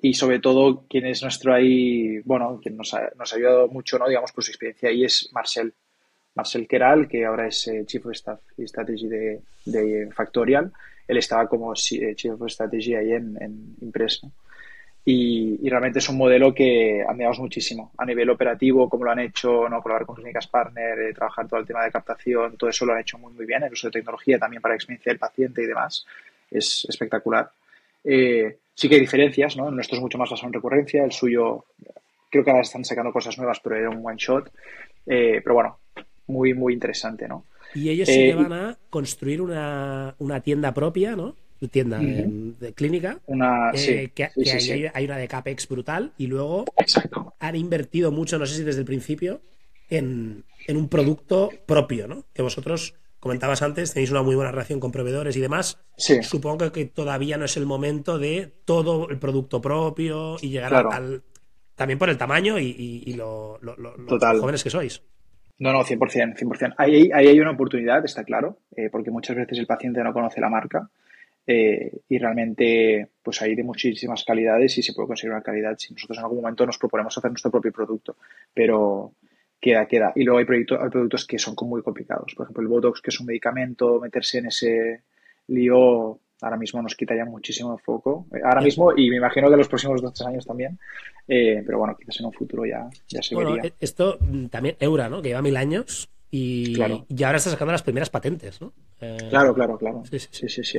y 0.00 0.14
sobre 0.14 0.38
todo 0.38 0.84
quien 0.88 1.06
es 1.06 1.22
nuestro 1.22 1.52
ahí, 1.54 2.20
bueno, 2.20 2.60
quien 2.62 2.76
nos 2.76 2.94
ha, 2.94 3.10
nos 3.16 3.34
ayudado 3.34 3.68
mucho, 3.68 3.98
¿no? 3.98 4.08
Digamos, 4.08 4.32
por 4.32 4.44
su 4.44 4.50
experiencia 4.50 4.88
ahí 4.88 5.04
es 5.04 5.28
Marcel. 5.32 5.72
Marcel 6.34 6.68
Keral, 6.68 7.08
que 7.08 7.24
ahora 7.24 7.48
es 7.48 7.66
eh, 7.66 7.84
Chief 7.84 8.06
of 8.06 8.12
Staff 8.12 8.38
y 8.56 8.62
Strategy 8.68 9.08
de, 9.08 10.08
Factorial. 10.14 10.72
Él 11.08 11.16
estaba 11.16 11.48
como 11.48 11.72
eh, 11.72 12.14
Chief 12.14 12.40
of 12.40 12.48
Strategy 12.48 12.94
ahí 12.94 13.12
en, 13.12 13.36
en 13.40 13.76
¿no? 14.22 14.32
Y, 15.10 15.60
y 15.62 15.70
realmente 15.70 16.00
es 16.00 16.08
un 16.10 16.18
modelo 16.18 16.52
que 16.52 17.02
admiramos 17.02 17.38
muchísimo 17.38 17.92
a 17.96 18.04
nivel 18.04 18.28
operativo, 18.28 18.90
como 18.90 19.04
lo 19.04 19.10
han 19.12 19.20
hecho, 19.20 19.66
¿no? 19.66 19.80
colaborar 19.80 20.04
con 20.04 20.16
clínicas 20.16 20.46
partner, 20.48 20.98
eh, 20.98 21.14
trabajar 21.14 21.48
todo 21.48 21.60
el 21.60 21.66
tema 21.66 21.82
de 21.82 21.90
captación, 21.90 22.58
todo 22.58 22.68
eso 22.68 22.84
lo 22.84 22.92
han 22.92 23.00
hecho 23.00 23.16
muy, 23.16 23.32
muy 23.32 23.46
bien. 23.46 23.62
El 23.62 23.72
uso 23.72 23.86
de 23.86 23.92
tecnología 23.92 24.38
también 24.38 24.60
para 24.60 24.74
la 24.74 24.76
experiencia 24.76 25.10
del 25.10 25.18
paciente 25.18 25.62
y 25.62 25.66
demás 25.66 26.04
es 26.50 26.84
espectacular. 26.86 27.50
Eh, 28.04 28.58
sí 28.74 28.86
que 28.86 28.96
hay 28.96 29.00
diferencias, 29.00 29.56
¿no? 29.56 29.70
Nuestro 29.70 29.96
es 29.96 30.02
mucho 30.02 30.18
más 30.18 30.28
basado 30.28 30.48
en 30.48 30.52
recurrencia, 30.52 31.02
el 31.02 31.12
suyo 31.12 31.64
creo 32.30 32.44
que 32.44 32.50
ahora 32.50 32.62
están 32.62 32.84
sacando 32.84 33.10
cosas 33.10 33.38
nuevas, 33.38 33.60
pero 33.60 33.76
era 33.76 33.88
un 33.88 34.04
one 34.04 34.18
shot. 34.18 34.52
Eh, 35.06 35.40
pero 35.42 35.54
bueno, 35.54 35.78
muy, 36.26 36.52
muy 36.52 36.74
interesante, 36.74 37.26
¿no? 37.26 37.46
Y 37.74 37.88
ellos 37.88 38.08
sí 38.08 38.20
Eh, 38.20 38.28
que 38.28 38.34
van 38.34 38.52
a 38.52 38.76
construir 38.90 39.40
una, 39.40 40.14
una 40.18 40.40
tienda 40.40 40.74
propia, 40.74 41.16
¿no? 41.16 41.34
Tienda 41.66 41.98
de, 41.98 42.52
de 42.60 42.72
clínica. 42.72 43.18
Una, 43.26 43.70
eh, 43.72 43.78
sí, 43.78 44.08
que, 44.14 44.28
sí, 44.36 44.44
que. 44.44 44.72
Hay, 44.72 44.90
hay 44.94 45.04
una 45.06 45.16
de 45.16 45.26
CAPEX 45.26 45.66
brutal 45.68 46.12
y 46.16 46.28
luego 46.28 46.64
Exacto. 46.76 47.34
han 47.40 47.56
invertido 47.56 48.12
mucho, 48.12 48.38
no 48.38 48.46
sé 48.46 48.54
si 48.54 48.62
desde 48.62 48.78
el 48.80 48.86
principio, 48.86 49.40
en, 49.90 50.44
en 50.68 50.76
un 50.76 50.88
producto 50.88 51.50
propio, 51.66 52.06
¿no? 52.06 52.24
Que 52.32 52.42
vosotros 52.42 52.94
comentabas 53.18 53.62
antes, 53.62 53.92
tenéis 53.92 54.12
una 54.12 54.22
muy 54.22 54.36
buena 54.36 54.52
relación 54.52 54.78
con 54.78 54.92
proveedores 54.92 55.36
y 55.36 55.40
demás. 55.40 55.80
Sí. 55.96 56.22
Supongo 56.22 56.70
que 56.70 56.84
todavía 56.84 57.36
no 57.36 57.46
es 57.46 57.56
el 57.56 57.66
momento 57.66 58.18
de 58.20 58.52
todo 58.64 59.08
el 59.08 59.18
producto 59.18 59.60
propio 59.60 60.36
y 60.40 60.50
llegar 60.50 60.70
Claro. 60.70 60.92
al. 60.92 61.22
También 61.74 61.98
por 61.98 62.08
el 62.10 62.18
tamaño 62.18 62.58
y, 62.58 62.66
y- 62.66 63.02
y 63.06 63.14
lo, 63.14 63.58
lo- 63.62 63.76
lo- 63.76 63.96
lo 63.96 64.06
Total. 64.06 64.38
jóvenes 64.40 64.62
que 64.62 64.70
sois. 64.70 65.02
No, 65.60 65.72
no, 65.72 65.82
100%, 65.82 66.36
100%. 66.36 66.74
Ahí, 66.78 66.94
ahí, 66.94 67.10
ahí 67.12 67.26
hay 67.28 67.40
una 67.40 67.50
oportunidad, 67.50 68.04
está 68.04 68.22
claro, 68.22 68.58
eh, 68.76 68.90
porque 68.92 69.10
muchas 69.10 69.34
veces 69.36 69.58
el 69.58 69.66
paciente 69.66 70.02
no 70.04 70.12
conoce 70.12 70.40
la 70.40 70.48
marca 70.48 70.88
eh, 71.50 72.02
y 72.10 72.18
realmente 72.18 73.08
pues 73.22 73.40
hay 73.40 73.54
de 73.54 73.62
muchísimas 73.62 74.22
calidades 74.22 74.76
y 74.76 74.82
se 74.82 74.92
puede 74.92 75.08
conseguir 75.08 75.32
una 75.32 75.42
calidad 75.42 75.78
si 75.78 75.94
nosotros 75.94 76.18
en 76.18 76.24
algún 76.24 76.42
momento 76.42 76.66
nos 76.66 76.76
proponemos 76.76 77.16
hacer 77.16 77.30
nuestro 77.30 77.50
propio 77.50 77.72
producto, 77.72 78.16
pero 78.52 79.14
queda, 79.58 79.86
queda. 79.86 80.12
Y 80.14 80.24
luego 80.24 80.40
hay, 80.40 80.46
hay 80.46 80.90
productos 80.90 81.26
que 81.26 81.38
son 81.38 81.54
muy 81.62 81.82
complicados. 81.82 82.34
Por 82.36 82.44
ejemplo, 82.44 82.62
el 82.62 82.68
Botox, 82.68 83.00
que 83.00 83.08
es 83.08 83.18
un 83.18 83.26
medicamento, 83.26 83.98
meterse 83.98 84.38
en 84.38 84.46
ese 84.46 85.02
lío 85.46 86.20
ahora 86.42 86.58
mismo 86.58 86.82
nos 86.82 86.94
quita 86.94 87.16
ya 87.16 87.24
muchísimo 87.24 87.78
foco. 87.78 88.26
Eh, 88.34 88.40
ahora 88.44 88.60
mismo, 88.60 88.92
y 88.94 89.08
me 89.08 89.16
imagino 89.16 89.48
que 89.50 89.56
los 89.56 89.68
próximos 89.68 90.02
dos 90.02 90.12
tres 90.12 90.26
años 90.26 90.46
también, 90.46 90.78
eh, 91.26 91.62
pero 91.64 91.78
bueno, 91.78 91.96
quizás 91.98 92.20
en 92.20 92.26
un 92.26 92.32
futuro 92.32 92.66
ya, 92.66 92.88
ya 93.08 93.22
se 93.22 93.34
Bueno, 93.34 93.54
vería. 93.54 93.72
esto 93.80 94.18
mm, 94.20 94.46
también, 94.46 94.76
Eura, 94.80 95.08
¿no? 95.08 95.22
Que 95.22 95.28
lleva 95.28 95.42
mil 95.42 95.56
años 95.56 96.10
y, 96.30 96.74
Claro. 96.74 97.06
y 97.08 97.22
ahora 97.24 97.38
está 97.38 97.50
sacando 97.50 97.72
las 97.72 97.82
primeras 97.82 98.10
patentes, 98.10 98.60
¿no? 98.60 98.72
Eh, 99.00 99.16
Claro, 99.30 99.54
claro, 99.54 99.78
claro. 99.78 100.02
Sí, 100.10 100.18
sí, 100.18 100.28
Sí, 100.30 100.48
sí, 100.48 100.64
sí. 100.64 100.78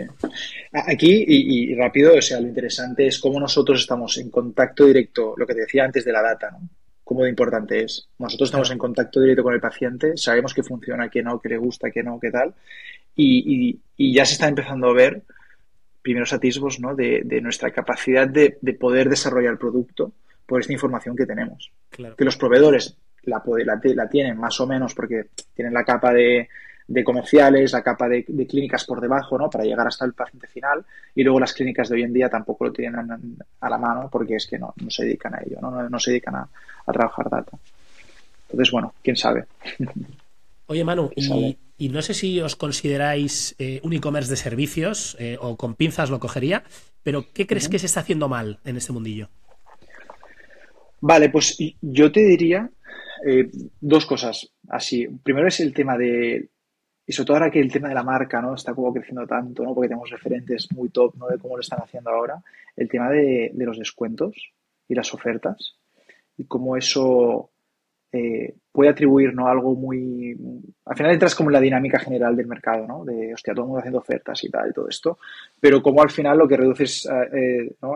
A- 0.73 0.91
Aquí, 0.91 1.23
y, 1.27 1.71
y 1.71 1.75
rápido, 1.75 2.13
o 2.15 2.21
sea, 2.21 2.39
lo 2.39 2.47
interesante 2.47 3.07
es 3.07 3.19
cómo 3.19 3.39
nosotros 3.39 3.79
estamos 3.79 4.17
en 4.17 4.29
contacto 4.29 4.85
directo, 4.85 5.33
lo 5.37 5.47
que 5.47 5.53
te 5.55 5.61
decía 5.61 5.85
antes 5.85 6.05
de 6.05 6.11
la 6.11 6.21
data, 6.21 6.51
¿no? 6.51 6.69
Cómo 7.03 7.23
de 7.23 7.29
importante 7.31 7.81
es. 7.83 8.07
Nosotros 8.19 8.49
estamos 8.49 8.67
Claro. 8.67 8.75
en 8.75 8.79
contacto 8.79 9.19
directo 9.21 9.41
con 9.43 9.53
el 9.55 9.59
paciente, 9.59 10.15
sabemos 10.15 10.53
que 10.53 10.61
funciona, 10.61 11.09
que 11.09 11.23
no, 11.23 11.39
que 11.41 11.49
le 11.49 11.57
gusta, 11.57 11.89
que 11.89 12.03
no, 12.03 12.19
que 12.19 12.29
tal, 12.29 12.53
y, 13.15 13.69
y- 13.69 13.79
y 13.97 14.13
ya 14.13 14.25
se 14.25 14.33
está 14.33 14.47
empezando 14.47 14.87
a 14.89 14.93
ver 14.93 15.23
primeros 16.03 16.31
atisbos, 16.31 16.79
¿no? 16.79 16.95
De, 16.95 17.21
de 17.25 17.41
nuestra 17.41 17.71
capacidad 17.71 18.27
de, 18.27 18.57
de 18.61 18.73
poder 18.73 19.09
desarrollar 19.09 19.53
el 19.53 19.57
producto 19.57 20.11
por 20.45 20.61
esta 20.61 20.73
información 20.73 21.15
que 21.15 21.25
tenemos 21.25 21.71
claro. 21.89 22.15
que 22.15 22.25
los 22.25 22.37
proveedores 22.37 22.95
la, 23.23 23.43
la, 23.45 24.09
tienen 24.09 24.37
más 24.37 24.59
o 24.59 24.67
menos 24.67 24.93
porque 24.93 25.27
tienen 25.53 25.73
la 25.73 25.83
capa 25.83 26.13
de, 26.13 26.49
de 26.87 27.03
comerciales, 27.03 27.73
la 27.73 27.83
capa 27.83 28.07
de, 28.07 28.25
de 28.27 28.47
clínicas 28.47 28.85
por 28.85 29.01
debajo, 29.01 29.37
¿no? 29.37 29.49
Para 29.49 29.63
llegar 29.63 29.87
hasta 29.87 30.05
el 30.05 30.13
paciente 30.13 30.47
final 30.47 30.85
y 31.15 31.23
luego 31.23 31.39
las 31.39 31.53
clínicas 31.53 31.89
de 31.89 31.95
hoy 31.95 32.03
en 32.03 32.13
día 32.13 32.29
tampoco 32.29 32.65
lo 32.65 32.73
tienen 32.73 32.95
a, 33.59 33.69
la 33.69 33.77
mano 33.77 34.09
porque 34.11 34.35
es 34.35 34.47
que 34.47 34.57
no, 34.57 34.73
no 34.81 34.89
se 34.89 35.05
dedican 35.05 35.35
a 35.35 35.41
ello, 35.45 35.59
¿no? 35.61 35.71
No, 35.71 35.89
no 35.89 35.99
se 35.99 36.11
dedican 36.11 36.35
a, 36.35 36.49
a 36.85 36.91
trabajar 36.91 37.29
data. 37.29 37.57
Entonces, 38.49 38.71
bueno, 38.71 38.93
quién 39.03 39.15
sabe. 39.15 39.45
Oye, 40.69 40.83
Manu, 40.83 41.09
y, 41.15 41.89
no 41.89 42.01
sé 42.03 42.13
si 42.13 42.39
os 42.41 42.55
consideráis 42.55 43.55
eh, 43.57 43.79
un 43.81 43.93
e-commerce 43.93 44.29
de 44.29 44.37
servicios 44.37 45.17
eh, 45.17 45.35
o 45.41 45.57
con 45.57 45.73
pinzas 45.73 46.11
lo 46.11 46.19
cogería, 46.19 46.61
pero 47.01 47.25
¿qué 47.33 47.47
crees 47.47 47.69
que 47.69 47.79
se 47.79 47.87
está 47.87 48.01
haciendo 48.01 48.29
mal 48.29 48.59
en 48.65 48.77
este 48.77 48.93
mundillo? 48.93 49.29
Vale, 51.01 51.29
pues 51.29 51.57
yo 51.81 52.11
te 52.11 52.19
diría 52.19 52.69
eh, 53.25 53.49
dos 53.81 54.05
cosas 54.05 54.51
así. 54.69 55.07
Primero 55.23 55.47
es 55.47 55.59
el 55.59 55.73
tema 55.73 55.97
de, 55.97 56.49
y 57.05 57.11
sobre 57.11 57.25
todo 57.27 57.37
ahora 57.37 57.51
que 57.51 57.59
el 57.59 57.71
tema 57.71 57.89
de 57.89 57.95
la 57.95 58.03
marca, 58.03 58.41
¿no? 58.41 58.55
Está 58.55 58.73
como 58.73 58.93
creciendo 58.93 59.25
tanto, 59.25 59.63
¿no? 59.63 59.73
Porque 59.73 59.89
tenemos 59.89 60.09
referentes 60.09 60.71
muy 60.73 60.89
top, 60.89 61.15
¿no? 61.17 61.27
De 61.27 61.37
cómo 61.37 61.55
lo 61.55 61.61
están 61.61 61.79
haciendo 61.81 62.09
ahora. 62.09 62.41
El 62.75 62.87
tema 62.87 63.09
de, 63.09 63.51
de 63.53 63.65
los 63.65 63.77
descuentos 63.77 64.51
y 64.87 64.95
las 64.95 65.13
ofertas 65.13 65.75
y 66.37 66.45
cómo 66.45 66.77
eso 66.77 67.51
eh, 68.11 68.55
puede 68.71 68.89
atribuir 68.89 69.33
¿no? 69.33 69.47
algo 69.47 69.75
muy... 69.75 70.35
Al 70.85 70.95
final 70.95 71.13
entras 71.13 71.35
como 71.35 71.49
en 71.49 71.53
la 71.53 71.61
dinámica 71.61 71.99
general 71.99 72.35
del 72.35 72.47
mercado, 72.47 72.87
¿no? 72.87 73.05
De, 73.05 73.33
hostia, 73.33 73.53
todo 73.53 73.63
el 73.63 73.67
mundo 73.67 73.79
haciendo 73.79 73.99
ofertas 73.99 74.43
y 74.43 74.49
tal 74.49 74.69
y 74.69 74.73
todo 74.73 74.87
esto, 74.87 75.19
pero 75.59 75.81
como 75.83 76.01
al 76.01 76.09
final 76.09 76.37
lo 76.37 76.47
que 76.47 76.57
reduces 76.57 77.07
eh, 77.07 77.75
¿no? 77.81 77.93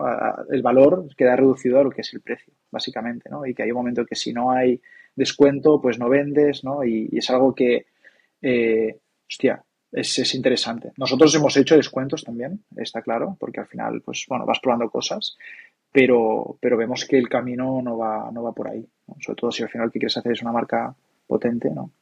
el 0.50 0.62
valor 0.62 1.08
queda 1.16 1.34
reducido 1.34 1.80
a 1.80 1.84
lo 1.84 1.90
que 1.90 2.02
es 2.02 2.14
el 2.14 2.20
precio, 2.20 2.52
básicamente, 2.70 3.28
¿no? 3.28 3.44
Y 3.44 3.54
que 3.54 3.64
hay 3.64 3.70
un 3.70 3.78
momento 3.78 4.06
que 4.06 4.14
si 4.14 4.32
no 4.32 4.52
hay 4.52 4.80
descuento, 5.16 5.80
pues 5.80 5.98
no 5.98 6.08
vendes, 6.08 6.62
¿no? 6.62 6.84
Y, 6.84 7.08
es 7.12 7.28
algo 7.30 7.54
que, 7.54 7.86
eh, 8.42 8.98
hostia, 9.28 9.64
es, 9.90 10.18
es, 10.18 10.34
interesante. 10.34 10.92
Nosotros 10.96 11.34
hemos 11.34 11.56
hecho 11.56 11.76
descuentos 11.76 12.24
también, 12.24 12.64
está 12.76 13.02
claro, 13.02 13.36
porque 13.38 13.60
al 13.60 13.66
final, 13.66 14.02
pues 14.02 14.26
bueno, 14.28 14.44
vas 14.46 14.60
probando 14.60 14.90
cosas, 14.90 15.36
pero, 15.94 16.58
pero 16.60 16.76
vemos 16.76 17.04
que 17.04 17.16
el 17.16 17.28
camino 17.28 17.80
no 17.80 17.96
va, 17.96 18.28
no 18.32 18.42
va 18.42 18.52
por 18.52 18.66
ahí. 18.66 18.84
Sobre 19.20 19.36
todo 19.36 19.52
si 19.52 19.62
al 19.62 19.68
final 19.68 19.86
lo 19.86 19.92
que 19.92 20.00
quieres 20.00 20.16
hacer 20.16 20.32
es 20.32 20.42
una 20.42 20.50
marca 20.50 20.92
potente, 21.24 21.70
¿no? 21.70 21.92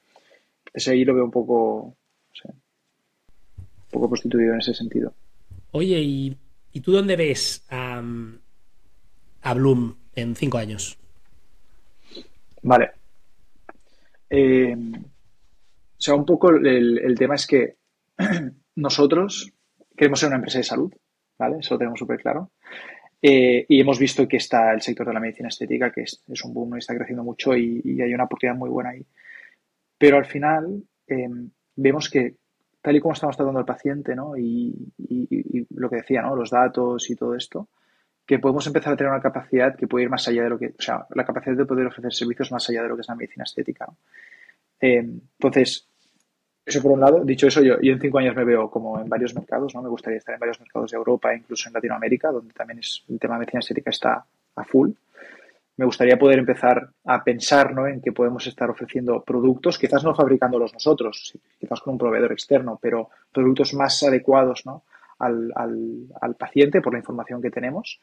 Entonces 0.64 0.88
ahí 0.88 1.04
lo 1.04 1.14
veo 1.14 1.26
un 1.26 1.30
poco, 1.30 1.94
un 2.46 3.90
poco 3.90 4.08
prostituido 4.08 4.54
en 4.54 4.60
ese 4.60 4.72
sentido. 4.72 5.12
Oye, 5.72 6.00
¿y, 6.00 6.80
tú 6.80 6.92
dónde 6.92 7.16
ves 7.16 7.66
a, 7.68 8.02
a 9.42 9.54
Bloom 9.54 9.94
en 10.14 10.36
cinco 10.36 10.56
años? 10.56 10.98
Vale. 12.62 12.92
Eh, 14.30 14.74
o 14.74 16.00
sea, 16.00 16.14
un 16.14 16.24
poco 16.24 16.48
el, 16.48 16.96
el, 16.98 17.18
tema 17.18 17.34
es 17.34 17.46
que 17.46 17.76
nosotros 18.76 19.52
queremos 19.94 20.18
ser 20.18 20.28
una 20.28 20.36
empresa 20.36 20.56
de 20.56 20.64
salud, 20.64 20.94
¿vale? 21.38 21.58
Eso 21.58 21.74
lo 21.74 21.78
tenemos 21.78 21.98
súper 21.98 22.22
claro. 22.22 22.52
Eh, 23.24 23.64
y 23.68 23.80
hemos 23.80 24.00
visto 24.00 24.26
que 24.26 24.38
está 24.38 24.72
el 24.72 24.82
sector 24.82 25.06
de 25.06 25.14
la 25.14 25.20
medicina 25.20 25.48
estética, 25.48 25.92
que 25.92 26.02
es, 26.02 26.20
un 26.44 26.52
boom 26.52 26.74
y 26.74 26.78
está 26.78 26.96
creciendo 26.96 27.22
mucho 27.22 27.56
y, 27.56 28.00
hay 28.02 28.12
una 28.12 28.24
oportunidad 28.24 28.56
muy 28.56 28.68
buena 28.68 28.90
ahí. 28.90 29.06
Pero 29.96 30.16
al 30.16 30.26
final 30.26 30.82
em, 31.06 31.48
vemos 31.76 32.10
que 32.10 32.34
tal 32.80 32.96
y 32.96 33.00
como 33.00 33.14
estamos 33.14 33.36
tratando 33.36 33.60
al 33.60 33.64
paciente, 33.64 34.16
¿no? 34.16 34.36
Y, 34.36 34.74
lo 35.70 35.88
que 35.88 35.96
decía, 35.96 36.22
¿no? 36.22 36.34
Los 36.34 36.50
datos 36.50 37.08
y 37.10 37.16
todo 37.16 37.36
esto, 37.36 37.68
que 38.26 38.40
podemos 38.40 38.66
empezar 38.66 38.92
a 38.92 38.96
tener 38.96 39.12
una 39.12 39.22
capacidad 39.22 39.76
que 39.76 39.86
puede 39.86 40.04
ir 40.04 40.10
más 40.10 40.26
allá 40.26 40.42
de 40.42 40.50
lo 40.50 40.58
que, 40.58 40.74
o 40.78 40.82
sea, 40.82 41.06
la 41.14 41.24
capacidad 41.24 41.56
de 41.56 41.64
poder 41.64 41.86
ofrecer 41.86 42.12
servicios 42.12 42.50
más 42.50 42.68
allá 42.68 42.82
de 42.82 42.88
lo 42.88 42.96
que 42.96 43.02
es 43.02 43.08
la 43.08 43.14
medicina 43.14 43.44
estética. 43.44 43.86
Em, 44.80 45.20
entonces, 45.38 45.88
eso 46.64 46.82
por 46.82 46.92
un 46.92 47.00
lado. 47.00 47.24
Dicho 47.24 47.46
eso, 47.46 47.62
yo, 47.62 47.80
yo 47.80 47.92
en 47.92 48.00
cinco 48.00 48.18
años 48.18 48.36
me 48.36 48.44
veo 48.44 48.70
como 48.70 49.00
en 49.00 49.08
varios 49.08 49.34
mercados, 49.34 49.74
¿no? 49.74 49.82
Me 49.82 49.88
gustaría 49.88 50.18
estar 50.18 50.34
en 50.34 50.40
varios 50.40 50.60
mercados 50.60 50.90
de 50.90 50.96
Europa, 50.96 51.34
incluso 51.34 51.68
en 51.68 51.74
Latinoamérica, 51.74 52.30
donde 52.30 52.52
también 52.52 52.78
es, 52.78 53.04
el 53.08 53.18
tema 53.18 53.34
de 53.34 53.40
medicina 53.40 53.60
estética 53.60 53.90
está 53.90 54.24
a 54.56 54.64
full. 54.64 54.90
Me 55.76 55.86
gustaría 55.86 56.18
poder 56.18 56.38
empezar 56.38 56.90
a 57.04 57.24
pensar 57.24 57.72
¿no? 57.72 57.86
en 57.86 58.00
que 58.00 58.12
podemos 58.12 58.46
estar 58.46 58.68
ofreciendo 58.70 59.22
productos, 59.22 59.78
quizás 59.78 60.04
no 60.04 60.14
fabricándolos 60.14 60.72
nosotros, 60.72 61.36
quizás 61.58 61.80
con 61.80 61.94
un 61.94 61.98
proveedor 61.98 62.30
externo, 62.32 62.78
pero 62.80 63.08
productos 63.32 63.72
más 63.74 64.02
adecuados 64.02 64.66
¿no? 64.66 64.84
al, 65.18 65.50
al, 65.56 66.06
al 66.20 66.34
paciente 66.36 66.82
por 66.82 66.92
la 66.92 66.98
información 66.98 67.40
que 67.40 67.50
tenemos. 67.50 68.00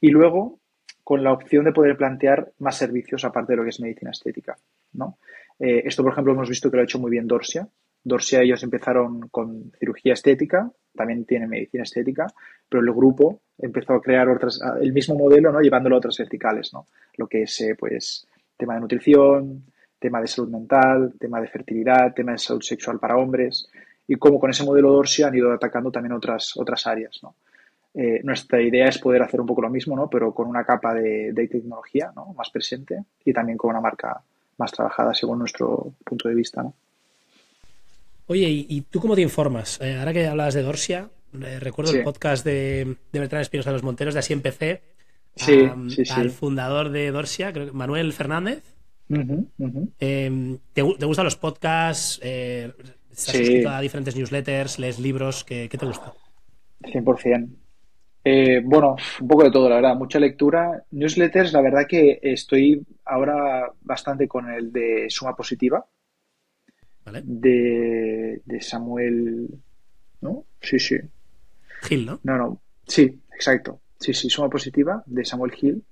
Y 0.00 0.10
luego, 0.10 0.58
con 1.04 1.22
la 1.22 1.32
opción 1.32 1.64
de 1.64 1.72
poder 1.72 1.96
plantear 1.96 2.52
más 2.58 2.76
servicios 2.76 3.24
aparte 3.24 3.52
de 3.52 3.56
lo 3.58 3.62
que 3.62 3.70
es 3.70 3.80
medicina 3.80 4.10
estética. 4.10 4.56
¿no? 4.94 5.18
Eh, 5.58 5.82
esto, 5.84 6.02
por 6.02 6.12
ejemplo, 6.12 6.32
hemos 6.32 6.48
visto 6.48 6.70
que 6.70 6.76
lo 6.76 6.82
ha 6.82 6.84
hecho 6.84 6.98
muy 6.98 7.10
bien 7.10 7.28
Dorsia. 7.28 7.68
Dorsia 8.04 8.42
ellos 8.42 8.62
empezaron 8.62 9.28
con 9.28 9.72
cirugía 9.78 10.12
estética, 10.12 10.70
también 10.94 11.24
tienen 11.24 11.48
medicina 11.48 11.82
estética, 11.82 12.26
pero 12.68 12.82
el 12.82 12.92
grupo 12.92 13.40
empezó 13.58 13.94
a 13.94 14.02
crear 14.02 14.28
otras, 14.28 14.60
el 14.80 14.92
mismo 14.92 15.16
modelo, 15.16 15.50
¿no? 15.50 15.60
Llevándolo 15.60 15.96
a 15.96 15.98
otras 15.98 16.18
verticales, 16.18 16.72
¿no? 16.72 16.86
Lo 17.16 17.26
que 17.26 17.42
es, 17.42 17.60
eh, 17.62 17.74
pues, 17.78 18.26
tema 18.56 18.74
de 18.74 18.80
nutrición, 18.80 19.64
tema 19.98 20.20
de 20.20 20.26
salud 20.26 20.50
mental, 20.50 21.14
tema 21.18 21.40
de 21.40 21.48
fertilidad, 21.48 22.12
tema 22.14 22.32
de 22.32 22.38
salud 22.38 22.60
sexual 22.60 22.98
para 22.98 23.16
hombres, 23.16 23.68
y 24.06 24.16
cómo 24.16 24.38
con 24.38 24.50
ese 24.50 24.64
modelo 24.64 24.92
Dorsia 24.92 25.28
han 25.28 25.34
ido 25.34 25.50
atacando 25.50 25.90
también 25.90 26.12
otras, 26.12 26.56
otras 26.56 26.86
áreas, 26.86 27.18
¿no? 27.22 27.34
Eh, 27.94 28.20
nuestra 28.24 28.60
idea 28.60 28.86
es 28.86 28.98
poder 28.98 29.22
hacer 29.22 29.40
un 29.40 29.46
poco 29.46 29.62
lo 29.62 29.70
mismo, 29.70 29.96
¿no? 29.96 30.10
Pero 30.10 30.34
con 30.34 30.48
una 30.48 30.64
capa 30.64 30.92
de, 30.94 31.32
de 31.32 31.48
tecnología, 31.48 32.12
¿no? 32.14 32.34
Más 32.34 32.50
presente 32.50 33.04
y 33.24 33.32
también 33.32 33.56
con 33.56 33.70
una 33.70 33.80
marca 33.80 34.20
más 34.58 34.72
trabajada 34.72 35.14
según 35.14 35.38
nuestro 35.38 35.94
punto 36.04 36.28
de 36.28 36.34
vista, 36.34 36.62
¿no? 36.62 36.74
Oye, 38.26 38.48
¿y, 38.48 38.80
tú 38.82 39.00
cómo 39.00 39.14
te 39.14 39.20
informas? 39.20 39.78
Eh, 39.82 39.96
ahora 39.98 40.12
que 40.12 40.26
hablabas 40.26 40.54
de 40.54 40.62
Dorsia, 40.62 41.10
eh, 41.42 41.60
recuerdo 41.60 41.92
el 41.92 42.02
podcast 42.02 42.44
de, 42.44 42.96
de 43.12 43.20
Bertrán 43.20 43.42
Espinosa 43.42 43.70
de 43.70 43.74
los 43.74 43.82
Monteros, 43.82 44.14
de 44.14 44.20
Así 44.20 44.32
empecé, 44.32 44.82
sí, 45.36 45.68
al 46.10 46.30
fundador 46.30 46.90
de 46.90 47.10
Dorsia, 47.10 47.52
creo 47.52 47.66
que 47.66 47.72
Manuel 47.72 48.12
Fernández. 48.12 48.62
Em, 49.98 50.58
¿te, 50.72 50.82
gustan 50.82 51.24
los 51.24 51.36
podcasts? 51.36 52.18
Eh, 52.22 52.72
¿Estás 53.10 53.36
suscrito 53.36 53.68
a 53.68 53.80
diferentes 53.80 54.16
newsletters? 54.16 54.78
¿Lees 54.78 54.98
libros? 54.98 55.44
¿Qué, 55.44 55.68
qué 55.70 55.76
te 55.76 55.86
gusta? 55.86 56.14
100%. 56.80 57.48
Eh, 58.24 58.62
bueno, 58.64 58.96
un 59.20 59.28
poco 59.28 59.44
de 59.44 59.50
todo, 59.50 59.68
la 59.68 59.76
verdad. 59.76 59.96
Mucha 59.96 60.18
lectura. 60.18 60.82
Newsletters, 60.90 61.52
la 61.52 61.60
verdad 61.60 61.86
que 61.86 62.18
estoy 62.22 62.84
ahora 63.04 63.70
bastante 63.82 64.26
con 64.26 64.50
el 64.50 64.72
de 64.72 65.06
Suma 65.10 65.36
Positiva 65.36 65.86
de, 67.12 68.40
Samuel. 68.60 69.48
¿No? 70.20 70.44
Sí, 70.60 70.78
sí. 70.78 70.96
Gil, 71.82 72.06
¿no? 72.06 72.20
No, 72.22 72.38
no. 72.38 72.60
Sí, 72.86 73.20
exacto. 73.34 73.80
Sí, 73.98 74.14
sí, 74.14 74.30
suma 74.30 74.48
positiva 74.48 75.02
de 75.06 75.24
Samuel 75.24 75.52
Gil. 75.52 75.82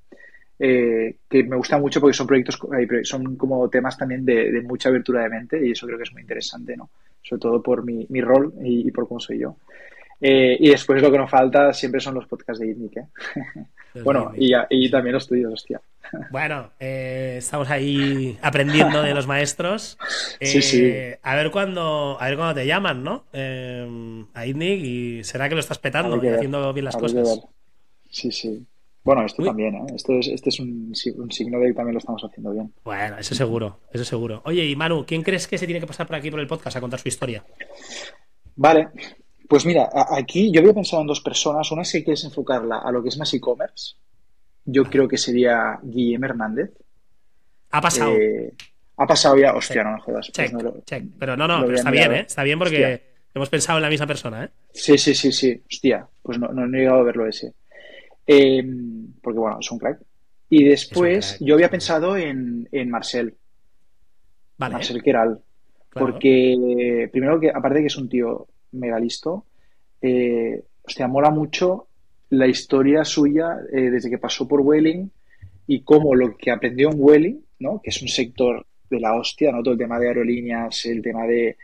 Eh, 0.59 1.17
que 1.29 1.43
me 1.43 1.57
gusta 1.57 1.77
mucho 1.79 2.01
porque 2.01 2.15
son 2.15 2.27
proyectos, 2.27 2.59
son 3.03 3.37
como 3.37 3.69
temas 3.69 3.99
también 3.99 4.25
de, 4.25 4.63
mucha 4.63 4.91
abertura 4.91 5.23
de 5.23 5.29
mente 5.29 5.67
y 5.67 5.73
eso 5.73 5.87
creo 5.87 5.99
que 5.99 6.05
es 6.05 6.13
muy 6.13 6.23
interesante, 6.23 6.77
¿no? 6.77 6.91
Sobre 7.21 7.41
todo 7.41 7.63
por 7.63 7.85
mi, 7.85 8.07
mi 8.11 8.21
rol 8.21 8.55
y, 8.63 8.91
por 8.93 9.09
cómo 9.09 9.19
soy 9.19 9.41
yo. 9.41 9.57
Eh, 10.25 10.57
y 10.61 10.71
después 10.71 11.03
lo 11.03 11.11
que 11.11 11.19
nos 11.19 11.29
falta 11.29 11.73
siempre 11.73 12.01
son 12.01 12.15
los 12.15 12.27
podcasts 12.27 12.61
de 12.61 12.69
ITNIC, 12.69 12.97
¿eh? 12.97 13.07
bueno, 14.05 14.33
y, 14.37 14.53
y, 14.71 14.89
también 14.89 15.15
los 15.15 15.27
tuyos, 15.27 15.53
hostia. 15.53 15.81
Bueno, 16.31 16.71
eh, 16.79 17.37
estamos 17.39 17.69
ahí 17.69 18.39
aprendiendo 18.41 19.03
de 19.03 19.15
los 19.15 19.27
maestros. 19.27 19.99
sí, 20.41 20.63
sí. 20.63 20.85
Eh, 20.85 21.19
a 21.23 21.35
ver 21.35 21.51
cuándo, 21.51 22.17
a 22.21 22.29
ver 22.29 22.37
cuándo 22.37 22.55
te 22.55 22.67
llaman, 22.67 23.03
¿no? 23.03 23.25
A 23.33 24.47
ITNIC 24.47 24.85
y 24.85 25.25
será 25.25 25.49
que 25.49 25.57
lo 25.57 25.61
estás 25.61 25.79
petando 25.79 26.23
y 26.25 26.29
haciendo 26.29 26.73
bien 26.73 26.85
las 26.85 26.97
cosas. 26.97 27.41
Sí, 28.09 28.31
sí. 28.31 28.65
Bueno, 29.05 29.27
esto 29.27 29.43
también, 29.43 29.75
¿eh? 29.75 29.87
Esto 29.97 30.13
es, 30.13 30.29
este 30.29 30.51
es 30.51 30.61
un, 30.61 30.95
signo 30.95 31.59
de 31.59 31.69
que 31.69 31.75
también 31.75 31.95
lo 31.95 31.99
estamos 31.99 32.23
haciendo 32.23 32.53
bien. 32.53 32.73
Bueno, 32.85 33.19
eso 33.19 33.35
seguro, 33.35 33.81
eso 33.93 34.05
seguro. 34.05 34.43
Oye, 34.45 34.65
y 34.65 34.77
Manu, 34.77 35.05
¿quién 35.05 35.23
crees 35.23 35.49
que 35.49 35.59
se 35.59 35.67
tiene 35.67 35.81
que 35.81 35.89
pasar 35.89 36.07
por 36.07 36.15
aquí 36.15 36.31
por 36.31 36.39
el 36.39 36.47
podcast 36.47 36.77
a 36.77 36.81
contar 36.81 37.01
su 37.01 37.09
historia? 37.09 37.45
Vale, 38.55 38.89
pues 39.49 39.67
mira, 39.67 39.89
aquí 40.11 40.51
yo 40.53 40.61
había 40.61 40.75
pensado 40.75 41.03
en 41.03 41.09
dos 41.09 41.21
personas. 41.21 41.71
Una 41.71 41.85
si 41.85 42.03
quieres 42.05 42.25
enfocarla 42.25 42.79
a 42.79 42.91
lo 42.91 43.03
que 43.03 43.09
es 43.09 43.19
más 43.19 43.33
e-commerce, 43.35 43.97
yo 44.65 44.85
creo 44.85 45.09
que 45.09 45.19
sería 45.19 45.79
Guillem 45.83 46.25
Hernández. 46.25 46.71
Ha 47.71 47.81
pasado. 47.81 48.13
Eh, 48.13 48.53
ha 48.97 49.07
pasado 49.07 49.37
ya, 49.39 49.55
hostia, 49.55 49.83
no 49.83 49.93
me 49.93 50.01
jodas. 50.01 50.31
Pues 50.35 50.53
pero 51.19 51.37
no, 51.37 51.49
no, 51.49 51.63
pero 51.63 51.75
está 51.75 51.91
bien, 51.91 52.13
¿eh? 52.13 52.21
Está 52.21 52.43
bien 52.43 52.59
porque 52.59 53.03
hemos 53.35 53.49
pensado 53.49 53.79
en 53.79 53.83
la 53.83 53.89
misma 53.89 54.07
persona, 54.07 54.45
¿eh? 54.45 54.49
Sí, 54.73 54.99
sí, 54.99 55.15
sí, 55.15 55.33
sí. 55.33 55.63
Hostia, 55.71 56.07
pues 56.23 56.39
no, 56.39 56.49
no, 56.49 56.65
he 56.65 56.81
llegado 56.81 57.01
a 57.01 57.05
verlo 57.05 57.27
ese. 57.27 57.55
Em, 58.27 59.13
porque 59.23 59.39
bueno, 59.39 59.59
es 59.61 59.71
un 59.71 59.79
crack. 59.79 60.01
Y 60.51 60.65
después 60.65 61.39
yo 61.41 61.55
había 61.55 61.71
pensado 61.71 62.17
en, 62.17 62.69
en 62.71 62.91
Marcel. 62.91 63.35
Vale. 64.59 64.75
Marcel 64.75 65.03
Keral. 65.03 65.41
Porque 65.91 67.09
primero 67.11 67.41
que, 67.41 67.51
aparte 67.51 67.77
de 67.77 67.81
que 67.83 67.87
es 67.87 67.97
un 67.97 68.09
tío 68.09 68.47
mega 68.73 68.99
listo, 68.99 69.47
eh, 70.01 70.63
hostia, 70.83 71.09
mola 71.09 71.31
mucho 71.31 71.89
la 72.31 72.47
historia 72.47 73.05
suya 73.05 73.59
eh, 73.73 73.91
desde 73.91 74.11
que 74.11 74.19
pasó 74.19 74.49
por 74.49 74.61
Welling 74.61 75.11
y 75.67 75.83
cómo 75.83 76.15
lo 76.15 76.37
que 76.37 76.51
aprendió 76.51 76.91
en 76.91 76.97
Welling, 76.99 77.45
¿no? 77.61 77.81
que 77.83 77.91
es 77.91 78.03
un 78.03 78.09
sector 78.09 78.67
de 78.91 79.01
la 79.01 79.15
hostia, 79.15 79.53
¿no? 79.53 79.63
todo 79.63 79.73
el 79.73 79.79
tema 79.79 79.99
de 79.99 80.09
aerolíneas, 80.09 80.87
el 80.87 81.03
tema 81.03 81.25
de 81.27 81.57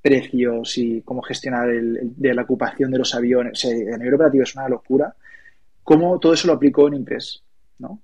precios 0.00 0.78
y 0.78 1.02
cómo 1.02 1.22
gestionar 1.22 1.68
el, 1.70 2.12
de 2.16 2.34
la 2.34 2.42
ocupación 2.42 2.90
de 2.90 2.98
los 2.98 3.14
aviones, 3.14 3.64
a 3.64 3.96
nivel 3.98 4.14
operativo 4.14 4.44
es 4.44 4.54
una 4.54 4.68
locura, 4.68 5.14
cómo 5.82 6.18
todo 6.18 6.34
eso 6.34 6.48
lo 6.48 6.54
aplicó 6.54 6.88
en 6.88 6.94
Impress, 6.94 7.42
¿no? 7.78 8.00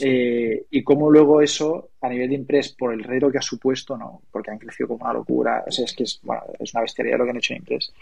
Eh, 0.00 0.66
y 0.70 0.82
cómo 0.82 1.10
luego 1.10 1.40
eso, 1.40 1.90
a 2.00 2.08
nivel 2.08 2.30
de 2.30 2.34
Impress, 2.34 2.70
por 2.70 2.92
el 2.92 3.04
reto 3.04 3.30
que 3.30 3.38
ha 3.38 3.42
supuesto, 3.42 3.96
¿no? 3.96 4.22
Porque 4.30 4.50
han 4.50 4.58
crecido 4.58 4.88
como 4.88 5.04
una 5.04 5.12
locura, 5.12 5.64
es 5.66 5.94
que 5.96 6.02
es, 6.02 6.20
bueno, 6.22 6.42
es 6.58 6.74
una 6.74 6.82
bestialidad 6.82 7.18
lo 7.18 7.24
que 7.24 7.30
han 7.30 7.36
hecho 7.36 7.54
en 7.54 7.58
Impress 7.58 7.92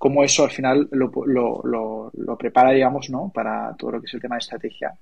cómo 0.00 0.24
eso 0.24 0.44
al 0.44 0.50
final 0.50 0.88
lo, 0.92 1.12
lo, 1.26 2.10
lo, 2.14 2.38
prepara, 2.38 2.70
digamos, 2.70 3.10
¿no? 3.10 3.30
Para 3.34 3.76
todo 3.76 3.90
lo 3.90 4.00
que 4.00 4.06
es 4.06 4.14
el 4.14 4.20
tema 4.22 4.36
de 4.36 4.38
estrategia 4.38 4.94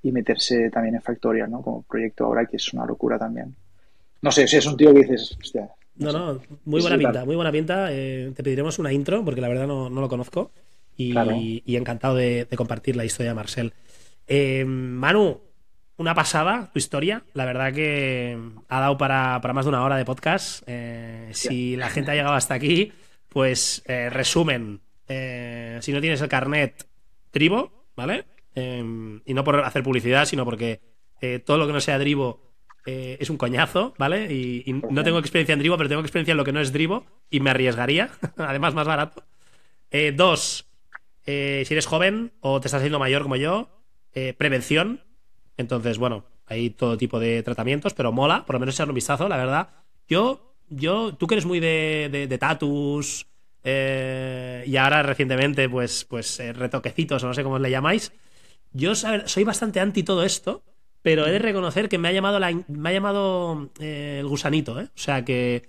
y 0.00 0.12
meterse 0.12 0.70
también 0.70 0.94
en 0.94 1.02
Factorial, 1.02 1.50
¿no? 1.50 1.60
Como 1.60 1.82
proyecto 1.82 2.24
ahora, 2.24 2.46
que 2.46 2.58
es 2.58 2.72
una 2.72 2.86
locura 2.86 3.18
también. 3.18 3.52
No 4.22 4.30
sé, 4.30 4.46
si 4.46 4.58
es 4.58 4.66
un 4.66 4.76
tío 4.76 4.94
que 4.94 5.00
dices, 5.00 5.36
hostia. 5.40 5.68
No, 5.96 6.12
no, 6.12 6.40
muy 6.66 6.80
buena 6.80 6.96
pinta, 6.96 7.24
muy 7.24 7.34
buena 7.34 7.50
pinta. 7.50 7.88
Eh, 7.90 8.30
te 8.36 8.44
pediremos 8.44 8.78
una 8.78 8.92
intro, 8.92 9.24
porque 9.24 9.40
la 9.40 9.48
verdad 9.48 9.66
no, 9.66 9.90
lo 9.90 10.08
conozco. 10.08 10.52
Y, 10.96 11.74
encantado 11.74 12.14
de, 12.14 12.46
compartir 12.54 12.94
la 12.94 13.04
historia 13.04 13.32
de 13.32 13.34
Marcel. 13.34 13.72
Eh, 14.28 14.64
Manu, 14.64 15.40
una 15.96 16.14
pasada 16.14 16.70
tu 16.72 16.78
historia. 16.78 17.22
La 17.34 17.44
verdad 17.44 17.72
que 17.72 18.38
ha 18.68 18.80
dado 18.80 18.98
para, 18.98 19.40
más 19.52 19.64
de 19.64 19.68
una 19.68 19.82
hora 19.82 19.96
de 19.96 20.04
podcast. 20.04 20.62
Eh, 20.66 21.28
si 21.32 21.76
la 21.76 21.88
gente 21.88 22.10
ha 22.10 22.14
llegado 22.14 22.34
hasta 22.34 22.54
aquí, 22.54 22.92
pues 23.28 23.82
eh, 23.86 24.10
resumen. 24.10 24.80
Eh, 25.08 25.78
si 25.82 25.92
no 25.92 26.00
tienes 26.00 26.20
el 26.20 26.28
carnet, 26.28 26.86
tribo, 27.30 27.86
¿vale? 27.96 28.26
y 28.56 29.34
no 29.34 29.42
por 29.42 29.64
hacer 29.64 29.82
publicidad, 29.82 30.26
sino 30.26 30.44
porque 30.44 30.80
todo 31.44 31.58
lo 31.58 31.66
que 31.66 31.72
no 31.72 31.80
sea 31.80 31.98
dribo 31.98 32.40
es 32.86 33.28
un 33.28 33.36
coñazo, 33.36 33.94
¿vale? 33.98 34.32
Y, 34.32 34.80
no 34.90 35.02
tengo 35.02 35.18
experiencia 35.18 35.54
en 35.54 35.58
dribo, 35.58 35.76
pero 35.76 35.88
tengo 35.88 36.02
experiencia 36.02 36.30
en 36.30 36.36
lo 36.36 36.44
que 36.44 36.52
no 36.52 36.60
es 36.60 36.72
dribo 36.72 37.04
y 37.30 37.40
me 37.40 37.50
arriesgaría. 37.50 38.10
Además, 38.36 38.72
más 38.74 38.86
barato. 38.86 39.24
dos, 40.14 40.68
si 41.24 41.32
eres 41.68 41.86
joven 41.86 42.30
o 42.38 42.60
te 42.60 42.68
estás 42.68 42.78
haciendo 42.78 43.00
mayor 43.00 43.24
como 43.24 43.34
yo, 43.34 43.68
prevención 44.38 45.00
entonces, 45.56 45.98
bueno, 45.98 46.24
hay 46.46 46.70
todo 46.70 46.96
tipo 46.96 47.18
de 47.20 47.42
tratamientos, 47.42 47.94
pero 47.94 48.12
mola, 48.12 48.44
por 48.44 48.54
lo 48.54 48.60
menos 48.60 48.74
echarle 48.74 48.92
un 48.92 48.96
vistazo, 48.96 49.28
la 49.28 49.36
verdad. 49.36 49.68
Yo, 50.08 50.54
yo, 50.68 51.14
tú 51.14 51.26
que 51.26 51.34
eres 51.34 51.46
muy 51.46 51.60
de, 51.60 52.08
de, 52.10 52.26
de 52.26 52.38
tatus 52.38 53.26
eh, 53.64 54.62
y 54.66 54.76
ahora 54.76 55.02
recientemente, 55.02 55.68
pues, 55.68 56.04
pues 56.04 56.38
eh, 56.38 56.52
retoquecitos 56.52 57.24
o 57.24 57.26
no 57.26 57.34
sé 57.34 57.42
cómo 57.42 57.58
le 57.58 57.70
llamáis. 57.70 58.12
Yo 58.72 58.94
soy 58.94 59.44
bastante 59.44 59.80
anti 59.80 60.02
todo 60.02 60.22
esto, 60.22 60.62
pero 61.00 61.26
he 61.26 61.32
de 61.32 61.38
reconocer 61.38 61.88
que 61.88 61.96
me 61.96 62.08
ha 62.08 62.12
llamado, 62.12 62.38
la, 62.38 62.52
me 62.68 62.88
ha 62.88 62.92
llamado 62.92 63.70
eh, 63.80 64.18
el 64.20 64.26
gusanito, 64.26 64.78
¿eh? 64.80 64.88
O 64.94 64.98
sea 64.98 65.24
que 65.24 65.62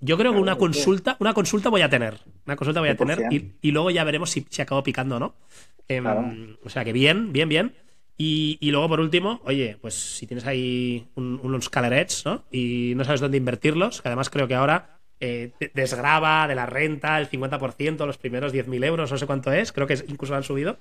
yo 0.00 0.16
creo 0.16 0.32
que 0.32 0.38
una 0.38 0.56
consulta, 0.56 1.16
una 1.20 1.34
consulta 1.34 1.68
voy 1.68 1.82
a 1.82 1.90
tener. 1.90 2.18
Una 2.46 2.56
consulta 2.56 2.80
voy 2.80 2.90
a 2.90 2.96
tener 2.96 3.20
y, 3.30 3.70
luego 3.70 3.90
ya 3.90 4.04
veremos 4.04 4.30
si, 4.30 4.46
si 4.48 4.62
acabo 4.62 4.82
picando 4.82 5.16
o 5.16 5.18
no. 5.18 5.34
Em, 5.88 6.56
o 6.64 6.70
sea 6.70 6.84
que 6.84 6.92
bien, 6.92 7.32
bien, 7.32 7.48
bien. 7.48 7.74
Y, 8.16 8.70
luego, 8.70 8.88
por 8.88 9.00
último, 9.00 9.40
oye, 9.44 9.76
pues 9.80 9.94
si 9.94 10.26
tienes 10.26 10.46
ahí 10.46 11.08
unos 11.16 11.68
calerets, 11.68 12.24
¿no? 12.24 12.44
Y 12.52 12.92
no 12.94 13.04
sabes 13.04 13.20
dónde 13.20 13.38
invertirlos, 13.38 14.02
que 14.02 14.08
además 14.08 14.30
creo 14.30 14.46
que 14.46 14.54
ahora 14.54 14.98
eh, 15.18 15.52
desgraba 15.74 16.46
de 16.46 16.54
la 16.54 16.66
renta 16.66 17.18
el 17.18 17.28
50%, 17.28 18.06
los 18.06 18.18
primeros 18.18 18.54
10.000 18.54 18.84
euros, 18.84 19.10
no 19.10 19.18
sé 19.18 19.26
cuánto 19.26 19.52
es, 19.52 19.72
creo 19.72 19.88
que 19.88 19.98
incluso 20.06 20.34
han 20.34 20.44
subido. 20.44 20.78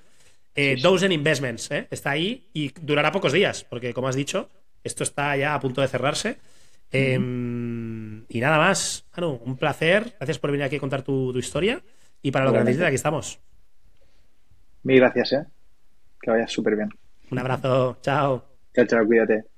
Eh, 0.55 0.77
Dozen 0.79 1.11
Investments, 1.11 1.71
¿eh? 1.71 1.88
Está 1.89 2.11
ahí 2.11 2.49
y 2.53 2.71
durará 2.81 3.11
pocos 3.11 3.34
días, 3.34 3.63
porque 3.67 3.93
como 3.93 4.07
has 4.07 4.15
dicho, 4.15 4.51
esto 4.84 5.03
está 5.03 5.36
ya 5.36 5.55
a 5.55 5.59
punto 5.59 5.81
de 5.81 5.88
cerrarse. 5.88 6.38
Em, 6.91 8.25
y 8.29 8.39
nada 8.39 8.59
más, 8.59 9.07
Anu, 9.13 9.41
un 9.43 9.57
placer. 9.57 10.13
Gracias 10.19 10.38
por 10.38 10.51
venir 10.51 10.65
aquí 10.65 10.75
a 10.75 10.79
contar 10.79 11.01
tu, 11.01 11.36
historia. 11.38 11.81
Y 12.21 12.29
para 12.29 12.45
lo 12.45 12.51
que 12.51 12.59
necesites, 12.59 12.86
aquí 12.86 12.95
estamos. 12.95 13.39
Mil 14.84 14.99
gracias, 14.99 15.34
¿eh? 15.34 15.45
Que 16.21 16.29
vaya 16.29 16.47
súper 16.47 16.75
bien. 16.75 16.89
Un 17.34 17.39
abrazo, 17.39 17.97
chao. 18.01 18.31
Chao, 18.75 18.86
chao, 18.86 19.05
cuídate. 19.07 19.53